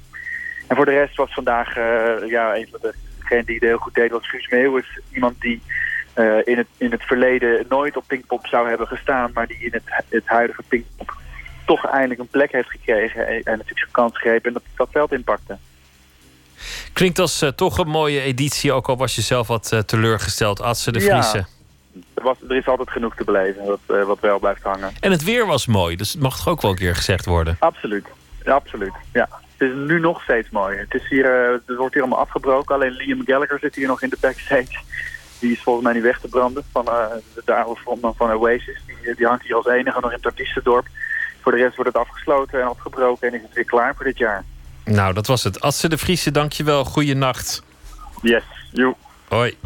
En 0.66 0.76
voor 0.76 0.84
de 0.84 0.90
rest 0.90 1.16
was 1.16 1.34
vandaag 1.34 1.76
eh, 1.76 2.28
ja, 2.28 2.56
een 2.56 2.68
van 2.70 2.92
degenen 3.20 3.44
die 3.44 3.54
het 3.54 3.64
heel 3.64 3.78
goed 3.78 3.94
deed 3.94 4.10
was 4.10 4.28
Guus 4.28 4.48
Meeuwis. 4.48 5.00
Iemand 5.12 5.40
die 5.40 5.62
eh, 6.12 6.38
in, 6.44 6.58
het, 6.58 6.66
in 6.76 6.90
het 6.90 7.02
verleden 7.02 7.66
nooit 7.68 7.96
op 7.96 8.04
Pinkpop 8.06 8.46
zou 8.46 8.68
hebben 8.68 8.86
gestaan, 8.86 9.30
maar 9.34 9.46
die 9.46 9.58
in 9.58 9.72
het, 9.72 10.04
het 10.08 10.26
huidige 10.26 10.62
Pinkpop 10.68 11.14
toch 11.66 11.86
eindelijk 11.86 12.20
een 12.20 12.28
plek 12.28 12.52
heeft 12.52 12.70
gekregen 12.70 13.26
en, 13.26 13.34
en 13.34 13.42
natuurlijk 13.44 13.78
zijn 13.78 13.90
kans 13.90 14.18
greep 14.18 14.46
en 14.46 14.52
dat, 14.52 14.62
dat 14.76 14.88
veld 14.90 15.12
inpakte. 15.12 15.58
Klinkt 16.92 17.18
als 17.18 17.42
eh, 17.42 17.48
toch 17.48 17.78
een 17.78 17.88
mooie 17.88 18.20
editie, 18.20 18.72
ook 18.72 18.88
al 18.88 18.96
was 18.96 19.14
je 19.14 19.22
zelf 19.22 19.46
wat 19.46 19.72
eh, 19.72 19.78
teleurgesteld. 19.78 20.60
Adse 20.60 20.92
de 20.92 21.00
Ja. 21.00 21.22
Friese. 21.22 21.46
Er, 22.14 22.22
was, 22.22 22.36
er 22.48 22.56
is 22.56 22.66
altijd 22.66 22.90
genoeg 22.90 23.14
te 23.14 23.24
beleven, 23.24 23.64
wat, 23.64 23.78
eh, 23.86 24.04
wat 24.04 24.20
wel 24.20 24.38
blijft 24.38 24.62
hangen. 24.62 24.92
En 25.00 25.10
het 25.10 25.24
weer 25.24 25.46
was 25.46 25.66
mooi, 25.66 25.96
dus 25.96 26.12
het 26.12 26.22
mag 26.22 26.36
toch 26.36 26.48
ook 26.48 26.60
wel 26.62 26.70
een 26.70 26.76
keer 26.76 26.96
gezegd 26.96 27.26
worden. 27.26 27.56
Absoluut, 27.58 28.06
ja, 28.44 28.52
absoluut, 28.52 28.92
ja. 29.12 29.28
Het 29.56 29.68
is 29.68 29.74
nu 29.74 30.00
nog 30.00 30.22
steeds 30.22 30.50
mooi. 30.50 30.78
Het, 30.78 30.94
is 30.94 31.08
hier, 31.08 31.60
het 31.66 31.76
wordt 31.76 31.94
hier 31.94 32.02
allemaal 32.02 32.20
afgebroken. 32.20 32.74
Alleen 32.74 32.92
Liam 32.92 33.22
Gallagher 33.24 33.58
zit 33.58 33.74
hier 33.74 33.86
nog 33.86 34.02
in 34.02 34.08
de 34.08 34.16
backstage. 34.20 34.78
Die 35.38 35.52
is 35.52 35.62
volgens 35.62 35.84
mij 35.84 35.94
niet 35.94 36.02
weg 36.02 36.20
te 36.20 36.28
branden 36.28 36.64
van 36.72 36.84
de 37.44 37.54
oude 37.54 37.80
frontman 37.80 38.14
van 38.16 38.32
Oasis. 38.32 38.80
Die, 38.86 39.14
die 39.14 39.26
hangt 39.26 39.44
hier 39.44 39.54
als 39.54 39.66
enige 39.66 40.00
nog 40.00 40.10
in 40.10 40.16
het 40.16 40.26
artiestendorp. 40.26 40.86
Voor 41.40 41.52
de 41.52 41.58
rest 41.58 41.76
wordt 41.76 41.92
het 41.92 42.02
afgesloten 42.02 42.60
en 42.60 42.66
afgebroken 42.66 43.28
en 43.28 43.34
is 43.34 43.42
het 43.42 43.54
weer 43.54 43.64
klaar 43.64 43.94
voor 43.94 44.04
dit 44.04 44.18
jaar. 44.18 44.44
Nou, 44.86 45.14
dat 45.14 45.26
was 45.26 45.44
het. 45.44 45.60
Assen 45.60 45.90
de 45.90 45.98
Vriese, 45.98 46.30
dankjewel. 46.30 46.84
Goeienacht. 46.84 47.62
Yes, 48.22 48.42
joe. 48.72 48.94
Hoi. 49.28 49.56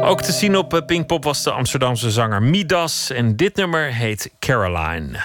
Ook 0.00 0.22
te 0.22 0.32
zien 0.32 0.56
op 0.56 0.74
eh, 0.74 0.84
Pinkpop 0.86 1.24
was 1.24 1.42
de 1.42 1.50
Amsterdamse 1.50 2.10
zanger 2.10 2.42
Midas. 2.42 3.10
En 3.10 3.36
dit 3.36 3.56
nummer 3.56 3.92
heet 3.92 4.30
Caroline. 4.38 5.18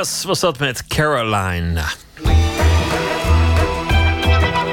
Was 0.00 0.40
dat 0.40 0.58
met 0.58 0.86
Caroline. 0.86 1.82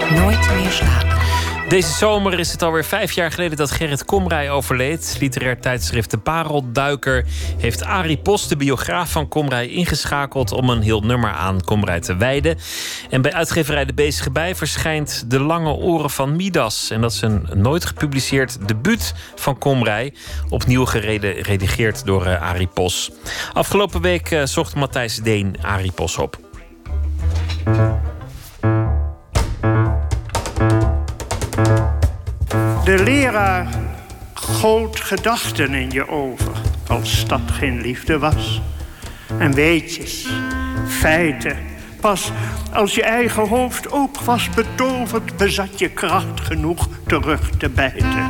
Nooit 0.10 0.50
meer 0.56 0.72
slapen. 0.72 1.18
Deze 1.68 1.92
zomer 1.92 2.40
is 2.40 2.52
het 2.52 2.62
alweer 2.62 2.86
vijf 2.86 3.12
jaar 3.12 3.32
geleden 3.32 3.58
dat 3.58 3.72
Gerrit 3.72 4.06
Komrij 4.06 4.50
overleed. 4.50 5.18
Literair 5.20 5.60
tijdschrift 5.60 6.12
De 6.12 6.18
Parelduiker 6.18 7.26
heeft 7.58 7.84
Arie 7.84 8.18
Post, 8.18 8.50
de 8.50 8.56
biograaf 8.56 9.12
van 9.12 9.28
Komrij, 9.28 9.68
ingeschakeld 9.68 10.52
om 10.52 10.70
een 10.70 10.82
heel 10.82 11.02
nummer 11.02 11.32
aan 11.32 11.64
Komrij 11.64 12.00
te 12.00 12.16
wijden. 12.16 12.58
En 13.10 13.22
bij 13.22 13.34
uitgeverij 13.34 13.86
De 13.86 13.94
Bezige 13.94 14.32
Bij 14.32 14.56
verschijnt 14.56 15.30
De 15.30 15.40
Lange 15.40 15.74
Oren 15.74 16.10
van 16.10 16.36
Midas. 16.36 16.90
En 16.90 17.02
dat 17.02 17.12
is 17.12 17.22
een 17.22 17.48
nooit 17.54 17.86
gepubliceerd 17.86 18.68
debuut 18.68 19.14
van 19.36 19.58
Komrij. 19.58 20.14
Opnieuw 20.50 20.86
geredigeerd 20.86 22.06
door 22.06 22.28
uh, 22.28 22.42
Arie 22.42 22.68
Pos. 22.68 23.12
Afgelopen 23.54 24.02
week 24.02 24.32
eh, 24.32 24.44
zocht 24.44 24.76
Matthijs 24.76 25.16
Deen 25.16 25.56
Arie 25.62 25.92
Pos 25.92 26.18
op. 26.18 26.40
De 32.84 33.04
leraar 33.04 33.68
gooit 34.34 35.00
gedachten 35.00 35.74
in 35.74 35.90
je 35.90 36.10
over, 36.10 36.52
als 36.88 37.26
dat 37.26 37.42
geen 37.52 37.82
liefde 37.82 38.20
was. 38.20 38.62
En 39.40 39.54
weetjes, 39.54 40.28
feiten, 40.88 41.58
pas 42.02 42.32
als 42.78 42.96
je 42.96 43.04
eigen 43.04 43.48
hoofd 43.48 43.92
ook 43.92 44.20
was 44.20 44.50
betoverd, 44.50 45.38
bezat 45.38 45.80
je 45.80 45.90
kracht 45.90 46.42
genoeg 46.42 46.88
terug 47.08 47.50
te 47.58 47.70
bijten. 47.70 48.28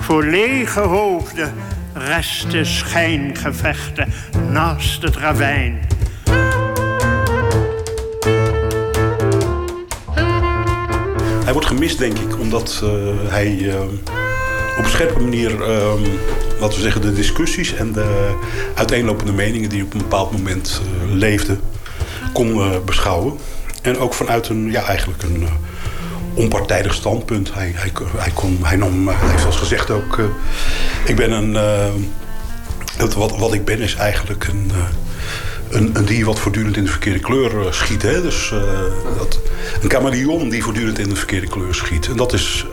Voor 0.00 0.24
lege 0.24 0.80
hoofden 0.80 1.54
resten 1.94 2.66
schijngevechten 2.66 4.12
naast 4.48 5.02
het 5.02 5.16
ravijn. 5.16 5.80
Hij 11.44 11.52
wordt 11.52 11.66
gemist, 11.66 11.98
denk 11.98 12.18
ik, 12.18 12.38
omdat 12.38 12.80
uh, 12.84 12.90
hij 13.28 13.58
uh, 13.58 13.80
op 14.78 14.84
een 14.84 14.90
scherpe 14.90 15.20
manier, 15.20 15.50
uh, 15.50 15.92
laten 16.60 16.76
we 16.76 16.82
zeggen, 16.82 17.00
de 17.00 17.12
discussies 17.12 17.74
en 17.74 17.92
de 17.92 18.34
uiteenlopende 18.74 19.32
meningen 19.32 19.68
die 19.68 19.82
op 19.82 19.92
een 19.92 19.98
bepaald 19.98 20.32
moment 20.32 20.82
leefden, 21.12 21.60
kon 22.32 22.80
beschouwen. 22.84 23.38
En 23.82 23.98
ook 23.98 24.14
vanuit 24.14 24.48
een, 24.48 24.70
ja, 24.70 24.82
eigenlijk 24.84 25.22
een 25.22 25.48
onpartijdig 26.34 26.94
standpunt. 26.94 27.54
Hij, 27.54 27.72
hij, 27.76 28.30
kon, 28.34 28.58
hij, 28.62 28.76
nam, 28.76 29.08
hij 29.08 29.28
heeft 29.28 29.40
zoals 29.40 29.56
gezegd 29.56 29.90
ook, 29.90 30.18
ik 31.06 31.16
ben 31.16 31.30
een, 31.30 31.52
wat, 33.16 33.38
wat 33.38 33.54
ik 33.54 33.64
ben 33.64 33.80
is 33.80 33.94
eigenlijk 33.94 34.46
een 34.46 34.72
een, 35.70 35.90
een, 35.96 36.04
dier 36.04 36.24
wat 36.24 36.38
voortdurend 36.38 36.76
in 36.76 36.84
de 36.84 36.90
verkeerde 36.90 37.18
kleur 37.18 37.66
eh, 37.66 37.72
schiet. 37.72 38.02
Hè? 38.02 38.22
Dus, 38.22 38.50
uh, 38.54 38.60
dat, 39.18 39.40
een 39.82 39.90
chameleon 39.90 40.48
die 40.48 40.62
voortdurend 40.62 40.98
in 40.98 41.08
de 41.08 41.16
verkeerde 41.16 41.46
kleur 41.46 41.74
schiet. 41.74 42.08
En 42.08 42.16
dat 42.16 42.32
is. 42.32 42.66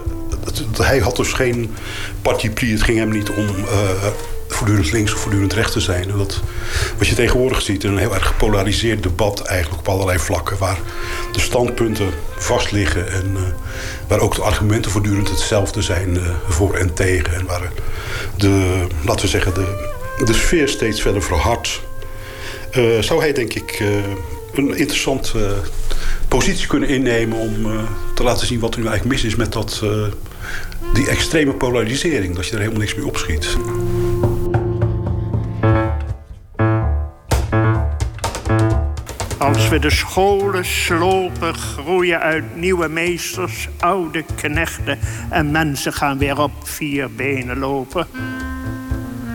Dat, 0.44 0.86
hij 0.86 1.00
had 1.00 1.16
dus 1.16 1.34
geen 1.34 1.76
parti 2.22 2.48
Het 2.48 2.84
ging 2.84 2.98
hem 2.98 3.10
niet 3.10 3.30
om 3.30 3.46
uh, 3.46 4.08
voortdurend 4.58 4.92
links 4.92 5.14
of 5.14 5.20
voortdurend 5.20 5.54
rechts 5.54 5.72
te 5.72 5.80
zijn. 5.80 6.10
En 6.10 6.18
dat, 6.18 6.42
wat 6.98 7.08
je 7.08 7.16
tegenwoordig 7.16 7.62
ziet 7.62 7.84
een 7.84 7.98
heel 7.98 8.14
erg 8.14 8.28
gepolariseerd 8.28 9.04
debat, 9.04 9.42
eigenlijk 9.42 9.80
op 9.80 9.88
allerlei 9.88 10.20
vlakken. 10.20 10.58
Waar 10.58 10.80
de 11.32 11.40
standpunten 11.40 12.10
vast 12.38 12.72
liggen 12.72 13.12
en 13.12 13.32
uh, 13.34 13.42
waar 14.08 14.20
ook 14.20 14.36
de 14.36 14.42
argumenten 14.42 14.92
voortdurend 14.92 15.30
hetzelfde 15.30 15.82
zijn 15.82 16.20
voor 16.48 16.76
en 16.76 16.94
tegen. 16.94 17.34
En 17.34 17.46
waar 17.46 17.72
de, 18.38 18.88
laten 19.06 19.22
we 19.22 19.28
zeggen, 19.28 19.54
de, 19.54 19.94
de 20.26 20.34
sfeer 20.34 20.68
steeds 20.68 21.02
verder 21.02 21.24
verhardt. 21.24 21.82
Uh, 22.78 23.02
zou 23.02 23.20
hij 23.20 23.34
denk 23.34 23.54
ik 23.54 23.84
een 24.54 24.78
interessante 24.78 25.56
positie 26.28 26.68
kunnen 26.68 26.90
innemen 26.90 27.38
om 27.38 27.54
te 28.16 28.24
laten 28.24 28.48
zien 28.48 28.60
wat 28.60 28.74
er 28.74 28.80
nu 28.80 28.88
eigenlijk 28.88 29.16
mis 29.16 29.32
is 29.32 29.36
met 29.36 29.54
dat, 29.54 29.84
die 30.94 31.10
extreme 31.10 31.54
polarisering. 31.54 32.36
Dat 32.36 32.46
je 32.46 32.52
er 32.52 32.60
helemaal 32.60 32.80
niks 32.80 32.96
mee 32.96 33.06
opschiet. 33.06 33.58
Als 39.68 39.76
we 39.76 39.88
de 39.88 39.96
scholen 39.96 40.66
slopen, 40.66 41.56
groeien 41.56 42.20
uit 42.20 42.56
nieuwe 42.56 42.88
meesters, 42.88 43.68
oude 43.80 44.26
knechten 44.36 45.00
en 45.30 45.52
mensen 45.52 45.94
gaan 45.94 46.18
weer 46.18 46.40
op 46.40 46.52
vier 46.64 47.12
benen 47.12 47.58
lopen. 47.58 48.08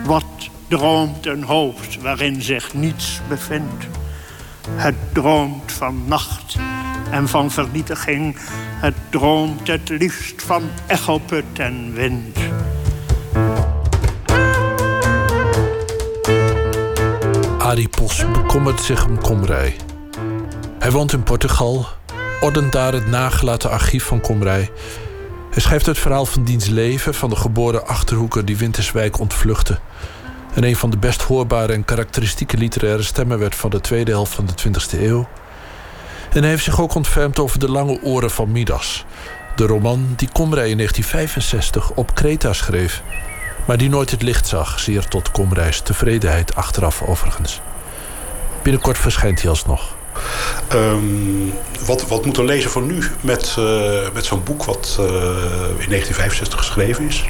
Wat 0.05 0.49
droomt 0.67 1.25
een 1.25 1.43
hoofd 1.43 2.01
waarin 2.01 2.41
zich 2.41 2.73
niets 2.73 3.21
bevindt. 3.27 3.87
Het 4.69 4.95
droomt 5.13 5.71
van 5.71 6.03
nacht 6.07 6.55
en 7.11 7.27
van 7.27 7.51
vernietiging. 7.51 8.35
Het 8.79 8.95
droomt 9.09 9.67
het 9.67 9.89
liefst 9.89 10.43
van 10.43 10.63
echoput 10.87 11.59
en 11.59 11.93
wind. 11.93 12.37
Arie 17.57 17.89
Pos 17.89 18.25
bekommert 18.31 18.81
zich 18.81 19.05
om 19.05 19.21
Komrij. 19.21 19.75
Hij 20.83 20.91
woont 20.91 21.13
in 21.13 21.23
Portugal, 21.23 21.85
ordent 22.41 22.71
daar 22.71 22.93
het 22.93 23.07
nagelaten 23.07 23.69
archief 23.69 24.03
van 24.03 24.21
Komrij. 24.21 24.71
Hij 25.51 25.61
schrijft 25.61 25.85
het 25.85 25.97
verhaal 25.97 26.25
van 26.25 26.43
diens 26.43 26.67
leven, 26.67 27.13
van 27.13 27.29
de 27.29 27.35
geboren 27.35 27.87
achterhoeker 27.87 28.45
die 28.45 28.57
Winterswijk 28.57 29.19
ontvluchtte 29.19 29.79
en 30.53 30.63
een 30.63 30.75
van 30.75 30.89
de 30.89 30.97
best 30.97 31.21
hoorbare 31.21 31.73
en 31.73 31.85
karakteristieke 31.85 32.57
literaire 32.57 33.03
stemmen 33.03 33.39
werd 33.39 33.55
van 33.55 33.69
de 33.69 33.81
tweede 33.81 34.11
helft 34.11 34.33
van 34.33 34.45
de 34.45 34.53
20e 34.63 35.01
eeuw. 35.01 35.27
En 36.33 36.39
hij 36.39 36.49
heeft 36.49 36.63
zich 36.63 36.81
ook 36.81 36.95
ontfermd 36.95 37.39
over 37.39 37.59
de 37.59 37.69
lange 37.69 38.01
oren 38.01 38.31
van 38.31 38.51
Midas, 38.51 39.05
de 39.55 39.65
roman 39.65 40.13
die 40.15 40.29
Komrij 40.31 40.69
in 40.69 40.77
1965 40.77 41.91
op 41.91 42.15
Kreta 42.15 42.53
schreef, 42.53 43.01
maar 43.65 43.77
die 43.77 43.89
nooit 43.89 44.11
het 44.11 44.21
licht 44.21 44.47
zag, 44.47 44.79
zeer 44.79 45.07
tot 45.07 45.31
Komrijs 45.31 45.81
tevredenheid 45.81 46.55
achteraf 46.55 47.01
overigens. 47.01 47.61
Binnenkort 48.63 48.97
verschijnt 48.97 49.41
hij 49.41 49.49
alsnog. 49.49 50.01
Um, 50.73 51.53
wat, 51.85 52.07
wat 52.07 52.25
moet 52.25 52.37
een 52.37 52.45
lezer 52.45 52.69
van 52.69 52.85
nu 52.85 53.03
met, 53.21 53.55
uh, 53.59 53.99
met 54.13 54.25
zo'n 54.25 54.43
boek 54.43 54.63
wat 54.63 54.97
uh, 54.99 55.05
in 55.77 55.89
1965 55.89 56.59
geschreven 56.59 57.07
is? 57.07 57.23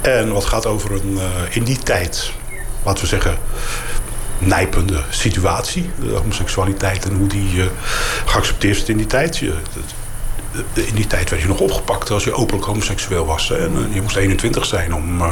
En 0.00 0.32
wat 0.32 0.44
gaat 0.44 0.66
over 0.66 0.92
een 0.92 1.12
uh, 1.12 1.22
in 1.50 1.64
die 1.64 1.78
tijd, 1.78 2.32
laten 2.84 3.02
we 3.02 3.08
zeggen, 3.08 3.38
nijpende 4.38 5.02
situatie. 5.10 5.90
De 6.00 6.10
homoseksualiteit 6.10 7.04
en 7.04 7.14
hoe 7.14 7.28
die 7.28 7.70
geaccepteerd 8.24 8.76
is 8.76 8.88
in 8.88 8.96
die 8.96 9.06
tijd. 9.06 9.42
In 10.72 10.94
die 10.94 11.06
tijd 11.06 11.30
werd 11.30 11.42
je 11.42 11.48
nog 11.48 11.60
opgepakt 11.60 12.10
als 12.10 12.24
je 12.24 12.32
openlijk 12.32 12.66
homoseksueel 12.66 13.26
was. 13.26 13.50
En 13.50 13.72
uh, 13.72 13.94
je 13.94 14.02
moest 14.02 14.16
21 14.16 14.64
zijn 14.64 14.94
om, 14.94 15.22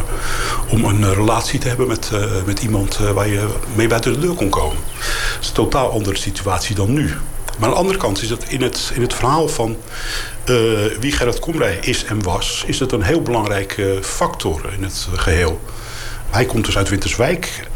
om 0.68 0.84
een 0.84 1.14
relatie 1.14 1.58
te 1.58 1.68
hebben 1.68 1.86
met, 1.86 2.10
met 2.46 2.62
iemand 2.62 2.96
waar 2.96 3.28
je 3.28 3.46
mee 3.74 3.88
buiten 3.88 4.12
de 4.12 4.18
deur 4.18 4.34
kon 4.34 4.48
komen. 4.48 4.76
Dat 4.96 5.40
is 5.40 5.48
een 5.48 5.54
totaal 5.54 5.90
andere 5.90 6.16
situatie 6.16 6.74
dan 6.74 6.92
nu. 6.92 7.14
Maar 7.58 7.68
aan 7.68 7.74
de 7.74 7.80
andere 7.80 7.98
kant 7.98 8.22
is 8.22 8.28
dat 8.28 8.44
in 8.48 8.62
het, 8.62 8.90
in 8.94 9.02
het 9.02 9.14
verhaal 9.14 9.48
van 9.48 9.76
wie 11.00 11.12
Gerrit 11.12 11.38
Komrij 11.38 11.78
is 11.80 12.04
en 12.04 12.22
was... 12.22 12.64
is 12.66 12.78
het 12.78 12.92
een 12.92 13.02
heel 13.02 13.22
belangrijke 13.22 13.98
factor 14.02 14.72
in 14.76 14.82
het 14.82 15.08
geheel. 15.14 15.60
Hij 16.30 16.44
komt 16.44 16.64
dus 16.64 16.76
uit 16.76 16.88
Winterswijk. 16.88 17.66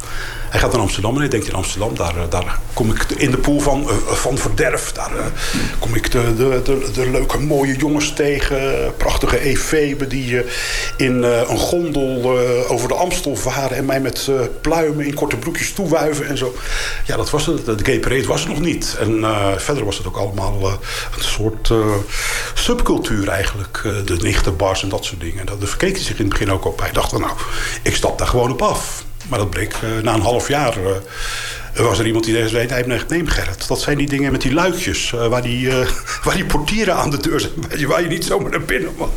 Hij 0.51 0.61
gaat 0.61 0.73
naar 0.73 0.81
Amsterdam 0.81 1.15
en 1.15 1.21
hij 1.21 1.29
denkt 1.29 1.47
in 1.47 1.55
Amsterdam, 1.55 1.95
daar, 1.95 2.17
eh, 2.17 2.23
daar 2.29 2.59
kom 2.73 2.91
ik 2.91 3.03
in 3.17 3.31
de 3.31 3.39
pool 3.39 3.61
van, 3.61 3.83
uh, 3.83 3.89
van 4.07 4.39
verderf. 4.39 4.93
Daar 4.93 5.13
uh, 5.17 5.25
kom 5.79 5.95
ik 5.95 6.11
de, 6.11 6.35
de, 6.37 6.61
de, 6.65 6.91
de, 6.93 7.11
leuke 7.11 7.39
mooie 7.39 7.77
jongens 7.77 8.13
tegen. 8.13 8.93
Prachtige 8.97 9.41
efeben 9.41 10.09
die 10.09 10.45
in 10.97 11.23
een 11.23 11.59
gondel 11.59 12.39
over 12.69 12.89
de 12.89 12.95
Amstel 12.95 13.37
varen... 13.37 13.77
en 13.77 13.85
mij 13.85 14.01
met 14.01 14.31
pluimen 14.61 15.07
in 15.07 15.15
korte 15.15 15.37
broekjes 15.37 15.73
toewuiven 15.73 16.27
en 16.27 16.39
zo. 16.39 16.55
Ja, 17.07 17.17
dat 17.17 17.31
was 17.31 17.47
het. 17.47 17.67
De 17.67 17.85
gay 17.85 17.99
parade 17.99 18.27
was 18.27 18.41
het 18.41 18.49
nog 18.49 18.61
niet. 18.61 18.97
En 19.01 19.25
verder 19.57 19.85
was 19.85 19.99
het 19.99 20.07
ook 20.07 20.17
allemaal 20.17 20.71
een 21.17 21.23
soort 21.23 21.73
subcultuur 22.55 23.29
eigenlijk. 23.29 23.81
de 23.83 24.17
nichterbars 24.21 24.83
en 24.83 24.89
dat 24.89 25.05
soort 25.05 25.21
dingen. 25.21 25.47
Daar 25.47 25.57
verkeek 25.61 25.95
hij 25.95 26.05
zich 26.05 26.19
in 26.19 26.25
het 26.25 26.29
begin 26.29 26.51
ook 26.51 26.65
op. 26.65 26.81
Hij 26.81 26.93
dacht 26.93 27.11
van 27.11 27.21
nou, 27.21 27.33
ik 27.83 27.97
stap 27.97 28.19
daar 28.19 28.29
gewoon 28.29 28.51
op 28.51 28.63
af. 28.63 29.07
Maar 29.29 29.39
dat 29.39 29.51
bleek 29.51 29.75
uh, 29.85 30.03
na 30.03 30.15
een 30.15 30.21
half 30.21 30.49
jaar. 30.49 30.77
Uh, 30.79 31.87
was 31.87 31.99
er 31.99 32.07
iemand 32.07 32.25
die 32.25 32.35
tegen 32.35 32.51
zei: 32.51 32.85
Nee, 32.87 33.01
neem 33.09 33.27
Gerrit. 33.27 33.69
Dat 33.69 33.81
zijn 33.81 33.99
die 33.99 34.09
dingen 34.09 34.33
met 34.33 34.41
die 34.41 34.53
luikjes. 34.53 35.13
Uh, 35.15 35.27
waar, 35.27 35.43
die, 35.43 35.71
waar 36.25 36.35
die 36.35 36.45
portieren 36.45 36.95
aan 36.95 37.11
de 37.11 37.21
deur 37.21 37.41
zijn. 37.41 37.53
Waar 37.89 38.03
je 38.03 38.09
niet 38.09 38.25
zomaar 38.25 38.51
naar 38.51 38.63
binnen 38.63 38.93
mag. 38.97 39.09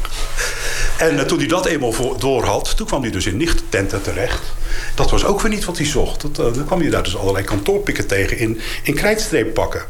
En 0.98 1.28
toen 1.28 1.38
hij 1.38 1.48
dat 1.48 1.66
eenmaal 1.66 2.18
door 2.18 2.44
had. 2.44 2.78
Toen 2.78 2.88
kwam 2.88 3.02
hij 3.02 3.12
dus 3.12 3.26
in 3.26 3.38
nichttenten 3.38 4.02
terecht. 4.02 4.42
Dat 4.96 5.12
was 5.12 5.26
ook 5.26 5.42
weer 5.42 5.52
niet 5.52 5.66
wat 5.66 5.78
hij 5.78 5.86
zocht. 5.86 6.22
Dat, 6.22 6.36
dan 6.56 6.66
kwam 6.66 6.80
hij 6.80 6.90
daar 6.90 7.04
dus 7.04 7.18
allerlei 7.18 7.46
kantoorpikken 7.46 8.08
tegen. 8.08 8.38
In, 8.38 8.62
in 8.84 8.94
krijtstreeppakken. 8.94 9.82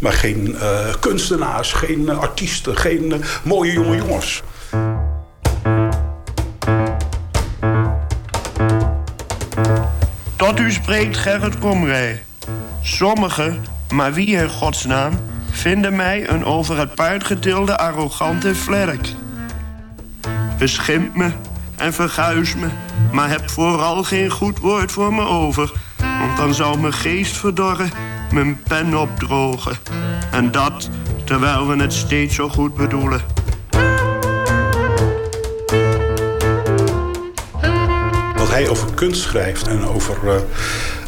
Maar 0.00 0.12
geen 0.12 0.56
kunstenaars, 1.00 1.72
geen 1.72 2.08
artiesten, 2.10 2.76
geen 2.76 3.24
mooie 3.42 3.72
jonge 3.72 3.96
jongens. 3.96 4.42
Spreekt 10.86 11.16
Gerrit 11.16 11.58
Komrij. 11.58 12.22
Sommigen, 12.82 13.64
maar 13.92 14.12
wie 14.12 14.26
in 14.26 14.48
godsnaam, 14.48 15.12
vinden 15.50 15.96
mij 15.96 16.28
een 16.28 16.44
over 16.44 16.78
het 16.78 16.94
paard 16.94 17.24
getilde 17.24 17.78
arrogante 17.78 18.54
vlerk. 18.54 19.08
Beschimp 20.58 21.16
me 21.16 21.30
en 21.76 21.92
verguis 21.92 22.54
me, 22.54 22.68
maar 23.12 23.28
heb 23.28 23.50
vooral 23.50 24.04
geen 24.04 24.30
goed 24.30 24.58
woord 24.58 24.92
voor 24.92 25.14
me 25.14 25.24
over. 25.26 25.72
Want 25.98 26.36
dan 26.36 26.54
zou 26.54 26.78
mijn 26.78 26.92
geest 26.92 27.36
verdorren, 27.36 27.90
mijn 28.32 28.62
pen 28.62 29.00
opdrogen. 29.00 29.76
En 30.30 30.52
dat 30.52 30.90
terwijl 31.24 31.66
we 31.66 31.76
het 31.76 31.92
steeds 31.92 32.34
zo 32.34 32.48
goed 32.48 32.74
bedoelen. 32.74 33.20
Hij 38.56 38.68
over 38.68 38.94
kunst 38.94 39.22
schrijft 39.22 39.66
en 39.66 39.86
over 39.86 40.16
uh, 40.24 40.34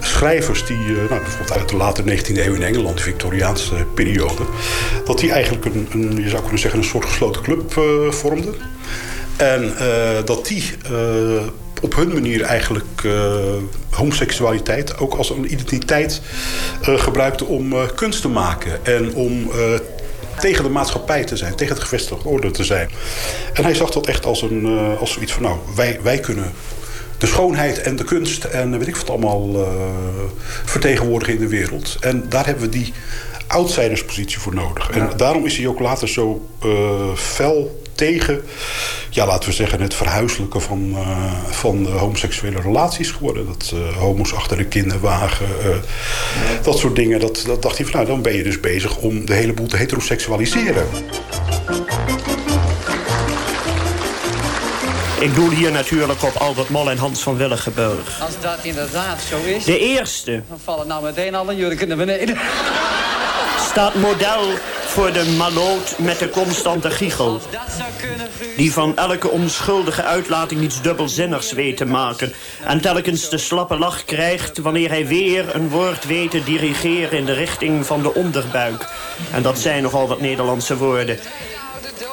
schrijvers 0.00 0.66
die, 0.66 0.76
uh, 0.76 0.96
nou, 0.96 1.20
bijvoorbeeld 1.20 1.52
uit 1.52 1.68
de 1.68 1.76
late 1.76 2.02
19e 2.02 2.36
eeuw 2.36 2.54
in 2.54 2.62
Engeland, 2.62 2.96
de 2.96 3.02
Victoriaanse 3.02 3.74
periode, 3.94 4.42
dat 5.04 5.18
die 5.18 5.32
eigenlijk 5.32 5.64
een, 5.64 5.88
een 5.92 6.22
je 6.22 6.28
zou 6.28 6.40
kunnen 6.40 6.58
zeggen, 6.58 6.80
een 6.80 6.86
soort 6.86 7.04
gesloten 7.04 7.42
club 7.42 7.76
uh, 7.78 8.10
vormden. 8.10 8.54
En 9.36 9.72
dat 10.24 10.46
die 10.46 10.74
op 11.80 11.94
hun 11.94 12.12
manier 12.12 12.42
eigenlijk 12.42 13.02
homoseksualiteit 13.90 14.98
ook 14.98 15.14
als 15.14 15.30
een 15.30 15.52
identiteit 15.52 16.20
gebruikten 16.82 17.46
om 17.46 17.74
kunst 17.94 18.20
te 18.20 18.28
maken 18.28 18.84
en 18.84 19.14
om 19.14 19.50
tegen 20.38 20.64
de 20.64 20.70
maatschappij 20.70 21.24
te 21.24 21.36
zijn, 21.36 21.54
tegen 21.54 21.74
het 21.74 21.82
gevestigde 21.82 22.28
orde 22.28 22.50
te 22.50 22.64
zijn. 22.64 22.90
En 23.52 23.62
hij 23.62 23.74
zag 23.74 23.90
dat 23.90 24.06
echt 24.06 24.24
als, 24.24 24.42
een, 24.42 24.96
als 25.00 25.12
zoiets 25.12 25.32
van, 25.32 25.42
nou, 25.42 25.58
wij, 25.74 25.98
wij 26.02 26.18
kunnen 26.18 26.52
de 27.18 27.26
schoonheid 27.26 27.80
en 27.80 27.96
de 27.96 28.04
kunst 28.04 28.44
en 28.44 28.78
weet 28.78 28.88
ik 28.88 28.96
wat 28.96 29.10
allemaal 29.10 29.48
uh, 29.48 29.68
vertegenwoordigen 30.64 31.34
in 31.34 31.40
de 31.40 31.48
wereld. 31.48 31.96
En 32.00 32.24
daar 32.28 32.46
hebben 32.46 32.62
we 32.64 32.68
die 32.68 32.92
outsiderspositie 33.46 34.38
voor 34.38 34.54
nodig. 34.54 34.90
En 34.90 35.10
daarom 35.16 35.46
is 35.46 35.56
hij 35.56 35.66
ook 35.66 35.80
later 35.80 36.08
zo 36.08 36.48
uh, 36.64 37.14
fel 37.14 37.82
tegen, 37.94 38.42
ja, 39.10 39.26
laten 39.26 39.48
we 39.48 39.54
zeggen, 39.54 39.80
het 39.80 39.94
verhuiselijken 39.94 40.62
van, 40.62 40.90
uh, 40.90 41.32
van 41.50 41.86
homoseksuele 41.86 42.60
relaties 42.60 43.10
geworden. 43.10 43.46
Dat 43.46 43.72
uh, 43.74 43.96
homo's 43.96 44.32
achter 44.32 44.56
de 44.56 44.64
kinderwagen, 44.64 45.46
dat 46.62 46.78
soort 46.78 46.96
dingen. 46.96 47.20
Dat, 47.20 47.42
dat 47.46 47.62
dacht 47.62 47.76
hij 47.76 47.86
van, 47.86 47.94
nou, 47.94 48.06
dan 48.06 48.22
ben 48.22 48.36
je 48.36 48.42
dus 48.42 48.60
bezig 48.60 48.96
om 48.96 49.26
de 49.26 49.34
hele 49.34 49.52
boel 49.52 49.66
te 49.66 49.76
heteroseksualiseren. 49.76 50.86
Ik 55.20 55.34
doe 55.34 55.54
hier 55.54 55.72
natuurlijk 55.72 56.22
op 56.22 56.34
Albert 56.36 56.68
Mol 56.68 56.90
en 56.90 56.98
Hans 56.98 57.22
van 57.22 57.36
Willigenburg. 57.36 58.20
Als 58.22 58.40
dat 58.40 58.58
inderdaad 58.62 59.20
zo 59.20 59.38
is... 59.44 59.64
De 59.64 59.78
eerste... 59.78 60.42
Dan 60.48 60.58
vallen 60.64 60.86
nou 60.86 61.02
meteen 61.02 61.34
alle 61.34 61.56
jurken 61.56 61.88
naar 61.88 61.96
beneden. 61.96 62.38
Staat 63.70 63.94
model 63.94 64.42
voor 64.86 65.12
de 65.12 65.34
maloot 65.36 65.98
met 65.98 66.18
de 66.18 66.30
constante 66.30 66.90
giechel. 66.90 67.40
Die 68.56 68.72
van 68.72 68.96
elke 68.96 69.28
onschuldige 69.28 70.02
uitlating 70.02 70.60
iets 70.60 70.82
dubbelzinnigs 70.82 71.52
weet 71.52 71.76
te 71.76 71.84
maken. 71.84 72.32
En 72.64 72.80
telkens 72.80 73.28
de 73.28 73.38
slappe 73.38 73.78
lach 73.78 74.04
krijgt 74.04 74.58
wanneer 74.58 74.88
hij 74.88 75.06
weer 75.06 75.54
een 75.54 75.68
woord 75.68 76.06
weet 76.06 76.30
te 76.30 76.44
dirigeren 76.44 77.18
in 77.18 77.24
de 77.24 77.32
richting 77.34 77.86
van 77.86 78.02
de 78.02 78.14
onderbuik. 78.14 78.86
En 79.32 79.42
dat 79.42 79.58
zijn 79.58 79.82
nogal 79.82 80.08
wat 80.08 80.20
Nederlandse 80.20 80.76
woorden. 80.76 81.18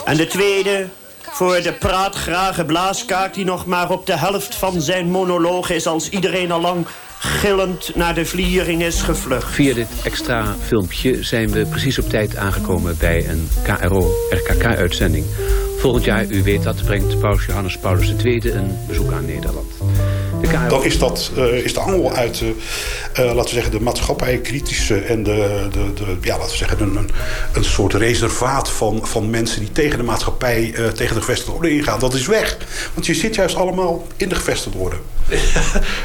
En 0.06 0.18
de 0.18 0.28
tweede, 0.28 0.88
voor 1.36 1.62
de 1.62 1.74
praatgrage 1.74 2.66
blaaskaak 2.66 3.34
die 3.34 3.46
nog 3.46 3.66
maar 3.66 3.90
op 3.90 4.06
de 4.06 4.18
helft 4.18 4.56
van 4.56 4.82
zijn 4.82 5.12
monoloog 5.12 5.70
is... 5.70 5.88
als 5.88 6.10
iedereen 6.10 6.52
al 6.52 6.62
lang 6.62 6.86
gillend 7.20 7.96
naar 7.96 8.14
de 8.14 8.26
vliering 8.26 8.84
is 8.84 9.02
gevlucht. 9.02 9.54
Via 9.54 9.74
dit 9.74 9.88
extra 10.04 10.56
filmpje 10.62 11.24
zijn 11.24 11.52
we 11.52 11.66
precies 11.66 12.00
op 12.00 12.10
tijd 12.10 12.36
aangekomen... 12.36 12.98
bij 12.98 13.30
een 13.30 13.50
KRO-RKK-uitzending. 13.64 15.26
Volgend 15.78 16.04
jaar, 16.04 16.26
u 16.26 16.44
weet 16.44 16.64
dat, 16.64 16.84
brengt 16.84 17.20
Paus 17.20 17.46
Johannes 17.46 17.78
Paulus 17.78 18.14
II 18.24 18.52
een 18.52 18.78
bezoek 18.88 19.12
aan 19.12 19.26
Nederland 19.26 19.74
dan 20.70 20.84
is, 20.84 21.00
dat, 21.00 21.32
uh, 21.38 21.54
is 21.54 21.74
de 21.74 21.80
angel 21.80 22.14
uit 22.14 22.42
uh, 22.42 22.54
laten 23.14 23.44
we 23.44 23.50
zeggen, 23.50 23.72
de 23.72 23.82
maatschappijkritische 23.82 25.00
en 25.00 25.24
de, 25.24 25.68
de, 25.72 25.94
de, 25.94 26.18
ja, 26.22 26.38
laten 26.38 26.52
we 26.52 26.58
zeggen, 26.58 26.82
een, 26.82 27.10
een 27.54 27.64
soort 27.64 27.94
reservaat 27.94 28.70
van, 28.70 29.00
van 29.04 29.30
mensen 29.30 29.60
die 29.60 29.72
tegen 29.72 29.98
de 29.98 30.04
maatschappij, 30.04 30.74
tegen 30.96 31.16
de 31.16 31.22
gevestigde 31.22 31.52
orde 31.52 31.70
ingaan. 31.70 32.00
Dat 32.00 32.14
is 32.14 32.28
weg. 32.28 32.58
Want 32.94 33.06
je 33.06 33.14
zit 33.14 33.36
juist 33.36 33.56
allemaal 33.56 34.08
in 34.18 34.30
de 34.30 34.36
gevestigde 34.36 34.78
orde. 34.78 34.96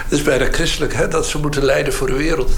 Het 0.05 0.19
is 0.19 0.23
bijna 0.23 0.49
christelijk, 0.51 0.95
hè? 0.95 1.09
Dat 1.09 1.27
ze 1.27 1.39
moeten 1.39 1.65
leiden 1.65 1.93
voor 1.93 2.07
de 2.07 2.17
wereld. 2.17 2.51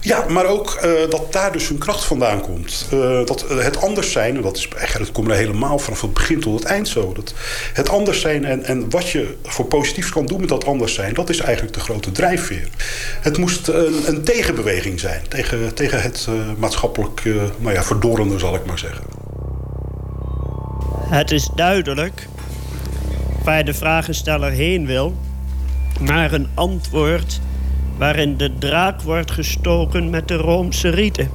Ja, 0.00 0.24
maar 0.28 0.46
ook 0.46 0.86
dat 1.10 1.32
daar 1.32 1.52
dus 1.52 1.68
hun 1.68 1.78
kracht 1.78 2.04
vandaan 2.04 2.40
komt. 2.40 2.86
dat 3.26 3.44
het 3.48 3.80
anders 3.82 4.12
zijn, 4.12 4.36
en 4.36 4.42
dat, 4.42 4.56
is, 4.56 4.68
dat 4.98 5.12
komt 5.12 5.28
er 5.28 5.36
helemaal 5.36 5.78
vanaf 5.78 6.00
het 6.00 6.12
begin 6.12 6.40
tot 6.40 6.58
het 6.58 6.68
eind 6.68 6.88
zo. 6.88 7.12
Dat 7.12 7.34
het 7.72 7.88
anders 7.88 8.20
zijn 8.20 8.44
en, 8.44 8.64
en 8.64 8.90
wat 8.90 9.08
je 9.08 9.36
voor 9.42 9.64
positiefs 9.64 10.10
kan 10.10 10.26
doen 10.26 10.40
met 10.40 10.48
dat 10.48 10.66
anders 10.66 10.94
zijn 10.94 11.14
dat 11.14 11.21
is 11.28 11.40
eigenlijk 11.40 11.74
de 11.74 11.80
grote 11.80 12.12
drijfveer. 12.12 12.68
Het 13.20 13.38
moest 13.38 13.68
een, 13.68 13.94
een 14.06 14.22
tegenbeweging 14.22 15.00
zijn 15.00 15.22
tegen, 15.28 15.74
tegen 15.74 16.02
het 16.02 16.26
uh, 16.28 16.34
maatschappelijk 16.58 17.24
uh, 17.24 17.42
nou 17.58 17.74
ja, 17.74 17.82
verdorrende, 17.82 18.38
zal 18.38 18.54
ik 18.54 18.64
maar 18.66 18.78
zeggen. 18.78 19.04
Het 21.08 21.30
is 21.30 21.50
duidelijk 21.54 22.26
waar 23.44 23.64
de 23.64 23.74
vragensteller 23.74 24.50
heen 24.50 24.86
wil, 24.86 25.16
naar 26.00 26.32
een 26.32 26.48
antwoord 26.54 27.40
waarin 27.96 28.36
de 28.36 28.58
draak 28.58 29.00
wordt 29.00 29.30
gestoken 29.30 30.10
met 30.10 30.28
de 30.28 30.36
Roomse 30.36 30.88
rieten. 30.88 31.30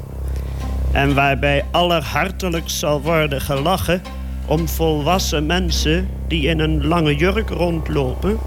En 0.91 1.13
waarbij 1.13 1.65
allerhartelijkst 1.71 2.77
zal 2.77 3.01
worden 3.01 3.41
gelachen 3.41 4.01
om 4.45 4.67
volwassen 4.67 5.45
mensen 5.45 6.09
die 6.27 6.47
in 6.47 6.59
een 6.59 6.87
lange 6.87 7.15
jurk 7.15 7.49
rondlopen 7.49 8.39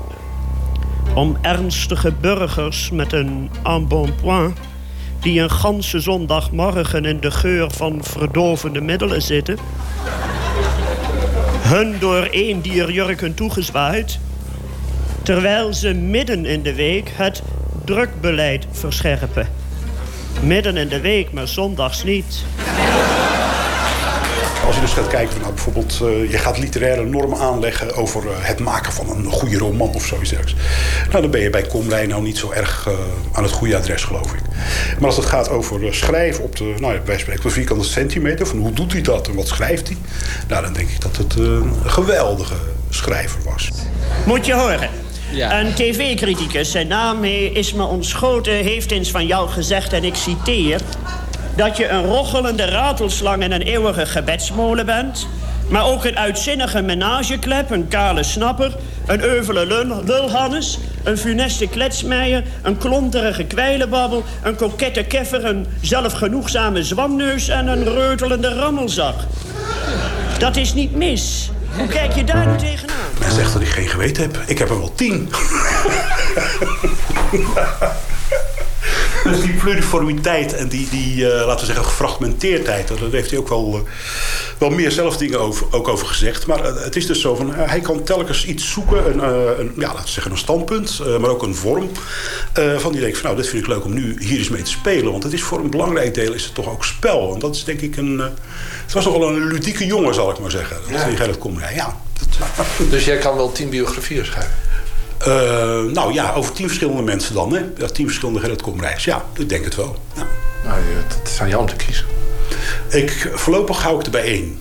om 1.15 1.37
ernstige 1.43 2.13
burgers 2.21 2.91
met 2.91 3.13
een 3.13 3.51
embonpoint... 3.63 4.57
die 5.21 5.41
een 5.41 5.51
ganse 5.51 6.01
zondagmorgen 6.01 7.05
in 7.05 7.21
de 7.21 7.31
geur 7.31 7.71
van 7.71 8.05
verdovende 8.05 8.81
middelen 8.81 9.23
zitten... 9.23 9.59
hun 11.59 11.97
door 11.99 12.23
één 12.23 12.61
dierjurken 12.61 13.35
toegezwaaid... 13.35 14.19
terwijl 15.23 15.75
ze 15.75 15.95
midden 15.95 16.47
in 16.47 16.63
de 16.63 16.75
week 16.75 17.11
het 17.15 17.43
drukbeleid 17.85 18.67
verscherpen. 18.71 19.49
Midden 20.43 20.77
in 20.77 20.89
de 20.89 21.01
week, 21.01 21.33
maar 21.33 21.49
zondags 21.49 22.05
niet. 22.05 22.45
Als 24.71 24.79
je 24.79 24.85
dus 24.85 24.95
gaat 24.95 25.07
kijken 25.07 25.33
van 25.33 25.41
nou, 25.41 25.55
bijvoorbeeld, 25.55 26.01
uh, 26.03 26.31
je 26.31 26.39
gaat 26.39 26.59
literaire 26.59 27.05
normen 27.05 27.39
aanleggen 27.39 27.95
over 27.95 28.25
uh, 28.25 28.31
het 28.39 28.59
maken 28.59 28.93
van 28.93 29.11
een 29.11 29.25
goede 29.25 29.59
roman 29.59 29.95
of 29.95 30.07
zoiets 30.07 30.31
dergelijks. 30.31 30.63
Nou, 31.09 31.23
dan 31.23 31.31
ben 31.31 31.41
je 31.41 31.51
bij 31.51 31.67
Comrij 31.67 32.07
nou 32.07 32.23
niet 32.23 32.39
zo 32.39 32.51
erg 32.51 32.87
uh, 32.89 32.95
aan 33.33 33.43
het 33.43 33.53
goede 33.53 33.77
adres, 33.77 34.05
geloof 34.05 34.33
ik. 34.33 34.41
Maar 34.99 35.07
als 35.07 35.17
het 35.17 35.27
gaat 35.27 35.49
over 35.49 35.95
schrijven 35.95 36.45
op 36.45 36.57
de, 36.57 36.75
nou, 36.79 36.99
wij 37.05 37.19
spreken 37.19 37.45
op 37.45 37.51
vierkante 37.51 37.85
centimeter, 37.85 38.47
van 38.47 38.59
hoe 38.59 38.73
doet 38.73 38.93
hij 38.93 39.01
dat 39.01 39.29
en 39.29 39.35
wat 39.35 39.49
schrijft 39.49 39.87
hij? 39.87 39.97
Nou, 40.49 40.63
dan 40.63 40.73
denk 40.73 40.89
ik 40.89 41.01
dat 41.01 41.17
het 41.17 41.35
een 41.35 41.73
geweldige 41.85 42.57
schrijver 42.91 43.41
was. 43.45 43.71
Moet 44.27 44.47
je 44.47 44.55
horen. 44.55 44.91
Ja. 45.33 45.61
Een 45.61 45.75
tv-criticus, 45.75 46.71
zijn 46.71 46.89
naam 46.89 47.25
is 47.25 47.73
me 47.73 47.83
ontschoten, 47.83 48.55
heeft 48.55 48.91
eens 48.91 49.11
van 49.11 49.27
jou 49.27 49.49
gezegd, 49.49 49.93
en 49.93 50.05
ik 50.05 50.15
citeer 50.15 50.81
dat 51.61 51.77
je 51.77 51.89
een 51.89 52.05
rochelende 52.05 52.65
ratelslang 52.65 53.43
en 53.43 53.53
een 53.53 53.63
eeuwige 53.63 54.07
gebedsmolen 54.07 54.87
bent... 54.87 55.29
maar 55.69 55.85
ook 55.85 56.05
een 56.05 56.19
uitzinnige 56.19 56.83
menageklep, 56.83 57.71
een 57.71 57.89
kale 57.89 58.23
snapper... 58.23 58.77
een 59.07 59.23
euvele 59.23 59.67
lul, 59.67 60.05
lulhannes, 60.05 60.79
een 61.03 61.19
funeste 61.19 61.67
kletsmeijer... 61.67 62.45
een 62.63 62.79
klonterige 62.79 63.45
kwijlenbabbel, 63.45 64.25
een 64.43 64.57
kokette 64.57 65.05
keffer... 65.05 65.45
een 65.45 65.67
zelfgenoegzame 65.81 66.85
zwamneus 66.85 67.49
en 67.49 67.67
een 67.67 67.85
reutelende 67.85 68.55
rammelzak. 68.55 69.17
Dat 70.39 70.57
is 70.57 70.75
niet 70.75 70.95
mis. 70.95 71.51
Hoe 71.77 71.89
kijk 71.89 72.13
je 72.13 72.25
daar 72.25 72.47
nu 72.47 72.57
tegenaan? 72.57 72.97
Men 73.21 73.33
zegt 73.33 73.53
dat 73.53 73.63
ik 73.63 73.69
geen 73.69 73.89
geweten 73.89 74.23
heb. 74.23 74.39
Ik 74.47 74.59
heb 74.59 74.71
er 74.71 74.79
wel 74.79 74.95
tien. 74.95 75.31
Dus 79.31 79.41
die 79.41 79.53
pluriformiteit 79.53 80.55
en 80.55 80.69
die, 80.69 80.89
die 80.91 81.17
uh, 81.17 81.29
laten 81.29 81.61
we 81.61 81.67
zeggen, 81.67 81.85
gefragmenteerdheid... 81.85 82.89
daar 82.89 82.99
heeft 83.11 83.31
hij 83.31 83.39
ook 83.39 83.49
wel, 83.49 83.75
uh, 83.75 83.81
wel 84.59 84.71
meer 84.71 84.91
zelf 84.91 85.17
dingen 85.17 85.41
over, 85.41 85.67
ook 85.71 85.89
over 85.89 86.07
gezegd. 86.07 86.47
Maar 86.47 86.61
uh, 86.61 86.83
het 86.83 86.97
is 86.97 87.07
dus 87.07 87.21
zo 87.21 87.35
van, 87.35 87.55
hij 87.55 87.81
kan 87.81 88.03
telkens 88.03 88.45
iets 88.45 88.73
zoeken... 88.73 89.07
een, 89.07 89.23
een 89.61 89.73
ja, 89.77 89.87
laten 89.87 90.05
we 90.05 90.11
zeggen 90.11 90.33
een 90.33 90.39
standpunt, 90.39 91.01
maar 91.21 91.31
ook 91.31 91.43
een 91.43 91.55
vorm... 91.55 91.91
van 92.77 92.93
die 92.93 93.01
denkt 93.01 93.19
van, 93.19 93.27
nou, 93.27 93.37
dit 93.37 93.49
vind 93.51 93.63
ik 93.63 93.69
leuk 93.69 93.85
om 93.85 93.95
nu 93.95 94.17
hier 94.19 94.39
eens 94.39 94.49
mee 94.49 94.63
te 94.63 94.71
spelen. 94.71 95.11
Want 95.11 95.23
het 95.23 95.33
is 95.33 95.43
voor 95.43 95.59
een 95.59 95.71
belangrijk 95.71 96.15
deel 96.15 96.33
is 96.33 96.45
het 96.45 96.55
toch 96.55 96.69
ook 96.69 96.85
spel. 96.85 97.35
En 97.35 97.41
dat 97.41 97.55
is 97.55 97.65
denk 97.65 97.81
ik 97.81 97.97
een... 97.97 98.19
het 98.85 98.93
was 98.93 99.05
nogal 99.05 99.29
een 99.29 99.47
ludieke 99.47 99.87
jongen, 99.87 100.15
zal 100.15 100.31
ik 100.31 100.39
maar 100.39 100.51
zeggen. 100.51 100.77
Ja. 101.75 101.97
Dat, 102.19 102.37
ja, 102.39 102.47
dat, 102.57 102.91
dus 102.91 103.05
jij 103.05 103.19
kan 103.19 103.37
wel 103.37 103.53
tien 103.53 103.71
biografieën 103.71 104.27
schrijven? 104.27 104.70
Uh, 105.29 105.93
nou 105.93 106.13
ja, 106.13 106.33
over 106.33 106.53
tien 106.53 106.67
verschillende 106.67 107.03
mensen 107.03 107.35
dan. 107.35 107.53
Hè? 107.53 107.61
Ja, 107.77 107.87
tien 107.87 108.07
verschillende 108.07 108.41
Gerrit 108.41 108.63
Komreis. 108.63 109.05
Ja, 109.05 109.25
ik 109.37 109.49
denk 109.49 109.65
het 109.65 109.77
wel. 109.77 109.97
Ja. 110.17 110.27
Nou, 110.65 110.81
het 111.09 111.29
is 111.29 111.41
aan 111.41 111.49
jou 111.49 111.61
om 111.61 111.69
te 111.69 111.77
kiezen. 111.77 112.05
Ik, 112.91 113.31
voorlopig 113.35 113.83
hou 113.83 113.99
ik 113.99 114.05
er 114.05 114.11
bij 114.11 114.23
één. 114.23 114.59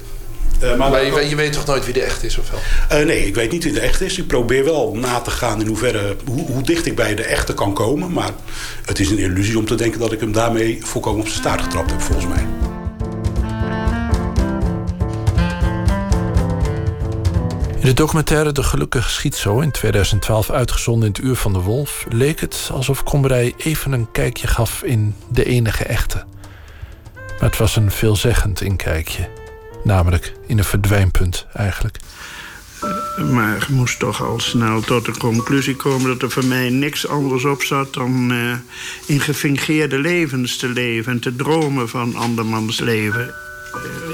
Uh, 0.63 0.75
maar, 0.75 0.91
maar 0.91 1.05
je, 1.05 1.29
je, 1.29 1.35
weet 1.35 1.53
toch 1.53 1.65
nooit 1.65 1.85
wie 1.85 1.93
de 1.93 2.01
echt 2.01 2.23
is, 2.23 2.37
of 2.37 2.51
wel? 2.51 2.99
Uh, 2.99 3.05
nee, 3.05 3.25
ik 3.25 3.35
weet 3.35 3.51
niet 3.51 3.63
wie 3.63 3.73
de 3.73 3.79
echt 3.79 4.01
is. 4.01 4.17
Ik 4.17 4.27
probeer 4.27 4.63
wel 4.63 4.95
na 4.95 5.19
te 5.19 5.31
gaan 5.31 5.61
in 5.61 5.67
hoeverre, 5.67 6.15
hoe, 6.25 6.45
hoe, 6.45 6.61
dicht 6.61 6.85
ik 6.85 6.95
bij 6.95 7.15
de 7.15 7.23
echte 7.23 7.53
kan 7.53 7.73
komen. 7.73 8.13
Maar 8.13 8.31
het 8.85 8.99
is 8.99 9.09
een 9.09 9.19
illusie 9.19 9.57
om 9.57 9.65
te 9.65 9.75
denken 9.75 9.99
dat 9.99 10.11
ik 10.11 10.19
hem 10.19 10.31
daarmee 10.31 10.79
volkomen 10.83 11.19
op 11.19 11.27
zijn 11.27 11.39
staart 11.39 11.61
getrapt 11.61 11.91
heb, 11.91 12.01
volgens 12.01 12.27
mij. 12.27 12.68
De 17.89 17.95
documentaire 17.95 18.51
De 18.51 18.63
Gelukkige 18.63 19.09
Schiet 19.09 19.35
Zo, 19.35 19.59
in 19.59 19.71
2012 19.71 20.49
uitgezonden 20.49 21.07
in 21.07 21.13
het 21.13 21.23
Uur 21.23 21.35
van 21.35 21.53
de 21.53 21.59
Wolf, 21.59 22.05
leek 22.09 22.39
het 22.39 22.69
alsof 22.73 23.03
Komrij 23.03 23.53
even 23.57 23.91
een 23.91 24.11
kijkje 24.11 24.47
gaf 24.47 24.83
in 24.83 25.15
de 25.31 25.45
enige 25.45 25.83
echte. 25.83 26.23
Maar 27.15 27.49
het 27.49 27.57
was 27.57 27.75
een 27.75 27.91
veelzeggend 27.91 28.61
inkijkje. 28.61 29.29
Namelijk 29.83 30.33
in 30.47 30.57
een 30.57 30.63
verdwijnpunt 30.63 31.45
eigenlijk. 31.53 31.99
Maar 33.31 33.55
ik 33.55 33.69
moest 33.69 33.99
toch 33.99 34.23
al 34.23 34.39
snel 34.39 34.81
tot 34.81 35.05
de 35.05 35.17
conclusie 35.17 35.75
komen 35.75 36.07
dat 36.07 36.21
er 36.21 36.31
voor 36.31 36.45
mij 36.45 36.69
niks 36.69 37.07
anders 37.07 37.45
op 37.45 37.61
zat 37.61 37.93
dan 37.93 38.31
uh, 38.31 38.53
in 39.05 39.19
gefingeerde 39.19 39.99
levens 39.99 40.57
te 40.57 40.67
leven 40.67 41.11
en 41.11 41.19
te 41.19 41.35
dromen 41.35 41.89
van 41.89 42.15
andermans 42.15 42.79
leven. 42.79 43.33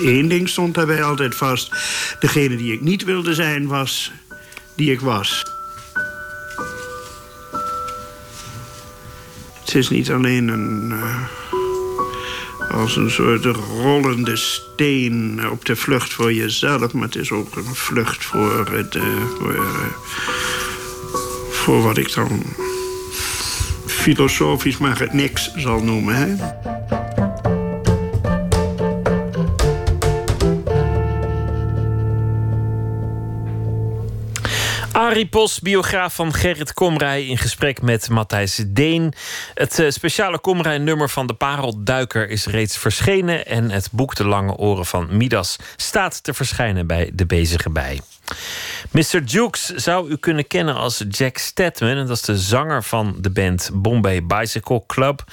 Eén 0.02 0.24
eh, 0.24 0.30
ding 0.30 0.50
stond 0.50 0.74
daarbij 0.74 1.04
altijd 1.04 1.36
vast. 1.36 1.76
Degene 2.20 2.56
die 2.56 2.74
ik 2.74 2.82
niet 2.82 3.04
wilde 3.04 3.34
zijn 3.34 3.68
was 3.68 4.12
die 4.76 4.92
ik 4.92 5.00
was. 5.00 5.44
Het 9.60 9.76
is 9.76 9.90
niet 9.90 10.12
alleen 10.12 10.48
een... 10.48 10.92
Uh, 10.92 11.16
als 12.72 12.96
een 12.96 13.12
soort 13.12 13.46
rollende 13.46 14.36
steen 14.36 15.42
op 15.52 15.66
de 15.66 15.76
vlucht 15.76 16.14
voor 16.14 16.34
jezelf... 16.34 16.94
maar 16.94 17.06
het 17.06 17.16
is 17.16 17.32
ook 17.32 17.56
een 17.56 17.76
vlucht 17.76 18.24
voor, 18.24 18.68
het, 18.72 18.96
uh, 18.96 19.04
voor, 19.38 19.54
uh, 19.54 19.86
voor 21.50 21.82
wat 21.82 21.98
ik 21.98 22.14
dan 22.14 22.44
filosofisch 23.86 24.78
maar 24.78 25.00
het 25.00 25.14
niks 25.14 25.52
zal 25.56 25.84
noemen. 25.84 26.16
Hè? 26.16 26.36
Arie 34.96 35.28
Pos, 35.28 35.60
biograaf 35.60 36.16
van 36.16 36.34
Gerrit 36.34 36.74
Komrij... 36.74 37.26
in 37.26 37.38
gesprek 37.38 37.82
met 37.82 38.10
Matthijs 38.10 38.64
Deen. 38.68 39.14
Het 39.54 39.80
uh, 39.80 39.90
speciale 39.90 40.40
Komrij-nummer 40.40 41.10
van 41.10 41.28
de 41.28 41.34
Parelduiker 41.34 42.30
is 42.30 42.46
reeds 42.46 42.78
verschenen... 42.78 43.46
en 43.46 43.72
het 43.72 43.90
boek 43.92 44.16
De 44.16 44.26
Lange 44.26 44.56
Oren 44.56 44.86
van 44.86 45.18
Midas 45.18 45.56
staat 45.76 46.24
te 46.24 46.34
verschijnen 46.34 46.88
bij 46.88 47.12
De 47.14 47.26
Bezige 47.26 47.70
Bij. 47.70 48.00
Mr. 48.92 49.24
Jukes 49.24 49.66
zou 49.66 50.10
u 50.10 50.18
kunnen 50.18 50.48
kennen 50.48 50.76
als 50.76 51.04
Jack 51.10 51.38
Stedman. 51.38 51.90
En 51.90 52.08
dat 52.08 52.18
is 52.18 52.22
de 52.22 52.38
zanger 52.38 52.84
van 52.84 53.16
de 53.20 53.30
band 53.30 53.70
Bombay 53.74 54.26
Bicycle 54.26 54.84
Club. 54.88 55.24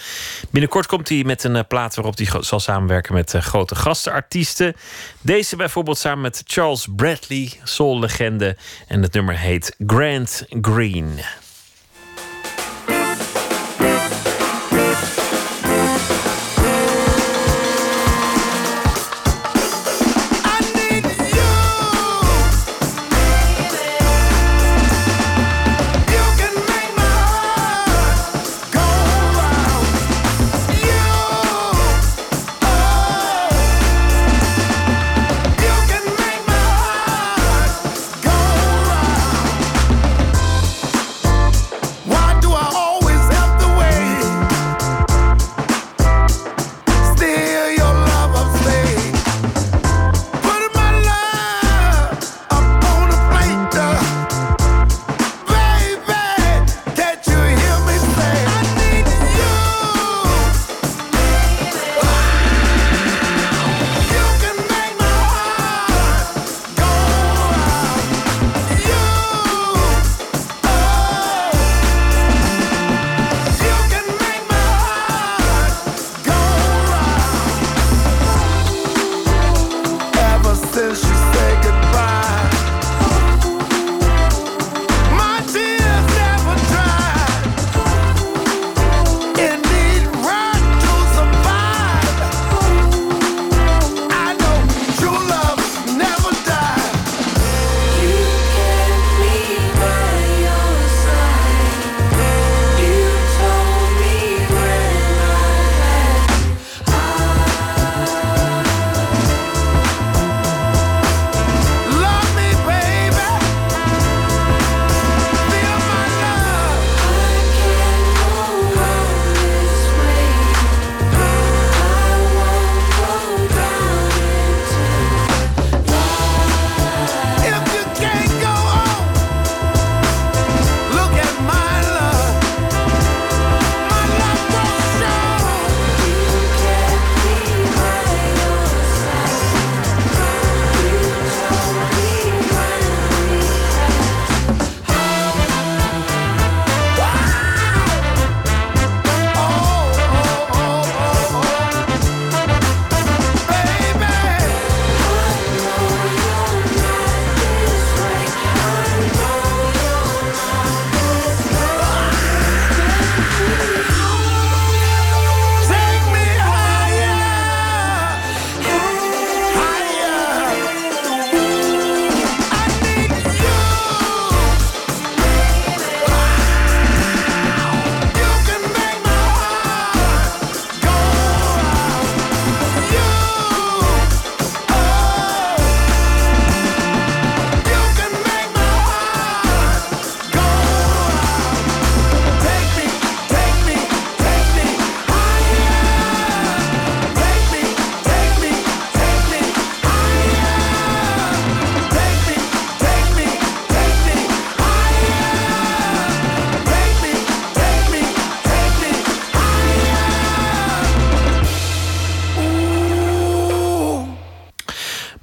Binnenkort 0.50 0.86
komt 0.86 1.08
hij 1.08 1.24
met 1.24 1.44
een 1.44 1.56
eh, 1.56 1.64
plaat 1.68 1.94
waarop 1.94 2.16
hij 2.16 2.42
zal 2.42 2.60
samenwerken 2.60 3.14
met 3.14 3.34
uh, 3.34 3.40
grote 3.40 3.74
gastenartiesten. 3.74 4.74
Deze 5.20 5.56
bijvoorbeeld 5.56 5.98
samen 5.98 6.20
met 6.20 6.42
Charles 6.46 6.88
Bradley, 6.96 7.52
soul-legende. 7.62 8.56
En 8.88 9.02
het 9.02 9.12
nummer 9.12 9.38
heet 9.38 9.74
Grant 9.86 10.44
Green. 10.60 11.20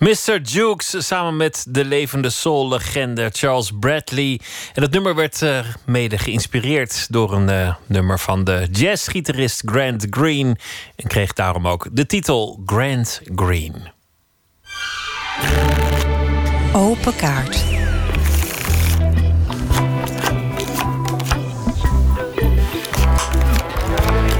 Mr. 0.09 0.41
Jukes 0.41 1.07
samen 1.07 1.37
met 1.37 1.65
de 1.67 1.85
levende 1.85 2.29
soul-legende 2.29 3.29
Charles 3.33 3.71
Bradley. 3.79 4.39
En 4.73 4.81
het 4.81 4.91
nummer 4.91 5.15
werd 5.15 5.41
uh, 5.41 5.59
mede 5.85 6.17
geïnspireerd 6.17 7.07
door 7.09 7.33
een 7.33 7.49
uh, 7.49 7.75
nummer 7.85 8.19
van 8.19 8.43
de 8.43 8.67
jazzgitarist 8.71 9.61
Grant 9.65 10.07
Green. 10.09 10.57
En 10.95 11.07
kreeg 11.07 11.33
daarom 11.33 11.67
ook 11.67 11.87
de 11.91 12.05
titel 12.05 12.61
Grant 12.65 13.21
Green. 13.35 13.91
Open 16.73 17.15
kaart. 17.15 17.68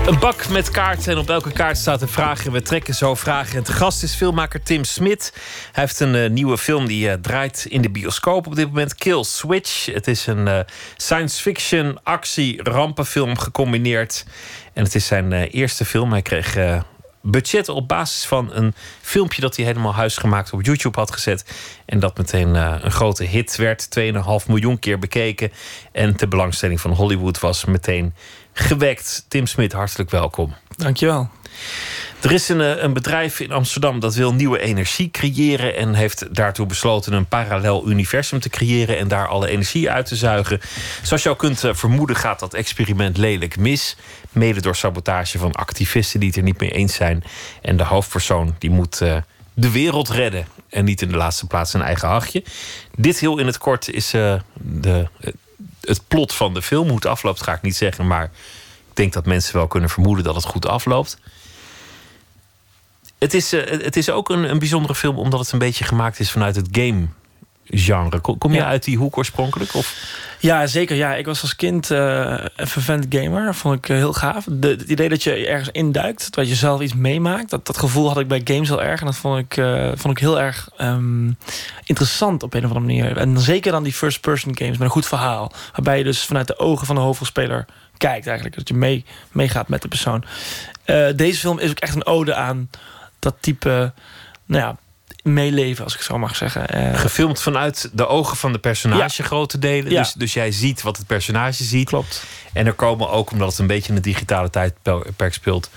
Een 0.10 0.19
bak 0.19 0.48
met 0.48 0.69
kaarten 0.69 1.11
en 1.11 1.18
op 1.18 1.30
elke 1.30 1.52
kaart 1.52 1.77
staat 1.77 2.02
een 2.02 2.07
vraag. 2.07 2.45
En 2.45 2.52
we 2.52 2.61
trekken 2.61 2.95
zo 2.95 3.15
vragen. 3.15 3.57
En 3.57 3.64
te 3.64 3.72
gast 3.72 4.03
is 4.03 4.15
filmmaker 4.15 4.64
Tim 4.64 4.84
Smit. 4.84 5.34
Hij 5.72 5.84
heeft 5.84 5.99
een 5.99 6.15
uh, 6.15 6.30
nieuwe 6.30 6.57
film 6.57 6.88
die 6.88 7.07
uh, 7.07 7.14
draait 7.14 7.65
in 7.69 7.81
de 7.81 7.90
bioscoop 7.90 8.48
op 8.48 8.56
dit 8.56 8.68
moment. 8.68 8.95
Kill 8.95 9.23
Switch. 9.23 9.86
Het 9.86 10.07
is 10.07 10.27
een 10.27 10.48
uh, 10.48 10.60
science 10.98 11.41
fiction 11.41 11.99
actie 12.03 12.64
rampenfilm 12.64 13.38
gecombineerd. 13.38 14.26
En 14.73 14.84
het 14.84 14.95
is 14.95 15.06
zijn 15.06 15.34
eerste 15.34 15.86
film. 15.86 16.11
Hij 16.11 16.22
kreeg 16.22 16.57
budget 17.22 17.69
op 17.69 17.88
basis 17.88 18.26
van 18.26 18.49
een 18.53 18.73
filmpje 19.02 19.41
dat 19.41 19.56
hij 19.56 19.65
helemaal 19.65 19.94
huisgemaakt 19.94 20.53
op 20.53 20.65
YouTube 20.65 20.99
had 20.99 21.11
gezet. 21.11 21.45
En 21.86 21.99
dat 21.99 22.18
meteen 22.18 22.56
een 22.56 22.91
grote 22.91 23.23
hit 23.23 23.56
werd. 23.56 23.99
2,5 23.99 24.11
miljoen 24.48 24.80
keer 24.80 24.99
bekeken. 24.99 25.52
En 25.91 26.14
de 26.18 26.27
belangstelling 26.27 26.81
van 26.81 26.91
Hollywood 26.91 27.40
was 27.40 27.65
meteen 27.65 28.14
gewekt. 28.54 29.26
Tim 29.28 29.48
Smit, 29.48 29.72
hartelijk 29.72 30.10
welkom. 30.10 30.56
Dankjewel. 30.78 31.30
Er 32.22 32.32
is 32.32 32.50
een, 32.50 32.62
eh, 32.62 32.84
een 32.84 32.94
bedrijf 32.94 33.40
in 33.40 33.52
Amsterdam 33.52 34.00
dat 34.00 34.16
wil 34.16 34.34
nieuwe 34.34 34.60
energie 34.60 35.12
creëren 35.12 35.76
en 35.76 35.94
heeft 35.94 36.36
daartoe 36.36 36.66
besloten 36.66 37.14
een 37.14 37.26
parallel 37.26 37.90
universum 37.90 38.40
te 38.40 38.50
creëren 38.50 38.98
en 38.98 39.08
daar 39.08 39.28
alle 39.28 39.48
energie 39.48 39.90
uit 39.90 40.06
te 40.06 40.16
zuigen. 40.16 40.60
Zoals 41.02 41.24
je 41.24 41.30
al 41.30 41.36
kunt 41.36 41.64
eh, 41.64 41.74
vermoeden 41.74 42.16
gaat 42.16 42.40
dat 42.40 42.54
experiment 42.54 43.18
lelijk 43.18 43.58
mis. 43.58 43.96
Mede 44.32 44.62
door 44.62 44.76
sabotage 44.76 45.38
van 45.38 45.52
activisten 45.52 46.20
die 46.20 46.30
het 46.30 46.38
er 46.38 46.44
niet 46.44 46.60
mee 46.60 46.72
eens 46.72 46.94
zijn. 46.94 47.24
En 47.62 47.78
de 47.78 47.84
hoofdpersoon 47.84 48.56
die 48.58 48.70
moet 48.70 49.02
uh, 49.02 49.18
de 49.54 49.72
wereld 49.72 50.10
redden. 50.10 50.48
En 50.70 50.86
niet 50.86 51.02
in 51.02 51.08
de 51.08 51.18
laatste 51.18 51.48
plaats 51.48 51.72
zijn 51.72 51.84
eigen 51.84 52.08
hachje. 52.08 52.44
Dit 52.96 53.20
heel 53.20 53.38
in 53.38 53.46
het 53.46 53.58
kort 53.58 53.90
is 53.90 54.14
uh, 54.14 54.40
de, 54.54 55.08
het 55.81 56.01
plot 56.07 56.34
van 56.34 56.53
de 56.53 56.61
film. 56.61 56.88
Hoe 56.88 56.95
het 56.95 57.06
afloopt 57.06 57.43
ga 57.43 57.53
ik 57.53 57.61
niet 57.61 57.76
zeggen, 57.76 58.07
maar 58.07 58.23
ik 58.89 58.95
denk 58.95 59.14
dat 59.14 59.26
mensen 59.26 59.56
wel 59.56 59.68
kunnen 59.68 59.89
vermoeden 59.89 60.23
dat 60.23 60.35
het 60.35 60.45
goed 60.45 60.68
afloopt. 60.68 61.18
Het 63.18 63.34
is, 63.34 63.53
uh, 63.53 63.65
het 63.65 63.95
is 63.95 64.10
ook 64.10 64.30
een, 64.30 64.49
een 64.49 64.60
bijzondere 64.60 64.95
film 64.95 65.18
omdat 65.18 65.39
het 65.39 65.51
een 65.51 65.60
beetje 65.60 65.84
gemaakt 65.84 66.19
is 66.19 66.31
vanuit 66.31 66.56
het 66.56 66.68
game 66.72 67.07
genre. 67.70 68.20
Kom 68.20 68.52
je 68.52 68.58
Ja. 68.58 68.66
uit 68.66 68.84
die 68.84 68.98
hoek 68.98 69.18
oorspronkelijk? 69.18 69.74
Of? 69.76 70.18
Ja, 70.40 70.68
zeker. 70.68 70.96
Ja, 70.96 71.16
ik 71.16 71.26
was 71.26 71.41
als 71.41 71.56
kind 71.56 71.91
eh, 71.91 72.46
een 72.56 72.68
vervent 72.68 73.06
gamer. 73.10 73.56
Vond 73.56 73.76
ik 73.78 73.90
eh, 73.90 73.96
heel 73.96 74.14
gaaf. 74.14 74.46
De, 74.50 74.68
het 74.68 74.82
idee 74.82 75.10
dat 75.10 75.24
je 75.24 75.48
ergens 75.48 75.70
induikt, 75.72 76.34
dat 76.36 76.48
je 76.50 76.56
zelf 76.56 76.82
iets 76.82 76.94
meemaakt. 76.96 77.50
Dat, 77.50 77.66
dat 77.66 77.78
gevoel 77.78 78.08
had 78.08 78.20
ik 78.20 78.28
bij 78.28 78.41
games 78.44 78.68
heel 78.68 78.84
erg. 78.84 79.00
En 79.00 79.06
dat 79.06 79.16
vond 79.16 79.40
ik, 79.40 79.58
eh, 79.58 79.91
vond 79.96 80.14
ik 80.14 80.20
heel 80.20 80.40
erg 80.40 80.70
ehm, 80.78 81.32
interessant 81.84 82.44
op 82.44 82.54
een 82.54 82.66
of 82.66 82.72
andere 82.76 82.86
manier. 82.86 83.18
En 83.18 83.40
zeker 83.40 83.72
dan 83.72 83.84
die 83.84 83.94
first-person 83.94 84.58
games 84.58 84.72
met 84.78 84.82
een 84.82 84.94
goed 84.94 85.08
verhaal. 85.08 85.52
Waarbij 85.72 85.98
je 85.98 86.04
dus 86.04 86.24
vanuit 86.26 86.48
de 86.48 86.60
ogen 86.60 86.86
van 86.86 86.96
de 86.96 87.02
hoofdrolspeler 87.02 87.66
kijkt 87.98 88.28
eigenlijk. 88.28 88.56
Dat 88.56 88.68
je 88.68 88.74
mee, 88.74 89.06
meegaat 89.32 89.68
met 89.68 89.82
de 89.82 89.88
persoon. 89.88 90.24
Deze 91.16 91.40
film 91.40 91.60
is 91.60 91.70
ook 91.70 91.80
echt 91.80 91.96
een 91.96 92.06
ode 92.06 92.36
aan 92.36 92.70
dat 93.20 93.36
type... 93.40 93.94
Nou 94.46 94.62
ja, 94.64 94.76
meeleven, 95.24 95.84
als 95.84 95.96
ik 95.96 96.02
zo 96.02 96.18
mag 96.18 96.36
zeggen. 96.36 96.68
Eh, 96.70 97.00
Gefilmd 97.00 97.41
vanuit 97.41 97.90
de 97.94 98.08
ogen 98.08 98.38
van 98.38 98.52
de 98.52 98.60
personage, 98.60 99.22
Ja. 99.22 99.28
grote 99.28 99.60
delen. 99.60 99.91
Ja. 99.91 100.02
Dus, 100.02 100.14
dus 100.14 100.34
jij 100.34 100.52
ziet 100.52 100.82
wat 100.82 100.98
het 100.98 101.08
personage 101.08 101.64
ziet. 101.64 101.88
Klopt. 101.88 102.24
En 102.54 102.66
er 102.66 102.74
komen 102.74 103.10
ook, 103.10 103.32
omdat 103.32 103.50
het 103.50 103.60
een 103.60 103.68
beetje 103.68 103.90
in 103.90 103.96
de 103.96 104.02
digitale 104.02 104.50
tijdperk 104.50 105.34
speelt, 105.34 105.70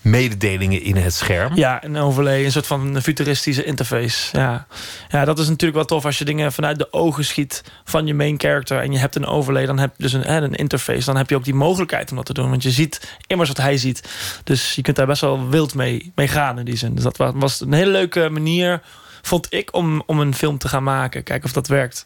mededelingen 0.00 0.82
in 0.82 0.96
het 0.96 1.14
scherm. 1.14 1.54
Ja, 1.56 1.84
een 1.84 1.96
overlay, 1.96 2.44
een 2.44 2.52
soort 2.52 2.66
van 2.66 3.02
futuristische 3.02 3.64
interface. 3.64 4.36
Ja. 4.38 4.66
ja, 5.08 5.24
dat 5.24 5.38
is 5.38 5.46
natuurlijk 5.48 5.74
wel 5.74 5.84
tof 5.84 6.04
als 6.04 6.18
je 6.18 6.24
dingen 6.24 6.52
vanuit 6.52 6.78
de 6.78 6.92
ogen 6.92 7.24
schiet 7.24 7.64
van 7.84 8.06
je 8.06 8.14
main 8.14 8.40
character 8.40 8.78
en 8.80 8.92
je 8.92 8.98
hebt 8.98 9.16
een 9.16 9.26
overlay, 9.26 9.66
dan 9.66 9.78
heb 9.78 9.92
je 9.96 10.02
dus 10.02 10.12
een, 10.12 10.32
een 10.42 10.54
interface. 10.54 11.04
Dan 11.04 11.16
heb 11.16 11.28
je 11.30 11.36
ook 11.36 11.44
die 11.44 11.54
mogelijkheid 11.54 12.10
om 12.10 12.16
dat 12.16 12.26
te 12.26 12.32
doen, 12.34 12.50
want 12.50 12.62
je 12.62 12.70
ziet 12.70 13.16
immers 13.26 13.48
wat 13.48 13.58
hij 13.58 13.76
ziet. 13.76 14.08
Dus 14.44 14.74
je 14.74 14.82
kunt 14.82 14.96
daar 14.96 15.06
best 15.06 15.20
wel 15.20 15.48
wild 15.48 15.74
mee, 15.74 16.12
mee 16.14 16.28
gaan 16.28 16.58
in 16.58 16.64
die 16.64 16.76
zin. 16.76 16.94
Dus 16.94 17.04
dat 17.04 17.16
wa- 17.16 17.32
was 17.32 17.60
een 17.60 17.72
hele 17.72 17.90
leuke 17.90 18.28
manier, 18.30 18.80
vond 19.22 19.46
ik, 19.50 19.74
om, 19.74 20.02
om 20.06 20.20
een 20.20 20.34
film 20.34 20.58
te 20.58 20.68
gaan 20.68 20.82
maken. 20.82 21.22
Kijken 21.22 21.44
of 21.46 21.52
dat 21.52 21.66
werkt. 21.66 22.04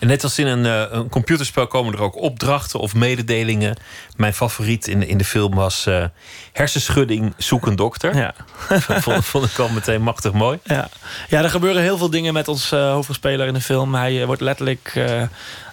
En 0.00 0.06
net 0.06 0.22
als 0.22 0.38
in 0.38 0.46
een, 0.46 0.66
eh, 0.66 0.84
een 0.98 1.08
computerspel 1.08 1.66
komen 1.66 1.94
er 1.94 2.02
ook 2.02 2.16
opdrachten 2.16 2.80
of 2.80 2.94
mededelingen. 2.94 3.76
Mijn 4.16 4.34
favoriet 4.34 4.86
in, 4.88 5.06
in 5.08 5.18
de 5.18 5.24
film 5.24 5.54
was 5.54 5.86
eh, 5.86 6.04
hersenschudding, 6.52 7.34
zoek 7.36 7.66
een 7.66 7.76
dokter. 7.76 8.16
Ja. 8.16 8.34
vond, 9.00 9.24
vond 9.24 9.44
ik 9.50 9.58
al 9.58 9.68
meteen 9.68 10.02
machtig 10.02 10.32
mooi. 10.32 10.58
Ja. 10.64 10.88
ja, 11.28 11.42
er 11.42 11.50
gebeuren 11.50 11.82
heel 11.82 11.98
veel 11.98 12.10
dingen 12.10 12.32
met 12.32 12.48
ons 12.48 12.72
eh, 12.72 12.90
hoofdrolspeler 12.92 13.46
in 13.46 13.54
de 13.54 13.60
film. 13.60 13.94
Hij 13.94 14.26
wordt 14.26 14.40
letterlijk 14.40 14.92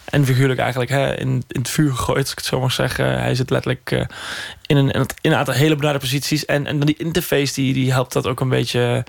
en 0.06 0.26
figuurlijk 0.26 0.60
eigenlijk 0.60 0.92
hè, 0.92 1.16
in, 1.20 1.44
in 1.48 1.60
het 1.60 1.70
vuur 1.70 1.92
gegooid, 1.94 2.20
als 2.22 2.32
ik 2.32 2.38
het 2.38 2.46
zo 2.48 2.60
mag 2.60 2.72
zeggen. 2.72 3.20
Hij 3.22 3.36
zit 3.36 3.50
letterlijk 3.50 3.92
in, 4.66 4.78
een, 4.78 4.92
in 4.92 5.00
een- 5.00 5.08
in 5.22 5.32
een 5.32 5.38
aantal 5.38 5.54
hele 5.54 5.76
benarde 5.76 6.00
posities. 6.00 6.46
En, 6.46 6.68
en 6.68 6.80
die 6.80 6.98
interface 6.98 7.54
die, 7.54 7.74
die 7.74 7.92
helpt 7.92 8.14
dat 8.14 8.28
ook 8.28 8.40
een 8.40 8.50
beetje 8.50 9.04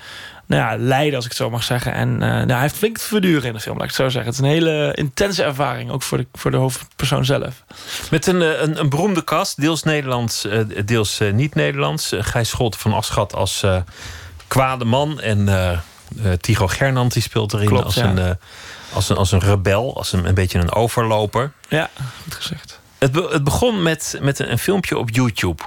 nou 0.47 0.63
ja, 0.63 0.85
leiden, 0.85 1.15
als 1.15 1.25
ik 1.25 1.31
het 1.31 1.41
zo 1.41 1.51
mag 1.51 1.63
zeggen. 1.63 1.93
En 1.93 2.23
eh, 2.23 2.29
nou, 2.29 2.51
hij 2.51 2.61
heeft 2.61 2.77
flink 2.77 2.99
te 2.99 3.05
verduren 3.05 3.45
in 3.45 3.53
de 3.53 3.61
film, 3.61 3.75
laat 3.75 3.85
ik 3.85 3.91
het 3.91 4.01
zo 4.01 4.09
zeggen. 4.09 4.33
Het 4.33 4.41
is 4.41 4.47
een 4.47 4.55
hele 4.55 4.93
intense 4.95 5.43
ervaring, 5.43 5.91
ook 5.91 6.03
voor 6.03 6.19
de, 6.19 6.27
voor 6.33 6.51
de 6.51 6.57
hoofdpersoon 6.57 7.25
zelf. 7.25 7.65
Met 8.11 8.27
een, 8.27 8.43
eh, 8.43 8.61
een, 8.61 8.81
een 8.81 8.89
beroemde 8.89 9.25
cast, 9.25 9.61
deels 9.61 9.83
Nederlands, 9.83 10.45
eh, 10.45 10.61
deels 10.85 11.21
niet-Nederlands. 11.33 12.13
Gijs 12.19 12.49
Scholte 12.49 12.79
van 12.79 12.93
Aschat 12.93 13.35
als 13.35 13.63
eh, 13.63 13.77
kwade 14.47 14.85
man. 14.85 15.21
En 15.21 15.49
eh, 15.49 15.79
Tycho 16.41 16.67
Gernand 16.67 17.13
die 17.13 17.23
speelt 17.23 17.53
erin 17.53 17.67
Klopt, 17.67 17.85
als, 17.85 17.95
ja. 17.95 18.05
een, 18.05 18.39
als, 18.93 19.09
een, 19.09 19.17
als 19.17 19.33
een 19.33 19.41
rebel, 19.41 19.97
als 19.97 20.13
een, 20.13 20.25
een 20.25 20.35
beetje 20.35 20.59
een 20.59 20.73
overloper. 20.73 21.53
Ja, 21.69 21.91
goed 22.23 22.35
gezegd. 22.35 22.81
Het, 22.99 23.13
be- 23.13 23.29
het 23.31 23.45
begon 23.45 23.83
met, 23.83 24.19
met 24.21 24.39
een, 24.39 24.51
een 24.51 24.59
filmpje 24.59 24.99
op 24.99 25.11
YouTube. 25.11 25.63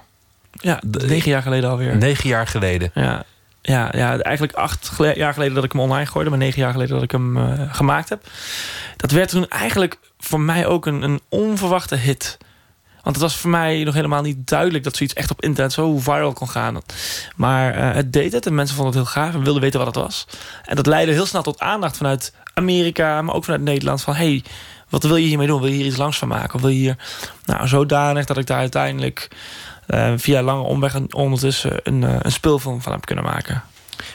Ja, 0.51 0.81
negen 0.81 1.31
jaar 1.31 1.41
geleden 1.41 1.69
alweer. 1.69 1.95
Negen 1.97 2.29
jaar 2.29 2.47
geleden. 2.47 2.91
Ja, 2.93 3.23
ja, 3.67 3.91
ja 3.95 4.19
eigenlijk 4.19 4.57
acht 4.57 4.91
jaar 5.15 5.33
geleden 5.33 5.55
dat 5.55 5.63
ik 5.63 5.71
hem 5.71 5.81
online 5.81 6.05
gooide, 6.05 6.29
maar 6.29 6.39
negen 6.39 6.61
jaar 6.61 6.71
geleden 6.71 6.93
dat 6.93 7.03
ik 7.03 7.11
hem 7.11 7.37
eh, 7.37 7.75
gemaakt 7.75 8.09
heb. 8.09 8.27
Dat 8.97 9.11
werd 9.11 9.29
toen 9.29 9.47
eigenlijk 9.47 9.99
voor 10.19 10.39
mij 10.39 10.65
ook 10.65 10.85
een, 10.85 11.01
een 11.01 11.21
onverwachte 11.29 11.95
hit. 11.95 12.37
Want 13.03 13.15
het 13.15 13.25
was 13.25 13.37
voor 13.37 13.49
mij 13.49 13.83
nog 13.83 13.93
helemaal 13.93 14.21
niet 14.21 14.47
duidelijk 14.47 14.83
dat 14.83 14.95
zoiets 14.95 15.15
echt 15.15 15.31
op 15.31 15.41
internet 15.41 15.73
zo 15.73 15.97
viral 15.97 16.33
kon 16.33 16.49
gaan. 16.49 16.77
Maar 17.35 17.73
eh, 17.73 17.93
het 17.93 18.13
deed 18.13 18.31
het 18.31 18.45
en 18.45 18.55
mensen 18.55 18.75
vonden 18.75 18.93
het 18.93 19.03
heel 19.03 19.23
gaaf 19.23 19.33
en 19.33 19.43
wilden 19.43 19.61
weten 19.61 19.79
wat 19.79 19.95
het 19.95 20.03
was. 20.03 20.27
En 20.65 20.75
dat 20.75 20.85
leidde 20.85 21.13
heel 21.13 21.25
snel 21.25 21.43
tot 21.43 21.59
aandacht 21.59 21.97
vanuit 21.97 22.33
Amerika, 22.53 23.21
maar 23.21 23.35
ook 23.35 23.43
vanuit 23.43 23.63
Nederland. 23.63 24.01
Van 24.01 24.15
hey, 24.15 24.43
wat 24.89 25.03
wil 25.03 25.15
je 25.15 25.27
hiermee 25.27 25.47
doen? 25.47 25.61
Wil 25.61 25.69
je 25.69 25.75
hier 25.75 25.85
iets 25.85 25.97
langs 25.97 26.17
van 26.17 26.27
maken? 26.27 26.53
Of 26.53 26.61
wil 26.61 26.69
je 26.69 26.77
hier 26.77 26.97
nou, 27.45 27.67
zodanig 27.67 28.25
dat 28.25 28.37
ik 28.37 28.45
daar 28.45 28.57
uiteindelijk 28.57 29.29
via 30.17 30.41
lange 30.41 30.61
omweg 30.61 30.93
en 30.95 31.13
ondertussen 31.13 31.79
een, 31.83 32.03
eh, 32.03 32.15
een 32.19 32.31
speelfilm 32.31 32.81
van 32.81 32.91
heb 32.91 33.05
kunnen 33.05 33.23
maken. 33.23 33.63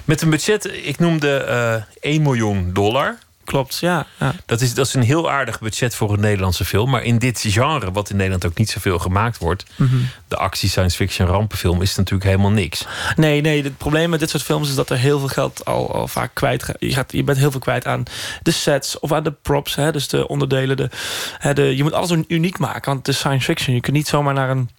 Met 0.04 0.22
een 0.22 0.30
budget, 0.30 0.86
ik 0.86 0.98
noemde 0.98 1.36
eh 1.36 2.10
1 2.12 2.22
miljoen 2.22 2.72
dollar. 2.72 3.18
Klopt, 3.44 3.78
ja. 3.78 4.06
ja. 4.18 4.34
Dat, 4.46 4.60
is, 4.60 4.74
dat 4.74 4.86
is 4.86 4.94
een 4.94 5.02
heel 5.02 5.30
aardig 5.30 5.60
budget 5.60 5.94
voor 5.94 6.12
een 6.12 6.20
Nederlandse 6.20 6.64
film. 6.64 6.90
Maar 6.90 7.02
in 7.02 7.18
dit 7.18 7.44
genre, 7.48 7.92
wat 7.92 8.10
in 8.10 8.16
Nederland 8.16 8.46
ook 8.46 8.58
niet 8.58 8.70
zoveel 8.70 8.98
gemaakt 8.98 9.38
wordt... 9.38 9.64
Mhm. 9.76 9.96
de 10.28 10.36
actie, 10.36 10.68
science 10.68 10.96
fiction, 10.96 11.28
rampenfilm... 11.28 11.82
is 11.82 11.88
het 11.88 11.98
natuurlijk 11.98 12.30
helemaal 12.30 12.50
niks. 12.50 12.86
Nee, 13.16 13.40
nee, 13.40 13.62
het 13.62 13.76
probleem 13.76 14.10
met 14.10 14.20
dit 14.20 14.30
soort 14.30 14.42
films 14.42 14.68
is 14.68 14.74
dat 14.74 14.90
er 14.90 14.96
heel 14.96 15.18
veel 15.18 15.28
geld 15.28 15.64
al, 15.64 15.94
al 15.94 16.08
vaak 16.08 16.30
kwijt 16.34 16.62
gaat. 16.62 16.76
Je, 16.78 16.92
gaat. 16.92 17.12
je 17.12 17.24
bent 17.24 17.38
heel 17.38 17.50
veel 17.50 17.60
kwijt 17.60 17.86
aan 17.86 18.02
de 18.42 18.50
sets 18.50 18.98
of 18.98 19.12
aan 19.12 19.22
de 19.22 19.32
props, 19.42 19.74
hè, 19.74 19.92
dus 19.92 20.08
de 20.08 20.28
onderdelen. 20.28 20.76
De, 20.76 20.90
hè, 21.38 21.52
de, 21.52 21.76
je 21.76 21.82
moet 21.82 21.92
alles 21.92 22.10
uniek 22.28 22.58
maken, 22.58 22.84
want 22.84 22.98
het 22.98 23.08
is 23.08 23.18
science 23.18 23.44
fiction. 23.44 23.74
Je 23.74 23.80
kunt 23.80 23.96
niet 23.96 24.08
zomaar 24.08 24.34
naar 24.34 24.50
een 24.50 24.70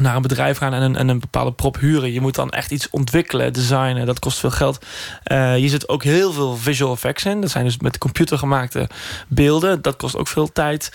naar 0.00 0.16
een 0.16 0.22
bedrijf 0.22 0.58
gaan 0.58 0.74
en 0.74 0.82
een, 0.82 0.96
en 0.96 1.08
een 1.08 1.20
bepaalde 1.20 1.52
prop 1.52 1.78
huren. 1.78 2.12
Je 2.12 2.20
moet 2.20 2.34
dan 2.34 2.50
echt 2.50 2.70
iets 2.70 2.90
ontwikkelen, 2.90 3.52
designen. 3.52 4.06
Dat 4.06 4.18
kost 4.18 4.38
veel 4.38 4.50
geld. 4.50 4.84
Eh 5.22 5.58
je 5.58 5.68
zit 5.68 5.88
ook 5.88 6.02
heel 6.02 6.32
veel 6.32 6.56
visual 6.56 6.92
effects 6.92 7.24
in. 7.24 7.40
Dat 7.40 7.50
zijn 7.50 7.64
dus 7.64 7.78
met 7.78 7.98
computer 7.98 8.38
gemaakte 8.38 8.88
beelden. 9.28 9.82
Dat 9.82 9.96
kost 9.96 10.16
ook 10.16 10.28
veel 10.28 10.52
tijd. 10.52 10.90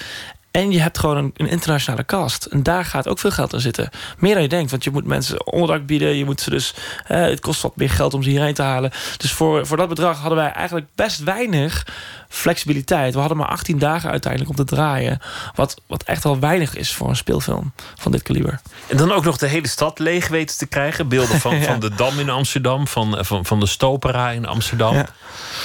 En 0.56 0.72
je 0.72 0.80
hebt 0.80 0.98
gewoon 0.98 1.18
een, 1.18 1.32
een 1.38 1.50
internationale 1.50 2.06
cast. 2.06 2.46
En 2.46 2.64
daar 2.64 2.86
gaat 2.86 3.08
ook 3.08 3.20
veel 3.20 3.32
geld 3.32 3.54
in 3.54 3.60
zitten. 3.60 3.90
Meer 4.18 4.34
dan 4.34 4.44
je 4.44 4.50
denkt. 4.50 4.72
Want 4.72 4.84
je 4.84 4.92
moet 4.92 5.06
mensen 5.06 5.52
onderdak 5.54 5.86
bieden. 5.86 6.16
Je 6.16 6.26
moet 6.26 6.42
ze 6.42 6.50
dus, 6.50 6.74
eh, 7.08 7.22
het 7.22 7.40
kost 7.40 7.62
wat 7.62 7.76
meer 7.76 7.90
geld 7.90 8.14
om 8.14 8.24
ze 8.24 8.30
hierheen 8.30 8.54
te 8.54 8.62
halen. 8.62 8.92
Dus 9.18 9.32
voor, 9.32 9.68
voor 9.68 9.78
dat 9.78 9.90
bedrag 9.90 10.20
hadden 10.20 10.38
wij 10.38 10.52
eigenlijk 10.52 10.88
best 10.96 11.24
weinig 11.24 11.88
flexibiliteit. 12.30 13.14
We 13.14 13.20
hadden 13.20 13.38
maar 13.38 13.48
18 13.48 13.80
dagen 13.80 14.10
uiteindelijk 14.10 14.52
om 14.52 14.66
te 14.66 14.76
draaien. 14.76 15.20
Wat, 15.56 15.82
wat 15.88 16.04
echt 16.04 16.26
al 16.26 16.40
weinig 16.40 16.76
is 16.76 16.94
voor 16.94 17.10
een 17.10 17.16
speelfilm 17.16 17.74
van 17.96 18.12
dit 18.12 18.22
kaliber. 18.24 18.60
En 18.88 18.98
dan 18.98 19.12
ook 19.12 19.24
nog 19.24 19.38
de 19.38 19.48
hele 19.48 19.68
stad 19.68 20.00
leeg 20.00 20.28
weten 20.28 20.58
te 20.58 20.66
krijgen. 20.68 21.08
Beelden 21.08 21.40
van, 21.40 21.56
Ja. 21.60 21.62
van 21.64 21.80
de 21.80 21.96
Dam 21.96 22.20
in 22.20 22.30
Amsterdam, 22.30 22.88
van, 22.88 23.18
van, 23.26 23.46
van 23.46 23.60
de 23.60 23.66
Stopera 23.68 24.30
in 24.32 24.46
Amsterdam. 24.46 24.94
Ja. 24.94 25.06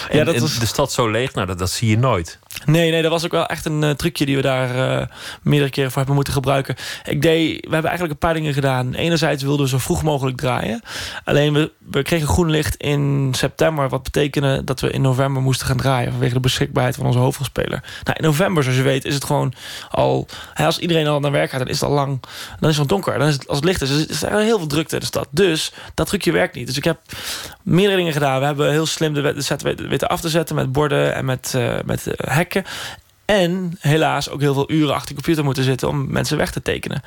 En, 0.09 0.19
Ja, 0.19 0.25
dat 0.25 0.35
en 0.35 0.41
was- 0.41 0.59
de 0.59 0.67
stad 0.67 0.93
zo 0.93 1.11
leeg, 1.11 1.35
nou, 1.35 1.47
dat, 1.47 1.59
dat 1.59 1.71
zie 1.71 1.89
je 1.91 1.99
nooit. 1.99 2.39
Nee, 2.65 2.91
nee, 2.91 3.03
dat 3.03 3.11
was 3.11 3.25
ook 3.25 3.31
wel 3.31 3.47
echt 3.47 3.65
een 3.65 3.83
eh, 3.85 3.91
trucje 3.91 4.27
die 4.27 4.37
we 4.37 4.43
daar 4.43 4.99
eh, 5.01 5.07
meerdere 5.43 5.71
keren 5.71 5.89
voor 5.89 5.97
hebben 5.99 6.15
moeten 6.15 6.33
gebruiken. 6.33 6.77
Ik 7.05 7.23
deed, 7.23 7.53
we 7.67 7.73
hebben 7.73 7.91
eigenlijk 7.91 8.13
een 8.13 8.19
paar 8.29 8.35
dingen 8.35 8.55
gedaan. 8.55 8.95
Enerzijds 8.95 9.43
wilden 9.43 9.65
we 9.65 9.71
zo 9.71 9.79
vroeg 9.79 10.03
mogelijk 10.03 10.37
draaien. 10.37 10.83
Alleen 11.25 11.53
we, 11.53 11.73
we 11.91 12.03
kregen 12.03 12.29
groen 12.29 12.51
licht 12.51 12.77
in 12.77 13.29
september, 13.37 13.89
wat 13.89 14.03
betekende 14.03 14.65
dat 14.65 14.81
we 14.81 14.91
in 14.91 15.01
november 15.01 15.43
moesten 15.43 15.67
gaan 15.67 15.77
draaien 15.77 16.11
vanwege 16.11 16.35
de 16.35 16.41
beschikbaarheid 16.61 16.97
van 16.97 17.07
onze 17.07 17.19
hoofdrolspeler. 17.19 17.83
Nou, 18.05 18.17
in 18.17 18.25
november, 18.25 18.63
zoals 18.63 18.79
je 18.79 18.85
weet, 18.85 19.05
is 19.05 19.15
het 19.15 19.25
gewoon 19.25 19.53
al. 19.91 20.27
Als 20.55 20.79
iedereen 20.79 21.07
al 21.07 21.21
naar 21.21 21.31
werk 21.31 21.51
gaat, 21.51 21.59
dan 21.59 21.69
is 21.69 21.81
het 21.81 21.89
al 21.89 21.95
lang. 21.95 22.21
Dan 22.61 22.71
is 22.71 22.77
het 22.77 22.91
al 22.91 22.97
donker. 22.97 23.19
Dan 23.19 23.29
is 23.29 23.35
het 23.35 23.49
als 23.49 23.57
het 23.57 23.67
licht 23.67 23.83
is. 23.83 23.89
Dus 23.89 24.23
er 24.23 24.39
is 24.39 24.45
heel 24.45 24.59
veel 24.59 24.67
drukte 24.67 24.95
in 24.95 25.01
de 25.01 25.07
stad. 25.07 25.29
Dus 25.31 25.73
dat 25.95 26.07
trucje 26.07 26.33
werkt 26.33 26.55
niet. 26.55 26.67
Dus 26.67 26.77
ik 26.77 26.85
heb 26.85 27.01
meerdere 27.63 27.97
dingen 27.97 28.13
gedaan. 28.13 28.41
We 28.41 28.47
hebben 28.47 28.71
heel 28.71 28.87
slim 28.87 29.15
de 29.15 29.21
wet- 29.21 30.01
de 30.01 30.09
af 30.09 30.21
te 30.21 30.29
zetten 30.29 30.57
met 30.57 30.73
borden 30.73 31.15
en 31.15 31.25
met, 31.25 31.53
eh, 31.55 31.75
met 31.85 32.07
eh, 32.07 32.35
hekken. 32.35 32.65
En 33.31 33.77
helaas 33.81 34.29
ook 34.31 34.41
heel 34.41 34.55
veel 34.55 34.71
uren 34.71 34.95
achter 34.95 35.09
de 35.09 35.15
computer 35.15 35.45
moeten 35.45 35.65
zitten 35.65 35.89
om 35.89 36.13
mensen 36.13 36.37
weg 36.37 36.51
te 36.51 36.63
tekenen. 36.63 37.03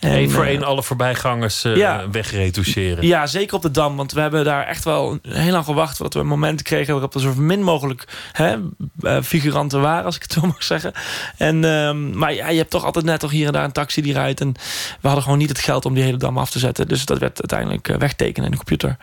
En, 0.00 0.12
Eén 0.12 0.30
voor 0.30 0.44
eh, 0.44 0.50
één 0.50 0.62
alle 0.62 0.82
voorbijgangers 0.82 1.64
eh 1.64 1.76
ja. 1.76 2.10
wegretoucheren. 2.10 3.06
ja, 3.06 3.26
zeker 3.26 3.56
op 3.56 3.62
de 3.62 3.70
Dam. 3.70 3.96
Want 3.96 4.12
we 4.12 4.20
hebben 4.20 4.44
daar 4.44 4.66
echt 4.66 4.84
wel 4.84 5.18
heel 5.28 5.52
lang 5.52 5.64
gewacht... 5.64 5.96
voordat 5.96 6.14
we 6.14 6.20
een 6.20 6.26
moment 6.26 6.62
kregen 6.62 6.92
waarop 6.92 7.14
er 7.14 7.20
zo 7.20 7.34
min 7.36 7.62
mogelijk 7.62 8.04
hè, 8.32 8.56
eh, 9.02 9.22
figuranten 9.22 9.80
waren... 9.80 10.04
als 10.04 10.16
ik 10.16 10.22
het 10.22 10.32
zo 10.32 10.40
mag 10.46 10.62
zeggen. 10.62 10.92
En, 11.36 11.64
ehm, 11.64 12.18
maar 12.18 12.34
ja, 12.34 12.48
je 12.48 12.58
hebt 12.58 12.70
toch 12.70 12.84
altijd 12.84 13.04
net 13.04 13.20
toch 13.20 13.30
hier 13.30 13.46
en 13.46 13.52
daar 13.52 13.64
een 13.64 13.72
taxi 13.72 14.02
die 14.02 14.12
rijdt. 14.12 14.40
En 14.40 14.52
we 15.00 15.06
hadden 15.06 15.22
gewoon 15.22 15.38
niet 15.38 15.48
het 15.48 15.58
geld 15.58 15.84
om 15.84 15.94
die 15.94 16.02
hele 16.02 16.16
Dam 16.16 16.38
af 16.38 16.50
te 16.50 16.58
zetten. 16.58 16.88
Dus 16.88 17.04
dat 17.04 17.18
werd 17.18 17.38
uiteindelijk 17.38 17.98
wegtekenen 17.98 18.44
in 18.44 18.50
de 18.50 18.56
computer. 18.56 18.96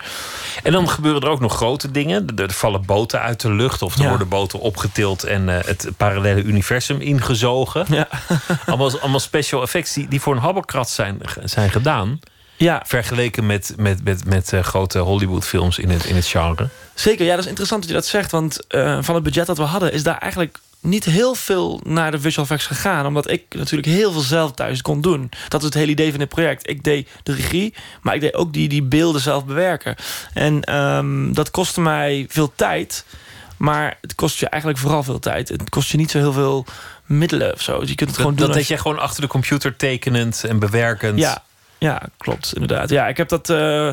En 0.63 0.71
dan 0.71 0.89
gebeuren 0.89 1.21
er 1.21 1.29
ook 1.29 1.39
nog 1.39 1.55
grote 1.55 1.91
dingen. 1.91 2.25
Er 2.35 2.51
vallen 2.51 2.85
boten 2.85 3.21
uit 3.21 3.41
de 3.41 3.51
lucht 3.51 3.81
of 3.81 3.95
er 3.95 4.01
Ja. 4.01 4.09
worden 4.09 4.27
boten 4.27 4.59
opgetild 4.59 5.23
en 5.23 5.47
het 5.47 5.89
parallele 5.97 6.43
universum 6.55 7.01
ingezogen. 7.01 7.85
Ja. 7.89 8.07
allemaal, 8.65 8.99
allemaal 8.99 9.19
special 9.19 9.61
effects 9.61 9.93
die, 9.93 10.07
die 10.07 10.21
voor 10.21 10.35
een 10.35 10.41
habberkrat 10.41 10.89
zijn, 10.89 11.21
zijn 11.43 11.69
gedaan. 11.69 12.19
Ja. 12.57 12.83
Vergeleken 12.85 13.45
met, 13.45 13.73
met, 13.77 14.03
met, 14.03 14.25
met 14.25 14.53
eh, 14.53 14.63
grote 14.63 14.99
Hollywoodfilms 14.99 15.79
in 15.79 15.89
het, 15.89 16.05
in 16.05 16.15
het 16.15 16.25
genre. 16.25 16.69
Zeker, 16.93 17.25
ja, 17.25 17.31
dat 17.31 17.43
is 17.43 17.49
interessant 17.49 17.81
dat 17.81 17.89
je 17.89 17.95
dat 17.95 18.05
zegt. 18.05 18.31
Want 18.31 18.67
eh, 18.67 18.97
van 19.01 19.15
het 19.15 19.23
budget 19.23 19.45
dat 19.45 19.57
we 19.57 19.63
hadden, 19.63 19.93
is 19.93 20.03
daar 20.03 20.17
eigenlijk 20.17 20.59
niet 20.79 21.05
heel 21.05 21.35
veel 21.35 21.81
naar 21.83 22.11
de 22.11 22.19
visual 22.19 22.43
effects 22.43 22.65
gegaan. 22.65 23.05
Omdat 23.05 23.29
ik 23.29 23.43
natuurlijk 23.49 23.87
heel 23.87 24.11
veel 24.11 24.21
zelf 24.21 24.51
thuis 24.51 24.81
kon 24.81 25.01
doen. 25.01 25.29
Dat 25.47 25.59
is 25.59 25.65
het 25.65 25.75
hele 25.75 25.91
idee 25.91 26.09
van 26.09 26.19
dit 26.19 26.29
project. 26.29 26.69
Ik 26.69 26.83
deed 26.83 27.09
de 27.23 27.33
regie, 27.33 27.73
maar 28.01 28.15
ik 28.15 28.21
deed 28.21 28.33
ook 28.33 28.53
die, 28.53 28.69
die 28.69 28.83
beelden 28.83 29.21
zelf 29.21 29.45
bewerken. 29.45 29.95
En 30.33 30.61
ehm, 30.61 31.33
dat 31.33 31.51
kostte 31.51 31.81
mij 31.81 32.25
veel 32.29 32.51
tijd. 32.55 33.05
Maar 33.57 33.97
het 34.01 34.15
kost 34.15 34.39
je 34.39 34.49
eigenlijk 34.49 34.81
vooral 34.81 35.03
veel 35.03 35.19
tijd. 35.19 35.49
Het 35.49 35.69
kost 35.69 35.91
je 35.91 35.97
niet 35.97 36.11
zo 36.11 36.17
heel 36.17 36.33
veel 36.33 36.65
middelen 37.05 37.53
of 37.53 37.61
zo. 37.61 37.79
Dus 37.79 37.89
je 37.89 37.95
kunt 37.95 38.09
het 38.09 38.19
gewoon 38.19 38.35
Dat, 38.35 38.39
doen. 38.39 38.47
dat 38.47 38.57
als 38.57 38.67
deed 38.67 38.77
jij 38.77 38.85
gewoon 38.87 38.99
achter 38.99 39.21
de 39.21 39.27
computer 39.27 39.75
tekenend 39.75 40.43
en 40.43 40.59
bewerkend. 40.59 41.19
ja, 41.19 41.43
ja, 41.77 42.01
klopt, 42.17 42.53
inderdaad. 42.53 42.89
Ja, 42.89 43.07
ik 43.07 43.17
heb 43.17 43.29
dat 43.29 43.49
eh, 43.49 43.89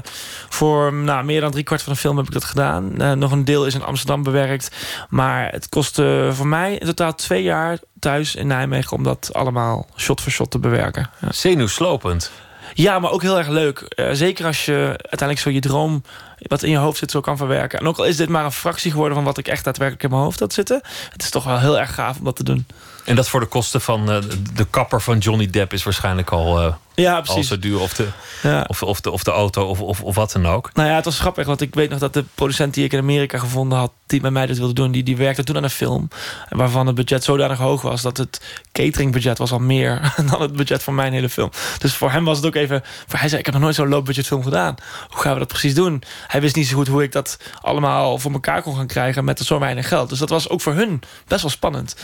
voor 0.48 0.92
nou, 0.94 1.24
meer 1.24 1.40
dan 1.40 1.50
drie 1.50 1.64
kwart 1.64 1.82
van 1.82 1.92
de 1.92 1.98
film 1.98 2.16
heb 2.16 2.26
ik 2.26 2.32
dat 2.32 2.44
gedaan. 2.44 3.00
Eh, 3.00 3.12
nog 3.12 3.32
een 3.32 3.44
deel 3.44 3.66
is 3.66 3.74
in 3.74 3.84
Amsterdam 3.84 4.22
bewerkt. 4.22 4.70
Maar 5.08 5.50
het 5.50 5.68
kostte 5.68 6.30
voor 6.32 6.46
mij 6.46 6.74
in 6.74 6.86
totaal 6.86 7.14
twee 7.14 7.42
jaar 7.42 7.78
thuis 7.98 8.34
in 8.34 8.46
Nijmegen... 8.46 8.96
om 8.96 9.02
dat 9.02 9.30
allemaal 9.32 9.86
shot 9.96 10.20
voor 10.20 10.32
shot 10.32 10.50
te 10.50 10.58
bewerken. 10.58 11.10
Ja. 11.20 11.32
Zenuwslopend. 11.32 12.30
Ja, 12.74 12.98
maar 12.98 13.10
ook 13.10 13.22
heel 13.22 13.38
erg 13.38 13.48
leuk. 13.48 13.78
Eh, 13.80 14.08
zeker 14.12 14.46
als 14.46 14.64
je 14.64 14.74
uiteindelijk 14.88 15.38
zo 15.38 15.50
je 15.50 15.60
droom 15.60 16.02
wat 16.38 16.62
in 16.62 16.70
je 16.70 16.76
hoofd 16.76 16.98
zit 16.98 17.10
zo 17.10 17.20
kan 17.20 17.36
verwerken. 17.36 17.78
En 17.78 17.86
ook 17.86 17.98
al 17.98 18.04
is 18.04 18.16
dit 18.16 18.28
maar 18.28 18.44
een 18.44 18.52
fractie 18.52 18.90
geworden 18.90 19.14
van 19.14 19.24
wat 19.24 19.38
ik 19.38 19.48
echt 19.48 19.64
daadwerkelijk 19.64 20.04
in 20.04 20.10
mijn 20.10 20.22
hoofd 20.22 20.40
had 20.40 20.52
zitten. 20.52 20.80
Het 21.10 21.22
is 21.22 21.30
toch 21.30 21.44
wel 21.44 21.58
heel 21.58 21.78
erg 21.78 21.94
gaaf 21.94 22.18
om 22.18 22.24
dat 22.24 22.36
te 22.36 22.44
doen. 22.44 22.66
En 23.04 23.16
dat 23.16 23.28
voor 23.28 23.40
de 23.40 23.46
kosten 23.46 23.80
van 23.80 24.10
eh, 24.10 24.18
de 24.54 24.66
kapper 24.70 25.00
van 25.00 25.18
Johnny 25.18 25.50
Depp 25.50 25.72
is 25.72 25.82
waarschijnlijk 25.82 26.30
al, 26.30 26.60
eh, 26.60 26.74
Ja, 26.94 27.20
precies. 27.20 27.48
zo 27.48 27.58
duur. 27.58 27.80
Of 27.80 27.94
de, 27.94 28.06
Ja. 28.42 28.64
of, 28.68 28.82
of, 28.82 29.00
de, 29.00 29.10
of 29.10 29.22
de 29.22 29.30
auto 29.30 29.64
of, 29.66 29.80
of, 29.80 30.02
of 30.02 30.14
wat 30.14 30.32
dan 30.32 30.46
ook. 30.46 30.70
Nou 30.74 30.88
ja, 30.88 30.94
het 30.94 31.04
was 31.04 31.18
grappig, 31.18 31.46
want 31.46 31.60
ik 31.60 31.74
weet 31.74 31.90
nog 31.90 31.98
dat 31.98 32.14
de 32.14 32.24
producent 32.34 32.74
die 32.74 32.84
ik 32.84 32.92
in 32.92 32.98
Amerika 32.98 33.38
gevonden 33.38 33.78
had, 33.78 33.92
die 34.06 34.20
met 34.20 34.32
mij 34.32 34.46
dit 34.46 34.58
wilde 34.58 34.72
doen, 34.72 34.92
die, 34.92 35.02
die 35.02 35.16
werkte 35.16 35.44
toen 35.44 35.56
aan 35.56 35.62
een 35.64 35.70
film. 35.70 36.08
Waarvan 36.48 36.86
het 36.86 36.94
budget 36.94 37.24
zodanig 37.24 37.58
hoog 37.58 37.82
was 37.82 38.02
dat 38.02 38.16
het 38.16 38.40
cateringbudget 38.72 39.38
was 39.38 39.52
al 39.52 39.58
meer 39.58 40.12
dan 40.30 40.40
het 40.42 40.52
budget 40.52 40.82
van 40.82 40.94
mijn 40.94 41.12
hele 41.12 41.28
film. 41.28 41.50
Dus 41.78 41.94
voor 41.94 42.10
hem 42.10 42.24
was 42.24 42.36
het 42.36 42.46
ook 42.46 42.54
even. 42.54 42.82
Voor 43.06 43.18
hij 43.18 43.28
zei: 43.28 43.38
Ik 43.40 43.44
heb 43.46 43.54
nog 43.54 43.62
nooit 43.64 43.74
zo'n 43.74 43.88
low 43.88 44.04
budget 44.04 44.26
film 44.26 44.42
gedaan. 44.42 44.74
Hoe 45.08 45.20
gaan 45.20 45.32
we 45.32 45.38
dat 45.38 45.48
precies 45.48 45.74
doen? 45.74 46.02
Hij 46.26 46.40
wist 46.40 46.54
niet 46.56 46.66
zo 46.66 46.76
goed 46.76 46.88
hoe 46.88 47.02
ik 47.02 47.12
dat 47.12 47.38
allemaal 47.62 48.18
voor 48.18 48.32
elkaar 48.32 48.62
kon 48.62 48.76
gaan 48.76 48.86
krijgen 48.86 49.24
met 49.24 49.38
zo 49.40 49.58
weinig 49.58 49.88
geld. 49.88 50.08
Dus 50.08 50.18
dat 50.18 50.28
was 50.28 50.48
ook 50.48 50.60
voor 50.60 50.74
hun 50.74 51.00
best 51.26 51.42
wel 51.42 51.50
spannend. 51.50 51.96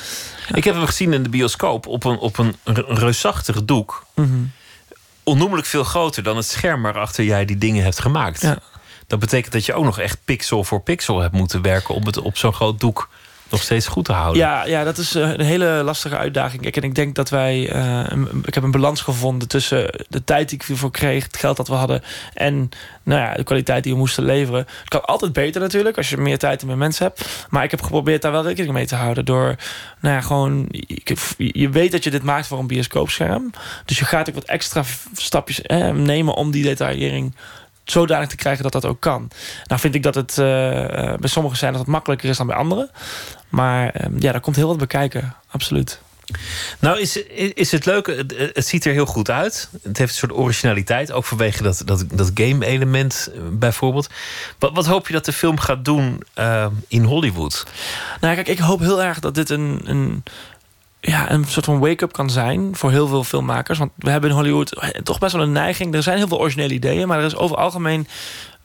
Ik 0.54 0.64
heb 0.64 0.74
hem 0.74 0.86
gezien 0.86 1.12
in 1.12 1.22
de 1.22 1.28
bioscoop 1.28 1.86
op 1.86 2.04
een, 2.04 2.18
op 2.18 2.38
een 2.38 2.56
re- 2.64 2.84
reusachtig 2.86 3.64
doek. 3.64 4.06
Mhm. 4.14 4.28
Onnoemelijk 5.28 5.66
veel 5.66 5.84
groter 5.84 6.22
dan 6.22 6.36
het 6.36 6.46
scherm 6.46 6.82
waarachter 6.82 7.24
jij 7.24 7.44
die 7.44 7.58
dingen 7.58 7.84
hebt 7.84 8.00
gemaakt. 8.00 8.40
Ja. 8.40 8.58
Dat 9.06 9.18
betekent 9.18 9.52
dat 9.52 9.66
je 9.66 9.74
ook 9.74 9.84
nog 9.84 9.98
echt 9.98 10.18
pixel 10.24 10.64
voor 10.64 10.80
pixel 10.80 11.20
hebt 11.20 11.34
moeten 11.34 11.62
werken 11.62 11.94
om 11.94 12.06
het 12.06 12.16
op 12.16 12.36
zo'n 12.36 12.52
groot 12.52 12.80
doek 12.80 13.08
nog 13.50 13.62
steeds 13.62 13.86
goed 13.86 14.04
te 14.04 14.12
houden. 14.12 14.42
Ja, 14.42 14.66
ja, 14.66 14.84
dat 14.84 14.98
is 14.98 15.14
eh, 15.14 15.28
een 15.30 15.40
hele 15.40 15.66
lastige 15.84 16.16
uitdaging. 16.16 16.70
En 16.70 16.82
ik 16.82 16.94
denk 16.94 17.14
dat 17.14 17.30
wij. 17.30 17.70
eh, 17.70 18.18
ik 18.42 18.54
heb 18.54 18.62
een 18.62 18.70
balans 18.70 19.00
gevonden 19.00 19.48
tussen 19.48 19.90
de 20.08 20.24
tijd 20.24 20.48
die 20.48 20.58
ik 20.62 20.68
ervoor 20.68 20.90
kreeg, 20.90 21.24
het 21.24 21.36
geld 21.36 21.56
dat 21.56 21.68
we 21.68 21.74
hadden. 21.74 22.02
en 22.34 22.68
nou 23.02 23.20
ja, 23.20 23.34
de 23.34 23.42
kwaliteit 23.42 23.82
die 23.82 23.92
we 23.92 23.98
moesten 23.98 24.24
leveren. 24.24 24.66
Het 24.80 24.88
kan 24.88 25.04
altijd 25.04 25.32
beter 25.32 25.60
natuurlijk, 25.60 25.96
als 25.96 26.08
je 26.10 26.16
meer 26.16 26.38
tijd 26.38 26.60
en 26.60 26.66
meer 26.66 26.76
mensen 26.76 27.06
hebt. 27.06 27.46
Maar 27.50 27.64
ik 27.64 27.70
heb 27.70 27.82
geprobeerd 27.82 28.22
daar 28.22 28.32
wel 28.32 28.42
rekening 28.42 28.72
mee 28.72 28.86
te 28.86 28.94
houden. 28.96 29.24
Door, 29.24 29.54
nou 30.00 30.14
ja, 30.14 30.20
gewoon. 30.20 30.68
Je 31.36 31.68
weet 31.68 31.92
dat 31.92 32.04
je 32.04 32.10
dit 32.10 32.22
maakt 32.22 32.46
voor 32.46 32.58
een 32.58 32.66
bioscoopscherm. 32.66 33.50
Dus 33.84 33.98
je 33.98 34.04
gaat 34.04 34.28
ook 34.28 34.34
wat 34.34 34.44
extra 34.44 34.82
stapjes 35.12 35.62
eh, 35.62 35.90
nemen 35.90 36.34
om 36.34 36.50
die 36.50 36.62
detaillering 36.62 37.34
zodanig 37.84 38.28
te 38.28 38.36
krijgen 38.36 38.62
dat 38.62 38.72
dat 38.72 38.84
ook 38.86 39.00
kan. 39.00 39.30
Nou 39.66 39.80
vind 39.80 39.94
ik 39.94 40.02
dat 40.02 40.14
het 40.14 40.30
eh, 40.38 40.44
bij 41.18 41.28
sommigen 41.28 41.58
zijn 41.58 41.72
dat 41.72 41.80
het 41.80 41.90
makkelijker 41.90 42.28
is 42.28 42.36
dan 42.36 42.46
bij 42.46 42.56
anderen. 42.56 42.90
Maar 43.48 43.90
eh, 43.90 44.06
ja, 44.18 44.32
daar 44.32 44.40
komt 44.40 44.56
heel 44.56 44.68
wat 44.68 44.78
bij 44.78 44.86
kijken. 44.86 45.34
Absoluut. 45.50 46.00
Nou, 46.78 47.00
is, 47.00 47.16
is 47.54 47.72
het 47.72 47.86
leuke, 47.86 48.12
het, 48.12 48.34
het 48.54 48.66
ziet 48.66 48.84
er 48.84 48.92
heel 48.92 49.06
goed 49.06 49.30
uit. 49.30 49.68
Het 49.82 49.98
heeft 49.98 50.10
een 50.10 50.18
soort 50.18 50.32
originaliteit, 50.32 51.12
ook 51.12 51.24
vanwege 51.24 51.62
dat, 51.62 51.82
dat, 51.84 52.04
dat 52.12 52.30
game-element 52.34 53.30
eh, 53.34 53.40
bijvoorbeeld. 53.52 54.08
Wat, 54.58 54.72
wat 54.74 54.86
hoop 54.86 55.06
je 55.06 55.12
dat 55.12 55.24
de 55.24 55.32
film 55.32 55.58
gaat 55.58 55.84
doen 55.84 56.22
eh, 56.34 56.66
in 56.88 57.04
Hollywood? 57.04 57.66
Nou, 58.20 58.34
kijk, 58.34 58.48
ik 58.48 58.58
hoop 58.58 58.80
heel 58.80 59.02
erg 59.02 59.18
dat 59.18 59.34
dit 59.34 59.50
een, 59.50 59.80
een, 59.84 60.22
ja, 61.00 61.30
een 61.30 61.44
soort 61.44 61.64
van 61.64 61.78
wake-up 61.78 62.12
kan 62.12 62.30
zijn 62.30 62.76
voor 62.76 62.90
heel 62.90 63.08
veel 63.08 63.24
filmmakers. 63.24 63.78
Want 63.78 63.90
we 63.96 64.10
hebben 64.10 64.30
in 64.30 64.36
Hollywood 64.36 64.92
toch 65.02 65.18
best 65.18 65.32
wel 65.32 65.42
een 65.42 65.52
neiging. 65.52 65.94
Er 65.94 66.02
zijn 66.02 66.18
heel 66.18 66.28
veel 66.28 66.40
originele 66.40 66.74
ideeën, 66.74 67.08
maar 67.08 67.18
er 67.18 67.24
is 67.24 67.36
over 67.36 67.56
algemeen 67.56 68.08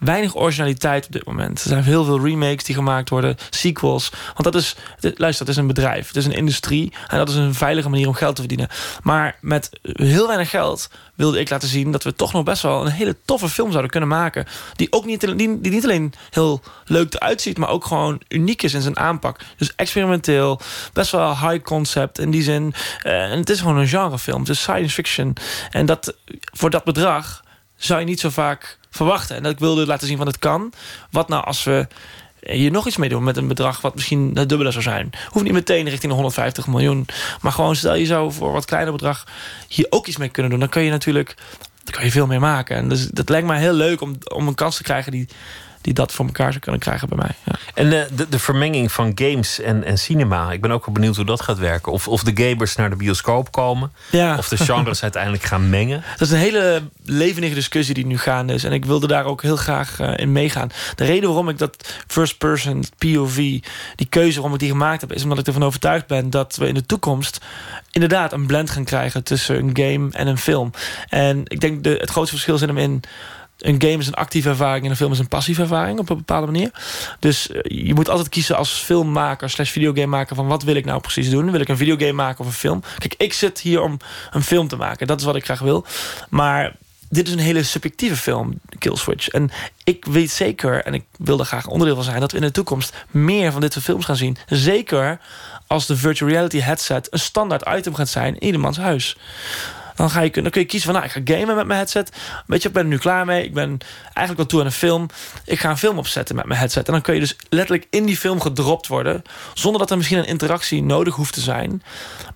weinig 0.05 0.35
originaliteit 0.35 1.05
op 1.05 1.11
dit 1.11 1.25
moment. 1.25 1.63
Er 1.63 1.69
zijn 1.69 1.84
heel 1.84 2.03
veel 2.03 2.25
remakes 2.25 2.63
die 2.63 2.75
gemaakt 2.75 3.09
worden, 3.09 3.38
sequels. 3.49 4.11
Want 4.25 4.43
dat 4.43 4.55
is, 4.55 4.75
luister, 4.99 5.45
het 5.45 5.55
is 5.55 5.61
een 5.61 5.67
bedrijf, 5.67 6.07
het 6.07 6.15
is 6.15 6.25
een 6.25 6.31
industrie 6.31 6.93
en 7.07 7.17
dat 7.17 7.30
is 7.30 7.35
een 7.35 7.53
veilige 7.53 7.89
manier 7.89 8.07
om 8.07 8.13
geld 8.13 8.35
te 8.35 8.41
verdienen. 8.41 8.69
Maar 9.03 9.38
met 9.41 9.69
heel 9.81 10.27
weinig 10.27 10.49
geld 10.49 10.89
wilde 11.15 11.39
ik 11.39 11.49
laten 11.49 11.67
zien 11.67 11.91
dat 11.91 12.03
we 12.03 12.15
toch 12.15 12.34
nog 12.34 12.43
best 12.43 12.61
wel 12.61 12.85
een 12.85 12.91
hele 12.91 13.15
toffe 13.25 13.49
film 13.49 13.69
zouden 13.69 13.91
kunnen 13.91 14.09
maken. 14.09 14.45
Die 14.75 14.91
ook 14.91 15.05
niet, 15.05 15.38
die 15.38 15.47
niet 15.47 15.84
alleen 15.84 16.13
heel 16.30 16.61
leuk 16.85 17.13
eruit 17.13 17.41
ziet, 17.41 17.57
maar 17.57 17.69
ook 17.69 17.85
gewoon 17.85 18.21
uniek 18.27 18.61
is 18.63 18.73
in 18.73 18.81
zijn 18.81 18.97
aanpak. 18.97 19.39
Dus 19.57 19.75
experimenteel, 19.75 20.59
best 20.93 21.11
wel 21.11 21.38
high 21.38 21.63
concept 21.63 22.19
in 22.19 22.31
die 22.31 22.43
zin. 22.43 22.73
Eh, 23.01 23.31
en 23.31 23.38
het 23.38 23.49
is 23.49 23.59
gewoon 23.59 23.77
een 23.77 23.88
genrefilm, 23.88 24.39
het 24.39 24.49
is 24.49 24.59
science 24.61 24.93
fiction. 24.93 25.35
En 25.71 25.85
dat 25.85 26.15
voor 26.53 26.69
dat 26.69 26.84
bedrag 26.84 27.43
zou 27.75 27.99
je 27.99 28.05
niet 28.05 28.19
zo 28.19 28.30
vaak 28.30 28.77
verwachten. 28.95 29.36
En 29.36 29.44
dat 29.44 29.52
ik 29.52 29.60
wilde 29.60 29.86
laten 29.86 30.07
zien 30.07 30.18
van 30.18 30.28
het 30.28 30.40
kan. 30.40 30.74
Wat 31.11 31.28
nou 31.28 31.45
als 31.45 31.64
we 31.64 31.88
hier 32.40 32.72
nog 32.72 32.88
iets 32.88 32.98
mee 32.98 33.10
doen 33.10 33.24
met 33.24 33.38
een 33.38 33.48
bedrag 33.48 33.82
wat 33.82 33.95
misschien 33.95 34.32
het 34.34 34.49
dubbele 34.49 34.72
zou 34.72 34.84
zijn. 34.84 35.10
Hoeft 35.30 35.45
niet 35.45 35.53
meteen 35.53 35.90
richting 35.90 36.02
de 36.02 36.14
150 36.14 36.68
miljoen. 36.68 37.06
Maar 37.41 37.52
gewoon 37.52 37.76
stel 37.76 37.95
je 37.95 38.06
zou 38.06 38.32
voor 38.32 38.52
wat 38.52 38.65
kleiner 38.65 38.94
bedrag 38.94 39.28
hier 39.68 39.88
ook 39.90 40.07
iets 40.07 40.18
mee 40.18 40.30
kunnen 40.30 40.52
doen. 40.52 40.60
Dan 40.60 40.70
kun 40.70 40.84
je 40.84 40.91
natuurlijk 40.91 41.36
dan 41.84 41.94
kan 41.94 42.06
je 42.06 42.11
veel 42.11 42.28
meer 42.28 42.40
maken. 42.40 42.76
En 42.76 42.90
dus 42.90 43.07
dat 43.07 43.30
lijkt 43.30 43.48
mij 43.48 43.60
heel 43.60 43.74
leuk 43.74 44.02
om, 44.02 44.18
om 44.34 44.48
een 44.48 44.56
kans 44.56 44.78
te 44.78 44.84
krijgen 44.84 45.11
die 45.11 45.28
die 45.84 45.93
dat 45.93 46.11
voor 46.11 46.26
elkaar 46.26 46.49
zou 46.49 46.60
kunnen 46.60 46.81
krijgen 46.81 47.10
bij 47.10 47.18
mij. 47.18 47.35
Ja. 47.43 47.53
En 47.73 48.01
eh, 48.01 48.07
de, 48.15 48.30
de 48.30 48.39
vermenging 48.39 48.91
van 48.91 49.11
games 49.15 49.60
en, 49.60 49.84
en 49.84 49.97
cinema. 49.97 50.51
Ik 50.51 50.61
ben 50.61 50.72
ook 50.72 50.85
wel 50.85 50.93
benieuwd 50.93 51.15
hoe 51.15 51.26
dat 51.26 51.41
gaat 51.41 51.57
werken. 51.57 51.91
Of, 51.91 52.07
of 52.07 52.23
de 52.23 52.43
gamers 52.43 52.76
naar 52.76 52.89
de 52.89 52.95
bioscoop 52.95 53.51
komen. 53.51 53.91
Ja. 54.10 54.38
Of 54.38 54.47
de 54.47 54.57
genres 54.57 55.03
uiteindelijk 55.10 55.43
gaan 55.43 55.69
mengen. 55.69 56.03
Dat 56.11 56.27
is 56.27 56.31
een 56.31 56.39
hele 56.39 56.81
levendige 57.03 57.53
discussie 57.53 57.93
die 57.93 58.05
nu 58.05 58.18
gaande 58.18 58.53
is. 58.53 58.64
En 58.64 58.72
ik 58.72 58.85
wilde 58.85 59.07
daar 59.07 59.26
ook 59.26 59.41
heel 59.41 59.55
graag 59.55 59.99
eh, 59.99 60.14
in 60.15 60.31
meegaan. 60.31 60.69
De 60.95 61.05
reden 61.05 61.27
waarom 61.30 61.49
ik 61.49 61.57
dat 61.57 61.93
first 62.07 62.38
person, 62.38 62.84
POV, 62.97 63.35
die 63.95 64.07
keuze 64.10 64.35
waarom 64.35 64.53
ik 64.53 64.60
die 64.60 64.69
gemaakt 64.69 65.01
heb... 65.01 65.14
is 65.14 65.23
omdat 65.23 65.39
ik 65.39 65.47
ervan 65.47 65.64
overtuigd 65.64 66.07
ben 66.07 66.30
dat 66.30 66.55
we 66.55 66.68
in 66.68 66.73
de 66.73 66.85
toekomst... 66.85 67.38
inderdaad 67.91 68.34
een 68.34 68.45
blend 68.45 68.69
gaan 68.69 68.84
krijgen 68.84 69.23
tussen 69.23 69.55
een 69.57 69.72
game 69.73 70.10
en 70.11 70.27
een 70.27 70.38
film. 70.38 70.72
En 71.10 71.41
ik 71.43 71.60
denk 71.60 71.84
de, 71.84 71.97
het 71.99 72.10
grootste 72.10 72.35
verschil 72.35 72.57
zit 72.57 72.68
hem 72.68 72.77
in 72.77 73.03
een 73.57 73.81
game 73.81 73.97
is 73.97 74.07
een 74.07 74.13
actieve 74.13 74.49
ervaring 74.49 74.85
en 74.85 74.89
een 74.89 74.97
film 74.97 75.11
is 75.11 75.19
een 75.19 75.27
passieve 75.27 75.61
ervaring 75.61 75.99
op 75.99 76.09
een 76.09 76.17
bepaalde 76.17 76.45
manier. 76.45 76.71
Dus 77.19 77.49
eh, 77.49 77.85
je 77.85 77.93
moet 77.93 78.09
altijd 78.09 78.30
kiezen 78.30 78.57
als 78.57 78.71
filmmaker 78.71 79.49
slash 79.49 79.71
videogamemaker 79.71 80.35
van 80.35 80.47
wat 80.47 80.63
wil 80.63 80.75
ik 80.75 80.85
nou 80.85 81.01
precies 81.01 81.30
doen? 81.30 81.51
Wil 81.51 81.61
ik 81.61 81.67
een 81.69 81.77
videogame 81.77 82.13
maken 82.13 82.39
of 82.39 82.45
een 82.45 82.53
film? 82.53 82.84
Kijk, 82.97 83.15
ik 83.17 83.34
zit 83.34 83.59
hier 83.59 83.81
om 83.81 83.97
een 84.31 84.43
film 84.43 84.67
te 84.67 84.75
maken. 84.75 85.07
Dat 85.07 85.19
is 85.19 85.25
wat 85.25 85.35
ik 85.35 85.43
graag 85.43 85.59
wil. 85.59 85.85
Maar 86.30 86.75
dit 87.09 87.27
is 87.27 87.34
een 87.34 87.39
hele 87.39 87.63
subjectieve 87.63 88.15
film, 88.15 88.59
Killswitch. 88.77 89.27
En 89.27 89.51
ik 89.84 90.05
weet 90.05 90.31
zeker, 90.31 90.84
en 90.84 90.93
ik 90.93 91.03
wil 91.17 91.39
er 91.39 91.45
graag 91.45 91.67
onderdeel 91.67 91.95
van 91.95 92.03
zijn... 92.03 92.19
dat 92.19 92.31
we 92.31 92.38
in 92.38 92.43
de 92.43 92.51
toekomst 92.51 92.93
meer 93.11 93.51
van 93.51 93.61
dit 93.61 93.73
soort 93.73 93.85
films 93.85 94.05
gaan 94.05 94.15
zien. 94.15 94.38
Zeker 94.45 95.19
als 95.67 95.85
de 95.85 95.97
virtual 95.97 96.30
reality 96.30 96.59
headset 96.59 97.13
een 97.13 97.19
standaard 97.19 97.67
item 97.77 97.95
gaat 97.95 98.09
zijn 98.09 98.34
in 98.34 98.43
iedermans 98.43 98.77
huis. 98.77 99.17
Dan, 99.95 100.10
ga 100.10 100.22
je, 100.22 100.32
dan 100.32 100.49
kun 100.49 100.61
je 100.61 100.68
kiezen 100.68 100.91
van, 100.91 101.02
nou, 101.02 101.14
ik 101.14 101.26
ga 101.26 101.36
gamen 101.36 101.56
met 101.56 101.65
mijn 101.65 101.80
headset. 101.80 102.11
Weet 102.48 102.61
je, 102.61 102.68
ik 102.68 102.74
ben 102.74 102.84
er 102.84 102.90
nu 102.90 102.98
klaar 102.98 103.26
mee. 103.26 103.44
Ik 103.44 103.53
ben 103.53 103.78
eigenlijk 104.03 104.38
wel 104.38 104.45
toe 104.45 104.60
aan 104.60 104.65
een 104.65 104.72
film. 104.72 105.10
Ik 105.45 105.60
ga 105.60 105.70
een 105.70 105.78
film 105.78 105.98
opzetten 105.98 106.36
met 106.36 106.45
mijn 106.45 106.60
headset. 106.60 106.88
En 106.88 106.94
dan 106.94 107.02
kun 107.02 107.14
je 107.14 107.20
dus 107.20 107.36
letterlijk 107.49 107.88
in 107.90 108.06
die 108.06 108.18
film 108.18 108.41
gedropt 108.41 108.88
worden. 108.88 109.22
Zonder 109.53 109.80
dat 109.80 109.91
er 109.91 109.98
misschien 109.98 110.18
een 110.18 110.26
interactie 110.26 110.84
nodig 110.84 111.15
hoeft 111.15 111.34
te 111.34 111.41
zijn. 111.41 111.84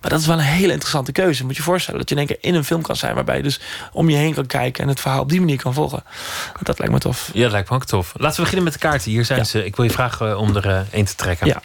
Maar 0.00 0.10
dat 0.10 0.20
is 0.20 0.26
wel 0.26 0.36
een 0.36 0.42
hele 0.42 0.72
interessante 0.72 1.12
keuze. 1.12 1.42
Moet 1.42 1.52
je 1.52 1.58
je 1.58 1.68
voorstellen 1.68 2.00
dat 2.00 2.08
je 2.08 2.14
in 2.14 2.20
één 2.20 2.30
keer 2.30 2.50
in 2.50 2.54
een 2.54 2.64
film 2.64 2.82
kan 2.82 2.96
zijn. 2.96 3.14
Waarbij 3.14 3.36
je 3.36 3.42
dus 3.42 3.60
om 3.92 4.10
je 4.10 4.16
heen 4.16 4.34
kan 4.34 4.46
kijken. 4.46 4.82
En 4.82 4.88
het 4.88 5.00
verhaal 5.00 5.20
op 5.20 5.28
die 5.28 5.40
manier 5.40 5.62
kan 5.62 5.74
volgen. 5.74 6.04
Dat 6.62 6.78
lijkt 6.78 6.92
me 6.94 7.00
tof. 7.00 7.30
Ja, 7.32 7.42
dat 7.42 7.52
lijkt 7.52 7.70
me 7.70 7.76
ook 7.76 7.84
tof. 7.84 8.12
Laten 8.16 8.36
we 8.36 8.42
beginnen 8.42 8.64
met 8.64 8.72
de 8.72 8.78
kaarten. 8.78 9.10
Hier 9.10 9.24
zijn 9.24 9.46
ze. 9.46 9.64
Ik 9.64 9.76
wil 9.76 9.84
je 9.84 9.90
vragen 9.90 10.30
eh, 10.30 10.38
om 10.38 10.56
er 10.56 10.86
één 10.90 11.04
te 11.04 11.14
trekken. 11.14 11.46
Ja. 11.46 11.62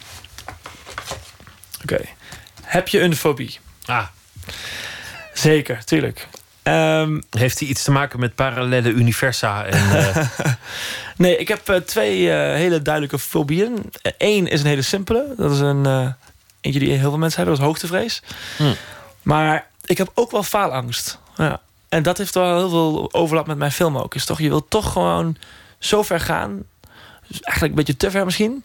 Oké. 1.82 1.94
Okay. 1.94 2.14
Heb 2.62 2.88
je 2.88 3.00
een 3.00 3.16
fobie? 3.16 3.58
Ah. 3.84 4.06
Zeker, 5.34 5.84
tuurlijk. 5.84 6.28
Um, 6.62 7.22
Heeft 7.30 7.58
hij 7.58 7.68
iets 7.68 7.84
te 7.84 7.90
maken 7.90 8.20
met 8.20 8.34
parallele 8.34 8.88
universa? 8.88 9.64
En, 9.64 9.96
uh... 9.96 10.16
nee, 11.16 11.36
ik 11.36 11.48
heb 11.48 11.70
uh, 11.70 11.76
twee 11.76 12.20
uh, 12.20 12.32
hele 12.34 12.82
duidelijke 12.82 13.18
fobieën. 13.18 13.92
Eén 14.18 14.46
is 14.46 14.60
een 14.60 14.66
hele 14.66 14.82
simpele. 14.82 15.34
Dat 15.36 15.52
is 15.52 15.60
een 15.60 16.14
eentje 16.60 16.80
die 16.80 16.90
heel 16.90 17.10
veel 17.10 17.18
mensen 17.18 17.36
hebben. 17.36 17.54
Dat 17.54 17.64
is 17.64 17.70
hoogtevrees. 17.70 18.22
Hmm. 18.56 18.74
Maar 19.22 19.66
ik 19.84 19.98
heb 19.98 20.10
ook 20.14 20.30
wel 20.30 20.42
faalangst. 20.42 21.18
Ja. 21.36 21.60
En 21.88 22.02
dat 22.02 22.18
heeft 22.18 22.34
wel 22.34 22.56
heel 22.56 22.68
veel 22.68 23.12
overlap 23.12 23.46
met 23.46 23.58
mijn 23.58 23.72
film 23.72 23.98
ook. 23.98 24.14
Is 24.14 24.24
toch, 24.24 24.40
je 24.40 24.48
wilt 24.48 24.70
toch 24.70 24.92
gewoon 24.92 25.36
zo 25.78 26.02
ver 26.02 26.20
gaan. 26.20 26.62
Dus 27.26 27.40
eigenlijk 27.40 27.74
een 27.74 27.84
beetje 27.84 27.96
te 27.96 28.10
ver 28.10 28.24
misschien. 28.24 28.64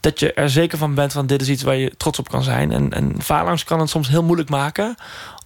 Dat 0.00 0.20
je 0.20 0.32
er 0.32 0.50
zeker 0.50 0.78
van 0.78 0.94
bent 0.94 1.12
van 1.12 1.26
dit 1.26 1.40
is 1.40 1.48
iets 1.48 1.62
waar 1.62 1.76
je 1.76 1.96
trots 1.96 2.18
op 2.18 2.28
kan 2.28 2.42
zijn. 2.42 2.72
En, 2.72 2.92
en 2.92 3.22
faalangst 3.22 3.64
kan 3.64 3.80
het 3.80 3.90
soms 3.90 4.08
heel 4.08 4.22
moeilijk 4.22 4.48
maken 4.48 4.96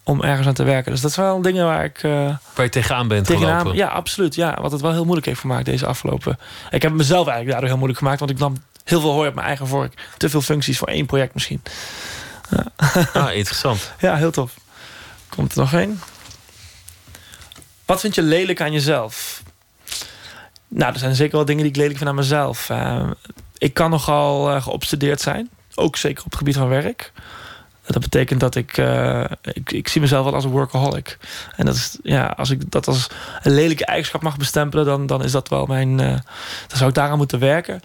om 0.08 0.22
ergens 0.22 0.46
aan 0.46 0.54
te 0.54 0.62
werken. 0.62 0.92
Dus 0.92 1.00
dat 1.00 1.12
zijn 1.12 1.26
wel 1.26 1.42
dingen 1.42 1.64
waar 1.64 1.84
ik... 1.84 2.02
Uh, 2.02 2.12
waar 2.54 2.64
je 2.64 2.68
tegenaan 2.68 3.08
bent 3.08 3.26
tegenaan, 3.26 3.58
gelopen. 3.58 3.78
Ja, 3.78 3.88
absoluut. 3.88 4.34
Ja, 4.34 4.58
wat 4.60 4.72
het 4.72 4.80
wel 4.80 4.92
heel 4.92 5.04
moeilijk 5.04 5.26
heeft 5.26 5.40
gemaakt 5.40 5.64
deze 5.64 5.86
afgelopen... 5.86 6.38
Ik 6.70 6.82
heb 6.82 6.90
het 6.90 7.00
mezelf 7.00 7.26
eigenlijk 7.26 7.48
daardoor 7.48 7.68
heel 7.68 7.76
moeilijk 7.76 7.98
gemaakt... 7.98 8.18
want 8.18 8.30
ik 8.30 8.38
nam 8.38 8.56
heel 8.84 9.00
veel 9.00 9.12
hooi 9.12 9.28
op 9.28 9.34
mijn 9.34 9.46
eigen 9.46 9.66
vork. 9.66 9.94
Te 10.16 10.28
veel 10.28 10.40
functies 10.40 10.78
voor 10.78 10.88
één 10.88 11.06
project 11.06 11.34
misschien. 11.34 11.62
Ja. 12.50 12.86
Ah, 13.12 13.34
interessant. 13.34 13.92
ja, 13.98 14.16
heel 14.16 14.30
tof. 14.30 14.54
Komt 15.28 15.52
er 15.52 15.58
nog 15.58 15.72
één? 15.72 16.00
Wat 17.84 18.00
vind 18.00 18.14
je 18.14 18.22
lelijk 18.22 18.60
aan 18.60 18.72
jezelf? 18.72 19.42
Nou, 20.68 20.92
er 20.92 20.98
zijn 20.98 21.14
zeker 21.14 21.36
wel 21.36 21.44
dingen 21.44 21.62
die 21.62 21.70
ik 21.70 21.76
lelijk 21.76 21.96
vind 21.96 22.08
aan 22.08 22.16
mezelf. 22.16 22.68
Uh, 22.68 23.10
ik 23.58 23.74
kan 23.74 23.90
nogal 23.90 24.54
uh, 24.54 24.62
geobsedeerd 24.62 25.20
zijn. 25.20 25.50
Ook 25.74 25.96
zeker 25.96 26.24
op 26.24 26.30
het 26.30 26.38
gebied 26.38 26.56
van 26.56 26.68
werk. 26.68 27.12
Dat 27.86 28.02
betekent 28.02 28.40
dat 28.40 28.54
ik, 28.54 28.76
uh, 28.76 29.24
ik, 29.42 29.72
ik 29.72 29.88
zie 29.88 30.00
mezelf 30.00 30.24
wel 30.24 30.34
als 30.34 30.44
een 30.44 30.50
workaholic. 30.50 31.18
En 31.56 31.66
dat 31.66 31.74
is, 31.74 31.98
ja, 32.02 32.26
als 32.26 32.50
ik 32.50 32.70
dat 32.70 32.86
als 32.86 33.06
een 33.42 33.54
lelijke 33.54 33.84
eigenschap 33.84 34.22
mag 34.22 34.36
bestempelen, 34.36 34.84
dan, 34.84 35.06
dan 35.06 35.24
is 35.24 35.32
dat 35.32 35.48
wel 35.48 35.66
mijn. 35.66 35.90
Uh, 35.90 36.10
dan 36.66 36.76
zou 36.76 36.88
ik 36.88 36.94
daaraan 36.94 37.16
moeten 37.16 37.38
werken. 37.38 37.80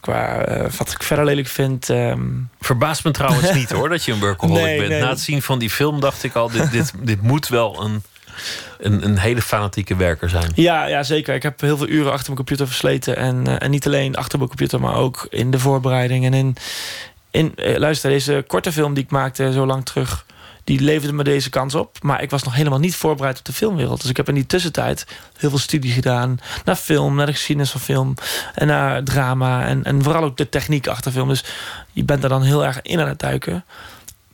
Qua 0.00 0.48
uh, 0.48 0.70
wat 0.76 0.92
ik 0.92 1.02
verder 1.02 1.24
lelijk 1.24 1.48
vind. 1.48 1.88
Um... 1.88 2.50
Verbaast 2.60 3.04
me 3.04 3.10
trouwens 3.10 3.52
niet 3.60 3.70
hoor 3.70 3.88
dat 3.88 4.04
je 4.04 4.12
een 4.12 4.20
workaholic 4.20 4.64
nee, 4.64 4.78
bent. 4.78 4.90
Nee. 4.90 5.00
Na 5.00 5.08
het 5.08 5.20
zien 5.20 5.42
van 5.42 5.58
die 5.58 5.70
film 5.70 6.00
dacht 6.00 6.24
ik 6.24 6.34
al: 6.34 6.50
dit, 6.50 6.70
dit, 6.70 6.92
dit 7.10 7.22
moet 7.22 7.48
wel 7.48 7.82
een, 7.82 8.02
een, 8.78 9.04
een, 9.04 9.18
hele 9.18 9.42
fanatieke 9.42 9.96
werker 9.96 10.28
zijn. 10.28 10.52
Ja, 10.54 10.86
ja, 10.86 11.02
zeker. 11.02 11.34
Ik 11.34 11.42
heb 11.42 11.60
heel 11.60 11.76
veel 11.76 11.88
uren 11.88 12.12
achter 12.12 12.24
mijn 12.24 12.36
computer 12.36 12.66
versleten. 12.66 13.16
En, 13.16 13.60
en 13.60 13.70
niet 13.70 13.86
alleen 13.86 14.16
achter 14.16 14.38
mijn 14.38 14.50
computer, 14.50 14.80
maar 14.80 14.94
ook 14.94 15.26
in 15.30 15.50
de 15.50 15.58
voorbereiding 15.58 16.24
en 16.24 16.34
in, 16.34 16.56
in, 17.30 17.56
eh, 17.56 17.76
luister, 17.76 18.10
deze 18.10 18.44
korte 18.46 18.72
film 18.72 18.94
die 18.94 19.04
ik 19.04 19.10
maakte 19.10 19.52
zo 19.52 19.66
lang 19.66 19.84
terug... 19.84 20.26
die 20.64 20.80
leverde 20.80 21.14
me 21.14 21.24
deze 21.24 21.50
kans 21.50 21.74
op. 21.74 22.02
Maar 22.02 22.22
ik 22.22 22.30
was 22.30 22.42
nog 22.42 22.54
helemaal 22.54 22.78
niet 22.78 22.96
voorbereid 22.96 23.38
op 23.38 23.44
de 23.44 23.52
filmwereld. 23.52 24.00
Dus 24.00 24.10
ik 24.10 24.16
heb 24.16 24.28
in 24.28 24.34
die 24.34 24.46
tussentijd 24.46 25.06
heel 25.36 25.50
veel 25.50 25.58
studie 25.58 25.92
gedaan... 25.92 26.38
naar 26.64 26.76
film, 26.76 27.14
naar 27.14 27.26
de 27.26 27.32
geschiedenis 27.32 27.70
van 27.70 27.80
film... 27.80 28.14
en 28.54 28.66
naar 28.66 29.04
drama 29.04 29.66
en, 29.66 29.84
en 29.84 30.02
vooral 30.02 30.24
ook 30.24 30.36
de 30.36 30.48
techniek 30.48 30.86
achter 30.86 31.12
film. 31.12 31.28
Dus 31.28 31.44
je 31.92 32.04
bent 32.04 32.20
daar 32.20 32.30
dan 32.30 32.42
heel 32.42 32.64
erg 32.64 32.82
in 32.82 33.00
aan 33.00 33.08
het 33.08 33.18
duiken. 33.18 33.64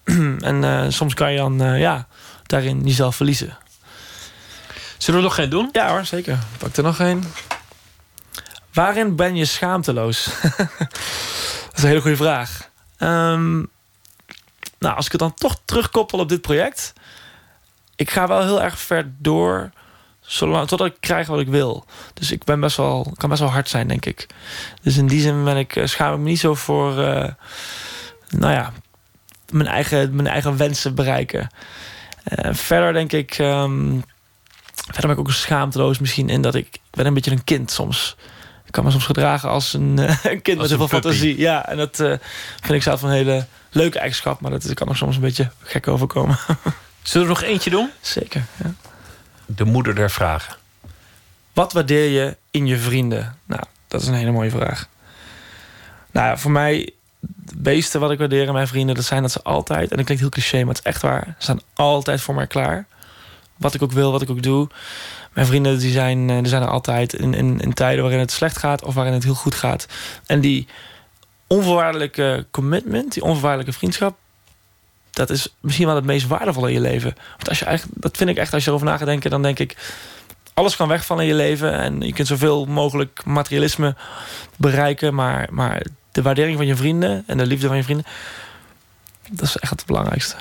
en 0.40 0.62
uh, 0.62 0.84
soms 0.88 1.14
kan 1.14 1.32
je 1.32 1.38
dan 1.38 1.62
uh, 1.62 1.80
ja, 1.80 2.06
daarin 2.42 2.80
jezelf 2.84 3.16
verliezen. 3.16 3.58
Zullen 4.98 5.20
we 5.20 5.26
nog 5.26 5.34
geen 5.34 5.50
doen? 5.50 5.68
Ja 5.72 5.88
hoor, 5.88 6.04
zeker. 6.04 6.38
Pak 6.58 6.76
er 6.76 6.82
nog 6.82 6.98
een. 6.98 7.24
Waarin 8.72 9.16
ben 9.16 9.36
je 9.36 9.44
schaamteloos? 9.44 10.24
Dat 11.66 11.74
is 11.74 11.82
een 11.82 11.88
hele 11.88 12.00
goede 12.00 12.16
vraag. 12.16 12.70
Um, 12.98 13.70
nou, 14.78 14.96
als 14.96 15.06
ik 15.06 15.12
het 15.12 15.20
dan 15.20 15.34
toch 15.34 15.60
terugkoppel 15.64 16.18
op 16.18 16.28
dit 16.28 16.40
project. 16.40 16.92
Ik 17.96 18.10
ga 18.10 18.28
wel 18.28 18.42
heel 18.42 18.62
erg 18.62 18.78
ver 18.78 19.12
door. 19.18 19.70
Zolang, 20.20 20.68
totdat 20.68 20.86
ik 20.86 20.96
krijg 21.00 21.26
wat 21.26 21.40
ik 21.40 21.48
wil. 21.48 21.84
Dus 22.14 22.30
ik 22.30 22.44
ben 22.44 22.60
best 22.60 22.76
wel, 22.76 23.12
kan 23.16 23.28
best 23.28 23.40
wel 23.40 23.50
hard 23.50 23.68
zijn, 23.68 23.88
denk 23.88 24.06
ik. 24.06 24.26
Dus 24.82 24.96
in 24.96 25.06
die 25.06 25.20
zin 25.20 25.44
ben 25.44 25.56
ik, 25.56 25.80
schaam 25.84 26.12
ik 26.12 26.18
me 26.18 26.24
niet 26.24 26.40
zo 26.40 26.54
voor. 26.54 26.98
Uh, 26.98 27.28
nou 28.28 28.52
ja, 28.52 28.72
mijn 29.50 29.68
eigen, 29.68 30.14
mijn 30.14 30.28
eigen 30.28 30.56
wensen 30.56 30.94
bereiken. 30.94 31.48
Uh, 32.28 32.54
verder 32.54 32.92
denk 32.92 33.12
ik. 33.12 33.38
Um, 33.38 34.04
verder 34.74 35.06
ben 35.06 35.10
ik 35.10 35.18
ook 35.18 35.30
schaamteloos 35.30 35.98
misschien 35.98 36.28
in 36.28 36.42
dat 36.42 36.54
ik, 36.54 36.66
ik 36.66 36.80
ben 36.90 37.06
een 37.06 37.14
beetje 37.14 37.30
een 37.30 37.44
kind 37.44 37.70
soms 37.70 38.16
ik 38.66 38.72
kan 38.72 38.84
me 38.84 38.90
soms 38.90 39.04
gedragen 39.04 39.48
als 39.48 39.72
een, 39.72 39.96
uh, 39.98 40.24
een 40.24 40.42
kind 40.42 40.58
als 40.58 40.68
met 40.68 40.78
heel 40.78 40.88
veel 40.88 41.00
fantasie. 41.00 41.38
Ja, 41.38 41.68
en 41.68 41.76
dat 41.76 42.00
uh, 42.00 42.06
vind 42.60 42.72
ik 42.72 42.82
zelf 42.82 43.02
een 43.02 43.10
hele 43.10 43.46
leuke 43.70 43.98
eigenschap. 43.98 44.40
Maar 44.40 44.50
dat 44.50 44.74
kan 44.74 44.86
nog 44.86 44.96
soms 44.96 45.16
een 45.16 45.22
beetje 45.22 45.50
gek 45.62 45.88
overkomen. 45.88 46.38
Zullen 47.02 47.26
we 47.26 47.32
nog 47.32 47.42
eentje 47.42 47.70
doen? 47.70 47.90
Zeker, 48.00 48.44
ja. 48.64 48.74
De 49.46 49.64
moeder 49.64 49.94
der 49.94 50.10
vragen. 50.10 50.56
Wat 51.52 51.72
waardeer 51.72 52.10
je 52.10 52.36
in 52.50 52.66
je 52.66 52.78
vrienden? 52.78 53.38
Nou, 53.44 53.62
dat 53.88 54.00
is 54.00 54.06
een 54.06 54.14
hele 54.14 54.30
mooie 54.30 54.50
vraag. 54.50 54.88
Nou 56.10 56.26
ja, 56.26 56.36
voor 56.36 56.50
mij... 56.50 56.90
Het 57.46 57.62
meeste 57.62 57.98
wat 57.98 58.10
ik 58.10 58.18
waardeer 58.18 58.46
in 58.46 58.52
mijn 58.52 58.68
vrienden... 58.68 58.94
dat 58.94 59.04
zijn 59.04 59.22
dat 59.22 59.32
ze 59.32 59.42
altijd... 59.42 59.90
en 59.90 59.96
dat 59.96 60.04
klinkt 60.04 60.22
heel 60.22 60.32
cliché, 60.32 60.58
maar 60.58 60.74
het 60.74 60.84
is 60.84 60.92
echt 60.92 61.02
waar... 61.02 61.24
ze 61.24 61.34
staan 61.38 61.60
altijd 61.74 62.20
voor 62.20 62.34
mij 62.34 62.46
klaar. 62.46 62.86
Wat 63.56 63.74
ik 63.74 63.82
ook 63.82 63.92
wil, 63.92 64.12
wat 64.12 64.22
ik 64.22 64.30
ook 64.30 64.42
doe. 64.42 64.68
Mijn 65.36 65.48
vrienden 65.48 65.78
die 65.78 65.92
zijn, 65.92 66.26
die 66.26 66.46
zijn 66.46 66.62
er 66.62 66.68
altijd 66.68 67.12
in 67.12 67.72
tijden 67.74 68.02
waarin 68.02 68.20
het 68.20 68.30
slecht 68.30 68.58
gaat 68.58 68.84
of 68.84 68.94
waarin 68.94 69.12
het 69.12 69.24
heel 69.24 69.34
goed 69.34 69.54
gaat. 69.54 69.86
En 70.26 70.40
die 70.40 70.66
onvoorwaardelijke 71.46 72.46
commitment, 72.50 73.12
die 73.12 73.22
onvoorwaardelijke 73.22 73.72
vriendschap, 73.72 74.16
dat 75.10 75.30
is 75.30 75.54
misschien 75.60 75.86
wel 75.86 75.94
het 75.94 76.04
meest 76.04 76.26
waardevolle 76.26 76.68
in 76.68 76.74
je 76.74 76.80
leven. 76.80 77.14
Want 77.36 77.48
als 77.48 77.58
je 77.58 77.64
eigenlijk, 77.64 78.02
dat 78.02 78.16
vind 78.16 78.30
ik 78.30 78.36
echt, 78.36 78.52
als 78.52 78.62
je 78.62 78.68
erover 78.68 78.86
na 78.86 78.96
gaat 78.96 79.06
denken, 79.06 79.30
dan 79.30 79.42
denk 79.42 79.58
ik, 79.58 79.76
alles 80.54 80.76
kan 80.76 80.88
wegvallen 80.88 81.22
in 81.22 81.28
je 81.28 81.34
leven 81.34 81.72
en 81.72 82.00
je 82.00 82.12
kunt 82.12 82.28
zoveel 82.28 82.64
mogelijk 82.64 83.24
materialisme 83.24 83.94
bereiken, 84.56 85.14
maar, 85.14 85.48
maar 85.50 85.86
de 86.12 86.22
waardering 86.22 86.56
van 86.56 86.66
je 86.66 86.76
vrienden 86.76 87.24
en 87.26 87.36
de 87.36 87.46
liefde 87.46 87.66
van 87.66 87.76
je 87.76 87.84
vrienden, 87.84 88.06
dat 89.30 89.48
is 89.48 89.56
echt 89.56 89.72
het 89.72 89.86
belangrijkste. 89.86 90.36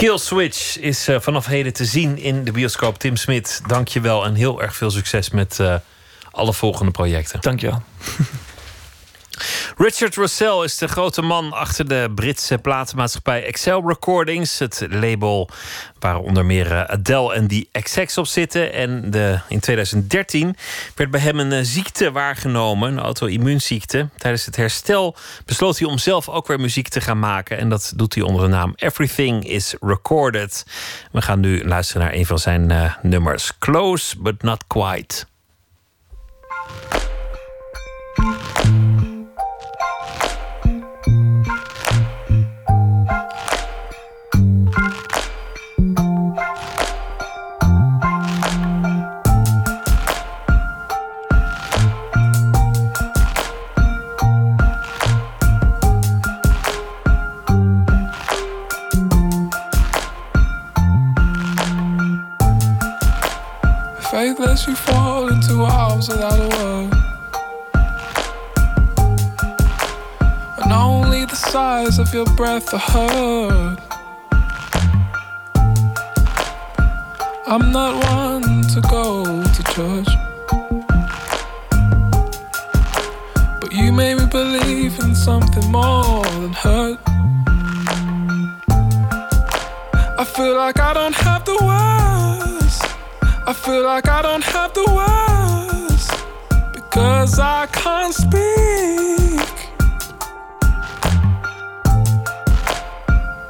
Kill 0.00 0.18
Switch 0.18 0.78
is 0.78 1.08
uh, 1.08 1.20
vanaf 1.20 1.46
heden 1.46 1.72
te 1.72 1.84
zien 1.84 2.18
in 2.18 2.44
de 2.44 2.52
bioscoop. 2.52 2.98
Tim 2.98 3.16
Smit, 3.16 3.60
dank 3.66 3.88
je 3.88 4.00
wel 4.00 4.24
en 4.24 4.34
heel 4.34 4.62
erg 4.62 4.76
veel 4.76 4.90
succes 4.90 5.30
met 5.30 5.58
uh, 5.60 5.74
alle 6.30 6.52
volgende 6.52 6.90
projecten. 6.90 7.40
Dank 7.40 7.60
je 7.60 7.66
wel. 7.66 7.82
Richard 9.76 10.16
Russell 10.16 10.64
is 10.64 10.78
de 10.78 10.88
grote 10.88 11.22
man 11.22 11.52
achter 11.52 11.88
de 11.88 12.12
Britse 12.14 12.58
platenmaatschappij 12.58 13.44
Excel 13.44 13.82
Recordings. 13.86 14.58
Het 14.58 14.86
label 14.90 15.50
waar 15.98 16.18
onder 16.18 16.46
meer 16.46 16.72
eh, 16.72 16.82
Adele 16.82 17.34
en 17.34 17.46
die 17.46 17.68
XX 17.72 18.18
op 18.18 18.26
zitten. 18.26 18.72
En 18.72 19.10
de, 19.10 19.38
in 19.48 19.60
2013 19.60 20.56
werd 20.94 21.10
bij 21.10 21.20
hem 21.20 21.38
een 21.38 21.52
eh, 21.52 21.58
ziekte 21.62 22.12
waargenomen, 22.12 22.92
een 22.92 23.00
auto-immuunziekte. 23.00 24.08
Tijdens 24.16 24.46
het 24.46 24.56
herstel 24.56 25.16
besloot 25.44 25.78
hij 25.78 25.88
om 25.88 25.98
zelf 25.98 26.28
ook 26.28 26.46
weer 26.46 26.60
muziek 26.60 26.88
te 26.88 27.00
gaan 27.00 27.18
maken. 27.18 27.58
En 27.58 27.68
dat 27.68 27.92
doet 27.96 28.14
hij 28.14 28.22
onder 28.24 28.42
de 28.42 28.48
naam 28.48 28.72
Everything 28.76 29.44
is 29.44 29.74
Recorded. 29.80 30.64
We 31.12 31.22
gaan 31.22 31.40
nu 31.40 31.64
luisteren 31.64 32.02
naar 32.02 32.14
een 32.14 32.26
van 32.26 32.38
zijn 32.38 32.70
uh, 32.70 32.94
nummers. 33.02 33.58
Close, 33.58 34.16
but 34.18 34.42
not 34.42 34.64
quite. 34.66 35.28
Faithless, 64.10 64.66
you 64.66 64.74
fall 64.74 65.28
into 65.28 65.62
a 65.62 65.70
house 65.70 66.08
without 66.08 66.40
a 66.40 66.48
word. 66.58 66.92
And 70.58 70.72
only 70.72 71.26
the 71.26 71.36
size 71.36 72.00
of 72.00 72.12
your 72.12 72.26
breath 72.34 72.74
are 72.74 72.78
heard. 72.78 73.78
I'm 77.46 77.70
not 77.70 78.04
one 78.12 78.62
to 78.74 78.80
go 78.90 79.44
to 79.44 79.62
church. 79.74 80.08
But 83.60 83.72
you 83.72 83.92
made 83.92 84.16
me 84.18 84.26
believe 84.26 84.98
in 84.98 85.14
something 85.14 85.70
more 85.70 86.24
than 86.24 86.52
hurt. 86.52 86.98
I 90.18 90.24
feel 90.24 90.56
like 90.56 90.80
I 90.80 90.94
don't 90.94 91.14
have 91.14 91.44
the 91.44 91.56
words. 91.62 92.29
I 93.50 93.52
feel 93.52 93.82
like 93.82 94.08
I 94.08 94.22
don't 94.22 94.44
have 94.44 94.72
the 94.74 94.86
words 94.94 96.06
because 96.72 97.40
I 97.40 97.66
can't 97.72 98.14
speak. 98.14 98.38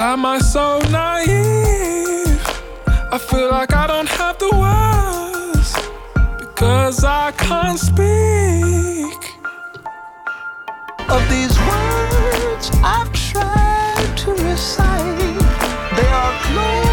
Am 0.01 0.25
I 0.25 0.39
so 0.39 0.79
naive? 0.89 2.41
I 3.13 3.19
feel 3.19 3.51
like 3.51 3.75
I 3.75 3.87
don't 3.89 4.09
have 4.09 4.39
the 4.39 4.51
words 4.65 5.77
because 6.39 7.05
I 7.05 7.33
can't 7.33 7.79
speak. 7.79 9.21
Of 11.11 11.23
these 11.29 11.55
words 11.69 12.71
I've 12.83 13.13
tried 13.13 14.17
to 14.17 14.31
recite, 14.33 15.19
they 15.95 16.09
are 16.09 16.33
close 16.45 16.90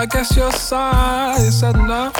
I 0.00 0.06
guess 0.06 0.34
your 0.34 0.50
size 0.52 1.60
said 1.60 1.74
enough. 1.74 2.14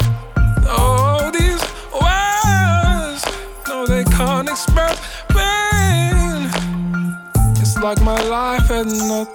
Oh, 0.68 1.30
these 1.32 1.62
words, 1.96 3.24
no, 3.66 3.86
they 3.86 4.04
can't 4.04 4.50
express 4.50 5.00
pain. 5.28 6.50
It's 7.56 7.78
like 7.78 7.98
my 8.02 8.20
life 8.28 8.68
had 8.68 8.84
nothing. 8.84 9.34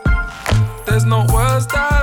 There's 0.86 1.06
no 1.06 1.26
words 1.34 1.66
that 1.74 1.95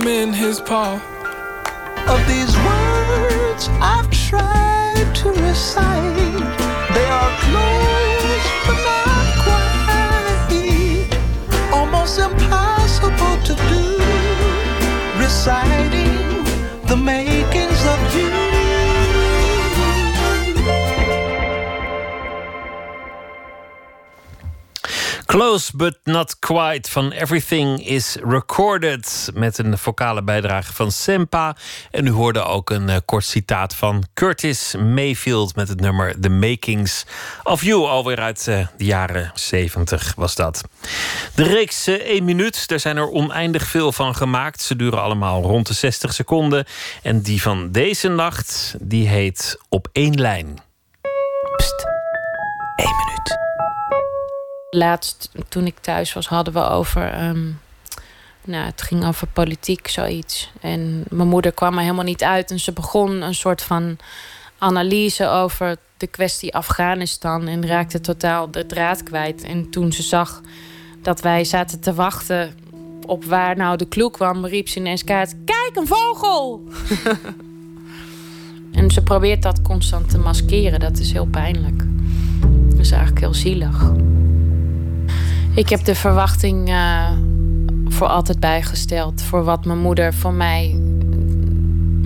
I'm 0.00 0.06
in 0.06 0.32
his 0.32 0.60
paw. 0.60 0.94
Of 2.06 2.20
these 2.28 2.54
words 2.68 3.68
I've 3.82 4.08
tried 4.10 5.12
to 5.16 5.30
recite, 5.30 6.14
they 6.94 7.08
are 7.18 7.32
close 7.42 8.46
but 8.64 8.78
not 8.86 9.26
quite. 9.42 11.08
Almost 11.72 12.20
impossible 12.20 13.36
to 13.48 13.54
do, 13.72 13.98
reciting 15.18 16.44
the 16.86 16.96
makings 16.96 17.37
Close 25.38 25.76
but 25.76 25.98
not 26.04 26.38
quite 26.38 26.90
van 26.90 27.12
Everything 27.12 27.86
is 27.86 28.16
Recorded. 28.22 29.30
Met 29.34 29.58
een 29.58 29.78
vocale 29.78 30.22
bijdrage 30.22 30.72
van 30.72 30.92
Sempa. 30.92 31.56
En 31.90 32.06
u 32.06 32.10
hoorde 32.10 32.42
ook 32.42 32.70
een 32.70 32.88
eh, 32.88 32.96
kort 33.04 33.24
citaat 33.24 33.74
van 33.74 34.04
Curtis 34.14 34.74
Mayfield 34.78 35.56
met 35.56 35.68
het 35.68 35.80
nummer 35.80 36.20
The 36.20 36.28
Makings 36.28 37.06
of 37.42 37.62
You. 37.62 37.86
Alweer 37.86 38.20
uit 38.20 38.48
eh, 38.48 38.66
de 38.76 38.84
jaren 38.84 39.30
70 39.34 40.12
was 40.16 40.34
dat. 40.34 40.64
De 41.34 41.42
reeks 41.42 41.86
eh, 41.86 41.94
1 41.94 42.24
minuut, 42.24 42.68
daar 42.68 42.80
zijn 42.80 42.96
er 42.96 43.10
oneindig 43.10 43.66
veel 43.66 43.92
van 43.92 44.14
gemaakt. 44.14 44.62
Ze 44.62 44.76
duren 44.76 45.02
allemaal 45.02 45.42
rond 45.42 45.66
de 45.66 45.74
60 45.74 46.12
seconden. 46.12 46.66
En 47.02 47.20
die 47.20 47.42
van 47.42 47.72
deze 47.72 48.08
nacht, 48.08 48.74
die 48.80 49.08
heet 49.08 49.58
Op 49.68 49.88
één 49.92 50.20
lijn. 50.20 50.66
Laatst, 54.70 55.30
toen 55.48 55.66
ik 55.66 55.78
thuis 55.78 56.12
was, 56.12 56.26
hadden 56.26 56.54
we 56.54 56.68
over. 56.68 57.12
ehm, 57.12 57.46
nou, 58.44 58.64
het 58.64 58.82
ging 58.82 59.06
over 59.06 59.26
politiek, 59.26 59.88
zoiets. 59.88 60.50
En 60.60 61.04
mijn 61.10 61.28
moeder 61.28 61.52
kwam 61.52 61.74
er 61.74 61.80
helemaal 61.80 62.04
niet 62.04 62.24
uit. 62.24 62.50
En 62.50 62.60
ze 62.60 62.72
begon 62.72 63.22
een 63.22 63.34
soort 63.34 63.62
van 63.62 63.98
analyse 64.58 65.26
over 65.28 65.76
de 65.96 66.06
kwestie 66.06 66.54
Afghanistan. 66.54 67.46
En 67.46 67.66
raakte 67.66 68.00
totaal 68.00 68.50
de 68.50 68.66
draad 68.66 69.02
kwijt. 69.02 69.42
En 69.42 69.70
toen 69.70 69.92
ze 69.92 70.02
zag 70.02 70.40
dat 71.02 71.20
wij 71.20 71.44
zaten 71.44 71.80
te 71.80 71.94
wachten 71.94 72.54
op 73.06 73.24
waar 73.24 73.56
nou 73.56 73.76
de 73.76 73.88
clue 73.88 74.10
kwam, 74.10 74.46
riep 74.46 74.68
ze 74.68 74.78
ineens 74.78 75.04
kaart: 75.04 75.34
Kijk, 75.44 75.70
een 75.74 75.86
vogel! 75.86 76.62
en 78.80 78.90
ze 78.90 79.02
probeert 79.02 79.42
dat 79.42 79.62
constant 79.62 80.10
te 80.10 80.18
maskeren. 80.18 80.80
Dat 80.80 80.98
is 80.98 81.12
heel 81.12 81.26
pijnlijk. 81.26 81.84
Dat 82.68 82.78
is 82.78 82.90
eigenlijk 82.90 83.20
heel 83.20 83.34
zielig. 83.34 83.92
Ik 85.58 85.68
heb 85.68 85.84
de 85.84 85.94
verwachting 85.94 86.68
eh, 86.68 87.10
voor 87.88 88.06
altijd 88.06 88.40
bijgesteld. 88.40 89.22
Voor 89.22 89.44
wat 89.44 89.64
mijn 89.64 89.78
moeder 89.78 90.14
voor 90.14 90.32
mij 90.32 90.80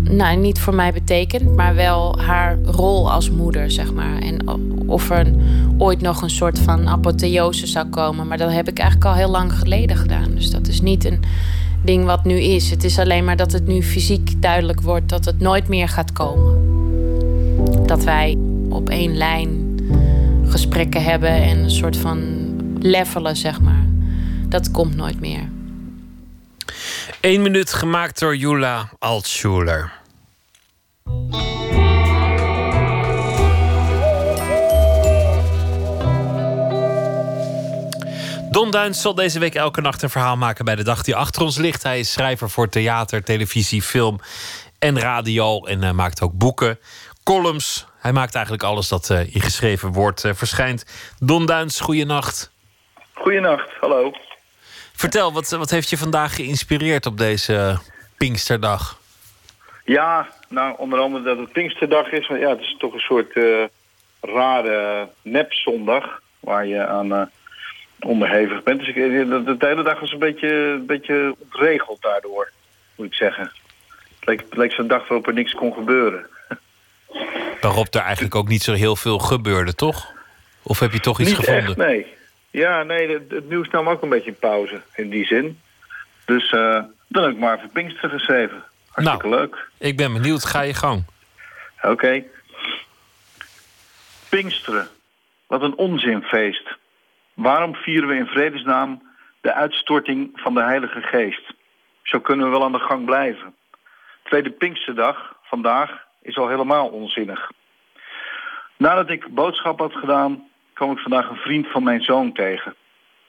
nou, 0.02 0.36
niet 0.36 0.58
voor 0.58 0.74
mij 0.74 0.92
betekent, 0.92 1.56
maar 1.56 1.74
wel 1.74 2.18
haar 2.18 2.58
rol 2.62 3.12
als 3.12 3.30
moeder, 3.30 3.70
zeg 3.70 3.92
maar. 3.92 4.18
En 4.18 4.48
of 4.86 5.10
er 5.10 5.34
ooit 5.78 6.00
nog 6.00 6.22
een 6.22 6.30
soort 6.30 6.58
van 6.58 6.88
apotheose 6.88 7.66
zou 7.66 7.86
komen. 7.86 8.26
Maar 8.26 8.38
dat 8.38 8.52
heb 8.52 8.68
ik 8.68 8.78
eigenlijk 8.78 9.10
al 9.10 9.16
heel 9.16 9.30
lang 9.30 9.52
geleden 9.52 9.96
gedaan. 9.96 10.30
Dus 10.34 10.50
dat 10.50 10.68
is 10.68 10.80
niet 10.80 11.04
een 11.04 11.20
ding 11.82 12.04
wat 12.04 12.24
nu 12.24 12.40
is. 12.40 12.70
Het 12.70 12.84
is 12.84 12.98
alleen 12.98 13.24
maar 13.24 13.36
dat 13.36 13.52
het 13.52 13.66
nu 13.66 13.82
fysiek 13.82 14.42
duidelijk 14.42 14.80
wordt 14.80 15.08
dat 15.08 15.24
het 15.24 15.40
nooit 15.40 15.68
meer 15.68 15.88
gaat 15.88 16.12
komen. 16.12 16.54
Dat 17.86 18.04
wij 18.04 18.38
op 18.68 18.88
één 18.88 19.16
lijn 19.16 19.76
gesprekken 20.44 21.02
hebben 21.04 21.30
en 21.30 21.58
een 21.58 21.70
soort 21.70 21.96
van 21.96 22.41
levelen, 22.82 23.36
zeg 23.36 23.60
maar. 23.60 23.84
Dat 24.48 24.70
komt 24.70 24.96
nooit 24.96 25.20
meer. 25.20 25.48
Eén 27.20 27.42
minuut 27.42 27.72
gemaakt 27.72 28.18
door 28.18 28.36
Jula 28.36 28.90
Altschuler. 28.98 29.92
Don 38.50 38.70
Duins 38.70 39.00
zal 39.00 39.14
deze 39.14 39.38
week 39.38 39.54
elke 39.54 39.80
nacht 39.80 40.02
een 40.02 40.10
verhaal 40.10 40.36
maken 40.36 40.64
bij 40.64 40.76
de 40.76 40.84
dag 40.84 41.02
die 41.02 41.16
achter 41.16 41.42
ons 41.42 41.56
ligt. 41.56 41.82
Hij 41.82 41.98
is 41.98 42.12
schrijver 42.12 42.50
voor 42.50 42.68
theater, 42.68 43.24
televisie, 43.24 43.82
film 43.82 44.20
en 44.78 44.98
radio. 44.98 45.64
En 45.64 45.82
hij 45.82 45.92
maakt 45.92 46.22
ook 46.22 46.32
boeken, 46.32 46.78
columns. 47.22 47.86
Hij 47.98 48.12
maakt 48.12 48.34
eigenlijk 48.34 48.64
alles 48.64 48.88
dat 48.88 49.10
eh, 49.10 49.34
in 49.34 49.40
geschreven 49.40 49.92
woord 49.92 50.24
eh, 50.24 50.34
verschijnt. 50.34 50.84
Don 51.18 51.46
Duins, 51.46 51.80
goeienacht. 51.80 52.51
Goedenacht, 53.22 53.70
hallo. 53.80 54.12
Vertel, 54.92 55.32
wat, 55.32 55.50
wat 55.50 55.70
heeft 55.70 55.90
je 55.90 55.96
vandaag 55.96 56.34
geïnspireerd 56.34 57.06
op 57.06 57.18
deze 57.18 57.78
Pinksterdag? 58.16 59.00
Ja, 59.84 60.28
nou, 60.48 60.74
onder 60.78 60.98
andere 60.98 61.24
dat 61.24 61.38
het 61.38 61.52
Pinksterdag 61.52 62.10
is. 62.12 62.28
Maar 62.28 62.38
ja, 62.38 62.48
het 62.48 62.60
is 62.60 62.76
toch 62.78 62.92
een 62.92 63.00
soort 63.00 63.32
eh, 63.32 63.64
rare 64.20 65.08
nepzondag 65.22 66.20
waar 66.40 66.66
je 66.66 66.86
aan 66.86 67.12
eh, 67.12 67.22
onderhevig 68.00 68.62
bent. 68.62 68.78
Dus 68.78 68.88
ik, 68.88 68.96
eh, 68.96 69.02
de, 69.02 69.56
de 69.58 69.66
hele 69.66 69.82
dag 69.82 70.00
was 70.00 70.12
een 70.12 70.18
beetje, 70.18 70.48
een 70.48 70.86
beetje 70.86 71.36
ontregeld 71.38 72.02
daardoor, 72.02 72.50
moet 72.96 73.06
ik 73.06 73.14
zeggen. 73.14 73.52
Het 74.18 74.28
leek, 74.28 74.40
het 74.40 74.56
leek 74.56 74.72
zo'n 74.72 74.86
dag 74.88 75.08
waarop 75.08 75.26
er 75.26 75.34
niks 75.34 75.52
kon 75.52 75.72
gebeuren. 75.72 76.26
Waarop 77.60 77.94
er 77.94 78.00
eigenlijk 78.00 78.34
ook 78.34 78.48
niet 78.48 78.62
zo 78.62 78.72
heel 78.72 78.96
veel 78.96 79.18
gebeurde, 79.18 79.74
toch? 79.74 80.12
Of 80.62 80.78
heb 80.78 80.92
je 80.92 81.00
toch 81.00 81.20
iets 81.20 81.28
Niet 81.28 81.38
gevonden? 81.38 81.66
echt, 81.66 81.76
nee. 81.76 82.20
Ja, 82.52 82.82
nee, 82.82 83.10
het, 83.10 83.30
het 83.30 83.48
nieuws 83.48 83.68
nam 83.68 83.88
ook 83.88 84.02
een 84.02 84.08
beetje 84.08 84.30
in 84.30 84.38
pauze 84.38 84.82
in 84.94 85.10
die 85.10 85.26
zin. 85.26 85.60
Dus 86.24 86.50
eh, 86.50 86.82
dan 87.08 87.22
heb 87.22 87.32
ik 87.32 87.38
maar 87.38 87.56
even 87.56 87.70
Pinkster 87.70 88.10
geschreven. 88.10 88.64
Hartstikke 88.88 89.28
leuk. 89.28 89.68
Ik 89.78 89.96
ben 89.96 90.12
benieuwd, 90.12 90.44
ga 90.44 90.60
je 90.60 90.74
gang. 90.74 91.04
Oké. 91.82 92.24
Pinksteren. 94.28 94.88
Wat 95.46 95.62
een 95.62 95.76
onzinfeest. 95.76 96.68
Waarom 97.34 97.74
vieren 97.74 98.08
we 98.08 98.14
in 98.14 98.26
vredesnaam 98.26 99.02
de 99.40 99.54
uitstorting 99.54 100.30
van 100.34 100.54
de 100.54 100.62
Heilige 100.62 101.00
Geest? 101.00 101.52
Zo 102.02 102.20
kunnen 102.20 102.46
we 102.46 102.52
wel 102.52 102.64
aan 102.64 102.72
de 102.72 102.78
gang 102.78 103.04
blijven. 103.04 103.54
Tweede 104.22 104.50
Pinksterdag, 104.50 105.36
vandaag, 105.42 105.90
is 106.22 106.36
al 106.36 106.48
helemaal 106.48 106.88
onzinnig. 106.88 107.50
Nadat 108.76 109.10
ik 109.10 109.34
boodschap 109.34 109.78
had 109.78 109.92
gedaan, 109.92 110.48
kwam 110.82 110.96
ik 110.96 111.02
vandaag 111.02 111.28
een 111.28 111.36
vriend 111.36 111.66
van 111.66 111.82
mijn 111.82 112.02
zoon 112.02 112.32
tegen. 112.32 112.74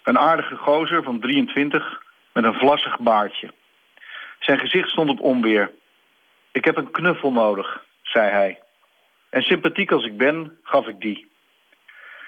Een 0.03 0.19
aardige 0.19 0.55
gozer 0.55 1.03
van 1.03 1.19
23 1.19 2.01
met 2.31 2.43
een 2.43 2.53
vlassig 2.53 2.99
baardje. 2.99 3.53
Zijn 4.39 4.59
gezicht 4.59 4.89
stond 4.89 5.09
op 5.09 5.19
onweer. 5.19 5.71
Ik 6.51 6.65
heb 6.65 6.77
een 6.77 6.91
knuffel 6.91 7.31
nodig, 7.31 7.83
zei 8.01 8.29
hij. 8.29 8.59
En 9.29 9.41
sympathiek 9.41 9.91
als 9.91 10.05
ik 10.05 10.17
ben, 10.17 10.57
gaf 10.63 10.87
ik 10.87 10.99
die. 10.99 11.31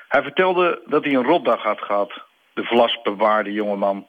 Hij 0.07 0.21
vertelde 0.21 0.81
dat 0.85 1.03
hij 1.03 1.13
een 1.13 1.23
rotdag 1.23 1.63
had 1.63 1.81
gehad, 1.81 2.21
de 2.53 2.63
vlasbewaarde 2.63 3.51
jongeman. 3.51 4.07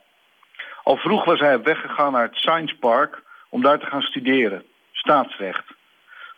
Al 0.83 0.97
vroeg 0.97 1.25
was 1.25 1.41
hij 1.41 1.55
op 1.55 1.65
weg 1.65 1.81
gegaan 1.81 2.13
naar 2.13 2.27
het 2.27 2.37
Science 2.37 2.77
Park 2.77 3.23
om 3.49 3.63
daar 3.63 3.79
te 3.79 3.87
gaan 3.87 4.03
studeren, 4.03 4.65
staatsrecht. 4.93 5.65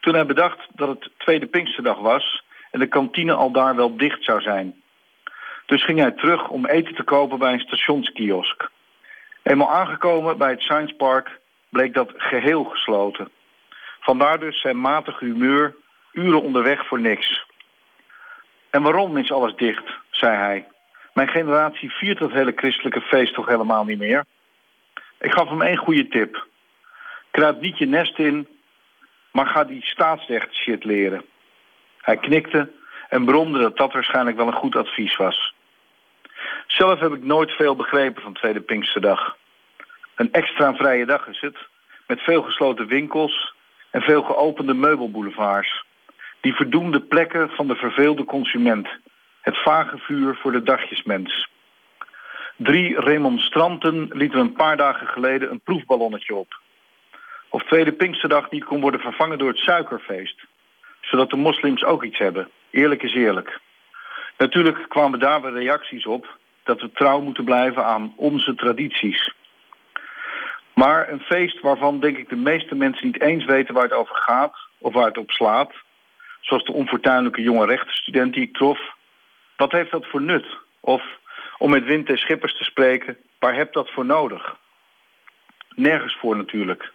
Toen 0.00 0.14
hij 0.14 0.26
bedacht 0.26 0.66
dat 0.74 0.88
het 0.88 1.10
tweede 1.16 1.46
Pinksterdag 1.46 1.98
was 1.98 2.46
en 2.78 2.84
de 2.84 2.90
kantine 2.90 3.32
al 3.32 3.50
daar 3.50 3.76
wel 3.76 3.96
dicht 3.96 4.24
zou 4.24 4.40
zijn. 4.40 4.82
Dus 5.66 5.84
ging 5.84 5.98
hij 5.98 6.10
terug 6.10 6.48
om 6.48 6.66
eten 6.66 6.94
te 6.94 7.02
kopen 7.02 7.38
bij 7.38 7.52
een 7.52 7.60
stationskiosk. 7.60 8.68
Eenmaal 9.42 9.70
aangekomen 9.70 10.38
bij 10.38 10.50
het 10.50 10.60
Science 10.60 10.94
Park 10.94 11.40
bleek 11.68 11.94
dat 11.94 12.12
geheel 12.16 12.64
gesloten. 12.64 13.28
Vandaar 14.00 14.38
dus 14.40 14.60
zijn 14.60 14.80
matige 14.80 15.24
humeur, 15.24 15.74
uren 16.12 16.42
onderweg 16.42 16.86
voor 16.86 17.00
niks. 17.00 17.46
En 18.70 18.82
waarom 18.82 19.16
is 19.16 19.32
alles 19.32 19.54
dicht, 19.56 19.90
zei 20.10 20.36
hij. 20.36 20.66
Mijn 21.12 21.28
generatie 21.28 21.90
viert 21.90 22.18
dat 22.18 22.32
hele 22.32 22.52
christelijke 22.56 23.00
feest 23.00 23.34
toch 23.34 23.46
helemaal 23.46 23.84
niet 23.84 23.98
meer? 23.98 24.24
Ik 25.20 25.32
gaf 25.32 25.48
hem 25.48 25.62
één 25.62 25.76
goede 25.76 26.08
tip. 26.08 26.46
Kruip 27.30 27.60
niet 27.60 27.78
je 27.78 27.86
nest 27.86 28.18
in, 28.18 28.48
maar 29.32 29.46
ga 29.46 29.64
die 29.64 29.82
staatsrecht 29.84 30.54
shit 30.54 30.84
leren. 30.84 31.24
Hij 32.08 32.16
knikte 32.16 32.70
en 33.08 33.24
bromde 33.24 33.58
dat 33.58 33.76
dat 33.76 33.92
waarschijnlijk 33.92 34.36
wel 34.36 34.46
een 34.46 34.62
goed 34.62 34.76
advies 34.76 35.16
was. 35.16 35.54
Zelf 36.66 37.00
heb 37.00 37.12
ik 37.12 37.22
nooit 37.22 37.50
veel 37.50 37.76
begrepen 37.76 38.22
van 38.22 38.32
Tweede 38.32 38.60
Pinksterdag. 38.60 39.36
Een 40.14 40.32
extra 40.32 40.74
vrije 40.74 41.06
dag 41.06 41.26
is 41.26 41.40
het, 41.40 41.56
met 42.06 42.20
veel 42.20 42.42
gesloten 42.42 42.86
winkels 42.86 43.54
en 43.90 44.00
veel 44.02 44.22
geopende 44.22 44.74
meubelboulevards. 44.74 45.84
Die 46.40 46.54
verdoemde 46.54 47.00
plekken 47.00 47.50
van 47.50 47.66
de 47.68 47.74
verveelde 47.74 48.24
consument. 48.24 48.88
Het 49.40 49.62
vage 49.62 49.98
vuur 49.98 50.36
voor 50.36 50.52
de 50.52 50.62
dagjesmens. 50.62 51.48
Drie 52.56 53.00
remonstranten 53.00 54.08
lieten 54.12 54.38
een 54.38 54.52
paar 54.52 54.76
dagen 54.76 55.06
geleden 55.06 55.50
een 55.50 55.60
proefballonnetje 55.60 56.34
op. 56.34 56.60
Of 57.48 57.62
Tweede 57.62 57.92
Pinksterdag 57.92 58.50
niet 58.50 58.64
kon 58.64 58.80
worden 58.80 59.00
vervangen 59.00 59.38
door 59.38 59.48
het 59.48 59.58
suikerfeest. 59.58 60.46
Zodat 61.10 61.30
de 61.30 61.36
moslims 61.36 61.84
ook 61.84 62.04
iets 62.04 62.18
hebben. 62.18 62.48
Eerlijk 62.70 63.02
is 63.02 63.14
eerlijk. 63.14 63.60
Natuurlijk 64.38 64.88
kwamen 64.88 65.18
daar 65.18 65.42
weer 65.42 65.52
reacties 65.52 66.06
op 66.06 66.36
dat 66.64 66.80
we 66.80 66.92
trouw 66.92 67.20
moeten 67.20 67.44
blijven 67.44 67.84
aan 67.84 68.12
onze 68.16 68.54
tradities. 68.54 69.34
Maar 70.74 71.08
een 71.08 71.20
feest 71.20 71.60
waarvan 71.60 72.00
denk 72.00 72.16
ik 72.16 72.28
de 72.28 72.36
meeste 72.36 72.74
mensen 72.74 73.06
niet 73.06 73.20
eens 73.20 73.44
weten 73.44 73.74
waar 73.74 73.82
het 73.82 73.92
over 73.92 74.14
gaat 74.14 74.56
of 74.78 74.92
waar 74.92 75.06
het 75.06 75.18
op 75.18 75.30
slaat. 75.30 75.72
Zoals 76.40 76.64
de 76.64 76.72
onfortuinlijke 76.72 77.42
jonge 77.42 77.66
rechtenstudent 77.66 78.34
die 78.34 78.42
ik 78.42 78.56
trof. 78.56 78.80
Wat 79.56 79.72
heeft 79.72 79.90
dat 79.90 80.06
voor 80.06 80.22
nut? 80.22 80.46
Of 80.80 81.02
om 81.58 81.70
met 81.70 81.84
Wint 81.84 82.08
en 82.08 82.18
Schippers 82.18 82.56
te 82.56 82.64
spreken, 82.64 83.16
waar 83.38 83.54
heb 83.54 83.72
dat 83.72 83.90
voor 83.90 84.04
nodig? 84.04 84.56
Nergens 85.74 86.16
voor 86.20 86.36
natuurlijk. 86.36 86.92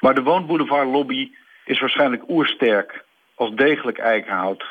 Maar 0.00 0.14
de 0.14 0.22
woonboulevardlobby 0.22 1.30
is 1.64 1.80
waarschijnlijk 1.80 2.28
oersterk 2.28 3.04
als 3.42 3.54
degelijk 3.54 3.98
eikenhout. 3.98 4.64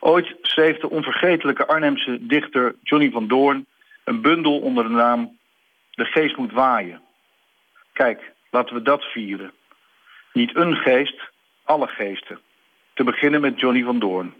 Ooit 0.00 0.36
schreef 0.42 0.78
de 0.78 0.90
onvergetelijke 0.90 1.66
Arnhemse 1.66 2.26
dichter 2.26 2.74
Johnny 2.82 3.10
van 3.10 3.28
Doorn 3.28 3.66
een 4.04 4.20
bundel 4.20 4.58
onder 4.58 4.84
de 4.84 4.90
naam 4.90 5.38
De 5.90 6.04
geest 6.04 6.36
moet 6.36 6.52
waaien. 6.52 7.00
Kijk, 7.92 8.32
laten 8.50 8.74
we 8.74 8.82
dat 8.82 9.02
vieren. 9.02 9.52
Niet 10.32 10.56
een 10.56 10.76
geest, 10.76 11.20
alle 11.64 11.86
geesten. 11.86 12.40
Te 12.94 13.04
beginnen 13.04 13.40
met 13.40 13.60
Johnny 13.60 13.82
van 13.82 13.98
Doorn. 13.98 14.34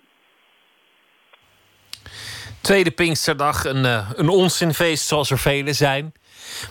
Tweede 2.60 2.90
Pinksterdag, 2.90 3.64
een, 3.64 3.84
eh, 3.84 4.10
een 4.14 4.28
onzinfeest 4.28 5.06
zoals 5.06 5.30
er 5.30 5.38
vele 5.38 5.72
zijn. 5.72 6.12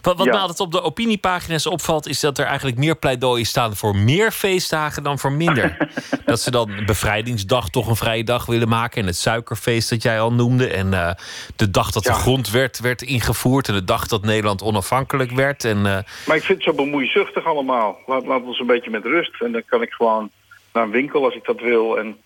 Wat, 0.02 0.18
wat 0.18 0.26
Ja. 0.26 0.32
me 0.32 0.38
altijd 0.40 0.60
op 0.60 0.72
de 0.72 0.82
opiniepagina's 0.82 1.66
opvalt... 1.66 2.08
is 2.08 2.20
dat 2.20 2.38
er 2.38 2.46
eigenlijk 2.46 2.78
meer 2.78 2.96
pleidooien 2.96 3.46
staan 3.46 3.76
voor 3.76 3.96
meer 3.96 4.32
feestdagen 4.32 5.04
dan 5.04 5.20
voor 5.20 5.32
minder. 5.32 5.78
dat 6.26 6.42
ze 6.42 6.52
dan 6.52 6.72
bevrijdingsdag 6.86 7.70
toch 7.70 7.88
een 7.88 7.96
vrije 7.96 8.24
dag 8.24 8.46
willen 8.46 8.68
maken... 8.68 9.02
en 9.02 9.08
het 9.08 9.18
suikerfeest 9.18 9.90
dat 9.90 10.02
jij 10.04 10.20
al 10.20 10.34
noemde... 10.34 10.68
en 10.68 10.94
eh, 10.94 11.12
de 11.56 11.72
dag 11.72 11.92
dat 11.92 12.04
de 12.04 12.14
grondwet 12.14 12.80
werd 12.80 13.02
ingevoerd... 13.02 13.68
en 13.68 13.74
de 13.74 13.84
dag 13.84 14.08
dat 14.08 14.22
Nederland 14.22 14.62
onafhankelijk 14.64 15.32
werd. 15.32 15.64
En, 15.66 15.78
eh, 15.78 15.98
Maar 16.28 16.36
ik 16.36 16.44
vind 16.44 16.66
het 16.66 16.76
zo 16.76 16.84
bemoeizuchtig 16.84 17.46
allemaal. 17.46 17.98
Laat, 18.06 18.26
laat 18.26 18.44
ons 18.44 18.60
een 18.60 18.66
beetje 18.66 18.90
met 18.90 19.04
rust. 19.04 19.42
En 19.42 19.52
dan 19.52 19.64
kan 19.66 19.82
ik 19.82 19.92
gewoon 19.92 20.30
naar 20.74 20.84
een 20.84 20.92
winkel 20.92 21.24
als 21.26 21.36
ik 21.36 21.46
dat 21.46 21.62
wil. 21.62 21.98
En 21.98 22.18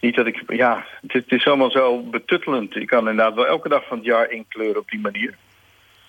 niet 0.00 0.14
dat 0.16 0.26
ik... 0.26 0.42
Ja, 0.48 0.84
het, 1.02 1.14
is- 1.14 1.22
het 1.28 1.32
is 1.32 1.46
allemaal 1.46 1.70
zo 1.70 2.02
betuttelend. 2.02 2.74
Je 2.74 2.84
kan 2.84 2.98
inderdaad 3.08 3.34
wel 3.34 3.46
elke 3.46 3.68
dag 3.68 3.82
van 3.88 3.96
het 3.96 4.06
jaar 4.06 4.30
inkleuren 4.30 4.80
op 4.80 4.90
die 4.90 5.00
manier. 5.00 5.34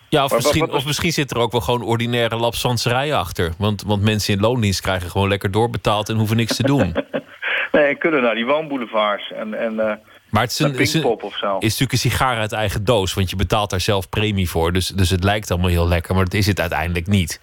ja, 0.09 0.23
of, 0.23 0.29
Maar 0.29 0.39
misschien, 0.39 0.65
wat- 0.65 0.75
of 0.75 0.85
misschien 0.85 1.11
zit 1.11 1.31
er 1.31 1.37
ook 1.37 1.51
wel 1.51 1.61
gewoon 1.61 1.81
ordinaire 1.81 2.35
lapswanserij 2.35 3.13
achter. 3.15 3.53
Want, 3.57 3.83
want 3.83 4.01
mensen 4.03 4.33
in 4.33 4.39
loondienst 4.39 4.81
krijgen 4.81 5.09
gewoon 5.11 5.27
lekker 5.27 5.51
doorbetaald... 5.51 6.09
en 6.09 6.15
hoeven 6.15 6.37
niks 6.37 6.55
te 6.55 6.63
doen. 6.63 6.95
Nee, 7.71 7.85
en 7.85 7.97
kunnen 7.97 8.21
naar 8.21 8.35
die 8.35 8.45
woonboulevards. 8.45 9.31
En, 9.31 9.53
en, 9.53 9.79
eh, 9.79 9.95
Maar 10.29 10.41
het 10.41 10.51
is, 10.51 10.59
een, 10.59 11.01
een- 11.01 11.17
natuurlijk 11.59 11.91
een 11.91 11.97
sigaar 11.97 12.37
uit 12.37 12.51
eigen 12.51 12.85
doos. 12.85 13.13
Want 13.13 13.29
je 13.29 13.35
betaalt 13.35 13.69
daar 13.69 13.79
zelf 13.81 14.09
premie 14.09 14.49
voor. 14.49 14.71
Dus, 14.73 14.87
dus 14.87 15.09
het 15.09 15.23
lijkt 15.23 15.51
allemaal 15.51 15.69
heel 15.69 15.87
lekker. 15.87 16.15
Maar 16.15 16.23
dat 16.23 16.33
is 16.33 16.47
het 16.47 16.59
uiteindelijk 16.59 17.07
niet. 17.07 17.41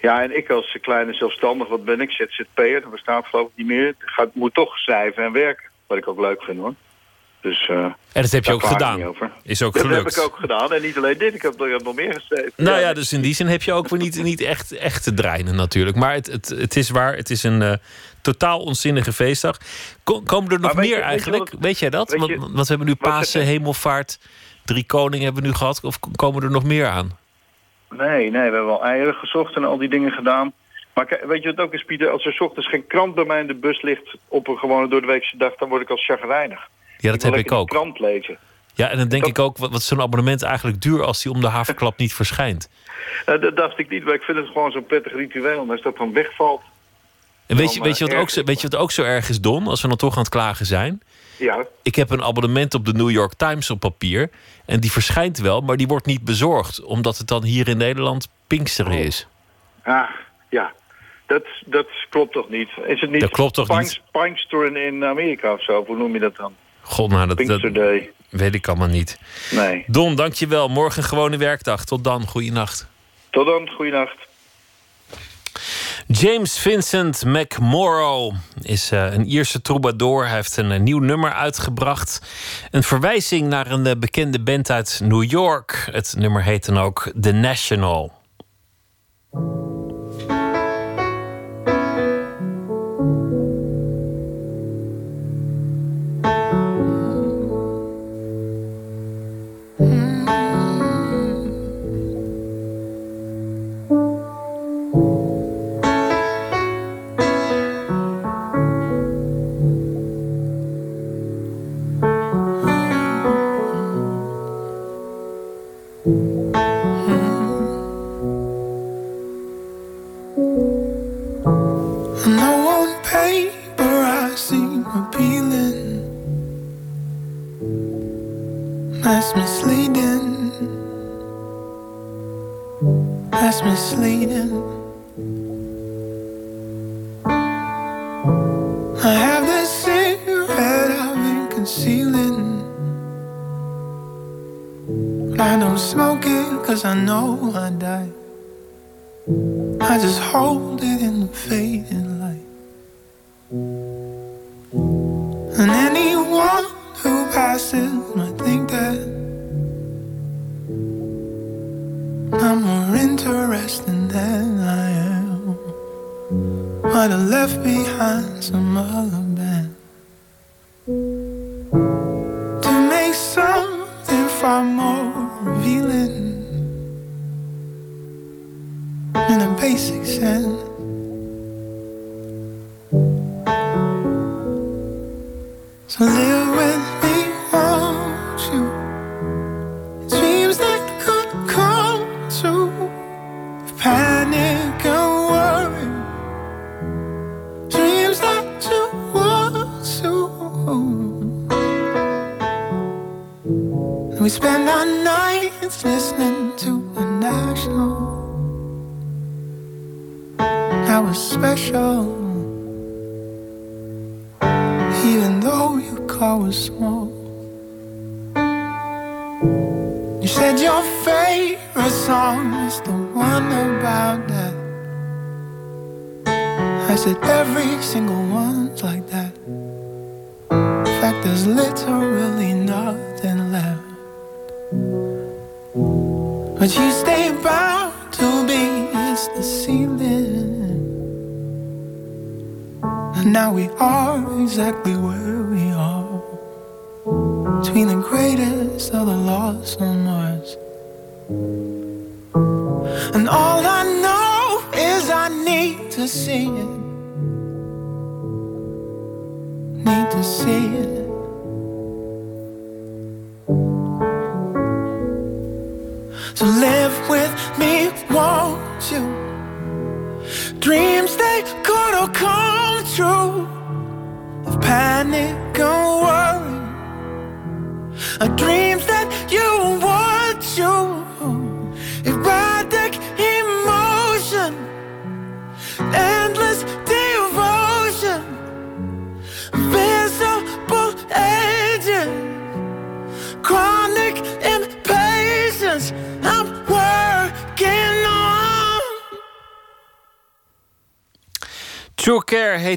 Ja, 0.00 0.22
en 0.22 0.36
ik 0.36 0.50
als 0.50 0.78
kleine 0.80 1.12
zelfstandig, 1.12 1.68
wat 1.68 1.84
ben 1.84 2.00
ik, 2.00 2.10
ZZP'er, 2.10 2.80
dat 2.80 2.90
bestaat 2.90 3.26
geloof 3.26 3.46
ik 3.46 3.52
niet 3.56 3.66
meer. 3.66 3.94
Ga, 3.98 4.26
moet 4.32 4.54
toch 4.54 4.78
schrijven 4.78 5.24
en 5.24 5.32
werken, 5.32 5.64
wat 5.94 6.02
ik 6.02 6.08
ook 6.08 6.20
leuk 6.20 6.42
vind 6.42 6.58
hoor. 6.58 6.74
Dus, 7.40 7.68
eh, 7.68 7.76
En 8.12 8.22
dat 8.22 8.30
heb 8.30 8.44
je 8.44 8.52
ook 8.52 8.62
gedaan. 8.62 9.14
Is 9.42 9.62
ook 9.62 9.72
dat 9.72 9.82
gelukt. 9.82 10.14
heb 10.16 10.24
ik 10.24 10.30
ook 10.32 10.36
gedaan. 10.40 10.72
En 10.72 10.82
niet 10.82 10.96
alleen 10.96 11.18
dit, 11.18 11.34
ik 11.34 11.42
heb, 11.42 11.58
heb 11.58 11.82
nog 11.82 11.94
meer 11.94 12.14
geschreven. 12.14 12.52
Nou 12.56 12.80
ja, 12.80 12.92
dus 12.92 13.12
in 13.12 13.20
die 13.20 13.34
zin 13.34 13.46
heb 13.46 13.62
je 13.62 13.72
ook 13.72 13.88
weer 13.88 13.98
niet, 14.00 14.22
niet 14.22 14.40
echt, 14.40 14.72
echt 14.72 15.02
te 15.02 15.14
dreinen 15.14 15.56
natuurlijk. 15.56 15.96
Maar 15.96 16.14
het, 16.14 16.26
het, 16.26 16.48
het 16.48 16.76
is 16.76 16.90
waar, 16.90 17.16
het 17.16 17.30
is 17.30 17.42
een 17.42 17.62
eh, 17.62 17.72
totaal 18.20 18.60
onzinnige 18.60 19.12
feestdag. 19.12 19.56
Ko- 20.04 20.20
komen 20.22 20.50
er 20.50 20.60
nog 20.60 20.72
Maar 20.74 20.82
weet 20.82 20.90
meer 20.90 20.98
je- 20.98 21.04
weet 21.04 21.04
je 21.04 21.10
eigenlijk? 21.10 21.50
wat- 21.52 21.60
weet 21.60 21.78
jij 21.78 21.90
dat? 21.90 22.10
weet 22.10 22.18
Want, 22.20 22.30
je- 22.32 22.38
want 22.38 22.54
we 22.54 22.64
hebben 22.66 22.86
nu 22.86 22.94
Pasen? 22.94 23.42
Hemelvaart, 23.42 24.18
Drie 24.64 24.84
Koningen 24.86 25.24
hebben 25.24 25.42
we 25.42 25.48
nu 25.48 25.54
gehad. 25.54 25.80
Of 25.84 25.98
komen 26.16 26.42
er 26.42 26.50
nog 26.50 26.64
meer 26.64 26.86
aan? 26.86 27.18
Nee, 27.90 28.30
nee, 28.30 28.30
we 28.30 28.38
hebben 28.38 28.66
wel 28.66 28.84
eieren 28.84 29.14
gezocht 29.14 29.56
en 29.56 29.64
al 29.64 29.78
die 29.78 29.88
dingen 29.88 30.10
gedaan. 30.12 30.52
Maar 30.94 31.20
weet 31.26 31.42
je 31.42 31.54
wat 31.54 31.64
ook 31.64 31.74
is, 31.74 31.84
Pieter? 31.84 32.10
Als 32.10 32.26
er 32.26 32.32
's 32.32 32.40
ochtends 32.40 32.68
geen 32.68 32.86
krant 32.86 33.14
bij 33.14 33.24
mij 33.24 33.40
in 33.40 33.46
de 33.46 33.54
bus 33.54 33.82
ligt 33.82 34.16
op 34.28 34.48
een 34.48 34.58
gewone 34.58 34.88
doordeweekse 34.88 35.36
dag, 35.36 35.54
dan 35.54 35.68
word 35.68 35.82
ik 35.82 35.90
al 35.90 35.96
chagrijnig. 35.96 36.68
Ja, 36.98 37.10
dat 37.10 37.22
wil 37.22 37.32
heb 37.32 37.40
ik 37.40 37.52
ook. 37.52 37.68
krant 37.68 37.98
lezen. 37.98 38.38
Ja, 38.74 38.88
en 38.88 38.98
dan 38.98 39.08
denk 39.08 39.26
ik 39.26 39.38
ook, 39.38 39.56
wat, 39.56 39.70
wat 39.70 39.80
is 39.80 39.86
zo'n 39.86 40.00
abonnement 40.00 40.42
eigenlijk 40.42 40.80
duur 40.80 41.02
als 41.04 41.22
die 41.22 41.32
om 41.32 41.40
de 41.40 41.48
haverklap 41.48 41.98
niet 41.98 42.14
verschijnt? 42.14 42.68
Nou, 43.26 43.38
dat 43.46 43.56
dacht 43.56 43.78
ik 43.78 43.88
niet, 43.90 44.04
maar 44.04 44.14
ik 44.14 44.22
vind 44.22 44.38
het 44.38 44.46
gewoon 44.46 44.72
zo'n 44.72 44.86
prettig 44.86 45.12
ritueel. 45.12 45.62
En 45.62 45.70
als 45.70 45.82
dat 45.82 45.96
dan 45.96 46.12
wegvalt, 46.12 46.62
En 47.46 47.56
weet 47.56 47.74
je, 47.74 47.82
weet, 47.82 47.98
je 47.98 48.04
wat 48.04 48.14
eh, 48.14 48.20
ook 48.20 48.30
zo, 48.30 48.42
weet 48.44 48.60
je 48.60 48.68
wat 48.68 48.80
ook 48.80 48.90
zo 48.90 49.02
erg 49.02 49.28
is, 49.28 49.40
Don? 49.40 49.66
Als 49.66 49.82
we 49.82 49.88
dan 49.88 49.96
toch 49.96 50.12
aan 50.12 50.22
het 50.22 50.28
klagen 50.28 50.66
zijn. 50.66 51.02
ja, 51.36 51.66
Ik 51.82 51.94
heb 51.94 52.10
een 52.10 52.22
abonnement 52.22 52.74
op 52.74 52.84
de 52.84 52.92
New 52.92 53.10
York 53.10 53.34
Times 53.36 53.70
op 53.70 53.80
papier. 53.80 54.30
En 54.66 54.80
die 54.80 54.92
verschijnt 54.92 55.38
wel, 55.38 55.60
maar 55.60 55.76
die 55.76 55.86
wordt 55.86 56.06
niet 56.06 56.24
bezorgd. 56.24 56.82
Omdat 56.82 57.18
het 57.18 57.28
dan 57.28 57.44
hier 57.44 57.68
in 57.68 57.76
Nederland 57.76 58.28
Pinksteren 58.46 58.98
is. 58.98 59.26
ah, 59.82 60.10
ja. 60.48 60.72
Dat, 61.26 61.44
dat 61.66 61.86
klopt 62.10 62.32
toch 62.32 62.48
niet? 62.48 62.68
Is 62.86 63.00
het 63.00 63.10
niet 63.10 63.20
Dat 63.20 63.30
klopt 63.30 63.54
toch 63.54 63.78
niet? 63.78 64.00
In 64.74 65.04
Amerika 65.04 65.52
of 65.52 65.62
zo? 65.62 65.84
Hoe 65.86 65.96
noem 65.96 66.12
je 66.12 66.20
dat 66.20 66.36
dan? 66.36 66.54
God, 66.80 67.10
nou, 67.10 67.26
dat, 67.26 67.36
dat 67.36 67.46
Pinkster 67.46 67.72
Day. 67.72 68.12
weet 68.28 68.54
ik 68.54 68.68
allemaal 68.68 68.88
niet. 68.88 69.18
Nee. 69.50 69.84
Don, 69.86 70.14
dankjewel. 70.14 70.68
Morgen 70.68 71.02
gewone 71.02 71.36
werkdag. 71.36 71.84
Tot 71.84 72.04
dan. 72.04 72.26
Goeienacht. 72.26 72.88
Tot 73.30 73.46
dan, 73.46 73.68
goeienacht. 73.70 74.16
James 76.06 76.58
Vincent 76.58 77.24
McMorrow 77.24 78.34
is 78.62 78.90
eh, 78.90 79.12
een 79.12 79.26
Ierse 79.26 79.62
troubadour. 79.62 80.26
Hij 80.26 80.34
heeft 80.34 80.56
een 80.56 80.72
eh, 80.72 80.80
nieuw 80.80 80.98
nummer 80.98 81.32
uitgebracht. 81.32 82.22
Een 82.70 82.82
verwijzing 82.82 83.48
naar 83.48 83.70
een 83.70 83.86
eh, 83.86 83.96
bekende 83.98 84.42
band 84.42 84.70
uit 84.70 85.00
New 85.04 85.30
York. 85.30 85.88
Het 85.92 86.14
nummer 86.18 86.42
heet 86.42 86.66
dan 86.66 86.78
ook 86.78 87.12
The 87.20 87.32
National. 87.32 88.12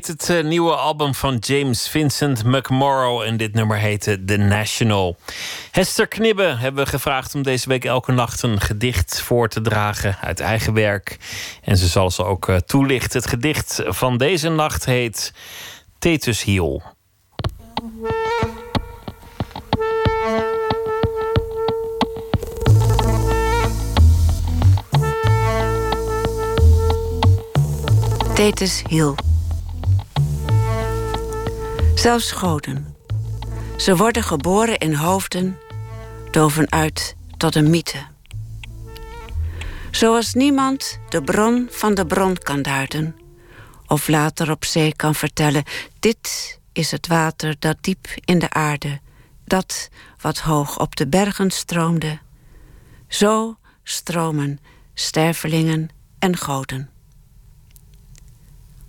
Het 0.07 0.29
eh, 0.29 0.43
nieuwe 0.43 0.75
album 0.75 1.13
van 1.13 1.37
James 1.37 1.87
Vincent 1.87 2.43
McMorrow. 2.43 3.21
En 3.21 3.37
dit 3.37 3.53
nummer 3.53 3.77
heette 3.77 4.25
The 4.25 4.37
National. 4.37 5.17
Hester 5.71 6.07
Knibbe 6.07 6.43
hebben 6.43 6.83
we 6.83 6.89
gevraagd 6.89 7.35
om 7.35 7.43
deze 7.43 7.69
week 7.69 7.85
elke 7.85 8.11
nacht 8.11 8.41
een 8.41 8.61
gedicht 8.61 9.21
voor 9.21 9.49
te 9.49 9.61
dragen 9.61 10.17
uit 10.21 10.39
eigen 10.39 10.73
werk. 10.73 11.17
En 11.61 11.77
ze 11.77 11.87
zal 11.87 12.11
ze 12.11 12.23
ook 12.23 12.47
eh, 12.47 12.55
toelichten. 12.55 13.19
Het 13.19 13.29
gedicht 13.29 13.81
van 13.85 14.17
deze 14.17 14.49
nacht 14.49 14.85
heet 14.85 15.33
Tetus 15.99 16.43
Hiel. 16.43 16.83
Thetis 28.33 28.83
Hiel. 28.87 29.15
Zelfs 32.05 32.31
goden. 32.31 32.95
Ze 33.77 33.95
worden 33.95 34.23
geboren 34.23 34.77
in 34.77 34.93
hoofden, 34.93 35.57
doven 36.31 36.71
uit 36.71 37.15
tot 37.37 37.55
een 37.55 37.69
mythe. 37.69 38.05
Zoals 39.91 40.33
niemand 40.33 40.99
de 41.09 41.23
bron 41.23 41.67
van 41.71 41.93
de 41.93 42.05
bron 42.05 42.37
kan 42.37 42.61
duiden, 42.61 43.15
of 43.87 44.07
later 44.07 44.51
op 44.51 44.65
zee 44.65 44.95
kan 44.95 45.15
vertellen: 45.15 45.63
dit 45.99 46.59
is 46.73 46.91
het 46.91 47.07
water 47.07 47.55
dat 47.59 47.77
diep 47.81 48.07
in 48.25 48.39
de 48.39 48.49
aarde, 48.49 48.99
dat 49.45 49.89
wat 50.21 50.39
hoog 50.39 50.79
op 50.79 50.95
de 50.95 51.07
bergen 51.07 51.51
stroomde. 51.51 52.19
Zo 53.07 53.57
stromen 53.83 54.59
stervelingen 54.93 55.89
en 56.19 56.37
goden. 56.37 56.89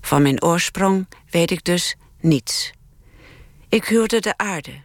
Van 0.00 0.22
mijn 0.22 0.42
oorsprong 0.42 1.08
weet 1.30 1.50
ik 1.50 1.64
dus 1.64 1.96
niets. 2.20 2.74
Ik 3.68 3.84
huurde 3.84 4.20
de 4.20 4.36
aarde. 4.36 4.82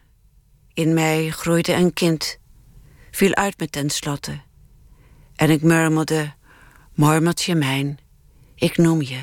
In 0.74 0.94
mij 0.94 1.30
groeide 1.30 1.74
een 1.74 1.94
kind, 1.94 2.38
viel 3.12 3.36
uit 3.36 3.60
me 3.60 3.70
tenslotte. 3.70 4.42
En 5.36 5.50
ik 5.50 5.62
murmelde, 5.62 6.34
mormeltje 6.94 7.56
mijn, 7.56 8.00
ik 8.56 8.78
noem 8.78 9.02
je, 9.02 9.20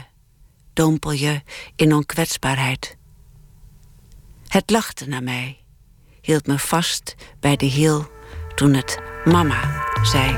dompel 0.72 1.12
je 1.12 1.43
in 1.76 1.94
onkwetsbaarheid. 1.94 2.97
Het 4.47 4.70
lachte 4.70 5.09
naar 5.09 5.22
mij, 5.22 5.59
hield 6.20 6.47
me 6.47 6.59
vast 6.59 7.14
bij 7.40 7.56
de 7.56 7.66
hiel 7.66 8.10
toen 8.55 8.74
het 8.74 8.98
mama 9.24 9.85
zei. 10.02 10.36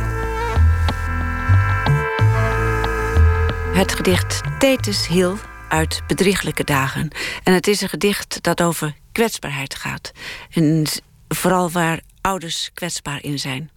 Het 3.75 3.95
gedicht 3.95 4.41
Thetis 4.59 5.07
Hiel 5.07 5.37
uit 5.69 6.03
bedrieglijke 6.07 6.65
dagen. 6.65 7.11
En 7.43 7.55
het 7.55 7.67
is 7.67 7.81
een 7.81 7.89
gedicht 7.89 8.43
dat 8.43 8.63
over 8.63 8.95
kwetsbaarheid 9.13 9.75
gaat. 9.75 10.13
En 10.51 10.87
vooral 11.29 11.71
waar 11.71 12.01
ouders 12.21 12.71
kwetsbaar 12.75 13.23
in 13.23 13.39
zijn. 13.39 13.71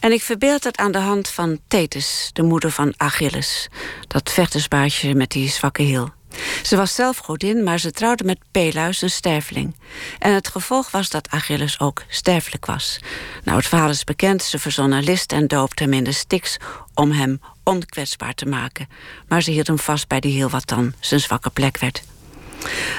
En 0.00 0.12
ik 0.12 0.22
verbeeld 0.22 0.62
dat 0.62 0.76
aan 0.76 0.92
de 0.92 0.98
hand 0.98 1.28
van 1.28 1.58
Thetis, 1.68 2.30
de 2.32 2.42
moeder 2.42 2.70
van 2.70 2.94
Achilles. 2.96 3.68
Dat 4.08 4.32
vechtersbaasje 4.32 5.14
met 5.14 5.30
die 5.30 5.48
zwakke 5.48 5.82
hiel. 5.82 6.14
Ze 6.62 6.76
was 6.76 6.94
zelf 6.94 7.18
godin, 7.18 7.62
maar 7.62 7.80
ze 7.80 7.90
trouwde 7.90 8.24
met 8.24 8.38
Peleus, 8.50 9.02
een 9.02 9.10
sterveling. 9.10 9.74
En 10.18 10.34
het 10.34 10.48
gevolg 10.48 10.90
was 10.90 11.08
dat 11.08 11.28
Achilles 11.30 11.80
ook 11.80 12.02
sterfelijk 12.08 12.66
was. 12.66 13.00
Nou, 13.44 13.58
het 13.58 13.66
verhaal 13.66 13.90
is 13.90 14.04
bekend. 14.04 14.42
Ze 14.42 14.58
verzon 14.58 15.02
list 15.02 15.32
en 15.32 15.46
doopte 15.46 15.82
hem 15.82 15.92
in 15.92 16.04
de 16.04 16.12
Styx 16.12 16.56
om 16.94 17.10
hem 17.10 17.40
onkwetsbaar 17.64 18.34
te 18.34 18.46
maken. 18.46 18.88
Maar 19.28 19.42
ze 19.42 19.50
hield 19.50 19.66
hem 19.66 19.78
vast 19.78 20.08
bij 20.08 20.20
de 20.20 20.28
hiel 20.28 20.50
wat 20.50 20.68
dan 20.68 20.92
zijn 21.00 21.20
zwakke 21.20 21.50
plek 21.50 21.78
werd. 21.78 22.02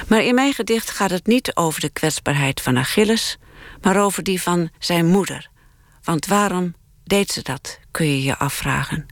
Maar 0.08 0.22
in 0.22 0.34
mijn 0.34 0.52
gedicht 0.52 0.90
gaat 0.90 1.10
het 1.10 1.26
niet 1.26 1.56
over 1.56 1.80
de 1.80 1.90
kwetsbaarheid 1.90 2.60
van 2.60 2.78
Achilles, 2.78 3.38
maar 3.80 4.02
over 4.02 4.22
die 4.22 4.42
van 4.42 4.70
zijn 4.78 5.06
moeder. 5.06 5.50
Want 6.02 6.26
waarom 6.26 6.74
deed 7.04 7.30
ze 7.30 7.42
dat, 7.42 7.78
kun 7.90 8.06
je 8.06 8.22
je 8.22 8.38
afvragen. 8.38 9.06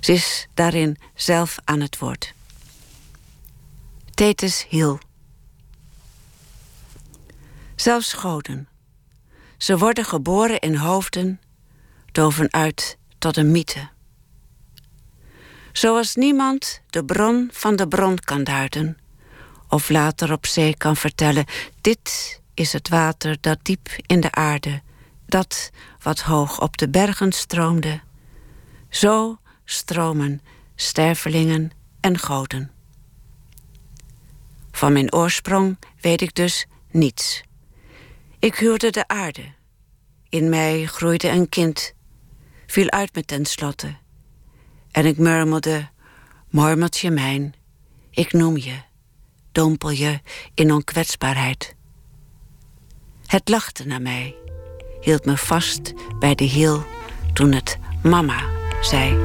Ze 0.00 0.12
is 0.12 0.46
daarin 0.54 0.96
zelf 1.14 1.58
aan 1.64 1.80
het 1.80 1.98
woord. 1.98 2.34
Thetis 4.14 4.66
Hiel. 4.68 4.98
Zelfs 7.76 8.12
goden. 8.12 8.68
Ze 9.56 9.78
worden 9.78 10.04
geboren 10.04 10.58
in 10.58 10.74
hoofden, 10.74 11.40
doven 12.12 12.52
uit 12.52 12.98
tot 13.18 13.36
een 13.36 13.50
mythe. 13.50 13.88
Zoals 15.72 16.14
niemand 16.14 16.82
de 16.86 17.04
bron 17.04 17.48
van 17.52 17.76
de 17.76 17.88
bron 17.88 18.18
kan 18.18 18.44
duiden, 18.44 18.98
of 19.68 19.88
later 19.88 20.32
op 20.32 20.46
zee 20.46 20.76
kan 20.76 20.96
vertellen: 20.96 21.44
dit 21.80 22.40
is 22.54 22.72
het 22.72 22.88
water 22.88 23.36
dat 23.40 23.58
diep 23.62 23.88
in 24.06 24.20
de 24.20 24.32
aarde, 24.32 24.82
dat 25.26 25.70
wat 26.02 26.20
hoog 26.20 26.60
op 26.60 26.76
de 26.76 26.88
bergen 26.88 27.32
stroomde. 27.32 28.00
Zo 28.88 29.38
stromen 29.64 30.40
stervelingen 30.74 31.70
en 32.00 32.18
goden. 32.18 32.70
Van 34.70 34.92
mijn 34.92 35.12
oorsprong 35.12 35.78
weet 36.00 36.20
ik 36.20 36.34
dus 36.34 36.66
niets. 36.90 37.42
Ik 38.38 38.54
huurde 38.54 38.90
de 38.90 39.08
aarde. 39.08 39.44
In 40.28 40.48
mij 40.48 40.86
groeide 40.86 41.28
een 41.28 41.48
kind, 41.48 41.94
viel 42.66 42.90
uit 42.90 43.14
me 43.14 43.24
tenslotte. 43.24 43.96
En 44.90 45.06
ik 45.06 45.18
murmelde, 45.18 45.88
mormeltje 46.48 47.10
mijn, 47.10 47.54
ik 48.10 48.32
noem 48.32 48.56
je, 48.56 48.76
dompel 49.58 49.90
je 49.90 50.20
in 50.54 50.72
onkwetsbaarheid. 50.72 51.74
Het 53.26 53.48
lachte 53.48 53.86
naar 53.86 54.02
mij, 54.02 54.34
hield 55.00 55.24
me 55.24 55.36
vast 55.36 55.92
bij 56.18 56.34
de 56.34 56.44
hiel 56.44 56.86
toen 57.32 57.52
het 57.52 57.78
mama 58.02 58.42
zei. 58.80 59.16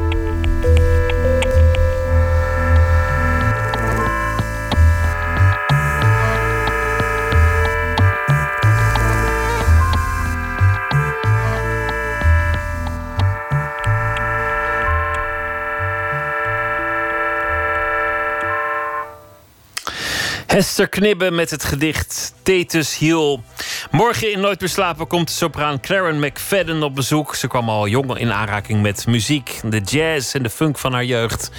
Hester 20.54 20.90
Knibbe 20.90 21.32
met 21.32 21.50
het 21.50 21.64
gedicht 21.64 22.34
Thetus 22.44 22.98
Hiel. 22.98 23.44
Morgen 23.92 24.32
in 24.32 24.40
Nooit 24.40 24.60
meer 24.60 24.70
slapen 24.70 25.08
komt 25.08 25.30
sopraan 25.30 25.80
Claren 25.80 26.20
McFadden 26.20 26.84
op 26.84 26.96
bezoek. 26.96 27.36
Ze 27.36 27.48
kwam 27.48 27.70
al 27.70 27.88
jong 27.88 28.18
in 28.18 28.32
aanraking 28.32 28.82
met 28.82 29.08
muziek, 29.08 29.62
de 29.64 29.80
jazz 29.80 30.36
en 30.36 30.44
de 30.44 30.50
funk 30.50 30.78
van 30.78 30.94
haar 30.94 31.06
jeugd. 31.06 31.52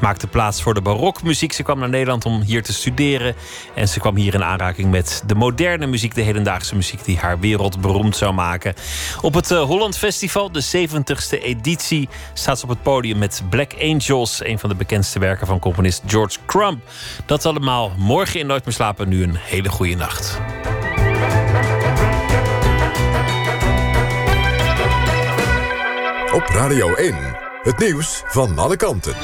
Maakte 0.00 0.26
plaats 0.26 0.62
voor 0.62 0.74
de 0.74 0.80
barokmuziek. 0.80 1.52
Ze 1.52 1.62
kwam 1.62 1.78
naar 1.78 1.88
Nederland 1.88 2.24
om 2.24 2.40
hier 2.40 2.62
te 2.62 2.72
studeren. 2.72 3.34
En 3.74 3.88
ze 3.88 4.00
kwam 4.00 4.16
hier 4.16 4.34
in 4.34 4.44
aanraking 4.44 4.90
met 4.90 5.22
de 5.26 5.34
moderne 5.34 5.86
muziek, 5.86 6.14
de 6.14 6.22
hedendaagse 6.22 6.76
muziek 6.76 7.04
die 7.04 7.18
haar 7.18 7.40
wereldberoemd 7.40 8.16
zou 8.16 8.32
maken. 8.32 8.74
Op 9.20 9.34
het 9.34 9.50
uh, 9.50 9.62
Holland 9.62 9.98
Festival, 9.98 10.52
de 10.52 10.64
70ste 10.64 11.42
editie, 11.42 12.08
staat 12.34 12.58
ze 12.58 12.64
op 12.64 12.70
het 12.70 12.82
podium 12.82 13.18
met 13.18 13.42
Black 13.50 13.72
Angels, 13.80 14.44
een 14.44 14.58
van 14.58 14.68
de 14.68 14.74
bekendste 14.74 15.18
werken 15.18 15.46
van 15.46 15.58
componist 15.58 16.02
George 16.06 16.38
Crumb. 16.46 16.82
Dat 17.26 17.46
allemaal 17.46 17.92
morgen 17.96 18.41
in 18.42 18.48
Nooit 18.48 18.64
meer 18.64 18.74
slapen. 18.74 19.08
Nu 19.08 19.22
een 19.22 19.36
hele 19.36 19.68
goede 19.68 19.94
nacht. 19.94 20.40
Op 26.32 26.46
Radio 26.46 26.94
1, 26.94 27.14
het 27.62 27.78
nieuws 27.78 28.22
van 28.26 28.58
alle 28.58 28.76
kanten. 28.76 29.14